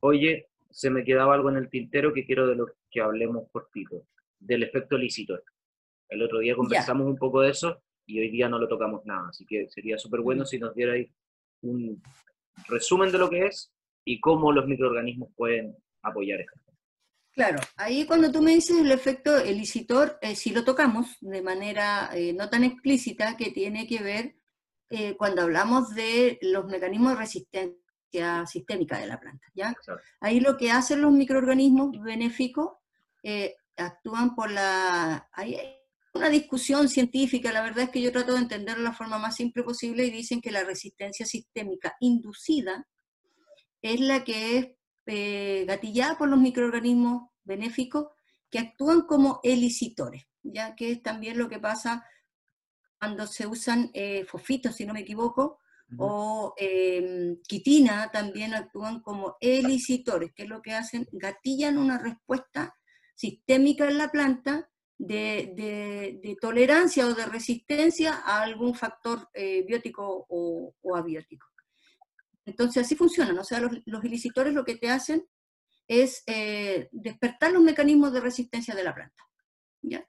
Oye, 0.00 0.48
se 0.70 0.90
me 0.90 1.04
quedaba 1.04 1.34
algo 1.34 1.50
en 1.50 1.56
el 1.56 1.68
tintero 1.68 2.12
que 2.12 2.24
quiero 2.24 2.46
de 2.46 2.56
lo 2.56 2.66
que 2.90 3.00
hablemos 3.00 3.48
cortito, 3.50 4.04
del 4.38 4.62
efecto 4.62 4.96
lícito. 4.96 5.38
El 6.08 6.22
otro 6.22 6.40
día 6.40 6.54
conversamos 6.54 7.06
un 7.06 7.16
poco 7.16 7.40
de 7.40 7.50
eso 7.50 7.82
y 8.06 8.20
hoy 8.20 8.30
día 8.30 8.48
no 8.48 8.58
lo 8.58 8.68
tocamos 8.68 9.04
nada, 9.04 9.28
así 9.28 9.44
que 9.46 9.68
sería 9.68 9.98
súper 9.98 10.20
bueno 10.20 10.44
si 10.44 10.58
nos 10.58 10.74
dierais 10.74 11.10
un 11.62 12.02
resumen 12.68 13.12
de 13.12 13.18
lo 13.18 13.30
que 13.30 13.46
es 13.46 13.72
y 14.04 14.18
cómo 14.20 14.52
los 14.52 14.66
microorganismos 14.66 15.30
pueden 15.36 15.76
apoyar 16.02 16.40
esto. 16.40 16.69
Claro, 17.32 17.60
ahí 17.76 18.06
cuando 18.06 18.32
tú 18.32 18.42
me 18.42 18.54
dices 18.54 18.76
el 18.78 18.90
efecto 18.90 19.36
elicitor, 19.36 20.18
eh, 20.20 20.34
si 20.34 20.50
lo 20.50 20.64
tocamos 20.64 21.16
de 21.20 21.42
manera 21.42 22.10
eh, 22.12 22.32
no 22.32 22.50
tan 22.50 22.64
explícita, 22.64 23.36
que 23.36 23.50
tiene 23.52 23.86
que 23.86 24.02
ver 24.02 24.36
eh, 24.88 25.16
cuando 25.16 25.42
hablamos 25.42 25.94
de 25.94 26.38
los 26.42 26.66
mecanismos 26.66 27.12
de 27.12 27.18
resistencia 27.18 28.46
sistémica 28.46 28.98
de 28.98 29.06
la 29.06 29.20
planta. 29.20 29.46
¿ya? 29.54 29.72
Ahí 30.20 30.40
lo 30.40 30.56
que 30.56 30.72
hacen 30.72 31.00
los 31.02 31.12
microorganismos 31.12 31.92
benéficos 32.02 32.70
actúan 33.76 34.34
por 34.34 34.50
la... 34.50 35.28
Hay 35.32 35.56
una 36.12 36.28
discusión 36.28 36.88
científica, 36.88 37.52
la 37.52 37.62
verdad 37.62 37.84
es 37.84 37.90
que 37.90 38.02
yo 38.02 38.10
trato 38.10 38.32
de 38.32 38.40
entenderlo 38.40 38.82
de 38.82 38.90
la 38.90 38.96
forma 38.96 39.18
más 39.18 39.36
simple 39.36 39.62
posible 39.62 40.04
y 40.04 40.10
dicen 40.10 40.40
que 40.40 40.50
la 40.50 40.64
resistencia 40.64 41.24
sistémica 41.24 41.94
inducida 42.00 42.88
es 43.80 44.00
la 44.00 44.24
que 44.24 44.58
es 44.58 44.68
eh, 45.06 45.64
gatillada 45.66 46.16
por 46.18 46.28
los 46.28 46.38
microorganismos 46.38 47.30
benéficos 47.44 48.08
que 48.50 48.58
actúan 48.58 49.02
como 49.02 49.40
elicitores, 49.42 50.24
ya 50.42 50.74
que 50.74 50.92
es 50.92 51.02
también 51.02 51.38
lo 51.38 51.48
que 51.48 51.58
pasa 51.58 52.04
cuando 52.98 53.26
se 53.26 53.46
usan 53.46 53.90
eh, 53.94 54.24
fosfitos, 54.24 54.76
si 54.76 54.84
no 54.84 54.92
me 54.92 55.00
equivoco, 55.00 55.58
o 55.98 56.54
em, 56.56 57.40
quitina 57.42 58.10
también 58.12 58.54
actúan 58.54 59.00
como 59.00 59.36
elicitores, 59.40 60.32
que 60.32 60.44
es 60.44 60.48
lo 60.48 60.62
que 60.62 60.74
hacen, 60.74 61.08
gatillan 61.10 61.78
una 61.78 61.98
respuesta 61.98 62.76
sistémica 63.14 63.88
en 63.88 63.98
la 63.98 64.10
planta 64.10 64.70
de, 65.00 66.36
tolerancia 66.40 67.06
o 67.06 67.14
de 67.14 67.26
resistencia 67.26 68.22
a 68.24 68.42
algún 68.42 68.74
factor 68.74 69.28
eh, 69.34 69.64
biótico 69.66 70.26
o, 70.28 70.74
abiótico. 70.94 71.46
Entonces 72.44 72.84
así 72.84 72.96
funcionan, 72.96 73.38
o 73.38 73.44
sea, 73.44 73.60
los, 73.60 73.72
los 73.84 74.04
ilicitores 74.04 74.54
lo 74.54 74.64
que 74.64 74.76
te 74.76 74.90
hacen 74.90 75.26
es 75.86 76.22
eh, 76.26 76.88
despertar 76.92 77.52
los 77.52 77.62
mecanismos 77.62 78.12
de 78.12 78.20
resistencia 78.20 78.74
de 78.74 78.84
la 78.84 78.94
planta. 78.94 79.24
¿ya? 79.82 80.06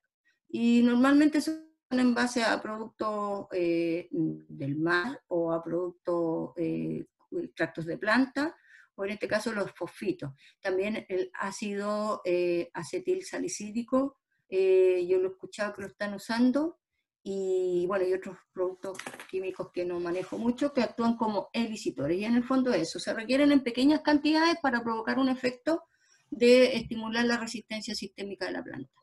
Y 0.47 0.81
normalmente 0.83 1.41
son 1.41 1.71
en 1.89 2.13
base 2.13 2.43
a 2.43 2.61
productos 2.61 3.47
eh, 3.51 4.07
del 4.11 4.77
mar 4.77 5.21
o 5.27 5.51
a 5.51 5.63
productos, 5.63 6.51
eh, 6.57 7.05
extractos 7.43 7.85
de 7.85 7.97
planta, 7.97 8.55
o 8.95 9.05
en 9.05 9.11
este 9.11 9.27
caso 9.27 9.51
los 9.51 9.71
fosfitos. 9.71 10.31
También 10.61 11.05
el 11.09 11.31
ácido 11.33 12.21
eh, 12.25 12.69
acetil 12.73 13.25
salicídico, 13.25 14.17
yo 14.49 15.17
lo 15.17 15.29
he 15.29 15.31
escuchado 15.31 15.73
que 15.73 15.81
lo 15.83 15.87
están 15.87 16.13
usando, 16.13 16.80
y 17.23 17.85
bueno, 17.87 18.05
hay 18.05 18.13
otros 18.13 18.37
productos 18.51 18.97
químicos 19.29 19.69
que 19.71 19.85
no 19.85 19.99
manejo 19.99 20.37
mucho, 20.37 20.73
que 20.73 20.81
actúan 20.81 21.17
como 21.17 21.49
elicitores. 21.53 22.17
Y 22.17 22.25
en 22.25 22.35
el 22.35 22.43
fondo 22.43 22.73
eso, 22.73 22.99
se 22.99 23.13
requieren 23.13 23.51
en 23.51 23.63
pequeñas 23.63 24.01
cantidades 24.01 24.55
para 24.61 24.83
provocar 24.83 25.19
un 25.19 25.29
efecto 25.29 25.83
de 26.29 26.75
estimular 26.77 27.25
la 27.25 27.37
resistencia 27.37 27.93
sistémica 27.93 28.45
de 28.45 28.51
la 28.53 28.63
planta 28.63 29.01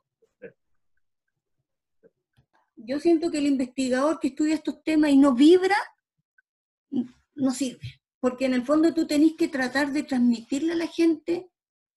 yo 2.78 3.00
siento 3.00 3.30
que 3.30 3.38
el 3.38 3.46
investigador 3.46 4.20
que 4.20 4.28
estudia 4.28 4.54
estos 4.54 4.82
temas 4.82 5.10
y 5.10 5.16
no 5.16 5.34
vibra, 5.34 5.76
no 7.34 7.50
sirve. 7.50 8.00
Porque 8.20 8.46
en 8.46 8.54
el 8.54 8.64
fondo 8.64 8.94
tú 8.94 9.06
tenés 9.06 9.34
que 9.36 9.48
tratar 9.48 9.92
de 9.92 10.02
transmitirle 10.04 10.72
a 10.72 10.76
la 10.76 10.86
gente 10.86 11.50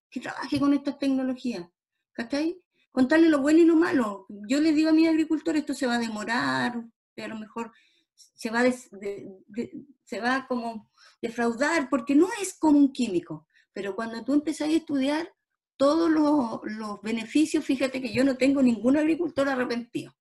que 0.09 0.19
trabaje 0.19 0.59
con 0.59 0.73
estas 0.73 0.99
tecnologías. 0.99 1.67
¿Cachai? 2.13 2.61
Contarle 2.91 3.29
lo 3.29 3.39
bueno 3.39 3.59
y 3.59 3.65
lo 3.65 3.75
malo. 3.75 4.25
Yo 4.29 4.59
les 4.59 4.75
digo 4.75 4.89
a 4.89 4.93
mis 4.93 5.07
agricultores, 5.07 5.61
esto 5.61 5.73
se 5.73 5.87
va 5.87 5.95
a 5.95 5.99
demorar, 5.99 6.83
a 7.17 7.27
lo 7.27 7.37
mejor 7.37 7.71
se 8.13 8.49
va, 8.49 8.63
se 8.69 10.19
va 10.19 10.45
como 10.47 10.91
defraudar, 11.21 11.89
porque 11.89 12.15
no 12.15 12.27
es 12.41 12.57
como 12.57 12.77
un 12.77 12.91
químico. 12.91 13.47
Pero 13.73 13.95
cuando 13.95 14.23
tú 14.23 14.33
empezás 14.33 14.67
a 14.67 14.73
estudiar 14.73 15.31
todos 15.77 16.09
los, 16.09 16.59
los 16.63 17.01
beneficios, 17.01 17.63
fíjate 17.63 18.01
que 18.01 18.13
yo 18.13 18.23
no 18.23 18.35
tengo 18.37 18.61
ningún 18.61 18.97
agricultor 18.97 19.47
arrepentido. 19.47 20.13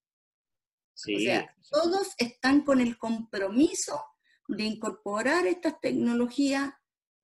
O 0.94 1.18
sea, 1.18 1.54
todos 1.70 2.14
están 2.18 2.62
con 2.62 2.80
el 2.80 2.98
compromiso 2.98 4.02
de 4.48 4.64
incorporar 4.64 5.46
estas 5.46 5.80
tecnologías 5.80 6.72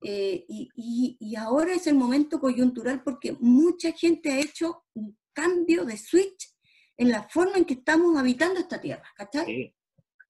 eh, 0.01 0.45
y, 0.47 1.35
ahora 1.35 1.73
es 1.73 1.87
el 1.87 1.95
momento 1.95 2.39
coyuntural 2.39 3.03
porque 3.03 3.35
mucha 3.39 3.91
gente 3.91 4.31
ha 4.31 4.39
hecho 4.39 4.83
cambio 5.37 5.85
de 5.85 5.97
switch 5.97 6.51
en 6.97 7.11
la 7.11 7.29
forma 7.29 7.57
en 7.57 7.65
que 7.65 7.75
estamos 7.75 8.17
habitando 8.17 8.59
esta 8.59 8.81
tierra, 8.81 9.07
¿cachai? 9.15 9.75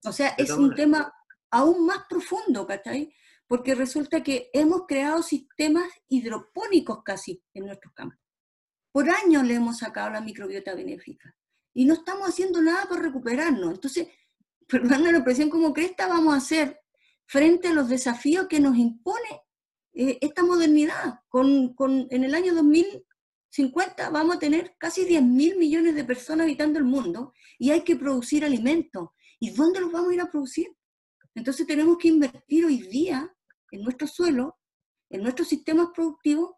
O 0.03 0.11
sea, 0.11 0.35
es 0.38 0.49
un 0.51 0.75
tema 0.75 1.13
aún 1.49 1.85
más 1.85 1.99
profundo, 2.09 2.67
¿cachai? 2.67 3.13
Porque 3.47 3.73
resulta 3.73 4.21
que 4.21 4.49
hemos 4.51 4.81
creado 4.85 5.23
sistemas 5.23 5.89
hidropónicos 6.09 7.03
casi 7.03 7.41
en 7.53 7.67
nuestros 7.67 7.93
campos. 7.93 8.19
Por 8.91 9.09
años 9.09 9.45
le 9.45 9.53
hemos 9.53 9.77
sacado 9.77 10.09
la 10.09 10.19
microbiota 10.19 10.75
benéfica 10.75 11.34
y 11.73 11.85
no 11.85 11.93
estamos 11.93 12.27
haciendo 12.27 12.61
nada 12.61 12.85
por 12.89 13.01
recuperarnos. 13.01 13.75
Entonces, 13.75 14.09
perdón 14.67 15.05
la 15.05 15.11
expresión 15.11 15.49
como 15.49 15.73
cresta 15.73 16.07
vamos 16.07 16.34
a 16.34 16.38
hacer 16.38 16.81
frente 17.25 17.69
a 17.69 17.73
los 17.73 17.88
desafíos 17.88 18.47
que 18.47 18.59
nos 18.59 18.75
impone 18.75 19.41
eh, 19.93 20.17
esta 20.19 20.43
modernidad. 20.43 21.21
Con, 21.29 21.73
con, 21.75 22.07
en 22.09 22.25
el 22.25 22.35
año 22.35 22.53
2050 23.57 24.11
vamos 24.11 24.35
a 24.35 24.39
tener 24.39 24.75
casi 24.77 25.03
10 25.03 25.23
mil 25.23 25.57
millones 25.57 25.95
de 25.95 26.03
personas 26.03 26.45
habitando 26.45 26.77
el 26.77 26.85
mundo 26.85 27.34
y 27.57 27.71
hay 27.71 27.81
que 27.81 27.95
producir 27.95 28.45
alimentos. 28.45 29.09
¿Y 29.39 29.49
dónde 29.51 29.81
los 29.81 29.91
vamos 29.91 30.11
a 30.11 30.13
ir 30.13 30.21
a 30.21 30.29
producir? 30.29 30.67
Entonces 31.34 31.65
tenemos 31.65 31.97
que 31.97 32.09
invertir 32.09 32.65
hoy 32.65 32.81
día 32.88 33.34
en 33.71 33.81
nuestro 33.81 34.07
suelo, 34.07 34.59
en 35.09 35.23
nuestros 35.23 35.47
sistemas 35.47 35.88
productivos, 35.93 36.51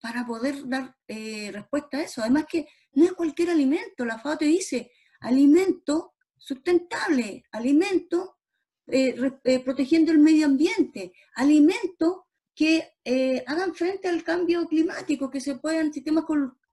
para 0.00 0.26
poder 0.26 0.66
dar 0.66 0.96
eh, 1.08 1.50
respuesta 1.52 1.98
a 1.98 2.02
eso. 2.02 2.22
Además 2.22 2.46
que 2.48 2.66
no 2.92 3.04
es 3.04 3.12
cualquier 3.12 3.50
alimento, 3.50 4.04
la 4.04 4.18
FAO 4.18 4.38
te 4.38 4.44
dice 4.46 4.92
alimento 5.20 6.14
sustentable, 6.36 7.44
alimento 7.52 8.38
eh, 8.86 9.14
eh, 9.44 9.60
protegiendo 9.60 10.12
el 10.12 10.18
medio 10.18 10.46
ambiente, 10.46 11.12
alimento 11.34 12.25
que 12.56 12.94
eh, 13.04 13.44
hagan 13.46 13.74
frente 13.74 14.08
al 14.08 14.24
cambio 14.24 14.66
climático, 14.66 15.30
que 15.30 15.40
se 15.40 15.56
puedan, 15.56 15.92
sistemas 15.92 16.24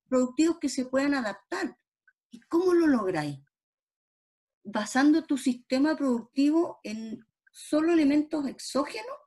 productivos 0.08 0.58
que 0.58 0.70
se 0.70 0.86
puedan 0.86 1.14
adaptar. 1.14 1.78
¿Y 2.32 2.40
cómo 2.42 2.74
lo 2.74 2.88
lográis? 2.88 3.38
Basando 4.64 5.26
tu 5.26 5.38
sistema 5.38 5.96
productivo 5.98 6.80
en 6.84 7.24
solo 7.52 7.92
elementos 7.92 8.48
exógenos, 8.48 9.18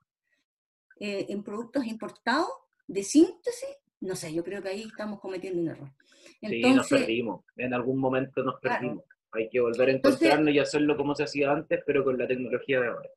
en 0.99 1.45
productos 1.45 1.85
importados 1.85 2.49
de 2.87 3.03
síntesis, 3.03 3.69
no 4.01 4.16
sé, 4.16 4.33
yo 4.33 4.43
creo 4.43 4.62
que 4.62 4.70
ahí 4.70 4.83
estamos 4.83 5.20
cometiendo 5.20 5.61
un 5.61 5.69
error. 5.69 5.93
Entonces, 6.41 6.62
sí, 6.62 6.74
nos 6.74 6.89
perdimos. 6.89 7.45
En 7.57 7.74
algún 7.74 7.99
momento 7.99 8.43
nos 8.43 8.59
perdimos. 8.61 9.05
Hay 9.33 9.51
que 9.51 9.61
volver 9.61 9.91
a 9.91 9.93
encontrarnos 9.93 10.55
y 10.55 10.59
hacerlo 10.59 10.97
como 10.97 11.15
se 11.15 11.24
hacía 11.24 11.53
antes, 11.53 11.83
pero 11.87 12.03
con 12.03 12.16
la 12.16 12.27
tecnología 12.27 12.81
de 12.81 12.89
ahora. 12.89 13.11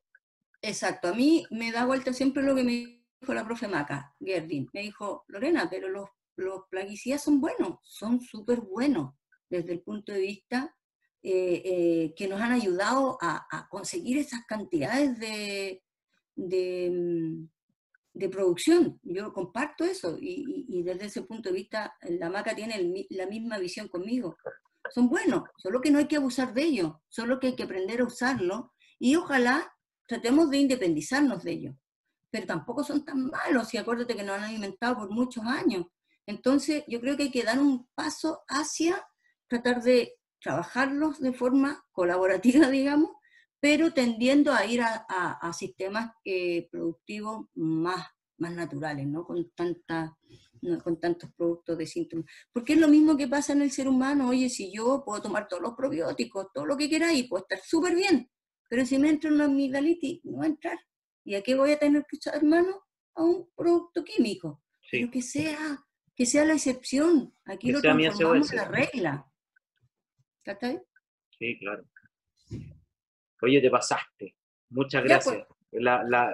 Exacto. 0.60 1.08
A 1.08 1.14
mí 1.14 1.46
me 1.50 1.72
da 1.72 1.86
vuelta 1.86 2.12
siempre 2.12 2.42
lo 2.42 2.54
que 2.54 2.64
me 2.64 2.99
dijo 3.20 3.34
la 3.34 3.44
profe 3.44 3.68
Maca, 3.68 4.14
Gerdin. 4.20 4.68
Me 4.72 4.82
dijo, 4.82 5.24
Lorena, 5.28 5.68
pero 5.70 5.88
los, 5.88 6.08
los 6.36 6.62
plaguicidas 6.70 7.22
son 7.22 7.40
buenos, 7.40 7.78
son 7.82 8.20
súper 8.20 8.60
buenos 8.60 9.14
desde 9.48 9.72
el 9.72 9.82
punto 9.82 10.12
de 10.12 10.20
vista 10.20 10.74
eh, 11.22 12.14
que 12.16 12.28
nos 12.28 12.40
han 12.40 12.52
ayudado 12.52 13.18
a, 13.20 13.68
conseguir 13.68 14.16
esas 14.16 14.40
cantidades 14.46 15.18
de, 15.18 15.82
de, 16.34 16.90
mm, 16.90 18.30
producción. 18.30 18.98
Yo 19.02 19.32
comparto 19.32 19.84
eso 19.84 20.16
y, 20.18 20.82
desde 20.82 21.06
ese 21.06 21.22
punto 21.22 21.50
de 21.50 21.56
vista 21.56 21.94
la 22.02 22.30
maca 22.30 22.54
tiene 22.54 23.06
la 23.10 23.26
misma 23.26 23.58
visión 23.58 23.88
conmigo. 23.88 24.36
Son 24.94 25.08
buenos, 25.08 25.42
solo 25.58 25.80
que 25.80 25.90
no 25.90 25.98
hay 25.98 26.06
que 26.06 26.16
abusar 26.16 26.54
de 26.54 26.62
ellos, 26.62 26.92
solo 27.08 27.38
que 27.38 27.48
hay 27.48 27.56
que 27.56 27.64
aprender 27.64 28.00
a 28.00 28.06
usarlo 28.06 28.72
y 28.98 29.16
ojalá 29.16 29.70
tratemos 30.06 30.48
de 30.50 30.58
independizarnos 30.58 31.44
de 31.44 31.52
ellos. 31.52 31.76
Pero 32.30 32.46
tampoco 32.46 32.84
son 32.84 33.04
tan 33.04 33.26
malos 33.26 33.72
y 33.74 33.78
acuérdate 33.78 34.14
que 34.16 34.22
nos 34.22 34.36
han 34.36 34.44
alimentado 34.44 34.96
por 34.96 35.10
muchos 35.10 35.44
años. 35.44 35.86
Entonces 36.26 36.84
yo 36.86 37.00
creo 37.00 37.16
que 37.16 37.24
hay 37.24 37.30
que 37.30 37.42
dar 37.42 37.58
un 37.58 37.88
paso 37.94 38.42
hacia 38.48 39.04
tratar 39.48 39.82
de 39.82 40.14
trabajarlos 40.40 41.20
de 41.20 41.32
forma 41.32 41.84
colaborativa, 41.92 42.68
digamos, 42.70 43.10
pero 43.60 43.92
tendiendo 43.92 44.52
a 44.52 44.64
ir 44.64 44.80
a, 44.82 45.52
sistemas 45.52 46.12
eh, 46.24 46.68
productivos 46.70 47.46
más, 47.54 48.06
más 48.38 48.54
naturales, 48.54 49.06
¿no? 49.06 49.24
Con, 49.24 49.50
tanta, 49.50 50.16
con 50.82 50.98
tantos 50.98 51.30
productos 51.36 51.76
de 51.76 51.86
síntomas. 51.86 52.24
Porque 52.52 52.72
es 52.72 52.80
lo 52.80 52.88
mismo 52.88 53.16
que 53.16 53.28
pasa 53.28 53.52
en 53.52 53.60
el 53.60 53.70
ser 53.70 53.86
humano, 53.86 54.28
oye, 54.28 54.48
si 54.48 54.72
yo 54.72 55.02
puedo 55.04 55.20
tomar 55.20 55.46
todos 55.46 55.62
los 55.62 55.74
probióticos, 55.74 56.46
todo 56.54 56.64
lo 56.64 56.76
que 56.76 56.88
queráis, 56.88 57.28
puedo 57.28 57.42
estar 57.42 57.60
súper 57.62 57.94
bien, 57.94 58.30
pero 58.68 58.86
si 58.86 58.98
me 58.98 59.10
entra 59.10 59.30
una 59.30 59.44
amigdalitis, 59.44 60.24
no 60.24 60.38
va 60.38 60.44
a 60.44 60.48
entrar. 60.48 60.78
¿Y 61.24 61.34
a 61.34 61.42
qué 61.42 61.54
voy 61.54 61.72
a 61.72 61.78
tener 61.78 62.04
que 62.08 62.16
echar 62.16 62.42
mano? 62.42 62.84
A 63.14 63.24
un 63.24 63.50
producto 63.54 64.04
químico. 64.04 64.62
Pero 64.90 65.10
que 65.10 65.22
sea, 65.22 65.84
que 66.14 66.26
sea 66.26 66.44
la 66.44 66.54
excepción. 66.54 67.34
Aquí 67.44 67.72
lo 67.72 67.80
transformamos 67.80 68.52
la 68.52 68.64
regla. 68.64 69.26
Sí, 71.38 71.58
claro. 71.58 71.84
Oye, 73.42 73.60
te 73.60 73.70
pasaste. 73.70 74.36
Muchas 74.70 75.02
pues. 75.02 75.10
gracias. 75.10 75.46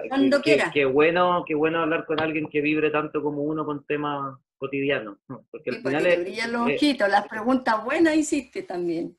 Cuando 0.09 0.41
qué, 0.41 0.63
qué, 0.73 0.85
bueno, 0.85 1.43
qué 1.45 1.53
bueno 1.53 1.79
hablar 1.79 2.05
con 2.05 2.19
alguien 2.19 2.49
que 2.49 2.61
vibre 2.61 2.89
tanto 2.89 3.21
como 3.21 3.43
uno 3.43 3.65
con 3.65 3.85
temas 3.85 4.39
cotidianos. 4.57 5.19
Porque 5.51 5.69
al 5.69 5.77
final 5.77 6.03
te 6.03 6.21
brillan 6.21 6.51
los 6.51 6.61
ojitos, 6.61 7.09
las 7.09 7.27
preguntas 7.27 7.83
buenas 7.83 8.15
hiciste 8.15 8.63
también. 8.63 9.17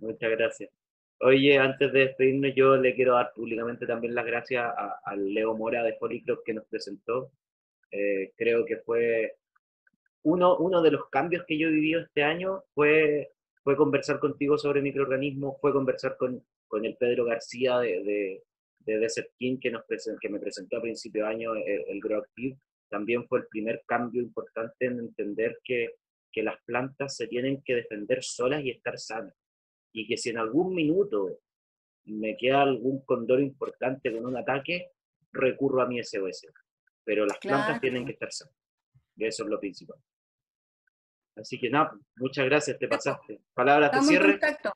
Muchas 0.00 0.30
gracias. 0.30 0.70
Oye, 1.20 1.58
antes 1.58 1.92
de 1.92 2.00
despedirnos, 2.00 2.54
yo 2.54 2.76
le 2.76 2.94
quiero 2.94 3.14
dar 3.14 3.32
públicamente 3.34 3.86
también 3.86 4.14
las 4.14 4.24
gracias 4.24 4.64
a, 4.64 5.16
Leo 5.16 5.56
Mora 5.56 5.82
de 5.82 5.94
Policrop 5.94 6.42
que 6.44 6.54
nos 6.54 6.64
presentó. 6.66 7.30
Eh, 7.90 8.32
creo 8.36 8.64
que 8.64 8.78
fue 8.78 9.36
uno, 10.22 10.56
uno 10.58 10.82
de 10.82 10.92
los 10.92 11.08
cambios 11.10 11.44
que 11.46 11.58
yo 11.58 11.68
he 11.68 11.72
vivido 11.72 12.00
este 12.00 12.22
año 12.22 12.62
fue 12.74 13.32
fue 13.62 13.76
conversar 13.76 14.18
contigo 14.18 14.58
sobre 14.58 14.82
microorganismos, 14.82 15.60
fue 15.60 15.72
conversar 15.72 16.16
con, 16.16 16.42
con 16.66 16.84
el 16.84 16.96
Pedro 16.96 17.24
García 17.24 17.78
de, 17.78 18.02
de, 18.02 18.42
de 18.80 18.98
Desert 18.98 19.30
King 19.38 19.58
que, 19.60 19.70
nos 19.70 19.84
que 20.20 20.28
me 20.28 20.40
presentó 20.40 20.78
a 20.78 20.82
principio 20.82 21.24
de 21.24 21.30
año 21.30 21.54
el, 21.54 21.84
el 21.88 22.00
GrowActive. 22.00 22.56
También 22.88 23.26
fue 23.28 23.40
el 23.40 23.46
primer 23.48 23.82
cambio 23.86 24.22
importante 24.22 24.86
en 24.86 24.98
entender 24.98 25.58
que, 25.62 25.90
que 26.32 26.42
las 26.42 26.56
plantas 26.64 27.16
se 27.16 27.28
tienen 27.28 27.62
que 27.62 27.76
defender 27.76 28.22
solas 28.22 28.64
y 28.64 28.70
estar 28.70 28.98
sanas. 28.98 29.34
Y 29.92 30.06
que 30.06 30.16
si 30.16 30.30
en 30.30 30.38
algún 30.38 30.74
minuto 30.74 31.40
me 32.04 32.36
queda 32.36 32.62
algún 32.62 33.04
condor 33.04 33.40
importante 33.40 34.12
con 34.12 34.26
un 34.26 34.36
ataque, 34.36 34.92
recurro 35.32 35.82
a 35.82 35.86
mi 35.86 36.02
SOS. 36.02 36.46
Pero 37.04 37.26
las 37.26 37.38
plantas 37.38 37.80
tienen 37.80 38.04
que 38.04 38.12
estar 38.12 38.32
sanas. 38.32 38.54
Eso 39.16 39.44
es 39.44 39.50
lo 39.50 39.60
principal. 39.60 39.98
Así 41.36 41.58
que 41.58 41.70
nada, 41.70 41.98
muchas 42.16 42.44
gracias, 42.46 42.78
te 42.78 42.88
pasaste. 42.88 43.40
Palabras 43.54 43.92
de 43.92 44.02
cierre. 44.02 44.32
contacto. 44.32 44.72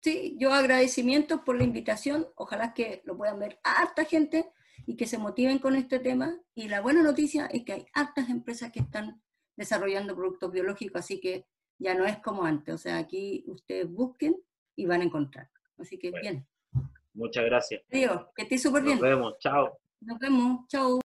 Sí, 0.00 0.36
yo 0.38 0.52
agradecimientos 0.52 1.40
por 1.40 1.56
la 1.56 1.64
invitación. 1.64 2.28
Ojalá 2.36 2.72
que 2.72 3.02
lo 3.04 3.16
puedan 3.16 3.38
ver 3.40 3.58
a 3.64 3.82
harta 3.82 4.04
gente 4.04 4.48
y 4.86 4.96
que 4.96 5.06
se 5.06 5.18
motiven 5.18 5.58
con 5.58 5.74
este 5.74 5.98
tema. 5.98 6.40
Y 6.54 6.68
la 6.68 6.80
buena 6.80 7.02
noticia 7.02 7.46
es 7.46 7.64
que 7.64 7.72
hay 7.72 7.86
hartas 7.92 8.30
empresas 8.30 8.70
que 8.70 8.80
están 8.80 9.20
desarrollando 9.56 10.14
productos 10.14 10.52
biológicos, 10.52 11.00
así 11.00 11.20
que 11.20 11.44
ya 11.78 11.94
no 11.94 12.04
es 12.04 12.18
como 12.18 12.44
antes. 12.44 12.74
O 12.74 12.78
sea, 12.78 12.98
aquí 12.98 13.44
ustedes 13.46 13.90
busquen 13.90 14.36
y 14.76 14.86
van 14.86 15.00
a 15.00 15.04
encontrar. 15.04 15.48
Así 15.78 15.98
que 15.98 16.10
bien. 16.10 16.46
Muchas 17.14 17.44
gracias. 17.44 17.82
Dios, 17.88 18.26
que 18.34 18.42
estés 18.42 18.62
súper 18.62 18.82
bien. 18.82 18.98
Nos 18.98 19.08
vemos, 19.08 19.34
chao. 19.38 19.78
Nos 20.00 20.18
vemos, 20.18 20.66
chao. 20.68 21.00